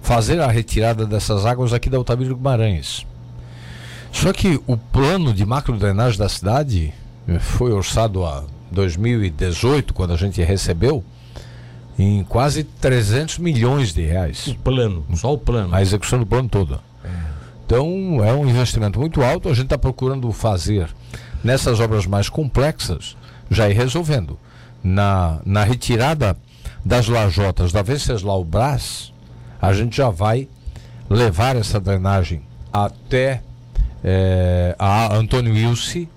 fazer 0.00 0.40
a 0.40 0.46
retirada 0.46 1.04
dessas 1.04 1.44
águas 1.44 1.72
aqui 1.72 1.90
da 1.90 1.96
Altamira 1.98 2.32
Guimarães. 2.32 3.04
Só 4.16 4.32
que 4.32 4.58
o 4.66 4.78
plano 4.78 5.34
de 5.34 5.44
macro 5.44 5.76
drenagem 5.76 6.18
da 6.18 6.26
cidade 6.26 6.92
eh, 7.28 7.38
foi 7.38 7.70
orçado 7.70 8.24
a 8.24 8.44
2018, 8.72 9.92
quando 9.92 10.14
a 10.14 10.16
gente 10.16 10.42
recebeu, 10.42 11.04
em 11.98 12.24
quase 12.24 12.64
300 12.64 13.36
milhões 13.36 13.92
de 13.92 14.00
reais. 14.00 14.46
O 14.46 14.54
plano, 14.54 15.04
só 15.14 15.34
o 15.34 15.38
plano. 15.38 15.74
A 15.74 15.82
execução 15.82 16.18
do 16.18 16.24
plano 16.24 16.48
toda. 16.48 16.80
É. 17.04 17.08
Então 17.66 18.24
é 18.24 18.32
um 18.32 18.48
investimento 18.48 18.98
muito 18.98 19.22
alto. 19.22 19.50
A 19.50 19.54
gente 19.54 19.66
está 19.66 19.76
procurando 19.76 20.32
fazer 20.32 20.88
nessas 21.44 21.78
obras 21.78 22.06
mais 22.06 22.30
complexas, 22.30 23.18
já 23.50 23.68
ir 23.68 23.74
resolvendo. 23.74 24.38
Na, 24.82 25.40
na 25.44 25.62
retirada 25.62 26.38
das 26.82 27.06
lajotas 27.06 27.70
da 27.70 27.82
Venceslau 27.82 28.42
Brás, 28.42 29.12
a 29.60 29.74
gente 29.74 29.98
já 29.98 30.08
vai 30.08 30.48
levar 31.10 31.54
essa 31.54 31.78
drenagem 31.78 32.40
até 32.72 33.42
é, 34.04 34.74
a 34.78 35.14
Antônio 35.14 35.56
Ilse 35.56 36.08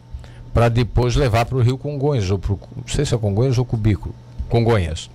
para 0.54 0.70
depois 0.70 1.16
levar 1.16 1.46
para 1.46 1.58
o 1.58 1.62
Rio 1.62 1.78
Congonhas, 1.78 2.30
ou 2.30 2.40
pro, 2.40 2.60
não 2.76 2.88
sei 2.88 3.06
se 3.06 3.14
é 3.14 3.18
Congonhas 3.18 3.58
ou 3.58 3.66
Cubículo, 3.66 4.14
Congonhas, 4.50 5.10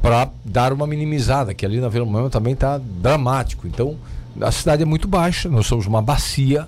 para 0.00 0.30
dar 0.44 0.72
uma 0.72 0.86
minimizada, 0.86 1.54
que 1.54 1.64
ali 1.64 1.80
na 1.80 1.88
Vila 1.88 2.04
Moema 2.04 2.30
também 2.30 2.54
está 2.54 2.78
dramático. 2.78 3.66
Então, 3.66 3.96
a 4.40 4.50
cidade 4.50 4.82
é 4.82 4.86
muito 4.86 5.06
baixa, 5.06 5.48
nós 5.48 5.66
somos 5.66 5.86
uma 5.86 6.02
bacia 6.02 6.66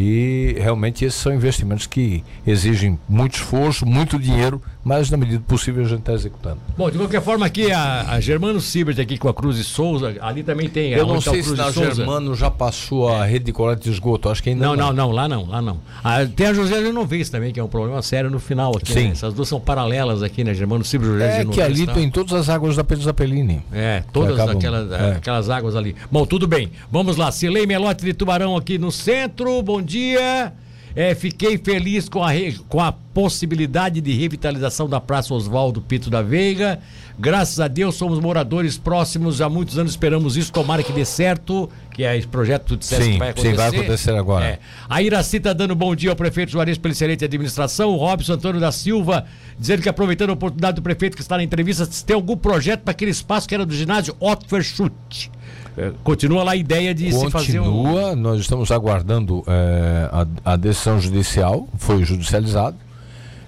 e 0.00 0.54
realmente 0.56 1.04
esses 1.04 1.20
são 1.20 1.34
investimentos 1.34 1.84
que 1.84 2.22
exigem 2.46 2.96
muito 3.08 3.34
esforço, 3.34 3.84
muito 3.84 4.16
dinheiro, 4.16 4.62
mas 4.84 5.10
na 5.10 5.16
medida 5.16 5.42
possível 5.46 5.84
a 5.84 5.88
gente 5.88 5.98
está 5.98 6.12
executando. 6.12 6.60
Bom, 6.76 6.88
de 6.88 6.96
qualquer 6.96 7.20
forma, 7.20 7.44
aqui 7.44 7.72
a, 7.72 8.12
a 8.12 8.20
Germano 8.20 8.60
Sibert 8.60 9.00
aqui 9.00 9.18
com 9.18 9.28
a 9.28 9.34
Cruz 9.34 9.58
e 9.58 9.64
Souza, 9.64 10.16
ali 10.20 10.44
também 10.44 10.68
tem. 10.68 10.92
Eu 10.92 11.04
não 11.04 11.20
sei 11.20 11.42
se 11.42 11.52
na 11.56 11.72
Germano 11.72 12.32
já 12.36 12.48
passou 12.48 13.08
a 13.08 13.26
é. 13.26 13.30
rede 13.30 13.46
de 13.46 13.52
coleta 13.52 13.82
de 13.82 13.90
esgoto, 13.90 14.28
acho 14.28 14.40
que 14.40 14.50
ainda 14.50 14.66
não. 14.66 14.76
Não, 14.76 14.86
não, 14.86 15.08
não 15.08 15.10
lá 15.10 15.28
não, 15.28 15.46
lá 15.46 15.60
não. 15.60 15.80
Ah, 16.04 16.24
tem 16.24 16.46
a 16.46 16.54
José 16.54 16.80
Genovês 16.80 17.28
também, 17.28 17.52
que 17.52 17.58
é 17.58 17.64
um 17.64 17.68
problema 17.68 18.00
sério 18.00 18.30
no 18.30 18.38
final 18.38 18.76
aqui. 18.76 18.92
Sim. 18.92 19.06
Né? 19.06 19.10
Essas 19.10 19.34
duas 19.34 19.48
são 19.48 19.58
paralelas 19.58 20.22
aqui, 20.22 20.44
né? 20.44 20.54
Germano 20.54 20.84
Sibert 20.84 21.08
e 21.08 21.12
José 21.14 21.40
É 21.40 21.44
que 21.44 21.60
ali 21.60 21.86
tá? 21.86 21.94
tem 21.94 22.08
todas 22.08 22.34
as 22.34 22.48
águas 22.48 22.76
da 22.76 22.84
Pedro 22.84 23.02
Zapelini. 23.02 23.64
É, 23.72 24.04
todas 24.12 24.38
aquelas, 24.38 24.92
é. 24.92 25.12
aquelas 25.16 25.50
águas 25.50 25.74
ali. 25.74 25.96
Bom, 26.08 26.24
tudo 26.24 26.46
bem. 26.46 26.70
Vamos 26.90 27.16
lá, 27.16 27.32
Cilei 27.32 27.66
Melote 27.66 28.04
de 28.04 28.14
Tubarão 28.14 28.56
aqui 28.56 28.78
no 28.78 28.92
centro, 28.92 29.60
bom 29.60 29.82
dia. 29.88 30.52
É, 30.94 31.14
fiquei 31.14 31.56
feliz 31.58 32.08
com 32.08 32.24
a, 32.24 32.32
com 32.68 32.80
a 32.80 32.90
possibilidade 32.90 34.00
de 34.00 34.12
revitalização 34.12 34.88
da 34.88 35.00
Praça 35.00 35.32
Oswaldo 35.32 35.80
Pito 35.80 36.10
da 36.10 36.22
Veiga. 36.22 36.80
Graças 37.18 37.60
a 37.60 37.68
Deus 37.68 37.94
somos 37.94 38.18
moradores 38.20 38.78
próximos, 38.78 39.40
há 39.40 39.48
muitos 39.48 39.78
anos 39.78 39.92
esperamos 39.92 40.36
isso, 40.36 40.52
tomara 40.52 40.82
que 40.82 40.92
dê 40.92 41.04
certo, 41.04 41.68
que 41.92 42.04
é 42.04 42.16
esse 42.16 42.26
projeto 42.26 42.76
disseste 42.76 43.04
sim, 43.04 43.12
que 43.12 43.18
vai 43.18 43.30
acontecer. 43.30 43.50
Sim, 43.50 43.56
vai 43.56 43.68
acontecer 43.68 44.14
agora. 44.14 44.44
É. 44.44 44.58
A 44.88 45.02
Iraci 45.02 45.36
está 45.36 45.52
dando 45.52 45.74
bom 45.74 45.94
dia 45.94 46.10
ao 46.10 46.16
prefeito 46.16 46.52
Juarez 46.52 46.78
pelo 46.78 46.92
excelente 46.92 47.24
administração, 47.24 47.90
o 47.90 47.96
Robson 47.96 48.34
Antônio 48.34 48.60
da 48.60 48.72
Silva 48.72 49.24
dizendo 49.58 49.82
que 49.82 49.88
aproveitando 49.88 50.30
a 50.30 50.34
oportunidade 50.34 50.76
do 50.76 50.82
prefeito 50.82 51.16
que 51.16 51.22
está 51.22 51.36
na 51.36 51.42
entrevista, 51.42 51.84
se 51.84 52.04
tem 52.04 52.14
algum 52.14 52.36
projeto 52.36 52.82
para 52.82 52.92
aquele 52.92 53.10
espaço 53.10 53.48
que 53.48 53.54
era 53.54 53.66
do 53.66 53.74
ginásio 53.74 54.16
Otto 54.20 54.46
Verschutt. 54.48 55.30
É, 55.76 55.92
continua 56.02 56.42
lá 56.42 56.52
a 56.52 56.56
ideia 56.56 56.94
de 56.94 57.10
Continua, 57.10 57.26
se 57.26 57.30
fazer 57.30 57.60
um... 57.60 58.16
nós 58.16 58.40
estamos 58.40 58.70
aguardando 58.70 59.44
é, 59.46 60.08
a, 60.12 60.52
a, 60.52 60.56
decisão 60.56 61.00
judicial, 61.00 61.68
foi 61.78 62.04
judicializado, 62.04 62.76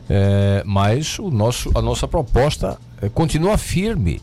é, 0.08 0.62
mas 0.64 1.18
o 1.18 1.30
nosso, 1.30 1.70
a 1.74 1.82
nossa 1.82 2.06
proposta 2.06 2.78
é, 3.00 3.08
continua 3.08 3.56
firme. 3.56 4.20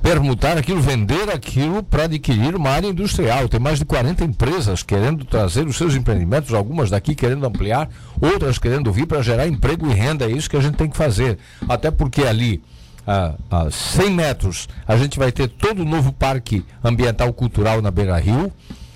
Permutar 0.00 0.56
aquilo, 0.56 0.80
vender 0.80 1.28
aquilo 1.28 1.82
para 1.82 2.04
adquirir 2.04 2.54
uma 2.54 2.70
área 2.70 2.86
industrial. 2.86 3.48
Tem 3.48 3.58
mais 3.58 3.80
de 3.80 3.84
40 3.84 4.24
empresas 4.24 4.80
querendo 4.80 5.24
trazer 5.24 5.66
os 5.66 5.76
seus 5.76 5.96
empreendimentos, 5.96 6.54
algumas 6.54 6.88
daqui 6.88 7.16
querendo 7.16 7.44
ampliar, 7.44 7.90
outras 8.20 8.58
querendo 8.58 8.92
vir 8.92 9.06
para 9.06 9.22
gerar 9.22 9.48
emprego 9.48 9.90
e 9.90 9.92
renda. 9.92 10.24
É 10.24 10.30
isso 10.30 10.48
que 10.48 10.56
a 10.56 10.60
gente 10.60 10.76
tem 10.76 10.88
que 10.88 10.96
fazer. 10.96 11.36
Até 11.68 11.90
porque 11.90 12.22
ali 12.22 12.62
a, 13.08 13.32
a 13.50 13.70
100 13.70 14.10
metros, 14.10 14.68
a 14.86 14.94
gente 14.98 15.18
vai 15.18 15.32
ter 15.32 15.48
todo 15.48 15.80
o 15.80 15.84
novo 15.84 16.12
parque 16.12 16.62
ambiental 16.84 17.32
cultural 17.32 17.80
na 17.80 17.90
Beira 17.90 18.18
Rio. 18.18 18.52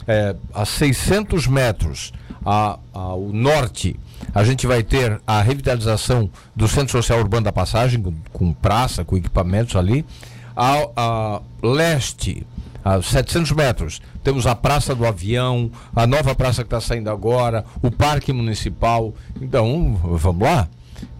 É, 0.07 0.37
a 0.53 0.67
600 0.67 1.47
metros 1.47 2.13
a, 2.45 2.79
ao 2.93 3.21
norte, 3.21 3.99
a 4.35 4.45
gente 4.45 4.67
vai 4.67 4.83
ter 4.83 5.19
a 5.27 5.41
revitalização 5.41 6.29
do 6.55 6.69
Centro 6.69 6.93
Social 6.93 7.21
Urbano 7.21 7.45
da 7.45 7.53
Passagem, 7.53 8.03
com, 8.03 8.13
com 8.33 8.53
praça, 8.53 9.03
com 9.03 9.17
equipamentos 9.17 9.77
ali. 9.77 10.05
A, 10.55 10.89
a 10.95 11.41
leste, 11.63 12.47
a 12.85 13.01
700 13.01 13.53
metros, 13.53 14.03
temos 14.23 14.47
a 14.47 14.55
Praça 14.55 14.95
do 14.95 15.07
Avião, 15.07 15.71
a 15.97 16.07
nova 16.07 16.35
praça 16.35 16.63
que 16.63 16.67
está 16.67 16.81
saindo 16.81 17.09
agora, 17.09 17.65
o 17.81 17.91
Parque 17.91 18.31
Municipal. 18.31 19.15
Então, 19.41 19.99
vamos 20.03 20.43
lá. 20.43 20.69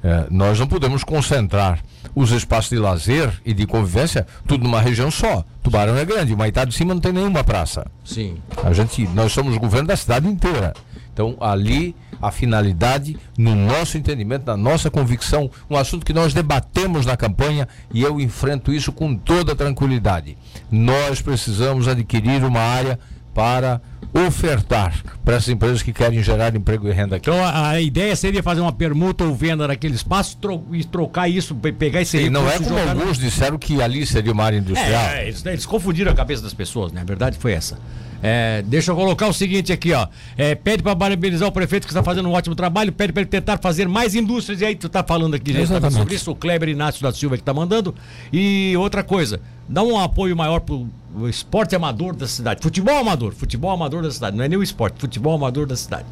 É, 0.03 0.27
nós 0.31 0.59
não 0.61 0.67
podemos 0.67 1.03
concentrar 1.03 1.83
os 2.15 2.31
espaços 2.31 2.71
de 2.71 2.79
lazer 2.79 3.41
e 3.45 3.53
de 3.53 3.67
convivência 3.67 4.27
tudo 4.47 4.65
numa 4.65 4.81
região 4.81 5.11
só. 5.11 5.45
Tubarão 5.63 5.97
é 5.97 6.05
grande, 6.05 6.35
Maitá 6.35 6.65
de 6.65 6.75
cima 6.75 6.95
não 6.95 7.01
tem 7.01 7.13
nenhuma 7.13 7.45
praça. 7.45 7.87
Sim. 8.05 8.37
A 8.63 8.73
gente, 8.73 9.07
nós 9.09 9.33
somos 9.33 9.57
o 9.57 9.61
governo 9.61 9.89
da 9.89 9.97
cidade 9.97 10.27
inteira. 10.27 10.73
Então, 11.13 11.37
ali, 11.41 11.95
a 12.21 12.31
finalidade, 12.31 13.19
no 13.37 13.55
nosso 13.55 13.99
entendimento, 13.99 14.47
na 14.47 14.57
nossa 14.57 14.91
convicção, 14.91 15.51
um 15.69 15.77
assunto 15.77 16.07
que 16.07 16.13
nós 16.13 16.33
debatemos 16.33 17.05
na 17.05 17.17
campanha 17.17 17.69
e 17.93 18.03
eu 18.03 18.19
enfrento 18.19 18.73
isso 18.73 18.93
com 18.93 19.15
toda 19.15 19.55
tranquilidade. 19.55 20.39
Nós 20.71 21.21
precisamos 21.21 21.87
adquirir 21.87 22.45
uma 22.45 22.61
área 22.61 22.99
para 23.35 23.81
ofertar 24.15 25.03
para 25.25 25.37
essas 25.37 25.49
empresas 25.49 25.83
que 25.83 25.93
querem 25.93 26.23
gerar 26.23 26.55
emprego 26.55 26.89
e 26.89 26.93
renda 26.93 27.17
aqui. 27.17 27.31
Então 27.31 27.43
a, 27.43 27.71
a 27.71 27.81
ideia 27.81 28.15
seria 28.15 28.43
fazer 28.43 28.61
uma 28.61 28.73
permuta 28.73 29.25
ou 29.25 29.35
venda 29.35 29.67
naquele 29.67 29.95
espaço 29.95 30.37
tro 30.37 30.65
e 30.73 30.85
trocar 30.85 31.29
isso, 31.29 31.55
pegar 31.55 32.03
esse 32.03 32.19
E 32.19 32.31
não 32.31 32.49
é 32.49 32.59
como 32.59 32.79
alguns 32.79 33.19
no... 33.19 33.25
disseram 33.25 33.59
que 33.59 33.81
ali 33.81 34.05
seria 34.07 34.33
uma 34.33 34.45
área 34.45 34.59
industrial. 34.59 35.05
É, 35.07 35.23
é, 35.23 35.29
eles, 35.29 35.45
eles, 35.45 35.67
confundiram 35.67 36.13
a 36.13 36.15
cabeça 36.15 36.43
das 36.43 36.53
pessoas, 36.53 36.93
né? 36.93 37.01
A 37.01 37.05
verdade 37.05 37.39
foi 37.39 37.53
essa. 37.53 37.79
É, 38.23 38.63
deixa 38.65 38.93
eu 38.93 38.97
colocar 38.97 39.27
o 39.27 39.33
seguinte 39.33 39.73
aqui, 39.73 39.93
ó. 39.93 40.07
É, 40.37 40.55
pede 40.55 40.83
para 40.83 40.95
parabenizar 40.95 41.49
o 41.49 41.53
prefeito 41.53 41.85
que 41.85 41.91
está 41.91 42.05
fazendo 42.05 42.29
um 42.29 42.33
ótimo 42.33 42.55
trabalho, 42.55 42.93
pede 42.93 43.13
para 43.13 43.23
ele 43.23 43.31
tentar 43.31 43.59
fazer 43.59 43.89
mais 43.89 44.15
indústrias. 44.15 44.61
E 44.61 44.65
aí 44.65 44.77
tu 44.77 44.87
está 44.87 45.03
falando 45.03 45.35
aqui 45.35 45.51
Exatamente. 45.57 45.99
sobre 45.99 46.15
isso, 46.15 46.31
o 46.31 46.37
Kleber 46.37 46.69
Inácio 46.69 47.03
da 47.03 47.11
Silva 47.13 47.37
que 47.37 47.43
está 47.43 47.53
mandando. 47.53 47.93
E 48.33 48.75
outra 48.77 49.03
coisa, 49.03 49.41
dá 49.69 49.83
um 49.83 49.99
apoio 49.99 50.37
maior 50.37 50.61
pro 50.61 50.89
esporte 51.29 51.75
amador 51.75 52.15
da 52.15 52.27
cidade. 52.27 52.61
Futebol 52.63 52.97
amador, 52.97 53.33
futebol 53.33 53.71
amador 53.71 54.03
da 54.03 54.11
cidade. 54.11 54.37
Não 54.37 54.45
é 54.45 54.49
nem 54.49 54.59
o 54.59 54.63
esporte, 54.63 55.01
futebol 55.01 55.35
amador 55.35 55.67
da 55.67 55.77
cidade. 55.77 56.07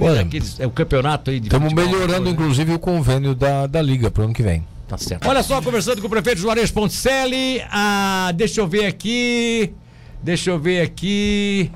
Olha, 0.00 0.20
aqueles, 0.20 0.60
é 0.60 0.66
o 0.66 0.70
campeonato 0.70 1.30
aí 1.30 1.40
de 1.40 1.48
Estamos 1.48 1.72
melhorando, 1.72 2.04
amador, 2.04 2.24
né? 2.24 2.30
inclusive, 2.30 2.70
né? 2.70 2.76
o 2.76 2.78
convênio 2.78 3.34
da, 3.34 3.66
da 3.66 3.82
Liga 3.82 4.10
para 4.10 4.22
o 4.22 4.24
ano 4.24 4.34
que 4.34 4.42
vem. 4.42 4.64
Tá 4.86 4.96
certo. 4.98 5.28
Olha 5.28 5.42
só, 5.42 5.60
conversando 5.62 6.00
com 6.00 6.06
o 6.06 6.10
prefeito 6.10 6.40
Juarez 6.40 6.70
Ponticelli. 6.70 7.62
Ah, 7.70 8.32
deixa 8.34 8.60
eu 8.60 8.66
ver 8.66 8.86
aqui. 8.86 9.72
Deixa 10.22 10.50
eu 10.50 10.58
ver 10.58 10.82
aqui. 10.82 11.70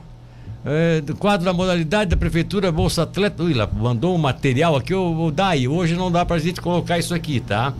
É, 0.64 1.00
do 1.00 1.14
quadro 1.14 1.44
da 1.44 1.52
modalidade 1.52 2.10
da 2.10 2.16
Prefeitura 2.16 2.72
Bolsa 2.72 3.02
Atleta. 3.02 3.42
Ui, 3.42 3.52
lá, 3.52 3.68
mandou 3.72 4.14
um 4.14 4.18
material 4.18 4.74
aqui, 4.76 4.94
o 4.94 5.30
Dai. 5.30 5.68
Hoje 5.68 5.94
não 5.94 6.10
dá 6.10 6.24
pra 6.24 6.38
gente 6.38 6.60
colocar 6.60 6.98
isso 6.98 7.14
aqui, 7.14 7.38
tá? 7.38 7.74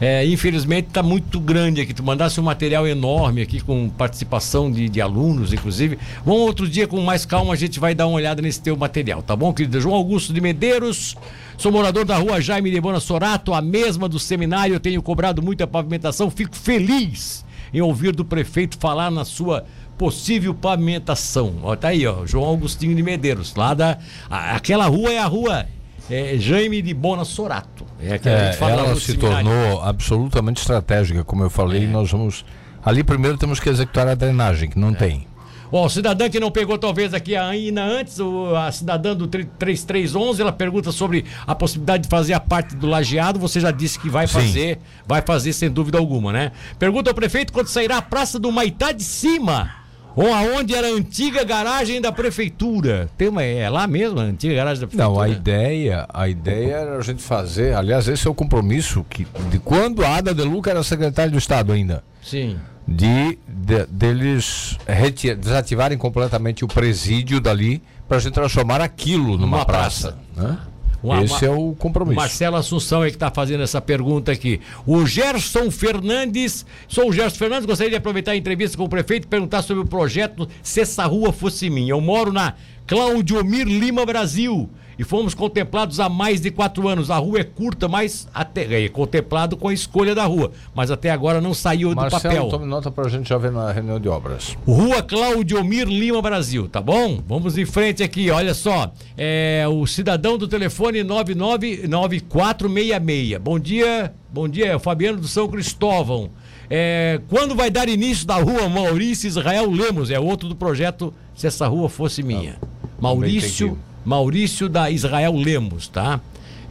É, 0.00 0.24
infelizmente 0.24 0.88
está 0.88 1.02
muito 1.02 1.38
grande 1.38 1.82
aqui. 1.82 1.92
Tu 1.92 2.02
mandasse 2.02 2.40
um 2.40 2.42
material 2.42 2.88
enorme 2.88 3.42
aqui 3.42 3.60
com 3.60 3.88
participação 3.90 4.72
de, 4.72 4.88
de 4.88 5.00
alunos, 5.00 5.52
inclusive. 5.52 5.98
Vamos 6.24 6.40
outro 6.40 6.66
dia 6.66 6.88
com 6.88 7.00
mais 7.02 7.26
calma, 7.26 7.52
a 7.52 7.56
gente 7.56 7.78
vai 7.78 7.94
dar 7.94 8.06
uma 8.06 8.16
olhada 8.16 8.40
nesse 8.40 8.62
teu 8.62 8.76
material, 8.76 9.22
tá 9.22 9.36
bom, 9.36 9.52
querido? 9.52 9.78
João 9.78 9.94
Augusto 9.94 10.32
de 10.32 10.40
Medeiros, 10.40 11.14
sou 11.58 11.70
morador 11.70 12.06
da 12.06 12.16
rua 12.16 12.40
Jaime 12.40 12.70
de 12.70 12.80
Bona 12.80 12.98
Sorato, 12.98 13.52
a 13.52 13.60
mesma 13.60 14.08
do 14.08 14.18
seminário. 14.18 14.74
Eu 14.74 14.80
tenho 14.80 15.02
cobrado 15.02 15.42
muita 15.42 15.66
pavimentação, 15.66 16.30
fico 16.30 16.56
feliz 16.56 17.44
em 17.72 17.82
ouvir 17.82 18.14
do 18.14 18.24
prefeito 18.24 18.78
falar 18.78 19.10
na 19.10 19.24
sua 19.24 19.66
possível 19.98 20.54
pavimentação. 20.54 21.56
Ó, 21.62 21.76
tá 21.76 21.88
aí, 21.88 22.06
ó, 22.06 22.24
João 22.24 22.46
Augustinho 22.46 22.96
de 22.96 23.02
Medeiros, 23.02 23.54
lá 23.54 23.74
da. 23.74 23.98
Aquela 24.30 24.86
rua 24.86 25.12
é 25.12 25.18
a 25.18 25.26
rua 25.26 25.66
é, 26.10 26.36
Jaime 26.38 26.82
de 26.82 26.92
Bona 26.92 27.24
Sorato. 27.24 27.86
É, 28.02 28.18
que 28.18 28.28
é, 28.28 28.56
ela 28.60 28.96
se 28.96 29.16
tornou 29.16 29.82
absolutamente 29.82 30.60
estratégica, 30.60 31.22
como 31.24 31.44
eu 31.44 31.50
falei, 31.50 31.84
é. 31.84 31.86
nós 31.86 32.10
vamos. 32.10 32.44
Ali 32.84 33.04
primeiro 33.04 33.36
temos 33.36 33.60
que 33.60 33.68
executar 33.68 34.08
a 34.08 34.14
drenagem, 34.14 34.68
que 34.68 34.78
não 34.78 34.90
é. 34.90 34.94
tem. 34.94 35.30
Bom, 35.70 35.86
o 35.86 35.88
cidadã 35.88 36.28
que 36.28 36.40
não 36.40 36.50
pegou 36.50 36.76
talvez 36.76 37.14
aqui 37.14 37.36
ainda 37.36 37.84
antes, 37.84 38.18
o, 38.18 38.56
a 38.56 38.72
cidadã 38.72 39.14
do 39.14 39.28
3311, 39.28 40.42
ela 40.42 40.50
pergunta 40.50 40.90
sobre 40.90 41.24
a 41.46 41.54
possibilidade 41.54 42.02
de 42.04 42.08
fazer 42.08 42.32
a 42.32 42.40
parte 42.40 42.74
do 42.74 42.88
lajeado. 42.88 43.38
Você 43.38 43.60
já 43.60 43.70
disse 43.70 43.96
que 43.96 44.08
vai 44.08 44.26
Sim. 44.26 44.32
fazer, 44.32 44.78
vai 45.06 45.22
fazer 45.22 45.52
sem 45.52 45.70
dúvida 45.70 45.96
alguma, 45.96 46.32
né? 46.32 46.50
Pergunta 46.76 47.10
ao 47.10 47.14
prefeito 47.14 47.52
quando 47.52 47.68
sairá 47.68 47.98
a 47.98 48.02
Praça 48.02 48.36
do 48.36 48.50
Maitá 48.50 48.90
de 48.90 49.04
Cima 49.04 49.79
Ou 50.16 50.32
aonde 50.32 50.74
era 50.74 50.88
a 50.88 50.90
antiga 50.90 51.44
garagem 51.44 52.00
da 52.00 52.10
prefeitura. 52.12 53.08
Tem 53.16 53.28
uma, 53.28 53.42
é 53.42 53.68
lá 53.70 53.86
mesmo, 53.86 54.18
a 54.20 54.22
antiga 54.24 54.54
garagem 54.54 54.80
da 54.80 54.86
prefeitura? 54.86 55.14
Não, 55.14 55.20
a 55.20 55.28
ideia, 55.28 56.06
a 56.12 56.28
ideia 56.28 56.74
era 56.74 56.96
a 56.98 57.00
gente 57.02 57.22
fazer, 57.22 57.74
aliás, 57.74 58.08
esse 58.08 58.26
é 58.26 58.30
o 58.30 58.34
compromisso 58.34 59.04
que 59.08 59.26
de 59.50 59.58
quando 59.58 60.04
a 60.04 60.16
Ada 60.16 60.34
de 60.34 60.42
Luca 60.42 60.70
era 60.70 60.82
secretária 60.82 61.30
do 61.30 61.38
Estado 61.38 61.72
ainda. 61.72 62.02
Sim. 62.22 62.58
De, 62.88 63.38
de 63.46 63.86
deles 63.86 64.76
retir, 64.86 65.36
desativarem 65.36 65.96
completamente 65.96 66.64
o 66.64 66.68
presídio 66.68 67.40
dali 67.40 67.80
para 68.08 68.16
a 68.16 68.20
gente 68.20 68.32
transformar 68.34 68.80
aquilo 68.80 69.38
numa 69.38 69.58
Uma 69.58 69.64
praça. 69.64 70.18
praça. 70.34 70.48
né? 70.52 70.58
Uma- 71.02 71.22
Esse 71.22 71.44
é 71.46 71.50
o 71.50 71.70
O 71.70 71.74
compromisso. 71.76 72.16
Marcelo 72.16 72.56
Assunção 72.56 73.02
é 73.02 73.08
que 73.08 73.16
está 73.16 73.30
fazendo 73.30 73.62
essa 73.62 73.80
pergunta 73.80 74.32
aqui. 74.32 74.60
O 74.86 75.06
Gerson 75.06 75.70
Fernandes, 75.70 76.66
sou 76.88 77.08
o 77.08 77.12
Gerson 77.12 77.36
Fernandes, 77.38 77.66
gostaria 77.66 77.90
de 77.90 77.96
aproveitar 77.96 78.32
a 78.32 78.36
entrevista 78.36 78.76
com 78.76 78.84
o 78.84 78.88
prefeito 78.88 79.24
e 79.24 79.28
perguntar 79.28 79.62
sobre 79.62 79.82
o 79.82 79.86
projeto 79.86 80.48
Se 80.62 80.80
essa 80.80 81.04
rua 81.06 81.32
fosse 81.32 81.70
minha. 81.70 81.90
Eu 81.92 82.00
moro 82.00 82.32
na 82.32 82.54
Claudiomir 82.90 83.66
Lima, 83.68 84.04
Brasil. 84.04 84.68
E 84.98 85.04
fomos 85.04 85.32
contemplados 85.32 86.00
há 86.00 86.08
mais 86.08 86.40
de 86.40 86.50
quatro 86.50 86.88
anos. 86.88 87.08
A 87.08 87.18
rua 87.18 87.38
é 87.38 87.44
curta, 87.44 87.86
mas 87.86 88.26
até 88.34 88.84
é 88.84 88.88
contemplado 88.88 89.56
com 89.56 89.68
a 89.68 89.72
escolha 89.72 90.12
da 90.12 90.24
rua. 90.24 90.50
Mas 90.74 90.90
até 90.90 91.08
agora 91.08 91.40
não 91.40 91.54
saiu 91.54 91.90
do 91.90 91.94
Marcelo, 91.94 92.22
papel. 92.22 92.48
tome 92.48 92.66
nota 92.66 92.90
para 92.90 93.06
a 93.06 93.08
gente 93.08 93.28
já 93.28 93.38
ver 93.38 93.52
na 93.52 93.70
reunião 93.70 94.00
de 94.00 94.08
obras. 94.08 94.56
Rua 94.66 95.04
Claudiomir 95.04 95.86
Lima 95.86 96.20
Brasil, 96.20 96.68
tá 96.68 96.80
bom? 96.80 97.22
Vamos 97.28 97.56
em 97.56 97.64
frente 97.64 98.02
aqui, 98.02 98.28
olha 98.28 98.54
só. 98.54 98.92
É, 99.16 99.64
o 99.70 99.86
cidadão 99.86 100.36
do 100.36 100.48
telefone 100.48 101.04
999466. 101.04 103.38
Bom 103.38 103.60
dia, 103.60 104.12
bom 104.28 104.48
dia, 104.48 104.66
é 104.66 104.74
o 104.74 104.80
Fabiano 104.80 105.18
do 105.18 105.28
São 105.28 105.46
Cristóvão. 105.46 106.28
É, 106.68 107.20
quando 107.28 107.54
vai 107.54 107.70
dar 107.70 107.88
início 107.88 108.26
da 108.26 108.34
rua 108.34 108.68
Maurício 108.68 109.28
Israel 109.28 109.70
Lemos? 109.70 110.10
É 110.10 110.18
outro 110.18 110.48
do 110.48 110.56
projeto 110.56 111.14
Se 111.36 111.46
Essa 111.46 111.68
Rua 111.68 111.88
Fosse 111.88 112.20
Minha. 112.22 112.58
Maurício, 113.00 113.78
Maurício 114.04 114.68
da 114.68 114.90
Israel 114.90 115.34
Lemos, 115.34 115.88
tá? 115.88 116.20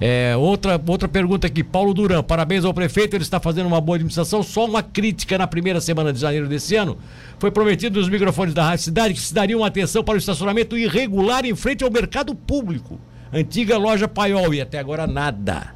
É, 0.02 0.34
outra, 0.38 0.82
outra 0.88 1.10
pergunta 1.10 1.48
aqui, 1.48 1.62
Paulo 1.62 1.94
Duran, 1.94 2.24
parabéns 2.24 2.64
ao 2.64 2.74
prefeito, 2.74 3.16
ele 3.16 3.24
está 3.24 3.38
fazendo 3.40 3.68
uma 3.68 3.82
boa 3.82 3.98
administração. 3.98 4.42
Só 4.42 4.66
uma 4.66 4.82
crítica 4.82 5.38
na 5.38 5.46
primeira 5.46 5.82
semana 5.82 6.14
de 6.14 6.20
janeiro 6.20 6.48
desse 6.48 6.76
ano. 6.76 6.98
Foi 7.38 7.52
prometido 7.52 8.00
nos 8.00 8.08
microfones 8.08 8.54
da 8.54 8.64
Rádio 8.64 8.86
Cidade 8.86 9.14
que 9.14 9.20
se 9.20 9.34
daria 9.34 9.58
uma 9.58 9.68
atenção 9.68 10.04
para 10.04 10.16
o 10.16 10.18
estacionamento 10.18 10.78
irregular 10.78 11.46
em 11.46 11.56
frente 11.56 11.84
ao 11.84 11.92
mercado 11.92 12.34
público. 12.34 12.98
Antiga 13.34 13.78
loja 13.78 14.08
Paiol, 14.08 14.54
e 14.54 14.62
até 14.62 14.80
agora 14.80 15.06
nada. 15.06 15.74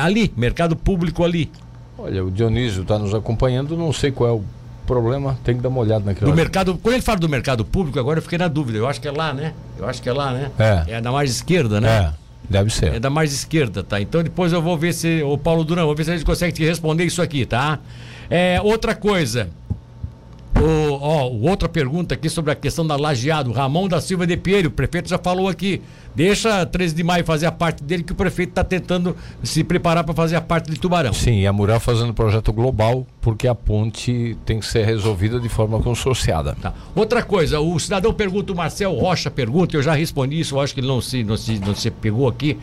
Ali, 0.00 0.32
mercado 0.34 0.74
público 0.74 1.22
ali. 1.22 1.50
Olha, 1.98 2.24
o 2.24 2.30
Dionísio 2.30 2.82
está 2.82 2.98
nos 2.98 3.14
acompanhando, 3.14 3.76
não 3.76 3.92
sei 3.92 4.10
qual 4.10 4.30
é 4.30 4.32
o 4.32 4.42
problema, 4.86 5.38
tem 5.44 5.56
que 5.56 5.62
dar 5.62 5.68
uma 5.68 5.80
olhada 5.80 6.04
naquilo. 6.04 6.30
Do 6.30 6.36
mercado, 6.36 6.78
quando 6.82 6.94
ele 6.94 7.02
fala 7.02 7.18
do 7.18 7.28
mercado 7.28 7.64
público, 7.64 7.98
agora 7.98 8.18
eu 8.18 8.22
fiquei 8.22 8.38
na 8.38 8.48
dúvida. 8.48 8.78
Eu 8.78 8.86
acho 8.86 9.00
que 9.00 9.08
é 9.08 9.12
lá, 9.12 9.32
né? 9.32 9.52
Eu 9.78 9.88
acho 9.88 10.02
que 10.02 10.08
é 10.08 10.12
lá, 10.12 10.32
né? 10.32 10.50
É. 10.58 10.96
É 10.96 11.00
da 11.00 11.10
margem 11.12 11.32
esquerda, 11.32 11.80
né? 11.80 11.88
É, 11.88 12.12
deve 12.48 12.70
ser. 12.70 12.94
É 12.94 13.00
da 13.00 13.10
mais 13.10 13.32
esquerda, 13.32 13.82
tá? 13.82 14.00
Então 14.00 14.22
depois 14.22 14.52
eu 14.52 14.60
vou 14.60 14.76
ver 14.76 14.92
se. 14.92 15.22
O 15.22 15.38
Paulo 15.38 15.64
Durão, 15.64 15.86
vou 15.86 15.94
ver 15.94 16.04
se 16.04 16.10
a 16.10 16.16
gente 16.16 16.26
consegue 16.26 16.52
te 16.52 16.64
responder 16.64 17.04
isso 17.04 17.22
aqui, 17.22 17.46
tá? 17.46 17.78
É, 18.28 18.60
outra 18.62 18.94
coisa. 18.94 19.50
O, 20.54 20.92
ó, 21.00 21.28
outra 21.28 21.68
pergunta 21.68 22.14
aqui 22.14 22.28
sobre 22.28 22.52
a 22.52 22.54
questão 22.54 22.86
da 22.86 22.94
lajeado. 22.94 23.50
Ramon 23.52 23.88
da 23.88 24.00
Silva 24.00 24.26
de 24.26 24.36
Pinheiro, 24.36 24.68
o 24.68 24.70
prefeito 24.70 25.08
já 25.08 25.18
falou 25.18 25.48
aqui. 25.48 25.80
Deixa 26.14 26.64
13 26.66 26.94
de 26.94 27.02
maio 27.02 27.24
fazer 27.24 27.46
a 27.46 27.52
parte 27.52 27.82
dele, 27.82 28.02
que 28.04 28.12
o 28.12 28.14
prefeito 28.14 28.50
está 28.50 28.62
tentando 28.62 29.16
se 29.42 29.64
preparar 29.64 30.04
para 30.04 30.14
fazer 30.14 30.36
a 30.36 30.40
parte 30.40 30.70
de 30.70 30.78
Tubarão. 30.78 31.12
Sim, 31.14 31.40
e 31.40 31.46
a 31.46 31.52
Mural 31.52 31.80
fazendo 31.80 32.12
projeto 32.12 32.52
global, 32.52 33.06
porque 33.20 33.48
a 33.48 33.54
ponte 33.54 34.36
tem 34.44 34.60
que 34.60 34.66
ser 34.66 34.84
resolvida 34.84 35.40
de 35.40 35.48
forma 35.48 35.80
consorciada. 35.80 36.54
Tá. 36.60 36.74
Outra 36.94 37.22
coisa, 37.22 37.58
o 37.58 37.78
cidadão 37.80 38.12
pergunta, 38.12 38.52
o 38.52 38.56
Marcel 38.56 38.92
Rocha 38.92 39.30
pergunta, 39.30 39.76
eu 39.76 39.82
já 39.82 39.94
respondi 39.94 40.38
isso, 40.38 40.56
eu 40.56 40.60
acho 40.60 40.74
que 40.74 40.80
ele 40.80 40.86
não 40.88 41.00
se, 41.00 41.24
não 41.24 41.36
se, 41.36 41.58
não 41.58 41.74
se 41.74 41.90
pegou 41.90 42.28
aqui. 42.28 42.58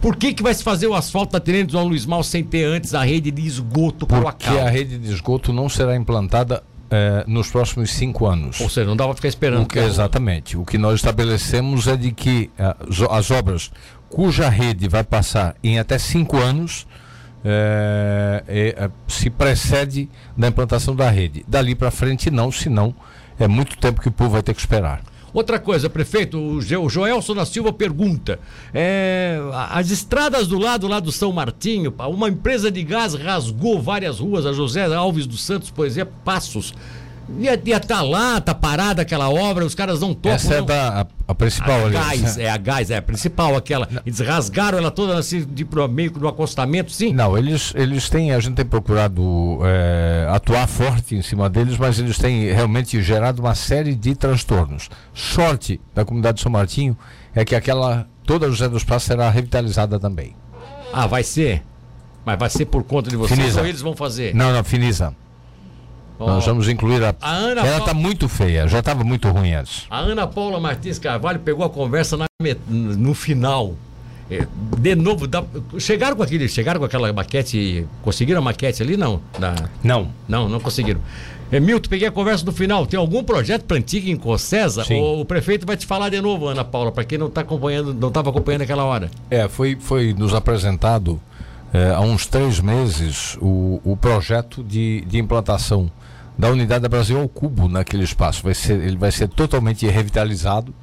Por 0.00 0.16
que, 0.16 0.32
que 0.34 0.42
vai 0.42 0.52
se 0.52 0.64
fazer 0.64 0.88
o 0.88 0.94
asfalto 0.94 1.32
da 1.32 1.38
Tenente 1.38 1.72
João 1.72 1.86
Luiz 1.86 2.04
Mal 2.04 2.24
sem 2.24 2.42
ter 2.42 2.64
antes 2.64 2.92
a 2.92 3.04
rede 3.04 3.30
de 3.30 3.46
esgoto 3.46 4.04
Porque 4.04 4.20
cloacal? 4.20 4.66
a 4.66 4.68
rede 4.68 4.98
de 4.98 5.12
esgoto 5.12 5.52
não 5.52 5.68
será 5.68 5.94
implantada 5.94 6.62
eh, 6.92 7.24
nos 7.26 7.48
próximos 7.50 7.90
cinco 7.90 8.26
anos. 8.26 8.60
Ou 8.60 8.68
seja, 8.68 8.86
não 8.86 8.94
dá 8.96 9.04
pra 9.06 9.14
ficar 9.14 9.28
esperando. 9.28 9.62
O 9.64 9.66
que, 9.66 9.78
exatamente. 9.78 10.56
O 10.56 10.64
que 10.64 10.76
nós 10.78 10.96
estabelecemos 10.96 11.88
é 11.88 11.96
de 11.96 12.12
que 12.12 12.50
zo- 12.92 13.10
as 13.10 13.30
obras 13.30 13.70
cuja 14.10 14.48
rede 14.50 14.86
vai 14.88 15.02
passar 15.02 15.56
em 15.64 15.78
até 15.78 15.96
cinco 15.98 16.36
anos 16.36 16.86
eh, 17.44 18.44
eh, 18.46 18.74
eh, 18.78 18.90
se 19.08 19.28
precede 19.30 20.08
da 20.36 20.48
implantação 20.48 20.94
da 20.94 21.10
rede. 21.10 21.44
Dali 21.48 21.74
para 21.74 21.90
frente 21.90 22.30
não, 22.30 22.52
senão 22.52 22.94
é 23.38 23.48
muito 23.48 23.76
tempo 23.78 24.00
que 24.00 24.08
o 24.08 24.12
povo 24.12 24.30
vai 24.30 24.42
ter 24.42 24.54
que 24.54 24.60
esperar. 24.60 25.00
Outra 25.34 25.58
coisa, 25.58 25.88
prefeito, 25.88 26.38
o 26.38 26.60
Jo- 26.60 26.82
o 26.84 26.88
Joelson 26.90 27.34
da 27.34 27.46
Silva 27.46 27.72
pergunta: 27.72 28.38
é, 28.74 29.38
as 29.70 29.90
estradas 29.90 30.46
do 30.46 30.58
lado 30.58 30.86
lá 30.86 31.00
do 31.00 31.10
São 31.10 31.32
Martinho, 31.32 31.92
uma 32.10 32.28
empresa 32.28 32.70
de 32.70 32.82
gás 32.82 33.14
rasgou 33.14 33.80
várias 33.80 34.18
ruas, 34.18 34.44
a 34.44 34.52
José 34.52 34.84
Alves 34.94 35.26
dos 35.26 35.42
Santos, 35.42 35.70
por 35.70 35.86
exemplo, 35.86 36.14
Passos. 36.24 36.74
Ia 37.38 37.54
estar 37.76 38.02
lá, 38.02 38.40
tá 38.40 38.54
parada 38.54 39.02
aquela 39.02 39.28
obra, 39.30 39.64
os 39.64 39.74
caras 39.74 40.00
não 40.00 40.12
topam. 40.14 40.32
Essa 40.32 40.54
é 40.54 40.58
não. 40.58 40.66
da 40.66 41.00
a, 41.02 41.06
a 41.28 41.34
principal 41.34 41.80
A 41.80 41.84
ali. 41.84 41.92
gás, 41.94 42.38
é 42.38 42.50
a 42.50 42.56
gás, 42.56 42.90
é 42.90 42.96
a 42.96 43.02
principal, 43.02 43.56
aquela. 43.56 43.88
Eles 44.04 44.18
rasgaram 44.20 44.78
ela 44.78 44.90
toda 44.90 45.18
assim, 45.18 45.44
de, 45.44 45.64
pro- 45.64 45.88
meio 45.88 46.12
no 46.18 46.28
acostamento, 46.28 46.92
sim. 46.92 47.12
Não, 47.12 47.36
eles, 47.36 47.72
eles 47.74 48.08
têm, 48.08 48.32
a 48.32 48.40
gente 48.40 48.54
tem 48.54 48.64
procurado 48.64 49.58
eh, 49.64 50.26
atuar 50.30 50.66
forte 50.66 51.14
em 51.16 51.22
cima 51.22 51.48
deles, 51.48 51.76
mas 51.78 51.98
eles 51.98 52.18
têm 52.18 52.52
realmente 52.52 53.00
gerado 53.02 53.40
uma 53.42 53.54
série 53.54 53.94
de 53.94 54.14
transtornos. 54.14 54.88
Sorte 55.14 55.80
da 55.94 56.04
comunidade 56.04 56.36
de 56.36 56.42
São 56.42 56.52
Martinho 56.52 56.96
é 57.34 57.44
que 57.44 57.54
aquela, 57.54 58.06
toda 58.26 58.48
José 58.48 58.68
dos 58.68 58.84
Passos 58.84 59.06
será 59.08 59.30
revitalizada 59.30 59.98
também. 59.98 60.34
Ah, 60.92 61.06
vai 61.06 61.22
ser? 61.22 61.62
Mas 62.24 62.38
vai 62.38 62.50
ser 62.50 62.66
por 62.66 62.84
conta 62.84 63.10
de 63.10 63.16
vocês 63.16 63.38
Finisa. 63.38 63.60
ou 63.60 63.66
eles 63.66 63.80
vão 63.80 63.96
fazer? 63.96 64.34
Não, 64.34 64.52
não, 64.52 64.62
Finisa. 64.62 65.14
Nós 66.26 66.44
vamos 66.46 66.68
incluir 66.68 67.02
a. 67.02 67.14
A 67.20 67.30
Ana 67.30 67.60
Ela 67.60 67.62
Paula- 67.62 67.78
está 67.78 67.94
muito 67.94 68.28
feia, 68.28 68.66
já 68.68 68.78
estava 68.80 69.02
muito 69.04 69.28
ruim 69.28 69.52
antes. 69.54 69.84
A 69.90 69.98
Ana 69.98 70.26
Paula 70.26 70.58
Martins 70.60 70.98
Carvalho 70.98 71.40
pegou 71.40 71.64
a 71.64 71.70
conversa 71.70 72.16
na 72.16 72.26
no 72.78 73.14
final. 73.14 73.74
É, 74.30 74.46
de 74.78 74.94
novo, 74.94 75.26
dá- 75.26 75.44
chegaram 75.78 76.16
com 76.16 76.22
aquele, 76.22 76.48
chegaram 76.48 76.80
com 76.80 76.86
aquela 76.86 77.12
maquete, 77.12 77.86
conseguiram 78.02 78.38
a 78.40 78.42
maquete 78.42 78.82
ali 78.82 78.96
não? 78.96 79.20
Da- 79.38 79.54
Não. 79.84 80.08
não, 80.28 80.48
não 80.48 80.58
conseguiram. 80.60 81.00
É, 81.50 81.60
Milton, 81.60 81.90
peguei 81.90 82.08
a 82.08 82.10
conversa 82.10 82.42
no 82.46 82.52
final. 82.52 82.86
Tem 82.86 82.98
algum 82.98 83.22
projeto 83.22 83.64
para 83.64 83.76
Antiga 83.76 84.08
em 84.10 84.16
Cocesa? 84.16 84.84
Sim. 84.84 84.98
O, 85.00 85.20
o 85.20 85.24
prefeito 85.26 85.66
vai 85.66 85.76
te 85.76 85.84
falar 85.84 86.08
de 86.08 86.18
novo, 86.20 86.48
Ana 86.48 86.64
Paula, 86.64 86.90
para 86.90 87.04
quem 87.04 87.18
não 87.18 87.26
está 87.26 87.42
acompanhando, 87.42 87.92
não 87.92 88.08
estava 88.08 88.30
acompanhando 88.30 88.62
aquela 88.62 88.84
hora. 88.84 89.10
É, 89.30 89.46
foi, 89.48 89.76
foi 89.78 90.14
nos 90.14 90.32
apresentado 90.32 91.20
eh, 91.74 91.92
há 91.94 92.00
uns 92.00 92.26
três 92.26 92.58
meses 92.58 93.36
o, 93.38 93.82
o 93.84 93.94
projeto 93.98 94.64
de, 94.64 95.02
de 95.02 95.18
implantação 95.18 95.90
da 96.36 96.50
unidade 96.50 96.82
da 96.82 96.88
Brasil 96.88 97.20
ao 97.20 97.28
cubo 97.28 97.68
naquele 97.68 98.04
espaço. 98.04 98.42
Vai 98.42 98.54
ser, 98.54 98.80
ele 98.80 98.96
vai 98.96 99.12
ser 99.12 99.28
totalmente 99.28 99.86
revitalizado. 99.86 100.74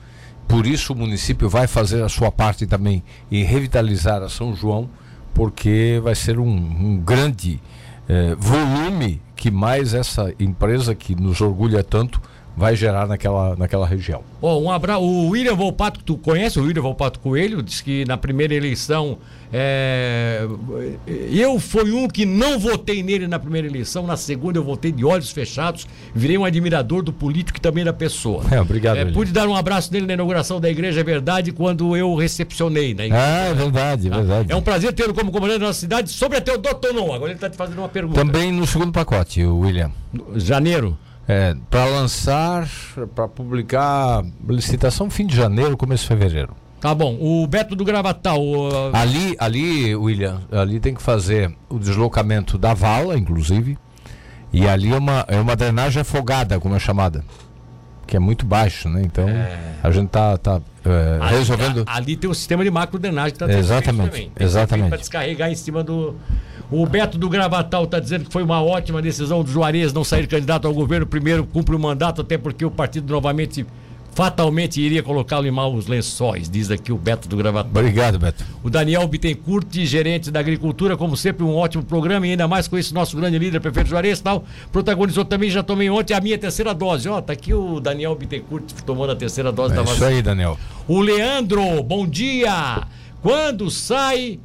Por 0.48 0.66
isso 0.66 0.94
o 0.94 0.96
município 0.96 1.50
vai 1.50 1.68
fazer 1.68 2.04
a 2.04 2.10
sua 2.10 2.32
parte 2.32 2.66
também 2.66 3.04
em 3.32 3.44
revitalizar 3.44 4.24
a 4.24 4.30
São 4.30 4.56
João, 4.56 4.90
porque 5.34 6.00
vai 6.04 6.16
ser 6.16 6.40
um, 6.40 6.50
um 6.50 6.98
grande 6.98 7.62
eh, 8.08 8.36
volume 8.40 9.22
que 9.36 9.52
mais 9.52 9.94
essa 9.94 10.34
empresa 10.40 10.96
que 10.96 11.14
nos 11.14 11.40
orgulha 11.40 11.84
tanto 11.84 12.20
vai 12.60 12.76
gerar 12.76 13.08
naquela, 13.08 13.56
naquela 13.56 13.88
região. 13.88 14.22
Ó, 14.42 14.60
um 14.60 14.70
abraço. 14.70 15.02
O 15.02 15.30
William 15.30 15.56
Volpato, 15.56 16.02
tu 16.04 16.18
conhece 16.18 16.60
o 16.60 16.64
William 16.64 16.82
Volpato 16.82 17.20
Coelho? 17.20 17.64
Diz 17.64 17.80
que 17.80 18.04
na 18.06 18.18
primeira 18.18 18.54
eleição. 18.54 19.18
é, 19.52 20.46
Eu 21.32 21.58
fui 21.60 21.92
um 21.92 22.08
que 22.08 22.26
não 22.26 22.60
votei 22.60 23.02
nele 23.02 23.28
na 23.28 23.40
primeira 23.40 23.66
eleição, 23.68 24.06
na 24.06 24.18
segunda 24.18 24.60
eu 24.60 24.64
votei 24.64 24.92
de 24.92 25.06
olhos 25.06 25.32
fechados, 25.32 25.88
virei 26.14 26.38
um 26.38 26.44
admirador 26.44 27.02
do 27.02 27.14
político 27.14 27.58
e 27.58 27.62
também 27.62 27.84
da 27.86 27.94
pessoa. 27.94 28.44
É, 28.52 28.60
obrigado, 28.60 28.98
É, 28.98 29.06
pude 29.06 29.32
dar 29.32 29.48
um 29.48 29.56
abraço 29.56 29.92
nele 29.94 30.06
na 30.06 30.14
inauguração 30.14 30.60
da 30.60 30.70
Igreja 30.70 31.02
Verdade 31.04 31.52
quando 31.54 31.96
eu 31.96 32.14
recepcionei, 32.16 32.94
né? 32.94 33.08
Ah, 33.12 33.48
é 33.52 33.54
verdade, 33.54 34.08
é 34.08 34.12
verdade. 34.12 34.52
É 34.52 34.56
um 34.56 34.62
prazer 34.62 34.92
tê-lo 34.94 35.14
como 35.14 35.32
comandante 35.32 35.60
da 35.62 35.68
nossa 35.68 35.80
cidade. 35.80 36.10
Sobre 36.10 36.38
até 36.38 36.54
o 36.54 36.58
Dotonon, 36.58 37.14
agora 37.14 37.32
ele 37.32 37.36
está 37.38 37.50
te 37.50 37.56
fazendo 37.56 37.80
uma 37.80 37.90
pergunta. 37.90 38.20
Também 38.20 38.52
no 38.52 38.68
segundo 38.68 38.92
pacote, 38.92 39.42
o 39.44 39.60
William. 39.60 39.92
Janeiro. 40.36 40.98
É, 41.32 41.56
para 41.70 41.86
lançar, 41.86 42.68
para 43.14 43.28
publicar 43.28 44.24
licitação 44.48 45.12
fim 45.12 45.28
de 45.28 45.36
janeiro, 45.36 45.78
começo 45.78 46.02
de 46.02 46.08
fevereiro. 46.08 46.56
Tá 46.82 46.96
bom. 46.96 47.16
O 47.20 47.46
Beto 47.46 47.76
do 47.76 47.86
Gravatal. 47.86 48.42
o- 48.42 48.90
Ali, 48.96 49.36
ali, 49.38 49.96
William, 49.96 50.42
ali 50.52 50.80
tem 50.80 50.96
que 50.96 51.02
fazer 51.04 51.56
o 51.70 51.78
deslocamento 51.78 52.58
da 52.58 52.74
vala, 52.74 53.16
inclusive. 53.16 53.78
E 54.52 54.68
ali 54.68 54.92
é 54.92 54.98
uma, 54.98 55.24
é 55.28 55.40
uma 55.40 55.56
drenagem 55.56 56.02
afogada, 56.02 56.60
como 56.60 56.74
é 56.76 56.80
chamada. 56.80 57.24
que 58.08 58.18
é 58.18 58.20
muito 58.20 58.44
baixo, 58.44 58.90
né? 58.90 59.04
Então 59.06 59.30
é. 59.30 59.76
a 59.84 59.92
gente 59.92 60.10
tá, 60.10 60.36
tá 60.36 60.60
é, 60.86 61.20
ali, 61.22 61.38
resolvendo. 61.38 61.84
Ali 61.86 62.16
tem 62.16 62.30
um 62.30 62.34
sistema 62.34 62.64
de 62.64 62.72
macro 62.72 62.98
drenagem 63.00 63.34
que 63.34 63.40
tá 63.40 63.52
Exatamente. 63.52 64.32
Exatamente. 64.40 64.90
Para 64.90 64.98
descarregar 64.98 65.52
em 65.52 65.56
cima 65.56 65.84
do. 65.84 66.16
O 66.72 66.86
Beto 66.86 67.18
do 67.18 67.28
Gravatal 67.28 67.86
está 67.86 68.00
dizendo 68.00 68.26
que 68.26 68.32
foi 68.32 68.44
uma 68.44 68.62
ótima 68.62 69.02
decisão 69.02 69.44
do 69.44 69.50
Juarez 69.50 69.92
não 69.92 70.04
sair 70.04 70.28
candidato 70.28 70.68
ao 70.68 70.74
governo. 70.74 71.06
Primeiro 71.06 71.44
cumpre 71.44 71.76
o 71.76 71.80
mandato, 71.80 72.22
até 72.22 72.38
porque 72.38 72.64
o 72.64 72.70
partido 72.70 73.12
novamente 73.12 73.66
fatalmente 74.20 74.82
iria 74.82 75.02
colocá-lo 75.02 75.48
em 75.48 75.52
maus 75.52 75.88
lençóis, 75.88 76.50
diz 76.50 76.70
aqui 76.70 76.92
o 76.92 76.98
Beto 76.98 77.30
do 77.30 77.38
Gravatal. 77.38 77.72
Obrigado, 77.72 78.20
Beto. 78.20 78.44
O 78.62 78.70
Daniel 78.70 79.08
Bittencourt, 79.08 79.74
gerente 79.86 80.30
da 80.30 80.42
agricultura, 80.42 80.98
como 80.98 81.16
sempre, 81.16 81.46
um 81.46 81.56
ótimo 81.56 81.86
programa 81.86 82.28
e 82.28 82.32
ainda 82.32 82.46
mais 82.46 82.68
com 82.68 82.78
esse 82.78 82.94
nosso 82.94 83.16
grande 83.16 83.40
líder, 83.40 83.62
prefeito 83.62 83.90
Juarez 83.90 84.20
tal. 84.20 84.44
Protagonizou 84.74 85.24
também, 85.24 85.50
já 85.50 85.64
tomei 85.64 85.90
ontem 85.90 86.14
a 86.14 86.20
minha 86.20 86.38
terceira 86.38 86.74
dose. 86.74 87.08
Ó, 87.08 87.22
tá 87.22 87.32
aqui 87.32 87.54
o 87.54 87.80
Daniel 87.80 88.14
Bittencourt 88.14 88.66
tomando 88.86 89.14
a 89.14 89.16
terceira 89.16 89.54
dose 89.54 89.72
é 89.72 89.78
da 89.78 89.84
vacina. 89.84 90.08
Isso 90.08 90.16
aí, 90.18 90.22
Daniel. 90.22 90.60
O 90.86 91.00
Leandro, 91.00 91.82
bom 91.82 92.06
dia! 92.06 92.86
Quando 93.22 93.72
sai 93.72 94.38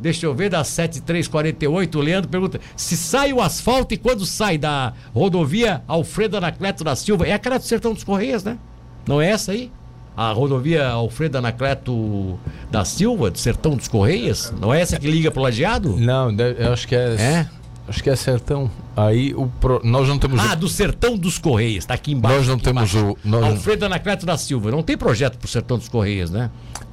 Deixa 0.00 0.26
eu 0.26 0.34
ver, 0.34 0.50
das 0.50 0.66
7348, 0.66 1.96
o 1.96 2.02
Leandro 2.02 2.28
pergunta: 2.28 2.60
se 2.74 2.96
sai 2.96 3.32
o 3.32 3.40
asfalto 3.40 3.94
e 3.94 3.96
quando 3.96 4.26
sai 4.26 4.58
da 4.58 4.94
rodovia 5.14 5.84
Alfredo 5.86 6.36
Anacleto 6.36 6.82
da 6.82 6.96
Silva? 6.96 7.24
É 7.24 7.32
aquela 7.32 7.56
do 7.56 7.62
Sertão 7.62 7.94
dos 7.94 8.02
Correias, 8.02 8.42
né? 8.42 8.58
Não 9.06 9.20
é 9.20 9.30
essa 9.30 9.52
aí? 9.52 9.70
A 10.16 10.30
rodovia 10.32 10.88
Alfredo 10.88 11.38
Anacleto 11.38 12.38
da 12.70 12.84
Silva, 12.84 13.30
do 13.30 13.38
Sertão 13.38 13.74
dos 13.74 13.88
Correias? 13.88 14.52
Não 14.60 14.72
é 14.72 14.80
essa 14.80 14.98
que 14.98 15.10
liga 15.10 15.30
pro 15.30 15.42
Lajeado? 15.42 15.96
Não, 15.96 16.30
eu 16.30 16.72
acho 16.72 16.86
que 16.86 16.94
é. 16.94 17.14
É? 17.14 17.48
Acho 17.88 18.02
que 18.02 18.10
é 18.10 18.16
Sertão. 18.16 18.70
Aí 18.96 19.34
o 19.34 19.46
pro... 19.46 19.80
nós 19.82 20.06
não 20.06 20.18
temos. 20.18 20.38
Ah, 20.38 20.54
do 20.54 20.68
Sertão 20.68 21.16
dos 21.16 21.38
Correias, 21.38 21.86
tá 21.86 21.94
aqui 21.94 22.12
embaixo. 22.12 22.38
Nós 22.38 22.48
não 22.48 22.58
temos 22.58 22.94
embaixo. 22.94 23.16
o. 23.24 23.28
Nós... 23.28 23.44
Alfredo 23.44 23.86
Anacleto 23.86 24.26
da 24.26 24.36
Silva. 24.36 24.70
Não 24.70 24.82
tem 24.82 24.96
projeto 24.96 25.38
pro 25.38 25.48
Sertão 25.48 25.78
dos 25.78 25.88
Correias, 25.88 26.30
né? 26.30 26.50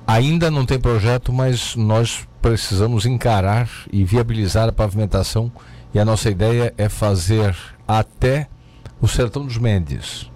Ainda 0.07 0.49
não 0.49 0.65
tem 0.65 0.79
projeto, 0.79 1.31
mas 1.31 1.75
nós 1.75 2.27
precisamos 2.41 3.05
encarar 3.05 3.69
e 3.91 4.03
viabilizar 4.03 4.67
a 4.67 4.71
pavimentação. 4.71 5.51
E 5.93 5.99
a 5.99 6.05
nossa 6.05 6.29
ideia 6.29 6.73
é 6.77 6.87
fazer 6.87 7.55
até 7.87 8.47
o 9.01 9.07
Sertão 9.07 9.45
dos 9.45 9.57
Mendes 9.57 10.29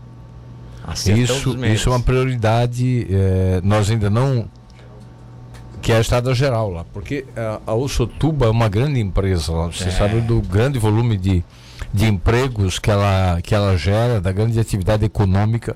isso, 1.16 1.66
isso 1.66 1.90
é 1.90 1.92
uma 1.92 2.02
prioridade. 2.02 3.08
É, 3.10 3.62
nós 3.64 3.90
ainda 3.90 4.10
não. 4.10 4.50
Que 5.82 5.92
é 5.92 5.98
a 5.98 6.02
estrada 6.02 6.34
geral 6.34 6.70
lá. 6.70 6.86
Porque 6.94 7.26
a, 7.36 7.60
a 7.72 7.74
Ossotuba 7.74 8.46
é 8.46 8.50
uma 8.50 8.70
grande 8.70 9.00
empresa 9.00 9.52
lá. 9.52 9.68
Você 9.68 9.90
é. 9.90 9.92
sabe 9.92 10.22
do 10.22 10.42
grande 10.42 10.80
volume 10.80 11.18
de, 11.18 11.44
de 11.94 12.06
empregos 12.06 12.80
que 12.80 12.90
ela, 12.90 13.42
que 13.42 13.54
ela 13.54 13.78
gera, 13.78 14.22
da 14.22 14.32
grande 14.32 14.60
atividade 14.60 15.04
econômica. 15.04 15.76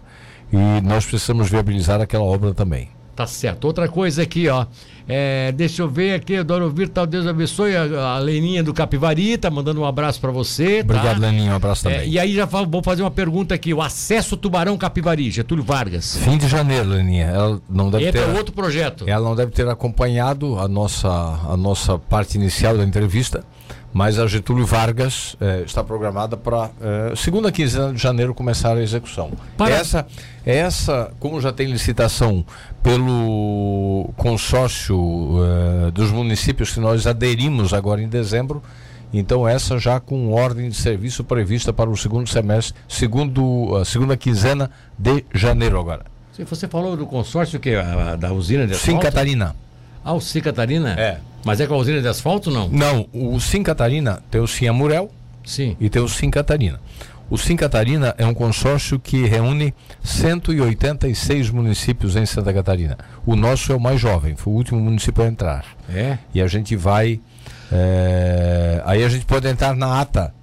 E 0.51 0.81
nós 0.81 1.05
precisamos 1.05 1.49
viabilizar 1.49 1.99
aquela 1.99 2.23
obra 2.23 2.53
também. 2.53 2.89
Tá 3.17 3.25
certo. 3.25 3.65
Outra 3.65 3.87
coisa 3.87 4.21
aqui, 4.21 4.47
ó. 4.47 4.67
É, 5.09 5.51
deixa 5.51 5.81
eu 5.81 5.89
ver 5.89 6.13
aqui, 6.13 6.35
adoro 6.35 6.65
ouvir, 6.65 6.87
tal 6.87 7.07
Deus 7.07 7.25
abençoe. 7.25 7.75
A, 7.75 8.13
a 8.13 8.19
Leninha 8.19 8.61
do 8.61 8.75
Capivari 8.75 9.35
tá 9.39 9.49
mandando 9.49 9.81
um 9.81 9.85
abraço 9.85 10.21
para 10.21 10.29
você. 10.29 10.83
Tá? 10.83 10.93
Obrigado, 10.93 11.19
Leninha, 11.19 11.51
um 11.51 11.55
abraço 11.55 11.87
é, 11.87 11.91
também. 11.91 12.07
É, 12.07 12.09
e 12.11 12.19
aí 12.19 12.35
já 12.35 12.45
vou 12.45 12.83
fazer 12.83 13.01
uma 13.01 13.09
pergunta 13.09 13.55
aqui: 13.55 13.73
o 13.73 13.81
acesso 13.81 14.37
Tubarão 14.37 14.77
Capivari, 14.77 15.31
Getúlio 15.31 15.63
Vargas. 15.63 16.15
Fim 16.17 16.37
de 16.37 16.47
janeiro, 16.47 16.89
Leninha. 16.89 17.25
Ela 17.25 17.59
não 17.67 17.89
deve 17.89 18.05
Entra 18.05 18.23
ter. 18.23 18.37
outro 18.37 18.53
projeto. 18.53 19.05
Ela 19.07 19.27
não 19.27 19.35
deve 19.35 19.51
ter 19.51 19.67
acompanhado 19.67 20.59
a 20.59 20.67
nossa, 20.67 21.09
a 21.09 21.57
nossa 21.57 21.97
parte 21.97 22.37
inicial 22.37 22.77
da 22.77 22.83
entrevista 22.83 23.43
mas 23.93 24.19
a 24.19 24.27
Getúlio 24.27 24.65
Vargas 24.65 25.35
eh, 25.39 25.63
está 25.65 25.83
programada 25.83 26.37
para 26.37 26.69
eh, 26.81 27.13
segunda 27.15 27.51
quinzena 27.51 27.93
de 27.93 28.01
janeiro 28.01 28.33
começar 28.33 28.75
a 28.75 28.81
execução. 28.81 29.31
Para... 29.57 29.75
Essa, 29.75 30.05
essa, 30.45 31.11
como 31.19 31.39
já 31.41 31.51
tem 31.51 31.67
licitação 31.67 32.45
pelo 32.83 34.11
consórcio 34.17 34.97
eh, 34.97 35.91
dos 35.91 36.11
municípios 36.11 36.71
que 36.71 36.79
nós 36.79 37.07
aderimos 37.07 37.73
agora 37.73 38.01
em 38.01 38.07
dezembro, 38.07 38.61
então 39.13 39.47
essa 39.47 39.79
já 39.79 39.99
com 39.99 40.31
ordem 40.33 40.69
de 40.69 40.75
serviço 40.75 41.23
prevista 41.23 41.71
para 41.71 41.89
o 41.89 41.97
segundo 41.97 42.27
semestre, 42.29 42.79
segundo 42.87 43.75
a 43.77 43.85
segunda 43.85 44.17
quinzena 44.17 44.69
de 44.97 45.23
janeiro 45.33 45.79
agora. 45.79 46.05
Você 46.37 46.67
falou 46.67 46.95
do 46.95 47.07
consórcio 47.07 47.59
que 47.59 47.73
da 48.19 48.31
usina 48.31 48.67
de? 48.67 48.75
Sim, 48.75 48.99
Catarina. 48.99 49.55
Ah, 50.07 50.13
o 50.13 50.21
Sim 50.21 50.39
Catarina? 50.39 50.91
É. 50.97 51.17
Mas 51.43 51.59
é 51.59 51.67
com 51.67 51.73
a 51.73 51.77
usina 51.77 52.01
de 52.01 52.07
asfalto 52.07 52.49
não? 52.49 52.69
Não, 52.69 53.09
o 53.11 53.37
Sim 53.41 53.61
Catarina 53.61 54.23
tem 54.31 54.39
o 54.39 54.47
Sim 54.47 54.67
Amurel 54.67 55.11
Sim. 55.43 55.75
e 55.81 55.89
tem 55.89 56.01
o 56.01 56.07
Sim 56.07 56.31
Catarina. 56.31 56.79
O 57.29 57.37
Sim 57.37 57.57
Catarina 57.57 58.15
é 58.17 58.25
um 58.25 58.33
consórcio 58.33 58.97
que 58.97 59.25
reúne 59.25 59.73
186 60.01 61.49
municípios 61.49 62.15
em 62.15 62.25
Santa 62.25 62.53
Catarina. 62.53 62.97
O 63.25 63.35
nosso 63.35 63.73
é 63.73 63.75
o 63.75 63.79
mais 63.81 63.99
jovem, 63.99 64.37
foi 64.37 64.53
o 64.53 64.55
último 64.55 64.79
município 64.79 65.25
a 65.25 65.27
entrar. 65.27 65.65
É. 65.93 66.17
E 66.33 66.41
a 66.41 66.47
gente 66.47 66.73
vai. 66.77 67.19
É... 67.69 68.81
Aí 68.85 69.03
a 69.03 69.09
gente 69.09 69.25
pode 69.25 69.45
entrar 69.45 69.75
na 69.75 69.99
ata 69.99 70.33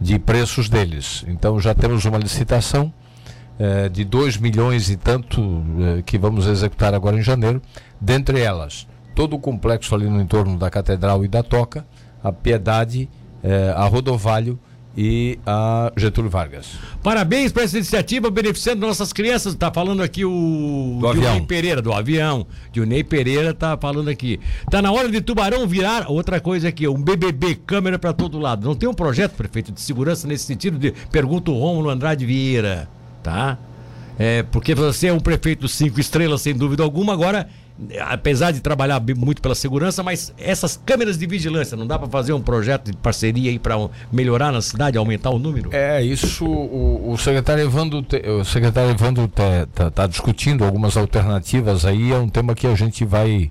de 0.00 0.18
preços 0.18 0.70
deles. 0.70 1.26
Então 1.28 1.60
já 1.60 1.74
temos 1.74 2.06
uma 2.06 2.16
licitação 2.16 2.90
é, 3.58 3.90
de 3.90 4.02
2 4.02 4.38
milhões 4.38 4.88
e 4.88 4.96
tanto 4.96 5.62
é, 5.98 6.00
que 6.00 6.16
vamos 6.16 6.46
executar 6.46 6.94
agora 6.94 7.18
em 7.18 7.22
janeiro. 7.22 7.60
Dentre 8.00 8.40
elas, 8.40 8.88
todo 9.14 9.36
o 9.36 9.38
complexo 9.38 9.94
ali 9.94 10.08
no 10.08 10.20
entorno 10.20 10.56
da 10.56 10.70
Catedral 10.70 11.24
e 11.24 11.28
da 11.28 11.42
Toca, 11.42 11.86
a 12.22 12.32
Piedade, 12.32 13.08
eh, 13.42 13.72
a 13.76 13.84
Rodovalho 13.86 14.58
e 14.96 15.38
a 15.46 15.92
Getúlio 15.96 16.30
Vargas. 16.30 16.72
Parabéns 17.02 17.52
para 17.52 17.62
essa 17.62 17.76
iniciativa 17.76 18.30
beneficiando 18.30 18.86
nossas 18.86 19.12
crianças. 19.12 19.52
Está 19.52 19.72
falando 19.72 20.02
aqui 20.02 20.24
o 20.24 20.98
do 21.00 21.08
avião. 21.08 21.44
Pereira, 21.44 21.80
do 21.80 21.92
avião. 21.92 22.46
Dionei 22.72 23.04
Pereira 23.04 23.50
está 23.50 23.76
falando 23.76 24.08
aqui. 24.08 24.40
Está 24.64 24.82
na 24.82 24.90
hora 24.90 25.08
de 25.08 25.20
Tubarão 25.20 25.66
virar 25.66 26.10
outra 26.10 26.40
coisa 26.40 26.68
aqui, 26.68 26.88
um 26.88 27.00
BBB, 27.00 27.56
câmera 27.66 27.98
para 27.98 28.12
todo 28.12 28.38
lado. 28.38 28.66
Não 28.66 28.74
tem 28.74 28.88
um 28.88 28.94
projeto, 28.94 29.32
prefeito, 29.32 29.72
de 29.72 29.80
segurança 29.80 30.26
nesse 30.26 30.44
sentido? 30.44 30.78
De, 30.78 30.92
pergunta 31.10 31.50
o 31.50 31.58
Rômulo 31.58 31.88
Andrade 31.88 32.26
Vieira, 32.26 32.88
tá? 33.22 33.58
É, 34.18 34.42
porque 34.42 34.74
você 34.74 35.06
é 35.06 35.12
um 35.12 35.20
prefeito 35.20 35.66
cinco 35.66 35.98
estrelas, 35.98 36.42
sem 36.42 36.54
dúvida 36.54 36.82
alguma, 36.82 37.12
agora 37.12 37.48
apesar 38.06 38.52
de 38.52 38.60
trabalhar 38.60 39.02
muito 39.16 39.40
pela 39.40 39.54
segurança, 39.54 40.02
mas 40.02 40.32
essas 40.38 40.80
câmeras 40.84 41.16
de 41.18 41.26
vigilância, 41.26 41.76
não 41.76 41.86
dá 41.86 41.98
para 41.98 42.08
fazer 42.08 42.32
um 42.32 42.40
projeto 42.40 42.90
de 42.90 42.96
parceria 42.96 43.50
aí 43.50 43.58
para 43.58 43.76
melhorar 44.12 44.52
na 44.52 44.60
cidade, 44.60 44.98
aumentar 44.98 45.30
o 45.30 45.38
número? 45.38 45.70
É, 45.72 46.02
isso 46.02 46.44
o, 46.44 47.12
o 47.12 47.18
secretário 47.18 47.64
Evandro, 47.64 48.04
o 48.40 48.44
secretário 48.44 48.90
Evandro 48.90 49.24
está 49.24 49.90
tá 49.90 50.06
discutindo 50.06 50.64
algumas 50.64 50.96
alternativas 50.96 51.84
aí, 51.84 52.12
é 52.12 52.18
um 52.18 52.28
tema 52.28 52.54
que 52.54 52.66
a 52.66 52.74
gente 52.74 53.04
vai 53.04 53.50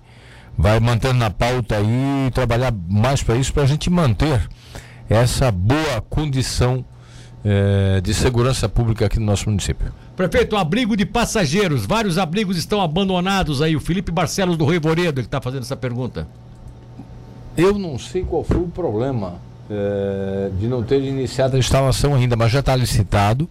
vai 0.57 0.77
mantendo 0.79 1.13
na 1.13 1.29
pauta 1.29 1.77
aí 1.77 2.27
e 2.27 2.31
trabalhar 2.31 2.73
mais 2.89 3.23
para 3.23 3.37
isso, 3.37 3.53
para 3.53 3.63
a 3.63 3.65
gente 3.65 3.89
manter 3.89 4.45
essa 5.09 5.49
boa 5.51 6.01
condição 6.09 6.83
é, 7.45 8.01
de 8.01 8.13
segurança 8.13 8.67
pública 8.67 9.05
aqui 9.05 9.19
no 9.19 9.25
nosso 9.25 9.49
município. 9.49 9.91
Prefeito, 10.19 10.57
abrigo 10.57 10.97
de 10.97 11.05
passageiros, 11.05 11.85
vários 11.85 12.17
abrigos 12.17 12.57
estão 12.57 12.81
abandonados 12.81 13.61
aí. 13.61 13.73
O 13.73 13.79
Felipe 13.79 14.11
Barcelos 14.11 14.57
do 14.57 14.65
Voredo, 14.65 15.21
que 15.21 15.27
está 15.27 15.39
fazendo 15.39 15.61
essa 15.61 15.77
pergunta. 15.77 16.27
Eu 17.55 17.79
não 17.79 17.97
sei 17.97 18.25
qual 18.25 18.43
foi 18.43 18.57
o 18.57 18.67
problema 18.67 19.35
é, 19.69 20.51
de 20.59 20.67
não 20.67 20.83
ter 20.83 21.01
iniciado 21.01 21.55
a 21.55 21.59
instalação 21.59 22.15
ainda, 22.15 22.35
mas 22.35 22.51
já 22.51 22.59
está 22.59 22.75
licitado. 22.75 23.47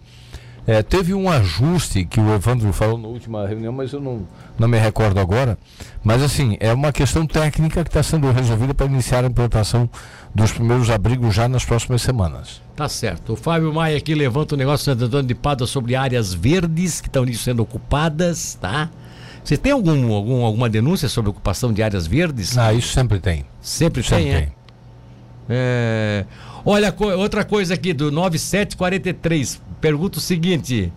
É, 0.68 0.82
teve 0.82 1.14
um 1.14 1.30
ajuste 1.30 2.04
que 2.04 2.20
o 2.20 2.34
Evandro 2.34 2.70
falou 2.74 2.98
na 2.98 3.08
última 3.08 3.48
reunião, 3.48 3.72
mas 3.72 3.90
eu 3.90 4.02
não, 4.02 4.28
não 4.58 4.68
me 4.68 4.78
recordo 4.78 5.18
agora. 5.18 5.56
Mas 6.04 6.22
assim, 6.22 6.58
é 6.60 6.70
uma 6.74 6.92
questão 6.92 7.26
técnica 7.26 7.82
que 7.82 7.88
está 7.88 8.02
sendo 8.02 8.30
resolvida 8.30 8.74
para 8.74 8.84
iniciar 8.84 9.24
a 9.24 9.28
implantação 9.28 9.88
dos 10.34 10.52
primeiros 10.52 10.90
abrigos 10.90 11.34
já 11.34 11.48
nas 11.48 11.64
próximas 11.64 12.02
semanas. 12.02 12.60
Tá 12.76 12.86
certo. 12.86 13.32
O 13.32 13.36
Fábio 13.36 13.72
Maia 13.72 13.96
aqui 13.96 14.14
levanta 14.14 14.56
o 14.56 14.58
negócio 14.58 14.94
de 14.94 15.04
Antônio 15.06 15.26
de 15.26 15.34
Pada 15.34 15.66
sobre 15.66 15.96
áreas 15.96 16.34
verdes 16.34 17.00
que 17.00 17.08
estão 17.08 17.26
sendo 17.32 17.62
ocupadas, 17.62 18.58
tá? 18.60 18.90
Você 19.42 19.56
tem 19.56 19.72
algum, 19.72 20.12
algum, 20.12 20.44
alguma 20.44 20.68
denúncia 20.68 21.08
sobre 21.08 21.30
ocupação 21.30 21.72
de 21.72 21.82
áreas 21.82 22.06
verdes? 22.06 22.58
Ah, 22.58 22.74
isso 22.74 22.92
sempre 22.92 23.18
tem. 23.18 23.46
Sempre, 23.62 24.02
sempre 24.02 24.24
tem, 24.24 24.34
é? 24.34 24.40
tem. 24.40 24.52
É... 25.48 26.26
Olha, 26.64 26.94
outra 27.16 27.44
coisa 27.44 27.74
aqui 27.74 27.92
do 27.92 28.10
9743. 28.10 29.60
Pergunta 29.80 30.18
o 30.18 30.20
seguinte. 30.20 30.92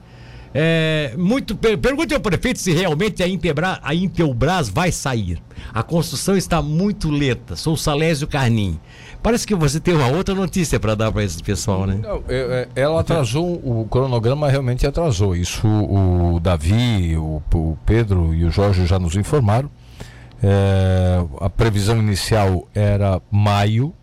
É, 0.54 1.14
muito, 1.18 1.56
pergunte 1.56 2.14
ao 2.14 2.20
prefeito 2.20 2.60
se 2.60 2.74
realmente 2.74 3.24
a, 3.24 3.28
Intebra, 3.28 3.80
a 3.82 3.96
Intelbras 3.96 4.68
vai 4.68 4.92
sair. 4.92 5.42
A 5.74 5.82
construção 5.82 6.36
está 6.36 6.62
muito 6.62 7.10
lenta. 7.10 7.56
Sou 7.56 7.78
Salésio 7.78 8.28
Carnim. 8.28 8.78
Parece 9.24 9.48
que 9.48 9.56
você 9.56 9.80
tem 9.80 9.94
uma 9.94 10.08
outra 10.08 10.36
notícia 10.36 10.80
para 10.80 10.96
dar 10.96 11.12
para 11.12 11.24
esse 11.24 11.42
pessoal, 11.42 11.86
né? 11.86 12.00
Não, 12.02 12.24
é, 12.28 12.68
é, 12.76 12.82
ela 12.82 13.00
atrasou, 13.00 13.54
o 13.64 13.88
cronograma 13.90 14.50
realmente 14.50 14.86
atrasou. 14.86 15.36
Isso 15.36 15.68
o 15.68 16.40
Davi, 16.40 17.16
o, 17.16 17.42
o 17.54 17.78
Pedro 17.86 18.34
e 18.34 18.44
o 18.44 18.52
Jorge 18.52 18.86
já 18.86 19.00
nos 19.00 19.16
informaram. 19.16 19.70
É, 20.44 21.24
a 21.40 21.50
previsão 21.50 22.00
inicial 22.00 22.68
era 22.74 23.22
maio 23.32 23.94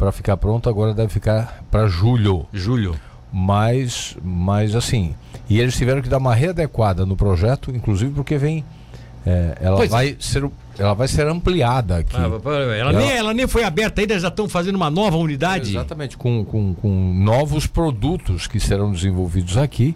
para 0.00 0.10
ficar 0.10 0.38
pronto, 0.38 0.66
agora 0.66 0.94
deve 0.94 1.12
ficar 1.12 1.62
para 1.70 1.86
julho. 1.86 2.46
Julho. 2.54 2.96
mas, 3.30 4.16
mas 4.24 4.74
assim, 4.74 5.14
e 5.48 5.60
eles 5.60 5.76
tiveram 5.76 6.00
que 6.00 6.08
dar 6.08 6.16
uma 6.16 6.34
readequada 6.34 7.04
no 7.04 7.14
projeto, 7.14 7.70
inclusive 7.70 8.10
porque 8.14 8.38
vem, 8.38 8.64
é, 9.26 9.58
ela 9.60 9.76
Pois 9.76 9.90
é. 9.90 9.92
vai 9.92 10.16
ser, 10.18 10.50
ela 10.78 10.94
vai 10.94 11.06
ser 11.06 11.26
ampliada 11.26 11.98
aqui. 11.98 12.16
Ah, 12.16 12.22
ela, 12.22 12.74
Ela- 12.74 12.92
Nem, 12.94 13.10
ela 13.10 13.34
nem 13.34 13.46
foi 13.46 13.62
aberta 13.62 14.00
ainda, 14.00 14.18
já 14.18 14.28
estão 14.28 14.48
fazendo 14.48 14.76
uma 14.76 14.88
nova 14.88 15.18
unidade. 15.18 15.72
Exatamente, 15.76 16.16
com, 16.16 16.46
com, 16.46 16.72
com 16.74 16.88
novos 17.14 17.66
produtos 17.66 18.46
que 18.46 18.58
serão 18.58 18.90
desenvolvidos 18.90 19.58
aqui. 19.58 19.94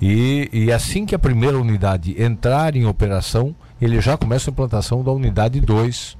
E, 0.00 0.48
e 0.52 0.70
assim 0.70 1.06
que 1.06 1.14
a 1.14 1.18
primeira 1.18 1.58
unidade 1.58 2.22
entrar 2.22 2.76
em 2.76 2.84
operação, 2.84 3.54
ele 3.80 3.98
já 3.98 4.14
começa 4.18 4.50
a 4.50 4.52
implantação 4.52 5.02
da 5.02 5.10
unidade 5.10 5.58
2. 5.58 6.17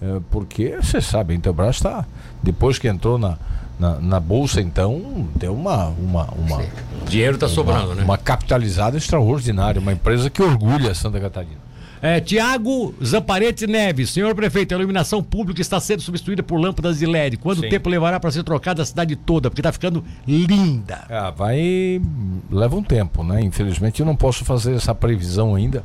Eh, 0.00 0.20
porque 0.30 0.76
você 0.80 1.00
sabe, 1.00 1.34
a 1.34 1.36
Intelbras 1.36 1.76
está. 1.76 2.04
Depois 2.42 2.78
que 2.78 2.88
entrou 2.88 3.18
na, 3.18 3.36
na, 3.78 4.00
na 4.00 4.20
Bolsa, 4.20 4.60
então, 4.60 5.28
deu 5.34 5.54
uma, 5.54 5.88
uma, 5.88 6.24
uma, 6.34 6.58
O 7.02 7.04
dinheiro 7.08 7.34
está 7.34 7.48
sobrando, 7.48 7.88
uma, 7.88 7.94
né? 7.96 8.04
uma 8.04 8.18
capitalizada 8.18 8.96
extraordinária, 8.96 9.80
uma 9.80 9.92
empresa 9.92 10.30
que 10.30 10.42
orgulha 10.42 10.94
Santa 10.94 11.20
Catarina. 11.20 11.68
É, 12.00 12.20
Tiago 12.20 12.94
Zamparete 13.04 13.66
Neves, 13.66 14.10
senhor 14.10 14.34
prefeito, 14.34 14.72
a 14.72 14.78
iluminação 14.78 15.22
pública 15.22 15.60
está 15.60 15.80
sendo 15.80 16.00
substituída 16.00 16.42
por 16.42 16.56
lâmpadas 16.56 16.98
de 16.98 17.06
LED. 17.06 17.36
Quanto 17.38 17.60
Sim. 17.60 17.68
tempo 17.68 17.88
levará 17.88 18.20
para 18.20 18.30
ser 18.30 18.44
trocada 18.44 18.82
a 18.82 18.84
cidade 18.84 19.16
toda? 19.16 19.50
Porque 19.50 19.60
está 19.60 19.72
ficando 19.72 20.04
linda. 20.26 21.04
Ah, 21.08 21.30
vai. 21.30 22.00
leva 22.50 22.76
um 22.76 22.82
tempo, 22.82 23.24
né? 23.24 23.40
Infelizmente 23.42 24.00
eu 24.00 24.06
não 24.06 24.14
posso 24.14 24.44
fazer 24.44 24.74
essa 24.74 24.94
previsão 24.94 25.56
ainda, 25.56 25.82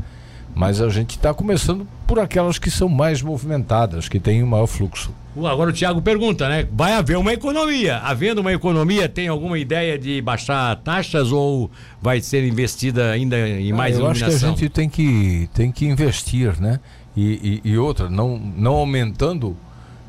mas 0.55 0.81
a 0.81 0.89
gente 0.89 1.11
está 1.11 1.33
começando 1.33 1.87
por 2.07 2.19
aquelas 2.19 2.59
que 2.59 2.69
são 2.69 2.87
mais 2.87 3.21
movimentadas, 3.21 4.07
que 4.07 4.19
têm 4.19 4.43
o 4.43 4.47
maior 4.47 4.67
fluxo. 4.67 5.11
Agora 5.35 5.71
o 5.71 5.73
Tiago 5.73 5.99
pergunta, 5.99 6.47
né? 6.47 6.67
Vai 6.71 6.93
haver 6.93 7.17
uma 7.17 7.33
economia. 7.33 7.97
Havendo 7.97 8.41
uma 8.41 8.53
economia, 8.53 9.09
tem 9.09 9.27
alguma 9.27 9.57
ideia 9.57 9.97
de 9.97 10.21
baixar 10.21 10.75
taxas 10.77 11.31
ou 11.31 11.71
vai 11.99 12.21
ser 12.21 12.47
investida 12.47 13.09
ainda 13.11 13.37
em 13.49 13.73
mais 13.73 13.97
Ah, 13.97 14.01
eu 14.01 14.07
acho 14.07 14.19
que 14.19 14.25
a 14.25 14.27
iluminação? 14.27 14.49
gente 14.55 14.69
tem 14.69 14.87
que, 14.87 15.49
tem 15.53 15.71
que 15.71 15.87
investir, 15.87 16.61
né? 16.61 16.79
E, 17.17 17.61
e, 17.63 17.71
e 17.71 17.77
outra, 17.77 18.09
não, 18.09 18.37
não 18.37 18.73
aumentando 18.73 19.57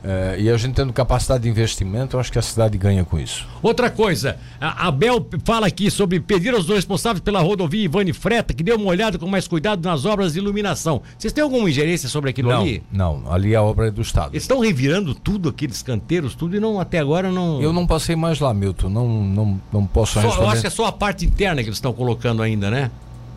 eh, 0.05 0.37
e 0.41 0.51
a 0.51 0.57
gente 0.57 0.75
tendo 0.75 0.93
capacidade 0.93 1.45
de 1.45 1.49
investimento, 1.49 2.17
eu 2.17 2.21
acho 2.21 2.31
que 2.31 2.39
a 2.39 2.43
cidade 2.43 2.77
ganha 2.77 3.05
com 3.05 3.19
isso. 3.19 3.47
Outra 3.63 3.89
coisa, 3.91 4.37
a 4.61 4.87
Abel 4.89 5.27
fala 5.45 5.67
aqui 5.67 5.91
sobre 5.91 6.21
pedir 6.21 6.53
aos 6.55 6.69
responsáveis 6.69 7.21
pela 7.21 7.41
rodovia 7.41 7.83
Ivane 7.85 8.13
Freta 8.13 8.53
que 8.53 8.63
dê 8.63 8.73
uma 8.73 8.87
olhada 8.87 9.19
com 9.19 9.27
mais 9.27 9.49
cuidado 9.49 9.83
nas 9.85 10.05
obras 10.05 10.35
de 10.35 10.39
iluminação. 10.39 11.01
Vocês 11.19 11.33
têm 11.33 11.43
alguma 11.43 11.69
ingerência 11.69 12.09
sobre 12.09 12.31
aquilo 12.31 12.51
Não, 12.51 12.61
ali? 12.61 12.83
não, 12.93 13.23
ali 13.33 13.57
a 13.57 13.63
obra 13.63 13.89
é 13.89 13.91
do 13.91 14.03
Estado. 14.03 14.33
Eles 14.35 14.43
estão 14.43 14.61
revirando 14.61 15.15
tudo, 15.15 15.49
aqueles 15.49 15.83
canteiros, 15.83 16.35
tudo, 16.35 16.55
e 16.57 16.61
não, 16.61 16.79
até 16.79 16.99
agora 16.99 17.33
não. 17.33 17.63
Eu 17.63 17.73
não 17.73 17.87
passei 17.87 18.15
mais 18.15 18.41
lá, 18.41 18.53
Milton, 18.53 18.89
não, 18.91 19.09
não, 19.09 19.61
não 19.73 19.87
posso 19.87 20.15
Só- 20.15 20.21
eu 20.21 20.27
responder. 20.27 20.49
acho 20.51 20.61
que 20.61 20.67
é 20.67 20.71
só 20.71 20.87
a 20.87 20.93
parte 20.93 21.25
interna 21.25 21.63
que 21.63 21.69
eles 21.69 21.79
estão 21.79 21.93
colocando 21.93 22.43
ainda, 22.43 22.71
né? 22.71 22.91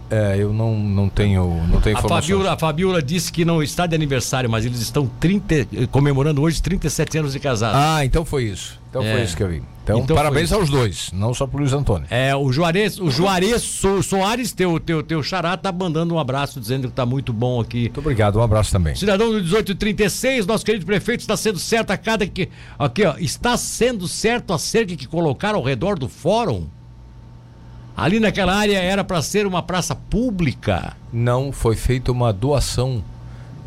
É, 0.09 0.37
eu 0.39 0.53
não, 0.53 0.77
não 0.79 1.09
tenho, 1.09 1.61
não 1.67 1.81
tenho 1.81 1.97
A. 1.97 2.01
Fabiola, 2.01 2.53
a 2.53 2.57
Fabiola 2.57 3.01
disse 3.01 3.31
que 3.31 3.43
não 3.43 3.61
está 3.61 3.85
de 3.85 3.93
aniversário, 3.93 4.49
mas 4.49 4.65
eles 4.65 4.79
estão 4.79 5.05
30, 5.19 5.53
eh, 5.55 5.67
comemorando 5.91 6.41
hoje 6.41 6.61
37 6.61 7.17
anos 7.17 7.33
de 7.33 7.39
casado. 7.41 7.75
Ah, 7.75 8.05
então 8.05 8.23
foi 8.23 8.45
isso. 8.45 8.79
Então 8.89 9.01
É. 9.03 9.11
foi 9.13 9.23
isso 9.23 9.35
que 9.35 9.43
eu 9.43 9.49
vi. 9.49 9.61
Então, 9.83 9.99
Então 9.99 10.15
parabéns 10.15 10.51
aos 10.51 10.69
dois, 10.69 11.09
não 11.13 11.33
só 11.33 11.45
pro 11.45 11.59
Luiz 11.59 11.71
Antônio. 11.73 12.07
É, 12.09 12.33
o 12.35 12.51
Juarez, 12.51 12.99
o 12.99 13.09
Juarez 13.11 13.61
So- 13.61 14.01
Soares, 14.01 14.51
teu, 14.53 14.79
teu, 14.79 15.03
teu 15.03 15.21
xará, 15.23 15.55
tá 15.57 15.71
mandando 15.71 16.13
um 16.15 16.19
abraço 16.19 16.59
dizendo 16.59 16.87
que 16.87 16.93
tá 16.93 17.05
muito 17.05 17.31
bom 17.33 17.59
aqui. 17.59 17.83
Muito 17.83 17.99
obrigado, 17.99 18.37
um 18.39 18.41
abraço 18.41 18.71
também. 18.71 18.95
Cidadão 18.95 19.27
do 19.31 19.41
1836, 19.41 20.45
nosso 20.45 20.65
querido 20.65 20.85
prefeito, 20.85 21.19
está 21.21 21.35
sendo 21.37 21.59
certo 21.59 21.91
a 21.91 21.97
cada 21.97 22.25
que. 22.25 22.49
Aqui, 22.79 23.05
ó. 23.05 23.15
Está 23.17 23.55
sendo 23.57 24.07
certo 24.07 24.53
a 24.53 24.57
cerca 24.57 24.95
que 24.95 25.05
colocaram 25.07 25.59
ao 25.59 25.63
redor 25.65 25.97
do 25.99 26.07
fórum? 26.09 26.67
Ali 27.97 28.19
naquela 28.19 28.55
área 28.55 28.77
era 28.77 29.03
para 29.03 29.19
ser 29.23 29.47
uma 29.47 29.63
praça 29.63 29.95
pública. 29.95 30.95
Não 31.11 31.51
foi 31.51 31.75
feita 31.75 32.11
uma 32.11 32.31
doação 32.31 33.03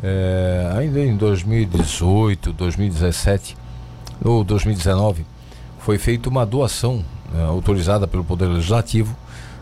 é, 0.01 0.71
ainda 0.77 1.01
em 1.01 1.17
2018, 1.17 2.53
2017 2.53 3.57
ou 4.23 4.41
2019 4.41 5.25
foi 5.79 5.97
feita 5.97 6.29
uma 6.29 6.45
doação 6.45 7.03
é, 7.35 7.41
autorizada 7.43 8.07
pelo 8.07 8.23
Poder 8.23 8.45
Legislativo 8.45 9.15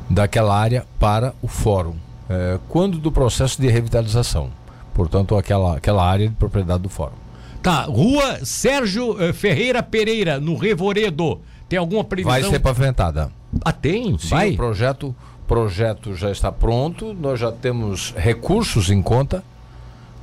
daquela 0.08 0.56
área 0.56 0.86
para 1.00 1.34
o 1.42 1.48
fórum, 1.48 1.96
é, 2.30 2.60
quando 2.70 3.00
do 3.00 3.12
processo 3.12 3.60
de 3.60 3.68
revitalização. 3.70 4.52
Portanto, 4.94 5.36
aquela, 5.36 5.78
aquela 5.78 6.08
área 6.08 6.30
de 6.30 6.36
propriedade 6.36 6.84
do 6.84 6.90
fórum. 6.90 7.16
Tá, 7.64 7.86
Rua 7.86 8.46
Sérgio 8.46 9.16
Ferreira 9.34 9.82
Pereira, 9.82 10.40
no 10.40 10.56
Revoredo. 10.56 11.42
Tem 11.68 11.80
alguma 11.80 12.04
previsão? 12.04 12.40
Vai 12.40 12.50
ser 12.50 12.60
pavimentada. 12.60 13.39
Ah, 13.64 13.72
tem? 13.72 14.18
Sim, 14.18 14.30
Vai? 14.30 14.52
o 14.52 14.56
projeto, 14.56 15.16
projeto 15.48 16.16
já 16.16 16.32
está 16.32 16.52
pronto, 16.52 17.14
nós 17.14 17.40
já 17.40 17.52
temos 17.52 18.14
recursos 18.16 18.90
em 18.90 19.02
conta. 19.02 19.44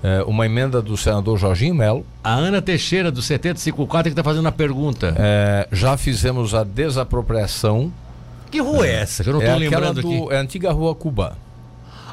É, 0.02 0.22
uma 0.24 0.46
emenda 0.46 0.80
do 0.80 0.96
senador 0.96 1.38
Jorginho 1.38 1.74
Melo. 1.74 2.06
A 2.22 2.34
Ana 2.34 2.60
Teixeira, 2.62 3.10
do 3.10 3.22
754, 3.22 4.04
que 4.04 4.08
está 4.10 4.22
fazendo 4.22 4.46
a 4.46 4.52
pergunta. 4.52 5.14
É, 5.18 5.66
já 5.72 5.96
fizemos 5.96 6.54
a 6.54 6.62
desapropriação. 6.62 7.92
Que 8.50 8.60
rua 8.60 8.86
é 8.86 9.02
essa? 9.02 9.24
Que 9.24 9.30
eu 9.30 9.34
não 9.34 9.40
é 9.40 9.44
estou 9.44 9.56
aquela 9.56 9.90
lembrando 9.90 10.02
do, 10.02 10.24
aqui. 10.26 10.34
é 10.34 10.38
a 10.38 10.40
antiga 10.40 10.70
Rua 10.70 10.94
Cuba. 10.94 11.36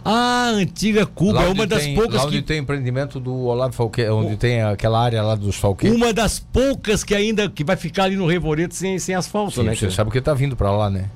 Ah, 0.06 0.50
antiga 0.54 1.06
Cuba, 1.06 1.40
Lá 1.40 1.44
é 1.46 1.48
uma 1.50 1.66
das 1.66 1.84
tem- 1.84 1.96
poucas 1.96 2.16
lá 2.16 2.26
onde 2.26 2.38
que. 2.42 2.44
tem 2.44 2.58
empreendimento 2.60 3.20
do 3.22 3.34
Olavo 3.46 3.74
Falque, 3.74 4.06
onde 4.10 4.36
tem 4.36 4.62
aquela 4.62 5.02
área 5.02 5.22
lá 5.24 5.34
dos 5.36 5.56
Falqueiros. 5.56 5.98
Uma 5.98 6.12
das 6.12 6.40
poucas 6.40 7.04
que 7.06 7.16
ainda 7.16 7.50
que 7.50 7.64
vai 7.64 7.78
ficar 7.78 8.04
ali 8.04 8.18
no 8.18 8.28
Revoredo 8.28 8.74
sem, 8.74 9.00
sem 9.00 9.16
asfalto, 9.16 9.54
Sim, 9.62 9.64
né? 9.64 9.74
você 9.76 9.82
cara? 9.86 9.92
sabe 9.94 10.10
o 10.10 10.12
que 10.12 10.20
está 10.20 10.34
vindo 10.34 10.56
para 10.58 10.72
lá, 10.72 10.90
né? 10.90 11.10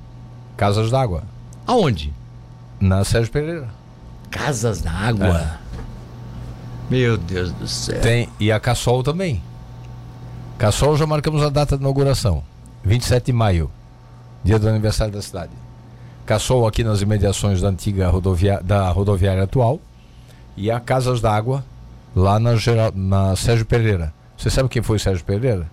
Casas 0.55 0.89
d'água. 0.89 1.23
Aonde? 1.65 2.13
Na 2.79 3.03
Sérgio 3.03 3.31
Pereira. 3.31 3.67
Casas 4.31 4.81
d'água. 4.81 5.59
Meu 6.89 7.17
Deus 7.17 7.51
do 7.51 7.67
céu. 7.67 7.99
Tem, 7.99 8.29
e 8.39 8.51
a 8.51 8.59
Cassol 8.59 9.03
também. 9.03 9.41
Cassol 10.57 10.95
já 10.95 11.05
marcamos 11.05 11.43
a 11.43 11.49
data 11.49 11.75
de 11.75 11.83
inauguração. 11.83 12.41
27 12.85 13.25
de 13.25 13.33
maio, 13.33 13.69
dia 14.45 14.57
do 14.57 14.69
aniversário 14.69 15.11
da 15.13 15.21
cidade. 15.21 15.51
Cassol 16.27 16.67
aqui 16.67 16.83
nas 16.83 17.01
imediações 17.01 17.61
da 17.61 17.69
antiga 17.69 18.07
rodovia, 18.09 18.59
da 18.63 18.89
rodoviária 18.91 19.41
atual. 19.43 19.79
E 20.55 20.69
a 20.69 20.79
Casas 20.79 21.21
d'Água 21.21 21.63
lá 22.15 22.39
na, 22.39 22.55
Geral- 22.55 22.91
na 22.95 23.35
Sérgio 23.35 23.65
Pereira. 23.65 24.13
Você 24.37 24.49
sabe 24.49 24.69
quem 24.69 24.81
foi 24.83 24.97
o 24.97 24.99
Sérgio 24.99 25.23
Pereira? 25.23 25.67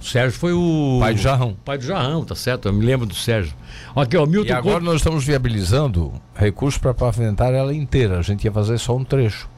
O 0.00 0.04
Sérgio 0.04 0.36
foi 0.38 0.52
o. 0.52 0.98
Pai 1.00 1.14
do 1.14 1.20
Jarrão. 1.20 1.56
Pai 1.64 1.78
do 1.78 1.84
Jarrão, 1.84 2.24
tá 2.24 2.34
certo? 2.34 2.66
Eu 2.68 2.72
me 2.72 2.84
lembro 2.84 3.06
do 3.06 3.14
Sérgio. 3.14 3.54
Aqui, 3.94 4.16
ó, 4.16 4.26
Milton 4.26 4.48
E 4.48 4.52
agora 4.52 4.74
Couto- 4.76 4.84
nós 4.86 4.96
estamos 4.96 5.24
viabilizando 5.24 6.12
recursos 6.34 6.78
para 6.78 6.92
pavimentar 6.92 7.52
ela 7.54 7.72
inteira. 7.72 8.18
A 8.18 8.22
gente 8.22 8.44
ia 8.44 8.50
fazer 8.50 8.78
só 8.78 8.96
um 8.96 9.04
trecho. 9.04 9.48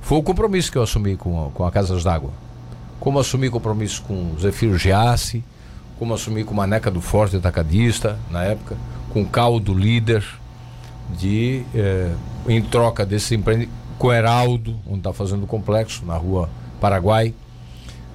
Foi 0.00 0.18
o 0.18 0.22
compromisso 0.22 0.72
que 0.72 0.78
eu 0.78 0.82
assumi 0.82 1.16
com 1.16 1.46
a, 1.46 1.50
com 1.50 1.64
a 1.64 1.70
Casas 1.70 2.02
d'Água. 2.02 2.30
Como 2.98 3.18
assumi 3.20 3.48
compromisso 3.50 4.02
com 4.02 4.32
o 4.32 4.36
Zefiro 4.40 4.76
Giassi, 4.76 5.44
como 6.00 6.14
assumi 6.14 6.44
com 6.44 6.54
Maneca 6.54 6.90
do 6.90 7.02
Forte 7.02 7.36
Atacadista, 7.36 8.18
na 8.30 8.42
época, 8.42 8.74
com 9.10 9.22
Caldo 9.22 9.74
Líder, 9.74 10.24
de, 11.10 11.62
eh, 11.74 12.10
em 12.48 12.62
troca 12.62 13.04
desse 13.04 13.34
empreendimento, 13.34 13.74
com 13.98 14.10
Heraldo, 14.10 14.76
onde 14.86 15.00
está 15.00 15.12
fazendo 15.12 15.44
o 15.44 15.46
complexo, 15.46 16.06
na 16.06 16.16
rua 16.16 16.48
Paraguai. 16.80 17.34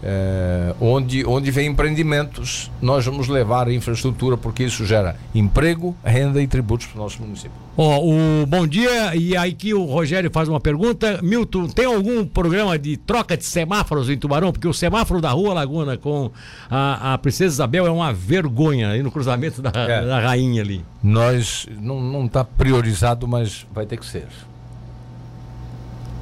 É, 0.08 0.76
onde, 0.80 1.26
onde 1.26 1.50
vem 1.50 1.68
empreendimentos, 1.72 2.70
nós 2.80 3.04
vamos 3.04 3.28
levar 3.28 3.68
a 3.68 3.74
infraestrutura, 3.74 4.38
porque 4.38 4.64
isso 4.64 4.86
gera 4.86 5.16
emprego, 5.34 5.96
renda 6.04 6.40
e 6.40 6.46
tributos 6.48 6.86
para 6.86 7.00
o 7.00 7.04
nosso 7.04 7.20
município. 7.24 7.52
Ó, 7.76 8.00
o 8.06 8.46
bom 8.46 8.68
dia, 8.68 9.16
e 9.16 9.36
aí 9.36 9.52
que 9.52 9.74
o 9.74 9.84
Rogério 9.84 10.30
faz 10.32 10.48
uma 10.48 10.60
pergunta. 10.60 11.20
Milton, 11.24 11.68
tem 11.68 11.86
algum 11.86 12.24
programa 12.24 12.78
de 12.78 12.96
troca 12.98 13.36
de 13.36 13.44
semáforos 13.44 14.08
em 14.08 14.16
Tubarão? 14.18 14.52
Porque 14.52 14.68
o 14.68 14.74
semáforo 14.74 15.20
da 15.20 15.32
Rua 15.32 15.56
Laguna 15.56 15.98
com 15.98 16.30
a, 16.70 17.14
a 17.14 17.18
Princesa 17.18 17.56
Isabel 17.56 17.88
é 17.88 17.92
uma 17.92 18.14
vergonha 18.14 18.90
aí 18.92 19.02
no 19.02 19.12
cruzamento 19.12 19.60
da, 19.62 19.72
É. 19.74 20.06
da 20.06 20.20
rainha 20.20 20.62
ali. 20.62 20.86
Nós 21.04 21.68
não 21.82 22.26
está 22.28 22.44
priorizado, 22.44 23.28
mas 23.28 23.66
vai 23.74 23.86
ter 23.88 23.98
que 23.98 24.06
ser. 24.06 24.28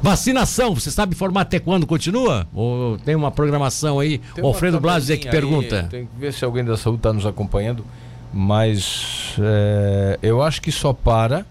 Vacinação, 0.04 0.76
você 0.76 0.92
sabe 0.92 1.16
informar 1.16 1.42
até 1.42 1.60
quando 1.60 1.88
continua? 1.88 2.46
Ou 2.54 2.98
tem 2.98 3.16
uma 3.16 3.32
programação 3.32 4.02
aí? 4.02 4.18
Tem 4.36 4.44
O 4.44 4.48
Alfredo 4.48 4.78
Blas 4.78 5.10
é 5.10 5.16
que 5.16 5.30
pergunta. 5.30 5.88
Tem 5.90 6.06
que 6.06 6.12
ver 6.20 6.34
se 6.34 6.44
alguém 6.44 6.62
da 6.62 6.76
saúde 6.76 7.00
está 7.00 7.14
nos 7.14 7.26
acompanhando, 7.26 7.86
mas 8.34 9.34
é, 9.40 10.20
eu 10.22 10.44
acho 10.44 10.62
que 10.62 10.74
só 10.74 10.92
para 10.92 11.46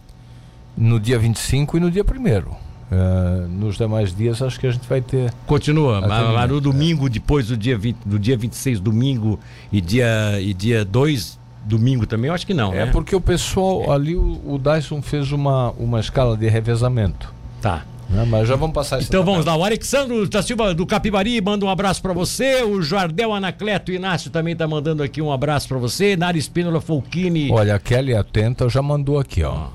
no 0.76 1.00
dia 1.00 1.18
25 1.18 1.78
e 1.78 1.80
no 1.80 1.90
dia 1.90 2.04
1 2.04 2.62
é, 2.94 3.46
nos 3.48 3.78
demais 3.78 4.14
dias 4.14 4.42
acho 4.42 4.60
que 4.60 4.66
a 4.66 4.70
gente 4.70 4.86
vai 4.86 5.00
ter. 5.00 5.32
Continua, 5.46 6.02
mas, 6.02 6.50
no 6.50 6.60
domingo, 6.60 6.60
domingo, 6.60 7.08
depois 7.08 7.46
do 7.46 7.56
dia, 7.56 7.78
20, 7.78 7.96
do 8.04 8.18
dia 8.18 8.36
26, 8.36 8.80
domingo, 8.80 9.40
e 9.72 9.80
dia, 9.80 10.38
e 10.42 10.52
dia 10.52 10.84
2, 10.84 11.38
domingo 11.64 12.06
também, 12.06 12.28
eu 12.28 12.34
acho 12.34 12.46
que 12.46 12.52
não, 12.52 12.74
É 12.74 12.84
né? 12.84 12.92
porque 12.92 13.16
o 13.16 13.20
pessoal 13.20 13.90
ali, 13.90 14.14
o, 14.14 14.38
o 14.44 14.58
Dyson 14.58 15.00
fez 15.00 15.32
uma, 15.32 15.70
uma 15.70 16.00
escala 16.00 16.36
de 16.36 16.46
revezamento. 16.50 17.32
Tá. 17.62 17.86
Né? 18.12 18.26
Mas 18.26 18.46
já 18.46 18.56
vamos 18.56 18.74
passar 18.74 19.00
Então 19.02 19.24
vamos 19.24 19.46
lá. 19.46 19.56
O 19.56 19.64
Alexandro 19.64 20.28
da 20.28 20.42
Silva 20.42 20.74
do 20.74 20.86
Capibari 20.86 21.40
manda 21.40 21.64
um 21.64 21.70
abraço 21.70 22.02
para 22.02 22.12
você. 22.12 22.62
O 22.62 22.82
Jardel 22.82 23.32
Anacleto 23.32 23.90
Inácio 23.90 24.30
também 24.30 24.54
tá 24.54 24.68
mandando 24.68 25.02
aqui 25.02 25.22
um 25.22 25.32
abraço 25.32 25.66
para 25.66 25.78
você. 25.78 26.14
Nari 26.14 26.38
Espínola 26.38 26.80
Folchini. 26.80 27.50
Olha, 27.50 27.74
a 27.74 27.78
Kelly 27.78 28.14
Atenta 28.14 28.68
já 28.68 28.82
mandou 28.82 29.18
aqui, 29.18 29.42
ó. 29.42 29.68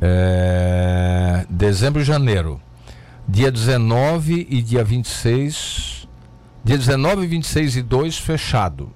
É... 0.00 1.46
Dezembro 1.48 2.02
e 2.02 2.04
janeiro. 2.04 2.60
Dia 3.26 3.50
19 3.50 4.46
e 4.50 4.60
dia 4.60 4.84
26. 4.84 6.06
Dia 6.62 6.76
19, 6.76 7.26
26 7.26 7.76
e 7.76 7.82
2 7.82 8.18
fechado. 8.18 8.92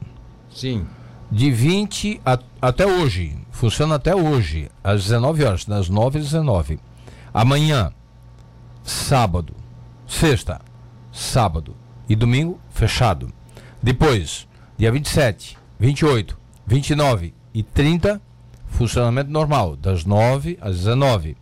Sim. 0.51 0.87
De 1.31 1.51
20 1.51 2.21
a, 2.25 2.39
até 2.61 2.87
hoje. 2.87 3.37
Funciona 3.51 3.95
até 3.95 4.15
hoje. 4.15 4.69
Às 4.85 5.05
19 5.05 5.45
horas. 5.45 5.65
Das 5.65 5.89
9 5.89 6.19
às 6.19 6.25
19. 6.27 6.79
Amanhã, 7.33 7.93
sábado, 8.87 9.53
sexta, 10.07 10.61
sábado 11.13 11.77
e 12.09 12.15
domingo 12.15 12.61
fechado. 12.71 13.33
Depois, 13.83 14.47
dia 14.79 14.93
27, 14.93 15.59
28, 15.79 16.39
29 16.65 17.35
e 17.53 17.63
30, 17.65 18.23
funcionamento 18.69 19.31
normal, 19.31 19.77
das 19.77 20.05
9 20.05 20.57
às 20.61 20.77
19. 20.77 21.37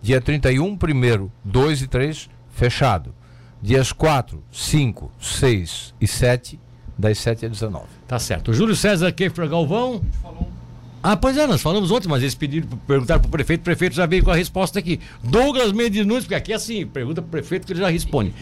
Dia 0.00 0.22
31, 0.22 0.72
1, 0.72 1.30
2 1.44 1.82
e 1.82 1.86
3, 1.86 2.30
fechado. 2.50 3.14
Dias 3.60 3.92
4, 3.92 4.42
5, 4.50 5.12
6 5.20 5.94
e 6.00 6.06
7, 6.06 6.58
das 6.96 7.18
7 7.18 7.44
às 7.44 7.52
19. 7.52 7.84
Tá 8.08 8.18
certo. 8.18 8.54
Júlio 8.54 8.74
César 8.74 9.12
Kefra 9.12 9.46
Galvão. 9.46 10.00
Ah, 11.08 11.16
pois 11.16 11.36
é, 11.36 11.46
nós 11.46 11.62
falamos 11.62 11.92
ontem, 11.92 12.08
mas 12.08 12.20
eles 12.20 12.34
pediram, 12.34 12.66
perguntaram 12.84 13.20
para 13.20 13.28
o 13.28 13.30
prefeito, 13.30 13.60
o 13.60 13.62
prefeito 13.62 13.94
já 13.94 14.06
veio 14.06 14.24
com 14.24 14.32
a 14.32 14.34
resposta 14.34 14.80
aqui. 14.80 14.98
Douglas 15.22 15.70
Mendes 15.70 16.04
Nunes, 16.04 16.24
porque 16.24 16.34
aqui 16.34 16.52
é 16.52 16.56
assim, 16.56 16.84
pergunta 16.84 17.22
para 17.22 17.28
o 17.28 17.30
prefeito 17.30 17.64
que 17.64 17.72
ele 17.72 17.78
já 17.78 17.88
responde. 17.88 18.34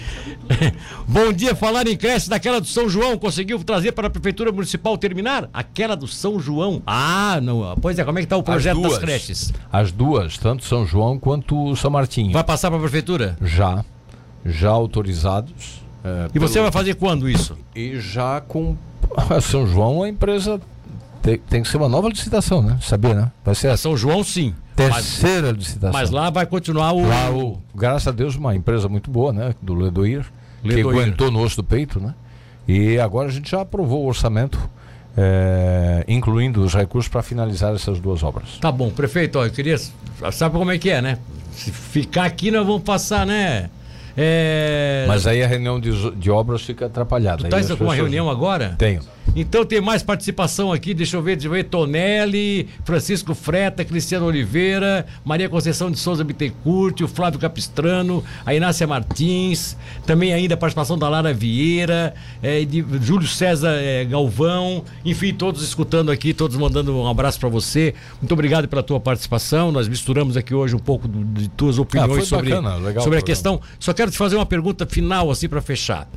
Bom 1.07 1.31
dia, 1.31 1.55
falar 1.55 1.87
em 1.87 1.95
creche 1.95 2.31
daquela 2.31 2.63
do 2.63 2.67
São 2.67 2.89
João, 2.89 3.19
conseguiu 3.19 3.63
trazer 3.63 3.93
para 3.93 4.07
a 4.07 4.11
prefeitura 4.11 4.51
municipal 4.51 4.97
terminar? 4.97 5.47
Aquela 5.53 5.95
do 5.95 6.09
São 6.09 6.41
João. 6.41 6.83
Ah, 6.87 7.39
não, 7.43 7.77
pois 7.83 7.99
é, 7.99 8.05
como 8.05 8.19
é 8.19 8.23
que 8.23 8.25
está 8.25 8.39
o 8.39 8.43
projeto 8.43 8.81
das 8.81 8.97
creches? 8.97 9.53
As 9.71 9.93
duas, 9.93 10.39
tanto 10.39 10.65
São 10.65 10.87
João 10.87 11.19
quanto 11.19 11.77
São 11.77 11.91
Martinho. 11.91 12.33
Vai 12.33 12.45
passar 12.45 12.71
para 12.71 12.79
a 12.79 12.81
prefeitura? 12.81 13.37
Já, 13.43 13.85
já 14.43 14.71
autorizados. 14.71 15.83
É, 16.03 16.29
e 16.35 16.39
você 16.39 16.63
vai 16.63 16.73
fazer 16.73 16.95
quando 16.95 17.29
isso? 17.29 17.59
E 17.77 18.01
já 18.01 18.41
com 18.41 18.75
São 19.43 19.67
João, 19.67 20.03
a 20.03 20.09
empresa 20.09 20.59
tem, 21.25 21.39
tem, 21.39 21.63
que 21.63 21.69
ser 21.69 21.79
uma 21.79 21.89
nova 21.89 22.07
licitação, 22.07 22.61
né? 22.61 22.77
Sabia, 22.83 23.15
né? 23.15 23.33
Vai 23.43 23.55
ser 23.55 23.69
a 23.69 23.79
São 23.79 23.97
João, 23.97 24.23
sim. 24.23 24.55
Terceira 24.77 25.49
mas, 25.49 25.57
licitação. 25.57 25.93
Mas 25.99 26.11
lá 26.11 26.29
vai 26.29 26.45
continuar 26.45 26.93
o... 26.93 27.09
Lá, 27.09 27.31
o. 27.31 27.59
Graças 27.75 28.07
a 28.07 28.11
Deus, 28.11 28.37
uma 28.37 28.55
empresa 28.55 28.91
muito 28.91 29.11
boa, 29.11 29.33
né? 29.33 29.55
Do 29.63 29.75
Ledoir. 29.75 30.27
Ledoir. 30.63 30.85
Que 30.85 31.01
aguentou 31.01 31.31
no 31.31 31.41
osso 31.41 31.57
do 31.57 31.65
peito, 31.65 31.99
né? 31.99 32.15
E 32.69 32.99
agora 32.99 33.29
a 33.29 33.33
gente 33.33 33.51
já 33.51 33.63
aprovou 33.63 34.05
o 34.05 34.07
orçamento, 34.07 34.59
é, 35.17 36.05
incluindo 36.07 36.63
os 36.63 36.75
recursos 36.75 37.09
para 37.09 37.23
finalizar 37.23 37.75
essas 37.75 37.99
duas 37.99 38.23
obras. 38.23 38.59
Tá 38.61 38.71
bom, 38.71 38.91
prefeito, 38.91 39.39
ó, 39.39 39.47
eu 39.47 39.51
queria. 39.51 39.79
Sabe 40.31 40.59
como 40.59 40.71
é 40.71 40.77
que 40.77 40.91
é, 40.91 41.01
né? 41.01 41.19
Se 41.53 41.71
ficar 41.71 42.27
aqui, 42.27 42.51
nós 42.51 42.67
vamos 42.67 42.83
passar, 42.83 43.25
né? 43.25 43.71
É... 44.15 45.07
Mas 45.09 45.27
aí 45.27 45.43
a 45.43 45.47
reunião 45.47 45.81
de, 45.81 46.11
de 46.13 46.31
obras 46.31 46.63
fica 46.63 46.85
atrapalhada. 46.85 47.45
Tu 47.45 47.49
tá 47.49 47.77
com 47.77 47.85
uma 47.85 47.95
reunião 47.95 48.29
agora? 48.29 48.75
Tenho. 48.77 49.01
Então 49.37 49.65
tem 49.65 49.81
mais 49.81 50.03
participação 50.03 50.73
aqui, 50.73 50.95
deixa 50.95 51.17
eu 51.17 51.23
ver, 51.23 51.37
deixa 51.37 51.49
eu 51.49 51.53
ver, 51.53 51.65
Tonelli, 51.65 52.69
Francisco 52.85 53.35
Freta, 53.35 53.85
Cristiano 53.85 54.27
Oliveira, 54.27 55.07
Maria 55.25 55.49
Conceição 55.49 55.91
de 55.91 55.99
Souza 55.99 56.23
Bittencourt, 56.23 57.01
o 57.01 57.09
Flávio 57.09 57.41
Capistrano, 57.41 58.23
a 58.47 58.55
Inácia 58.55 58.87
Martins, 58.87 59.77
também 60.07 60.33
ainda 60.33 60.55
a 60.55 60.57
participação 60.57 60.97
da 60.97 61.09
Lara 61.09 61.33
Vieira, 61.33 62.15
é, 62.43 62.65
de 62.65 62.85
Júlio 63.01 63.27
César 63.27 63.73
é, 63.73 64.05
Galvão, 64.05 64.85
enfim, 65.05 65.35
todos 65.35 65.63
escutando 65.63 66.11
aqui, 66.11 66.33
todos 66.33 66.57
mandando 66.57 66.97
um 66.97 67.09
abraço 67.09 67.41
para 67.41 67.49
você. 67.49 67.95
Muito 68.21 68.33
obrigado 68.33 68.69
pela 68.69 68.83
tua 68.83 69.01
participação. 69.01 69.73
Nós 69.73 69.89
misturamos 69.89 70.37
aqui 70.37 70.55
hoje 70.55 70.77
um 70.77 70.81
pouco 70.81 71.09
de 71.09 71.49
tuas 71.49 71.79
opiniões 71.79 72.23
ah, 72.23 72.27
sobre, 72.27 72.51
bacana, 72.51 73.01
sobre 73.01 73.19
a 73.19 73.23
questão. 73.23 73.61
Só 73.81 73.93
quero 73.93 74.11
te 74.11 74.19
fazer 74.19 74.37
uma 74.37 74.47
pergunta 74.47 74.87
final 74.87 75.31
assim 75.31 75.49
para 75.49 75.61
fechar. 75.61 76.09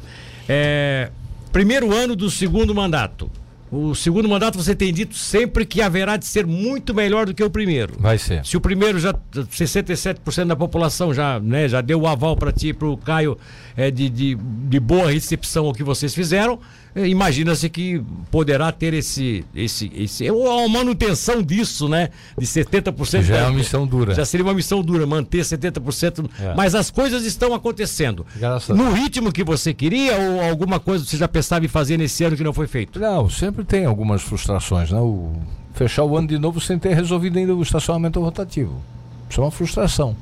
É, 0.48 1.10
Primeiro 1.52 1.94
ano 1.94 2.16
do 2.16 2.30
segundo 2.30 2.74
mandato. 2.74 3.30
O 3.70 3.94
segundo 3.94 4.30
mandato 4.30 4.58
você 4.58 4.74
tem 4.74 4.94
dito 4.94 5.14
sempre 5.14 5.66
que 5.66 5.82
haverá 5.82 6.16
de 6.16 6.26
ser 6.26 6.48
muito 6.48 6.94
melhor 6.94 7.26
do 7.26 7.34
que 7.34 7.44
o 7.44 7.50
primeiro. 7.50 7.96
Vai 8.00 8.18
ser. 8.18 8.46
Se 8.46 8.56
o 8.56 8.62
primeiro 8.62 8.98
já 8.98 9.14
67% 9.34 10.46
da 10.46 10.56
população 10.56 11.14
já, 11.14 11.38
né, 11.38 11.68
já 11.68 11.82
deu 11.82 12.00
o 12.00 12.08
aval 12.08 12.38
para 12.38 12.54
ti, 12.54 12.72
para 12.72 12.88
o 12.88 12.96
Caio, 12.96 13.38
é, 13.76 13.92
de, 13.92 14.08
de, 14.08 14.36
de 14.36 14.80
boa 14.80 15.12
recepção 15.12 15.66
ao 15.66 15.74
que 15.74 15.84
vocês 15.84 16.16
fizeram, 16.16 16.60
imagina-se 17.06 17.70
que 17.70 18.02
poderá 18.32 18.72
ter 18.72 18.94
esse, 18.94 19.46
esse, 19.54 19.92
esse 19.96 20.26
é 20.26 20.32
uma 20.32 20.68
manutenção 20.68 21.42
disso, 21.42 21.88
né? 21.88 22.10
De 22.38 22.46
70%. 22.46 23.24
Já 23.24 23.38
é 23.38 23.44
uma 23.44 23.52
missão 23.52 23.86
dura. 23.86 24.14
Já 24.14 24.26
seria 24.26 24.46
uma 24.46 24.54
missão 24.54 24.82
dura, 24.82 25.06
manter 25.06 25.42
70%. 25.42 26.30
É. 26.40 26.54
Mas 26.56 26.74
as 26.76 26.90
coisas 26.90 27.26
estão 27.26 27.54
acontecendo. 27.54 28.26
Graças 28.36 28.76
no 28.76 28.92
ritmo 28.92 29.32
que 29.32 29.44
você 29.44 29.74
queria 29.74 30.18
ou 30.18 30.42
alguma 30.42 30.80
coisa 30.80 31.06
você 31.06 31.18
já 31.18 31.28
pensava 31.28 31.66
em 31.66 31.68
fazer 31.68 31.98
nesse 31.98 32.24
ano 32.24 32.36
que 32.36 32.44
não 32.44 32.54
foi 32.54 32.68
feito? 32.68 33.00
Não, 33.00 33.30
sempre 33.30 33.64
tem 33.64 33.86
algumas 33.86 34.22
frustrações, 34.22 34.92
né? 34.92 35.00
O, 35.00 35.34
fechar 35.74 36.04
o 36.04 36.18
ano 36.18 36.28
de 36.28 36.38
novo 36.38 36.60
sem 36.60 36.78
ter 36.80 36.94
resolvido 36.94 37.38
ainda 37.38 37.56
o 37.56 37.62
estacionamento 37.62 38.20
rotativo. 38.20 38.82
Isso 39.30 39.42
é 39.42 39.44
uma 39.44 39.52
frustração. 39.52 40.16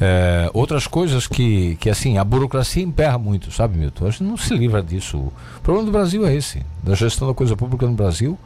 É, 0.00 0.50
outras 0.52 0.86
coisas 0.86 1.26
que, 1.26 1.76
que, 1.76 1.88
assim, 1.88 2.18
a 2.18 2.24
burocracia 2.24 2.82
emperra 2.82 3.16
muito, 3.16 3.50
sabe, 3.52 3.78
Milton? 3.78 4.06
A 4.06 4.10
gente 4.10 4.24
não 4.24 4.36
se 4.36 4.54
livra 4.54 4.82
disso. 4.82 5.18
O 5.18 5.32
problema 5.62 5.86
do 5.86 5.92
Brasil 5.92 6.26
é 6.26 6.34
esse, 6.34 6.62
da 6.82 6.94
gestão 6.94 7.28
da 7.28 7.34
coisa 7.34 7.56
pública 7.56 7.86
no 7.86 7.94
Brasil. 7.94 8.38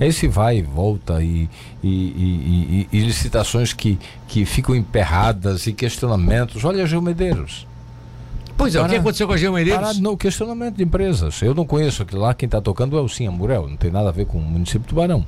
É 0.00 0.06
esse 0.06 0.28
vai 0.28 0.58
e 0.58 0.62
volta 0.62 1.22
e, 1.22 1.48
e, 1.82 1.88
e, 1.88 2.88
e, 2.92 3.00
licitações 3.00 3.72
que, 3.72 3.98
que 4.28 4.44
ficam 4.44 4.74
emperradas 4.74 5.66
e 5.66 5.72
questionamentos. 5.72 6.64
Olha, 6.64 6.86
Gil 6.86 7.02
Medeiros. 7.02 7.66
Pois 8.56 8.74
é, 8.74 8.78
para, 8.78 8.86
o 8.86 8.90
que 8.90 8.96
aconteceu 8.96 9.26
com 9.26 9.32
a 9.32 9.36
Gil 9.36 9.52
Medeiros? 9.52 9.80
Para, 9.80 9.94
no 9.94 10.16
questionamento 10.16 10.76
de 10.76 10.84
empresas. 10.84 11.42
Eu 11.42 11.54
não 11.54 11.64
conheço 11.64 12.02
aquilo 12.02 12.22
lá, 12.22 12.32
quem 12.32 12.46
está 12.46 12.60
tocando 12.60 12.96
é 12.96 13.00
o 13.00 13.08
Sim 13.08 13.26
Amurel, 13.26 13.68
não 13.68 13.76
tem 13.76 13.90
nada 13.90 14.08
a 14.08 14.12
ver 14.12 14.26
com 14.26 14.38
o 14.38 14.42
município 14.42 14.80
de 14.80 14.88
Tubarão. 14.88 15.24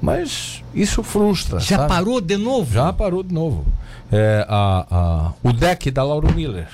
Mas 0.00 0.62
isso 0.74 1.02
frustra. 1.02 1.58
Já 1.60 1.78
sabe? 1.78 1.88
parou 1.88 2.20
de 2.20 2.36
novo? 2.36 2.72
Já 2.72 2.92
parou 2.92 3.22
de 3.22 3.34
novo 3.34 3.64
é, 4.10 4.46
a, 4.48 4.86
a, 4.90 5.32
o 5.42 5.52
deck 5.52 5.90
da 5.90 6.02
Lauro 6.02 6.32
Miller. 6.34 6.68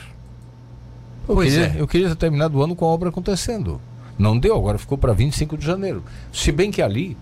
Eu 1.29 1.35
pois 1.35 1.53
queria, 1.53 1.67
é. 1.67 1.81
Eu 1.81 1.89
queria 1.89 2.09
ter 2.11 2.17
terminado 2.17 2.59
o 2.59 2.63
ano 2.63 2.77
com 2.77 2.85
a 2.85 2.89
obra 2.89 3.09
acontecendo. 3.09 3.81
Não 4.19 4.39
deu, 4.39 4.57
agora 4.57 4.79
ficou 4.79 4.97
para 4.97 5.13
25 5.13 5.57
de 5.57 5.67
janeiro. 5.67 6.05
Se 6.33 6.53
bem 6.53 6.71
que 6.71 6.81
ali 6.81 7.17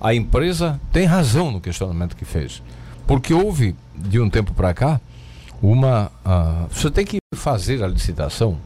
a 0.00 0.14
empresa 0.14 0.78
tem 0.92 1.06
razão 1.06 1.50
no 1.50 1.60
questionamento 1.60 2.16
que 2.16 2.24
fez. 2.24 2.62
Porque 3.06 3.32
houve, 3.32 3.74
de 3.94 4.20
um 4.20 4.28
tempo 4.28 4.52
para 4.52 4.74
cá, 4.74 5.00
uma. 5.62 6.10
Uh, 6.24 6.68
você 6.70 6.90
tem 6.90 7.06
que 7.06 7.18
fazer 7.34 7.82
a 7.82 7.86
licitação. 7.86 8.58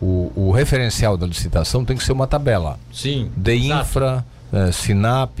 O, 0.00 0.32
o, 0.34 0.50
referencial 0.50 1.16
da 1.16 1.26
licitação 1.26 1.84
tem 1.84 1.96
que 1.96 2.04
ser 2.04 2.12
uma 2.12 2.26
tabela. 2.26 2.78
Sim. 2.92 3.30
De 3.36 3.54
infra, 3.54 4.24
uh, 4.52 4.72
Sinap, 4.72 5.38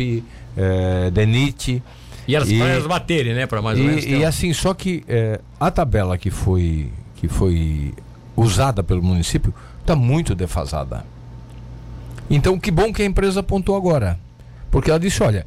uh, 0.56 1.10
DENIT. 1.10 1.82
E 2.26 2.34
elas 2.34 2.50
e, 2.50 2.88
baterem, 2.88 3.34
né? 3.34 3.46
Para 3.46 3.60
mais 3.60 3.78
ou 3.78 3.84
menos. 3.84 4.04
E, 4.04 4.16
e 4.16 4.24
assim, 4.24 4.52
só 4.52 4.72
que 4.72 5.04
é, 5.06 5.40
a 5.60 5.70
tabela 5.70 6.16
que 6.16 6.30
foi, 6.30 6.90
que 7.16 7.28
foi 7.28 7.92
usada 8.36 8.82
pelo 8.82 9.02
município 9.02 9.52
está 9.80 9.94
muito 9.94 10.34
defasada. 10.34 11.04
Então, 12.30 12.58
que 12.58 12.70
bom 12.70 12.92
que 12.92 13.02
a 13.02 13.04
empresa 13.04 13.40
apontou 13.40 13.76
agora. 13.76 14.18
Porque 14.70 14.90
ela 14.90 14.98
disse: 14.98 15.22
olha, 15.22 15.46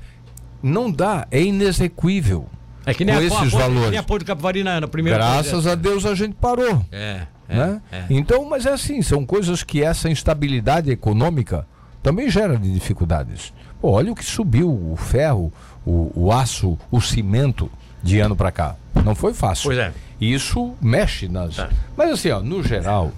não 0.62 0.92
dá, 0.92 1.28
é 1.32 1.42
inexequível. 1.42 2.48
É 2.86 2.94
que 2.94 3.04
nem 3.04 3.16
com 3.16 3.22
a, 3.22 3.26
esses 3.26 3.54
a, 3.54 3.58
valores. 3.58 3.90
nem 3.90 4.00
a 4.00 4.04
Porto 4.04 4.26
Capivari 4.26 4.64
na, 4.64 4.80
na 4.80 4.88
primeira 4.88 5.18
Graças 5.18 5.68
a 5.68 5.76
Deus 5.76 6.06
a 6.06 6.16
gente 6.16 6.36
parou. 6.36 6.86
É, 6.92 7.24
é, 7.50 7.56
né? 7.58 7.82
é. 7.92 8.06
Então, 8.10 8.46
mas 8.50 8.66
é 8.66 8.72
assim, 8.72 9.02
são 9.02 9.26
coisas 9.26 9.62
que 9.64 9.84
essa 9.84 10.10
instabilidade 10.10 10.90
econômica 10.90 11.68
também 12.08 12.30
gera 12.30 12.56
de 12.58 12.72
dificuldades. 12.72 13.52
Pô, 13.82 13.92
olha 13.92 14.14
o 14.14 14.16
que 14.16 14.24
subiu 14.24 14.70
o 14.70 14.96
ferro, 14.96 15.52
o, 15.86 16.10
o 16.16 16.32
aço, 16.32 16.80
o 16.90 17.02
cimento 17.02 17.70
de 18.02 18.18
ano 18.22 18.34
para 18.34 18.50
cá. 18.50 18.78
Não 19.04 19.14
foi 19.14 19.34
fácil. 19.34 19.66
Pois 19.66 19.78
é. 19.78 19.92
Isso 20.20 20.74
mexe 20.82 21.28
nas. 21.28 21.58
Tá. 21.58 21.70
Mas 21.98 22.12
assim, 22.12 22.30
ó, 22.30 22.40
no 22.40 22.64
geral, 22.64 23.12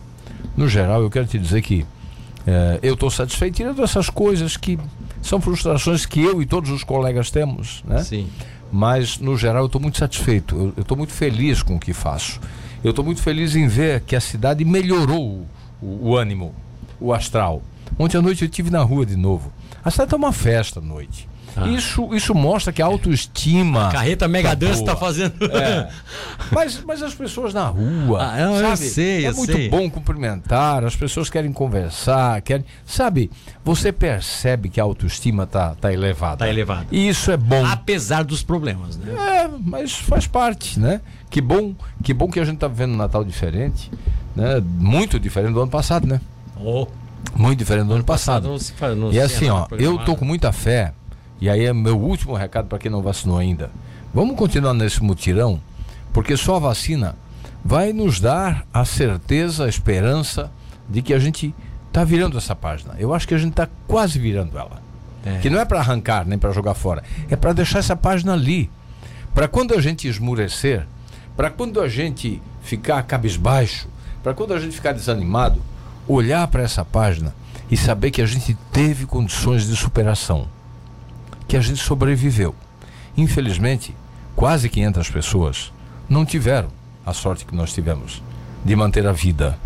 no 0.57 0.68
geral, 0.68 1.03
eu 1.03 1.10
quero 1.11 1.28
te 1.28 1.38
dizer 1.38 1.61
que 1.61 1.86
é, 2.48 2.80
eu 2.82 2.95
estou 2.95 3.11
satisfeito 3.11 3.57
tirando 3.57 3.84
essas 3.84 4.10
coisas 4.10 4.57
que 4.57 4.80
são 5.22 5.40
frustrações 5.40 6.07
que 6.07 6.24
eu 6.24 6.41
e 6.41 6.48
todos 6.48 6.72
os 6.72 6.84
colegas 6.84 7.30
temos, 7.30 7.84
né? 7.88 8.02
Sim. 8.02 8.28
Mas 8.72 9.20
no 9.20 9.38
geral 9.38 9.61
eu 9.61 9.68
estou 9.68 9.80
muito 9.80 9.99
satisfeito. 9.99 10.74
Eu 10.76 10.82
estou 10.82 10.98
muito 10.98 11.14
feliz 11.14 11.61
com 11.61 11.76
o 11.76 11.80
que 11.80 11.94
faço. 11.94 12.41
Eu 12.84 12.90
estou 12.90 13.06
muito 13.06 13.22
feliz 13.22 13.56
em 13.56 13.68
ver 13.68 14.02
que 14.02 14.16
a 14.16 14.20
cidade 14.20 14.66
melhorou 14.66 15.45
o, 15.80 16.10
o 16.10 16.18
ânimo, 16.18 16.56
o 16.99 17.14
astral. 17.14 17.61
Ontem 17.98 18.18
à 18.18 18.22
noite 18.22 18.44
eu 18.44 18.48
estive 18.48 18.70
na 18.70 18.82
rua 18.82 19.06
de 19.06 19.16
novo. 19.16 19.52
A 19.84 19.91
cidade 19.91 20.07
está 20.07 20.18
uma 20.18 20.32
festa 20.32 20.80
à 20.80 20.84
noite. 20.84 21.28
Ah. 21.56 21.68
Isso, 21.68 22.14
isso 22.14 22.34
mostra 22.34 22.72
que 22.72 22.82
a 22.82 22.86
autoestima. 22.86 23.90
A 23.90 23.91
carreta 23.91 24.28
Mega 24.28 24.49
tá 24.49 24.56
Dance 24.56 24.80
está 24.80 24.95
fazendo. 24.95 25.34
É. 25.45 25.90
Mas, 26.52 26.82
mas 26.86 27.03
as 27.03 27.14
pessoas 27.14 27.53
na 27.53 27.66
rua. 27.68 28.20
Ah, 28.22 28.40
eu, 28.40 28.53
sabe? 28.53 28.72
eu 28.72 28.78
sei, 28.78 29.26
é 29.26 29.30
eu 29.30 29.36
muito 29.36 29.53
sei. 29.53 29.70
bom 29.70 29.90
cumprimentar, 29.90 30.84
as 30.84 30.95
pessoas 30.95 31.30
querem 31.30 31.52
conversar, 31.52 32.41
querem. 32.41 32.66
Sabe, 32.86 33.30
você 33.64 33.91
percebe 33.91 34.70
que 34.70 34.80
a 34.80 34.84
autoestima 34.84 35.44
está 35.44 35.76
tá 35.76 35.91
elevada. 35.91 36.34
Está 36.36 36.49
elevada. 36.49 36.88
E 36.91 37.07
isso 37.07 37.32
é 37.32 37.38
bom. 37.38 37.66
Apesar 37.66 38.24
dos 38.24 38.41
problemas, 38.41 38.98
né? 38.98 39.14
É, 39.14 39.49
mas 39.64 39.94
faz 39.94 40.28
parte, 40.28 40.80
né? 40.80 41.02
Que 41.30 41.41
bom, 41.41 41.76
que 42.03 42.14
bom 42.14 42.30
que 42.30 42.40
a 42.40 42.45
gente 42.45 42.56
está 42.56 42.68
vivendo 42.68 42.94
um 42.94 42.98
Natal 42.98 43.24
diferente, 43.24 43.91
né? 44.36 44.61
Muito 44.64 45.20
diferente 45.20 45.53
do 45.53 45.61
ano 45.61 45.72
passado, 45.72 46.07
né? 46.07 46.22
Oh. 46.57 46.88
Muito 47.35 47.59
diferente 47.59 47.87
do 47.87 47.93
ano 47.93 48.03
passado. 48.03 48.47
Não 48.47 48.59
se 48.59 48.73
faz, 48.73 48.97
não 48.97 49.11
e 49.11 49.19
assim, 49.19 49.49
ó, 49.49 49.67
eu 49.71 49.97
tô 49.99 50.15
com 50.15 50.25
muita 50.25 50.51
fé, 50.51 50.93
e 51.39 51.49
aí 51.49 51.65
é 51.65 51.73
meu 51.73 51.97
último 51.97 52.33
recado 52.33 52.67
para 52.67 52.79
quem 52.79 52.91
não 52.91 53.01
vacinou 53.01 53.37
ainda. 53.37 53.71
Vamos 54.13 54.35
continuar 54.35 54.73
nesse 54.73 55.01
mutirão, 55.03 55.59
porque 56.11 56.35
só 56.35 56.55
a 56.55 56.59
vacina 56.59 57.15
vai 57.63 57.93
nos 57.93 58.19
dar 58.19 58.65
a 58.73 58.83
certeza, 58.83 59.65
a 59.65 59.69
esperança 59.69 60.51
de 60.89 61.01
que 61.01 61.13
a 61.13 61.19
gente 61.19 61.53
está 61.87 62.03
virando 62.03 62.37
essa 62.37 62.55
página. 62.55 62.95
Eu 62.97 63.13
acho 63.13 63.27
que 63.27 63.33
a 63.33 63.37
gente 63.37 63.51
está 63.51 63.67
quase 63.87 64.17
virando 64.19 64.57
ela. 64.57 64.81
É. 65.25 65.39
Que 65.39 65.49
não 65.49 65.59
é 65.59 65.65
para 65.65 65.79
arrancar 65.79 66.25
nem 66.25 66.39
para 66.39 66.51
jogar 66.51 66.73
fora, 66.73 67.03
é 67.29 67.35
para 67.35 67.53
deixar 67.53 67.79
essa 67.79 67.95
página 67.95 68.33
ali. 68.33 68.69
Para 69.33 69.47
quando 69.47 69.73
a 69.73 69.81
gente 69.81 70.07
esmurecer, 70.07 70.87
para 71.35 71.49
quando 71.49 71.79
a 71.79 71.87
gente 71.87 72.41
ficar 72.61 73.01
cabisbaixo, 73.03 73.87
para 74.23 74.33
quando 74.33 74.53
a 74.53 74.59
gente 74.59 74.75
ficar 74.75 74.91
desanimado, 74.91 75.61
olhar 76.10 76.48
para 76.48 76.64
essa 76.64 76.84
página 76.84 77.36
e 77.69 77.77
saber 77.77 78.10
que 78.10 78.22
a 78.22 78.26
gente 78.26 78.57
teve 78.73 79.06
condições 79.06 79.68
de 79.68 79.76
superação, 79.76 80.48
que 81.48 81.56
a 81.56 81.61
gente 81.61 81.80
sobreviveu. 81.80 82.56
Infelizmente, 83.15 83.95
quase 84.36 84.68
500 84.68 85.10
pessoas 85.11 85.72
não 86.10 86.26
tiveram 86.26 86.69
a 87.06 87.14
sorte 87.14 87.45
que 87.45 87.56
nós 87.56 87.72
tivemos 87.72 88.23
de 88.65 88.76
manter 88.76 89.06
a 89.06 89.11
vida. 89.11 89.57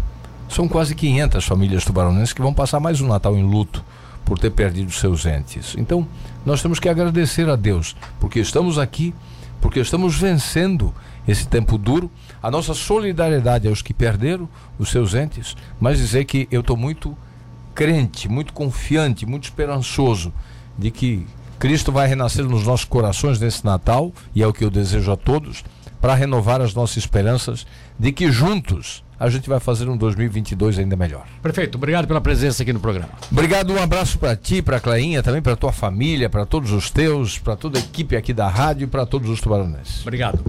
São 0.49 0.68
quase 0.68 0.94
500 0.94 1.45
famílias 1.45 1.86
tubaronenses 1.86 2.34
que 2.34 2.41
vão 2.41 2.53
passar 2.53 2.82
mais 2.82 2.99
um 2.99 3.07
Natal 3.07 3.38
em 3.38 3.44
luto 3.44 3.84
por 4.26 4.38
ter 4.38 4.52
perdido 4.52 4.91
seus 4.91 5.26
entes. 5.26 5.76
Então, 5.78 6.06
nós 6.45 6.61
temos 6.61 6.78
que 6.78 6.90
agradecer 6.90 7.49
a 7.49 7.56
Deus, 7.56 7.95
porque 8.20 8.40
estamos 8.40 8.78
aqui, 8.78 9.15
porque 9.61 9.80
estamos 9.80 10.18
vencendo 10.18 10.94
esse 11.26 11.48
tempo 11.48 11.78
duro, 11.78 12.11
a 12.44 12.52
nossa 12.52 12.74
solidariedade 12.74 13.70
aos 13.70 13.82
que 13.82 13.94
perderam 13.94 14.49
os 14.78 14.91
seus 14.91 15.15
entes, 15.15 15.56
mas 15.80 15.98
dizer 15.98 16.26
que 16.26 16.45
eu 16.52 16.60
estou 16.60 16.76
muito 16.76 17.18
crente, 17.74 18.28
muito 18.28 18.52
confiante, 18.52 19.26
muito 19.26 19.45
esperançoso 19.45 20.34
de 20.78 20.91
que 20.91 21.26
Cristo 21.57 21.90
vai 21.90 22.06
renascer 22.06 22.44
nos 22.44 22.65
nossos 22.65 22.84
corações 22.84 23.40
nesse 23.40 23.64
Natal, 23.64 24.11
e 24.36 24.44
é 24.44 24.48
o 24.48 24.52
que 24.52 24.65
eu 24.65 24.70
desejo 24.70 25.10
a 25.10 25.15
todos, 25.15 25.64
para 26.02 26.14
renovar 26.14 26.60
as 26.60 26.74
nossas 26.74 26.98
esperanças 26.98 27.65
de 27.98 28.11
que 28.11 28.30
juntos 28.30 29.02
a 29.18 29.30
gente 29.30 29.48
vai 29.48 29.61
fazer 29.61 29.88
um 29.88 29.95
2022 29.95 30.80
ainda 30.80 30.98
melhor. 30.98 31.26
Prefeito, 31.41 31.78
obrigado 31.78 32.06
pela 32.06 32.20
presença 32.20 32.61
aqui 32.61 32.74
no 32.74 32.80
programa. 32.82 33.07
Obrigado, 33.32 33.72
um 33.72 33.82
abraço 33.82 34.20
para 34.20 34.36
ti, 34.36 34.61
para 34.61 34.78
a 34.78 34.80
Clainha, 34.82 35.24
também 35.24 35.41
para 35.41 35.56
tua 35.56 35.72
família, 35.72 36.30
para 36.30 36.45
todos 36.45 36.72
os 36.72 36.90
teus, 36.90 37.40
para 37.40 37.56
toda 37.56 37.80
a 37.80 37.82
equipe 37.82 38.18
aqui 38.18 38.34
da 38.34 38.49
rádio 38.49 38.84
e 38.84 38.88
para 38.88 39.06
todos 39.06 39.30
os 39.30 39.40
tubaronenses. 39.40 40.02
Obrigado. 40.02 40.44